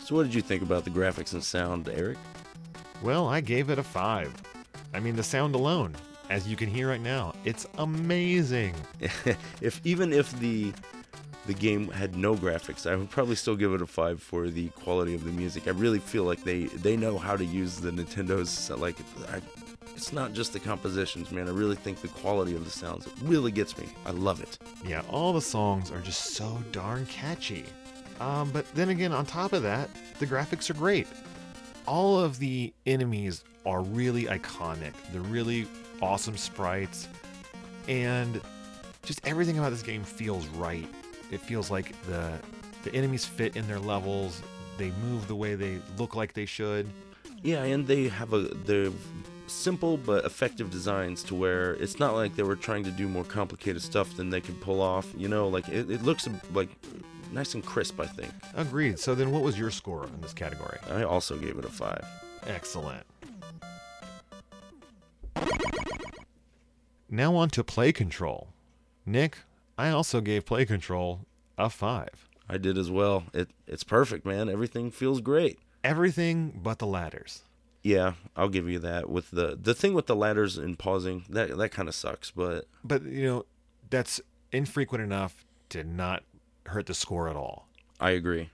So, 0.06 0.16
what 0.16 0.24
did 0.24 0.34
you 0.34 0.42
think 0.42 0.62
about 0.62 0.86
the 0.86 0.90
graphics 0.90 1.34
and 1.34 1.44
sound, 1.44 1.90
Eric? 1.90 2.18
Well, 3.04 3.28
I 3.28 3.42
gave 3.42 3.70
it 3.70 3.78
a 3.78 3.84
5. 3.84 4.34
I 4.94 5.02
mean, 5.02 5.18
the 5.18 5.24
sound 5.24 5.54
alone, 5.54 5.98
as 6.30 6.48
you 6.48 6.56
can 6.56 6.70
hear 6.70 6.88
right 6.88 7.02
now, 7.02 7.36
it's 7.44 7.68
amazing. 7.78 8.74
if 9.60 9.82
even 9.84 10.14
if 10.14 10.32
the 10.40 10.72
the 11.48 11.54
game 11.54 11.90
had 11.90 12.16
no 12.16 12.36
graphics, 12.36 12.90
I 12.90 12.96
would 12.96 13.10
probably 13.10 13.36
still 13.36 13.56
give 13.56 13.74
it 13.74 13.82
a 13.82 13.86
five 13.86 14.22
for 14.22 14.50
the 14.50 14.70
quality 14.70 15.14
of 15.14 15.24
the 15.24 15.32
music. 15.32 15.68
I 15.68 15.72
really 15.72 16.00
feel 16.00 16.24
like 16.24 16.44
they 16.44 16.66
they 16.66 16.98
know 16.98 17.18
how 17.18 17.36
to 17.36 17.46
use 17.46 17.78
the 17.78 17.92
Nintendo's 17.92 18.70
like. 18.72 18.98
I, 19.32 19.42
it's 19.96 20.12
not 20.12 20.34
just 20.34 20.52
the 20.52 20.60
compositions, 20.60 21.32
man. 21.32 21.48
I 21.48 21.52
really 21.52 21.78
think 21.78 22.02
the 22.02 22.10
quality 22.10 22.54
of 22.54 22.66
the 22.66 22.72
sounds 22.72 23.08
really 23.22 23.52
gets 23.52 23.78
me. 23.78 23.88
I 24.06 24.12
love 24.12 24.42
it. 24.42 24.58
Yeah, 24.86 25.04
all 25.10 25.32
the 25.32 25.42
songs 25.42 25.90
are 25.90 26.02
just 26.02 26.34
so 26.34 26.62
darn 26.74 27.06
catchy. 27.06 27.64
Um, 28.20 28.52
but 28.52 28.66
then 28.76 28.90
again, 28.90 29.14
on 29.14 29.26
top 29.26 29.54
of 29.54 29.64
that, 29.64 29.90
the 30.20 30.26
graphics 30.26 30.70
are 30.70 30.74
great. 30.74 31.08
All 31.88 32.20
of 32.20 32.40
the 32.40 32.74
enemies 32.86 33.46
are 33.66 33.82
really 33.82 34.24
iconic. 34.26 34.94
They're 35.12 35.22
really 35.22 35.66
awesome 36.02 36.36
sprites. 36.36 37.08
And 37.88 38.42
just 39.04 39.26
everything 39.26 39.60
about 39.60 39.70
this 39.70 39.84
game 39.84 40.04
feels 40.04 40.48
right. 40.48 40.88
It 41.32 41.42
feels 41.42 41.72
like 41.72 42.00
the 42.08 42.34
the 42.84 42.94
enemies 42.94 43.26
fit 43.26 43.56
in 43.56 43.68
their 43.68 43.80
levels. 43.80 44.42
They 44.78 44.92
move 45.04 45.28
the 45.28 45.36
way 45.36 45.56
they 45.56 45.80
look 45.98 46.16
like 46.16 46.34
they 46.34 46.46
should. 46.46 46.88
Yeah, 47.42 47.64
and 47.64 47.88
they 47.88 48.08
have 48.08 48.34
a 48.34 48.40
they're 48.40 48.92
simple 49.48 49.98
but 49.98 50.26
effective 50.26 50.72
designs 50.72 51.22
to 51.24 51.36
where 51.36 51.76
it's 51.76 52.00
not 52.00 52.16
like 52.16 52.36
they 52.36 52.44
were 52.44 52.56
trying 52.56 52.84
to 52.84 52.92
do 52.92 53.08
more 53.08 53.24
complicated 53.24 53.82
stuff 53.82 54.16
than 54.18 54.30
they 54.30 54.42
could 54.42 54.60
pull 54.62 54.82
off. 54.82 55.08
You 55.18 55.28
know, 55.28 55.48
like 55.48 55.68
it, 55.70 55.90
it 55.90 56.04
looks 56.04 56.28
like 56.54 56.70
nice 57.32 57.54
and 57.54 57.66
crisp. 57.66 58.00
I 58.00 58.08
think. 58.08 58.32
Agreed. 58.56 59.00
So 59.00 59.16
then 59.16 59.32
what 59.32 59.42
was 59.42 59.58
your 59.58 59.72
score 59.72 60.06
in 60.06 60.22
this 60.22 60.34
category? 60.34 60.78
I 60.90 61.04
also 61.04 61.38
gave 61.38 61.58
it 61.58 61.66
a 61.66 61.70
five. 61.70 62.06
Excellent. 62.48 63.04
Now 67.10 67.36
on 67.36 67.50
to 67.50 67.64
play 67.64 67.92
control. 67.92 68.50
Nick, 69.06 69.38
I 69.78 69.90
also 69.90 70.22
gave 70.22 70.46
play 70.46 70.66
control 70.66 71.22
a 71.58 71.70
5. 71.70 72.10
I 72.50 72.58
did 72.58 72.78
as 72.78 72.92
well. 72.92 73.24
It 73.34 73.50
it's 73.68 73.84
perfect, 73.84 74.26
man. 74.26 74.50
Everything 74.50 74.92
feels 74.92 75.22
great. 75.22 75.60
Everything 75.84 76.60
but 76.64 76.80
the 76.80 76.88
ladders. 76.88 77.42
Yeah, 77.82 78.14
I'll 78.36 78.50
give 78.50 78.68
you 78.70 78.80
that. 78.80 79.10
With 79.10 79.32
the 79.32 79.58
the 79.60 79.74
thing 79.74 79.94
with 79.94 80.08
the 80.08 80.16
ladders 80.16 80.58
and 80.58 80.78
pausing, 80.78 81.26
that 81.30 81.58
that 81.58 81.70
kind 81.70 81.88
of 81.88 81.96
sucks. 81.96 82.32
But 82.32 82.68
But, 82.84 83.04
you 83.04 83.26
know, 83.26 83.46
that's 83.90 84.22
infrequent 84.52 85.04
enough 85.04 85.46
to 85.70 85.84
not 85.84 86.24
hurt 86.68 86.86
the 86.88 86.94
score 86.94 87.28
at 87.30 87.36
all. 87.36 87.68
I 88.00 88.12
agree. 88.12 88.50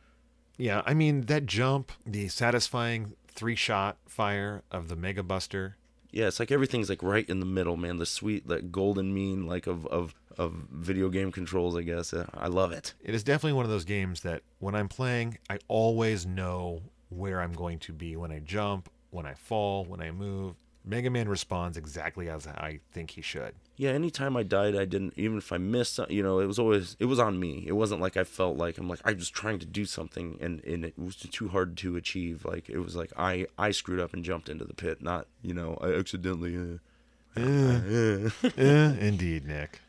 Yeah, 0.58 0.82
I 0.86 0.94
mean, 0.94 1.22
that 1.22 1.46
jump, 1.46 1.92
the 2.06 2.28
satisfying 2.28 3.14
three 3.28 3.56
shot 3.56 3.98
fire 4.08 4.64
of 4.72 4.90
the 4.90 4.96
Mega 4.96 5.24
Buster, 5.24 5.78
Yeah, 6.12 6.28
it's 6.28 6.40
like 6.40 6.52
everything's 6.52 6.90
like 6.90 7.02
right 7.02 7.28
in 7.30 7.40
the 7.40 7.46
middle, 7.46 7.78
man. 7.78 7.98
The 7.98 8.06
sweet, 8.06 8.48
like 8.48 8.72
golden 8.72 9.14
mean, 9.14 9.48
like 9.48 9.66
of 9.66 9.86
of 9.88 10.14
of 10.46 10.54
video 10.72 11.10
game 11.10 11.32
controls. 11.32 11.76
I 11.76 11.82
guess 11.84 12.14
Uh, 12.14 12.26
I 12.34 12.48
love 12.48 12.72
it. 12.72 12.94
it 13.04 13.14
is 13.16 13.24
definitely 13.24 13.54
one 13.54 13.66
of 13.66 13.72
those 13.72 13.86
games 13.86 14.22
that 14.22 14.42
when 14.60 14.76
I'm 14.76 14.88
playing, 14.90 15.38
I 15.50 15.60
always 15.68 16.26
know 16.26 16.82
where 17.10 17.42
I'm 17.42 17.54
going 17.54 17.80
to 17.80 17.94
be 17.94 18.16
when 18.16 18.32
I 18.32 18.40
jump, 18.40 18.90
when 19.10 19.26
I 19.26 19.34
fall, 19.34 19.86
when 19.86 20.02
I 20.02 20.12
move. 20.12 20.56
Mega 20.84 21.12
Man 21.12 21.30
responds 21.30 21.78
exactly 21.78 22.28
as 22.28 22.48
I 22.48 22.80
think 22.92 23.12
he 23.12 23.22
should. 23.22 23.54
Yeah, 23.78 23.92
anytime 23.92 24.36
I 24.36 24.42
died, 24.42 24.76
I 24.76 24.86
didn't. 24.86 25.14
Even 25.16 25.38
if 25.38 25.52
I 25.52 25.60
missed, 25.60 25.94
some- 25.96 26.10
you 26.10 26.24
know, 26.24 26.40
it 26.40 26.48
was 26.48 26.58
always 26.58 26.96
it 27.00 27.06
was 27.06 27.20
on 27.20 27.40
me. 27.40 27.64
It 27.68 27.74
wasn't 27.74 28.02
like 28.02 28.18
I 28.18 28.24
felt 28.24 28.58
like 28.58 28.80
I'm 28.80 28.90
like 28.90 29.02
I 29.06 29.14
was 29.14 29.30
trying 29.30 29.60
to 29.60 29.66
do 29.68 29.86
something 29.86 30.40
and 30.42 30.64
and 30.64 30.84
it 30.86 30.98
was 30.98 31.16
too 31.18 31.50
hard 31.50 31.78
to 31.78 31.98
achieve. 31.98 32.46
Like 32.46 32.68
it 32.68 32.80
was 32.80 32.96
like 32.96 33.12
I 33.16 33.46
I 33.60 33.70
screwed 33.72 34.00
up 34.00 34.12
and 34.16 34.26
jumped 34.26 34.50
into 34.50 34.66
the 34.66 34.74
pit, 34.74 35.04
not 35.04 35.28
you 35.44 35.54
know 35.54 35.78
I 35.82 35.94
accidentally. 35.94 36.56
Uh, 36.58 37.40
uh, 37.40 38.30
Eh, 38.58 38.96
indeed, 39.00 39.46
Nick. 39.46 39.82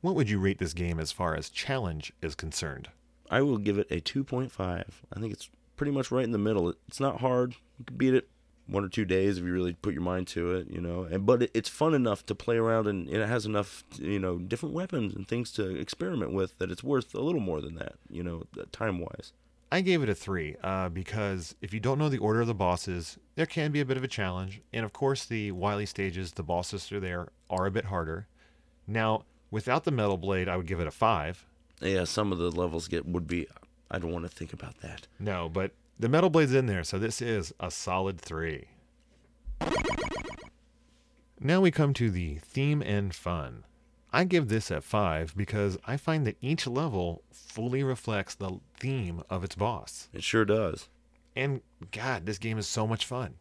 What 0.00 0.14
would 0.14 0.30
you 0.30 0.38
rate 0.38 0.58
this 0.58 0.72
game 0.72 0.98
as 0.98 1.12
far 1.12 1.34
as 1.34 1.50
challenge 1.50 2.12
is 2.22 2.34
concerned? 2.34 2.88
I 3.30 3.42
will 3.42 3.58
give 3.58 3.78
it 3.78 3.90
a 3.90 4.00
2.5. 4.00 4.50
I 4.58 5.20
think 5.20 5.32
it's 5.32 5.50
pretty 5.76 5.92
much 5.92 6.10
right 6.10 6.24
in 6.24 6.32
the 6.32 6.38
middle. 6.38 6.74
It's 6.88 7.00
not 7.00 7.20
hard. 7.20 7.54
You 7.78 7.84
can 7.84 7.96
beat 7.96 8.14
it 8.14 8.28
one 8.66 8.84
or 8.84 8.88
two 8.88 9.04
days 9.04 9.36
if 9.36 9.44
you 9.44 9.52
really 9.52 9.74
put 9.74 9.92
your 9.92 10.02
mind 10.02 10.26
to 10.28 10.54
it, 10.54 10.68
you 10.70 10.80
know. 10.80 11.02
And 11.02 11.26
but 11.26 11.42
it, 11.42 11.50
it's 11.54 11.68
fun 11.68 11.94
enough 11.94 12.24
to 12.26 12.34
play 12.34 12.56
around 12.56 12.86
and, 12.86 13.08
and 13.08 13.22
it 13.22 13.28
has 13.28 13.46
enough, 13.46 13.84
you 13.98 14.18
know, 14.18 14.38
different 14.38 14.74
weapons 14.74 15.14
and 15.14 15.26
things 15.28 15.52
to 15.52 15.76
experiment 15.76 16.32
with 16.32 16.58
that 16.58 16.70
it's 16.70 16.84
worth 16.84 17.14
a 17.14 17.20
little 17.20 17.40
more 17.40 17.60
than 17.60 17.74
that, 17.76 17.94
you 18.08 18.22
know, 18.22 18.44
time 18.72 19.00
wise. 19.00 19.32
I 19.72 19.82
gave 19.82 20.02
it 20.02 20.08
a 20.08 20.14
three 20.14 20.56
uh, 20.64 20.88
because 20.88 21.54
if 21.60 21.72
you 21.72 21.78
don't 21.78 21.98
know 21.98 22.08
the 22.08 22.18
order 22.18 22.40
of 22.40 22.48
the 22.48 22.54
bosses, 22.54 23.18
there 23.36 23.46
can 23.46 23.70
be 23.70 23.80
a 23.80 23.84
bit 23.84 23.96
of 23.96 24.02
a 24.02 24.08
challenge. 24.08 24.60
And 24.72 24.84
of 24.84 24.92
course, 24.92 25.24
the 25.24 25.52
Wily 25.52 25.86
stages, 25.86 26.32
the 26.32 26.42
bosses 26.42 26.90
are 26.90 27.00
there, 27.00 27.28
are 27.50 27.66
a 27.66 27.70
bit 27.70 27.86
harder. 27.86 28.26
Now, 28.86 29.24
without 29.50 29.84
the 29.84 29.90
Metal 29.90 30.16
Blade, 30.16 30.48
I 30.48 30.56
would 30.56 30.66
give 30.66 30.80
it 30.80 30.86
a 30.86 30.92
five. 30.92 31.44
Yeah, 31.80 32.04
some 32.04 32.32
of 32.32 32.38
the 32.38 32.50
levels 32.50 32.88
get 32.88 33.06
would 33.06 33.26
be 33.26 33.46
I 33.90 33.98
don't 33.98 34.12
want 34.12 34.24
to 34.24 34.30
think 34.30 34.52
about 34.52 34.80
that. 34.80 35.08
No, 35.18 35.48
but 35.48 35.72
the 35.98 36.08
Metal 36.08 36.30
Blade's 36.30 36.54
in 36.54 36.66
there, 36.66 36.84
so 36.84 36.98
this 36.98 37.20
is 37.20 37.52
a 37.58 37.70
solid 37.70 38.20
three. 38.20 38.68
Now 41.40 41.60
we 41.60 41.70
come 41.70 41.92
to 41.94 42.10
the 42.10 42.36
theme 42.36 42.82
and 42.82 43.14
fun. 43.14 43.64
I 44.12 44.24
give 44.24 44.48
this 44.48 44.70
a 44.70 44.80
five 44.80 45.36
because 45.36 45.78
I 45.86 45.96
find 45.96 46.26
that 46.26 46.36
each 46.40 46.66
level 46.66 47.22
fully 47.32 47.82
reflects 47.82 48.34
the 48.34 48.60
theme 48.78 49.22
of 49.30 49.44
its 49.44 49.54
boss. 49.54 50.08
It 50.12 50.22
sure 50.22 50.44
does. 50.44 50.88
And 51.34 51.62
God, 51.92 52.26
this 52.26 52.38
game 52.38 52.58
is 52.58 52.66
so 52.66 52.86
much 52.86 53.06
fun. 53.06 53.36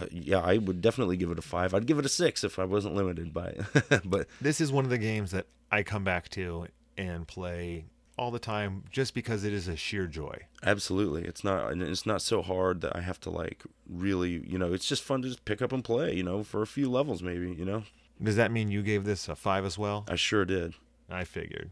Uh, 0.00 0.06
yeah, 0.10 0.38
I 0.38 0.58
would 0.58 0.80
definitely 0.80 1.16
give 1.16 1.30
it 1.30 1.38
a 1.38 1.42
five. 1.42 1.74
I'd 1.74 1.86
give 1.86 1.98
it 1.98 2.06
a 2.06 2.08
six 2.10 2.44
if 2.44 2.58
I 2.58 2.64
wasn't 2.64 2.94
limited 2.94 3.32
by 3.32 3.54
it. 3.88 4.02
but 4.04 4.26
This 4.40 4.60
is 4.60 4.72
one 4.72 4.84
of 4.84 4.90
the 4.90 4.98
games 4.98 5.30
that 5.32 5.46
I 5.70 5.82
come 5.82 6.04
back 6.04 6.28
to 6.30 6.66
and 6.96 7.26
play 7.26 7.84
all 8.18 8.30
the 8.30 8.38
time 8.38 8.84
just 8.90 9.14
because 9.14 9.44
it 9.44 9.52
is 9.52 9.66
a 9.68 9.76
sheer 9.76 10.06
joy. 10.06 10.36
absolutely, 10.62 11.24
it's 11.24 11.42
not. 11.42 11.72
and 11.72 11.82
It's 11.82 12.04
not 12.04 12.20
so 12.22 12.42
hard 12.42 12.80
that 12.82 12.94
I 12.94 13.00
have 13.00 13.20
to 13.20 13.30
like 13.30 13.62
really. 13.88 14.44
You 14.46 14.58
know, 14.58 14.72
it's 14.72 14.86
just 14.86 15.02
fun 15.02 15.22
to 15.22 15.28
just 15.28 15.44
pick 15.44 15.62
up 15.62 15.72
and 15.72 15.82
play. 15.82 16.14
You 16.14 16.22
know, 16.22 16.42
for 16.42 16.60
a 16.62 16.66
few 16.66 16.90
levels 16.90 17.22
maybe. 17.22 17.52
You 17.52 17.64
know, 17.64 17.82
Does 18.22 18.36
that 18.36 18.52
mean 18.52 18.70
you 18.70 18.82
gave 18.82 19.04
this 19.04 19.28
a 19.28 19.36
five 19.36 19.64
as 19.64 19.78
well? 19.78 20.04
I 20.08 20.16
sure 20.16 20.44
did. 20.44 20.74
I 21.10 21.24
figured. 21.24 21.70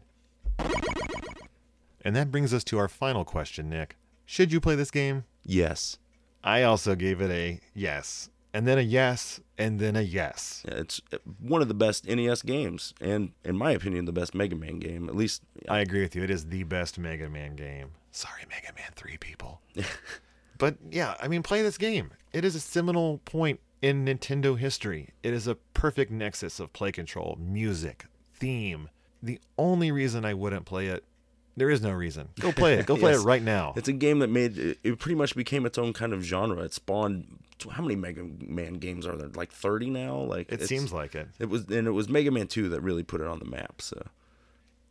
And 2.03 2.15
that 2.15 2.31
brings 2.31 2.53
us 2.53 2.63
to 2.65 2.77
our 2.77 2.87
final 2.87 3.25
question, 3.25 3.69
Nick. 3.69 3.95
Should 4.25 4.51
you 4.51 4.59
play 4.61 4.75
this 4.75 4.91
game? 4.91 5.25
Yes, 5.43 5.97
I 6.43 6.63
also 6.63 6.95
gave 6.95 7.21
it 7.21 7.31
a 7.31 7.59
yes, 7.73 8.29
and 8.53 8.67
then 8.67 8.77
a 8.77 8.81
yes, 8.81 9.39
and 9.57 9.79
then 9.79 9.95
a 9.95 10.01
yes. 10.01 10.63
Yeah, 10.67 10.75
it's 10.75 11.01
uh, 11.13 11.17
one 11.39 11.61
of 11.61 11.67
the 11.67 11.73
best 11.73 12.07
NES 12.07 12.41
games, 12.41 12.93
and 12.99 13.31
in 13.43 13.57
my 13.57 13.71
opinion, 13.71 14.05
the 14.05 14.11
best 14.11 14.33
Mega 14.33 14.55
Man 14.55 14.79
game. 14.79 15.09
At 15.09 15.15
least, 15.15 15.43
I 15.67 15.79
agree 15.79 16.01
with 16.01 16.15
you. 16.15 16.23
It 16.23 16.29
is 16.29 16.45
the 16.45 16.63
best 16.63 16.97
Mega 16.97 17.29
Man 17.29 17.55
game. 17.55 17.91
Sorry, 18.11 18.43
Mega 18.49 18.73
Man 18.75 18.91
3 18.95 19.17
people. 19.17 19.61
but 20.57 20.77
yeah, 20.89 21.15
I 21.21 21.27
mean, 21.27 21.43
play 21.43 21.61
this 21.61 21.77
game. 21.77 22.11
It 22.33 22.43
is 22.43 22.55
a 22.55 22.59
seminal 22.59 23.19
point 23.25 23.59
in 23.81 24.05
Nintendo 24.05 24.57
history. 24.57 25.09
It 25.23 25.33
is 25.33 25.47
a 25.47 25.55
perfect 25.55 26.11
nexus 26.11 26.59
of 26.59 26.73
play 26.73 26.91
control, 26.91 27.37
music, 27.39 28.05
theme. 28.33 28.89
The 29.21 29.39
only 29.57 29.91
reason 29.91 30.25
I 30.25 30.33
wouldn't 30.33 30.65
play 30.65 30.87
it, 30.87 31.03
there 31.59 31.69
is 31.69 31.81
no 31.81 31.91
reason. 31.91 32.29
Go 32.39 32.51
play 32.51 32.75
it. 32.75 32.85
Go 32.85 32.95
play 32.97 33.11
Yes. 33.13 33.21
it 33.21 33.25
right 33.25 33.43
now. 33.43 33.73
It's 33.75 33.87
a 33.87 33.93
game 33.93 34.19
that 34.19 34.29
made 34.29 34.57
it, 34.57 34.79
it 34.83 34.99
pretty 34.99 35.15
much 35.15 35.35
became 35.35 35.65
its 35.65 35.77
own 35.77 35.93
kind 35.93 36.13
of 36.13 36.23
genre. 36.23 36.63
It 36.63 36.73
spawned 36.73 37.27
how 37.69 37.81
many 37.83 37.95
Mega 37.95 38.23
Man 38.41 38.75
games 38.75 39.05
are 39.05 39.17
there? 39.17 39.27
Like 39.29 39.51
thirty 39.51 39.89
now. 39.89 40.15
Like 40.17 40.51
It 40.51 40.63
seems 40.63 40.93
like 40.93 41.13
it. 41.15 41.27
it 41.39 41.49
was, 41.49 41.65
and 41.65 41.87
it 41.87 41.91
was 41.91 42.07
Mega 42.09 42.31
Man 42.31 42.47
Two 42.47 42.69
that 42.69 42.81
really 42.81 43.03
put 43.03 43.21
it 43.21 43.27
on 43.27 43.39
the 43.39 43.45
map. 43.45 43.81
So 43.81 44.01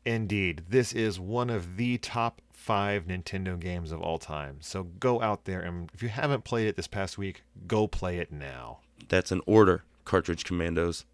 Indeed, 0.04 0.64
this 0.68 0.92
is 0.92 1.18
one 1.18 1.50
of 1.50 1.76
the 1.76 1.98
top 1.98 2.40
five 2.52 3.04
Nintendo 3.06 3.58
games 3.58 3.90
of 3.92 4.00
all 4.02 4.18
time. 4.18 4.58
So 4.60 4.84
go 4.84 5.20
out 5.22 5.44
there 5.46 5.60
and 5.60 5.90
if 5.94 6.02
you 6.02 6.08
haven't 6.10 6.44
played 6.44 6.66
it 6.68 6.76
this 6.76 6.86
past 6.86 7.16
week, 7.18 7.42
go 7.66 7.86
play 7.86 8.18
it 8.18 8.30
now. 8.32 8.80
that's 9.08 9.32
an 9.32 9.40
order, 9.46 9.84
cartridge 10.04 10.44
commandos. 10.44 11.04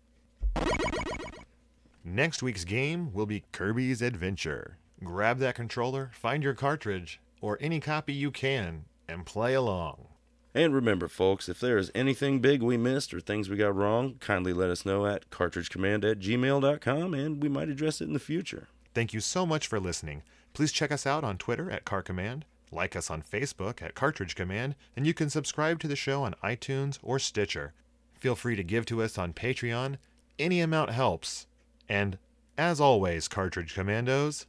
Next 2.05 2.43
week's 2.43 2.65
game 2.65 3.13
will 3.13 3.27
be 3.27 3.45
Kirby's 3.53 4.03
Adventure. 4.03 4.77
Grab 5.03 5.39
that 5.39 5.55
controller, 5.55 6.11
find 6.15 6.43
your 6.43 6.55
cartridge, 6.55 7.21
or 7.41 7.59
any 7.61 7.81
copy 7.81 8.13
you 8.13 8.31
can, 8.31 8.85
and 9.09 9.27
play 9.27 9.55
along. 9.55 10.07
And 10.55 10.73
remember, 10.73 11.09
folks, 11.09 11.49
if 11.49 11.59
there 11.59 11.77
is 11.79 11.91
anything 11.97 12.39
big 12.39 12.63
we 12.63 12.77
missed 12.77 13.13
or 13.13 13.21
things 13.21 13.49
we 13.51 13.57
got 13.57 13.75
wrong, 13.75 14.15
kindly 14.21 14.53
let 14.53 14.71
us 14.71 14.87
know 14.87 15.05
at 15.05 15.29
cartridgecommand 15.31 16.09
at 16.09 16.21
gmail.com 16.21 17.13
and 17.13 17.43
we 17.43 17.49
might 17.49 17.69
address 17.69 18.01
it 18.01 18.05
in 18.05 18.13
the 18.13 18.21
future. 18.21 18.69
Thank 18.95 19.13
you 19.13 19.19
so 19.19 19.45
much 19.45 19.67
for 19.67 19.81
listening. 19.81 20.23
Please 20.53 20.71
check 20.71 20.93
us 20.93 21.07
out 21.07 21.25
on 21.25 21.39
Twitter 21.39 21.69
at 21.69 21.85
Car 21.85 22.03
Command, 22.03 22.45
like 22.71 22.95
us 22.95 23.11
on 23.11 23.21
Facebook 23.21 23.83
at 23.83 23.97
Cartridge 23.97 24.37
Command, 24.37 24.77
and 24.97 25.05
you 25.09 25.13
can 25.13 25.29
subscribe 25.29 25.81
to 25.81 25.89
the 25.89 25.97
show 25.97 26.23
on 26.23 26.37
iTunes 26.45 27.01
or 27.03 27.19
Stitcher. 27.19 27.73
Feel 28.21 28.37
free 28.37 28.55
to 28.55 28.63
give 28.63 28.87
to 28.87 29.03
us 29.03 29.19
on 29.19 29.33
Patreon. 29.33 29.97
Any 30.39 30.61
amount 30.61 30.91
helps. 30.91 31.47
And 31.89 32.17
as 32.57 32.81
always, 32.81 33.27
Cartridge 33.27 33.75
Commandos, 33.75 34.47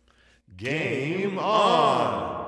game 0.58 1.38
on! 1.38 2.46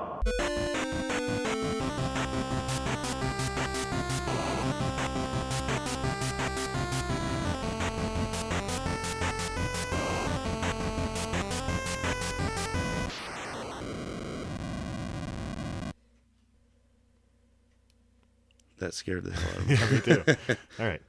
That 18.78 18.94
scared 18.94 19.24
the 19.24 19.32
hell 19.32 19.50
out 19.50 19.56
of 19.58 19.68
me. 19.68 19.76
Me 19.92 20.00
too. 20.00 20.56
All 20.78 20.86
right. 20.86 21.02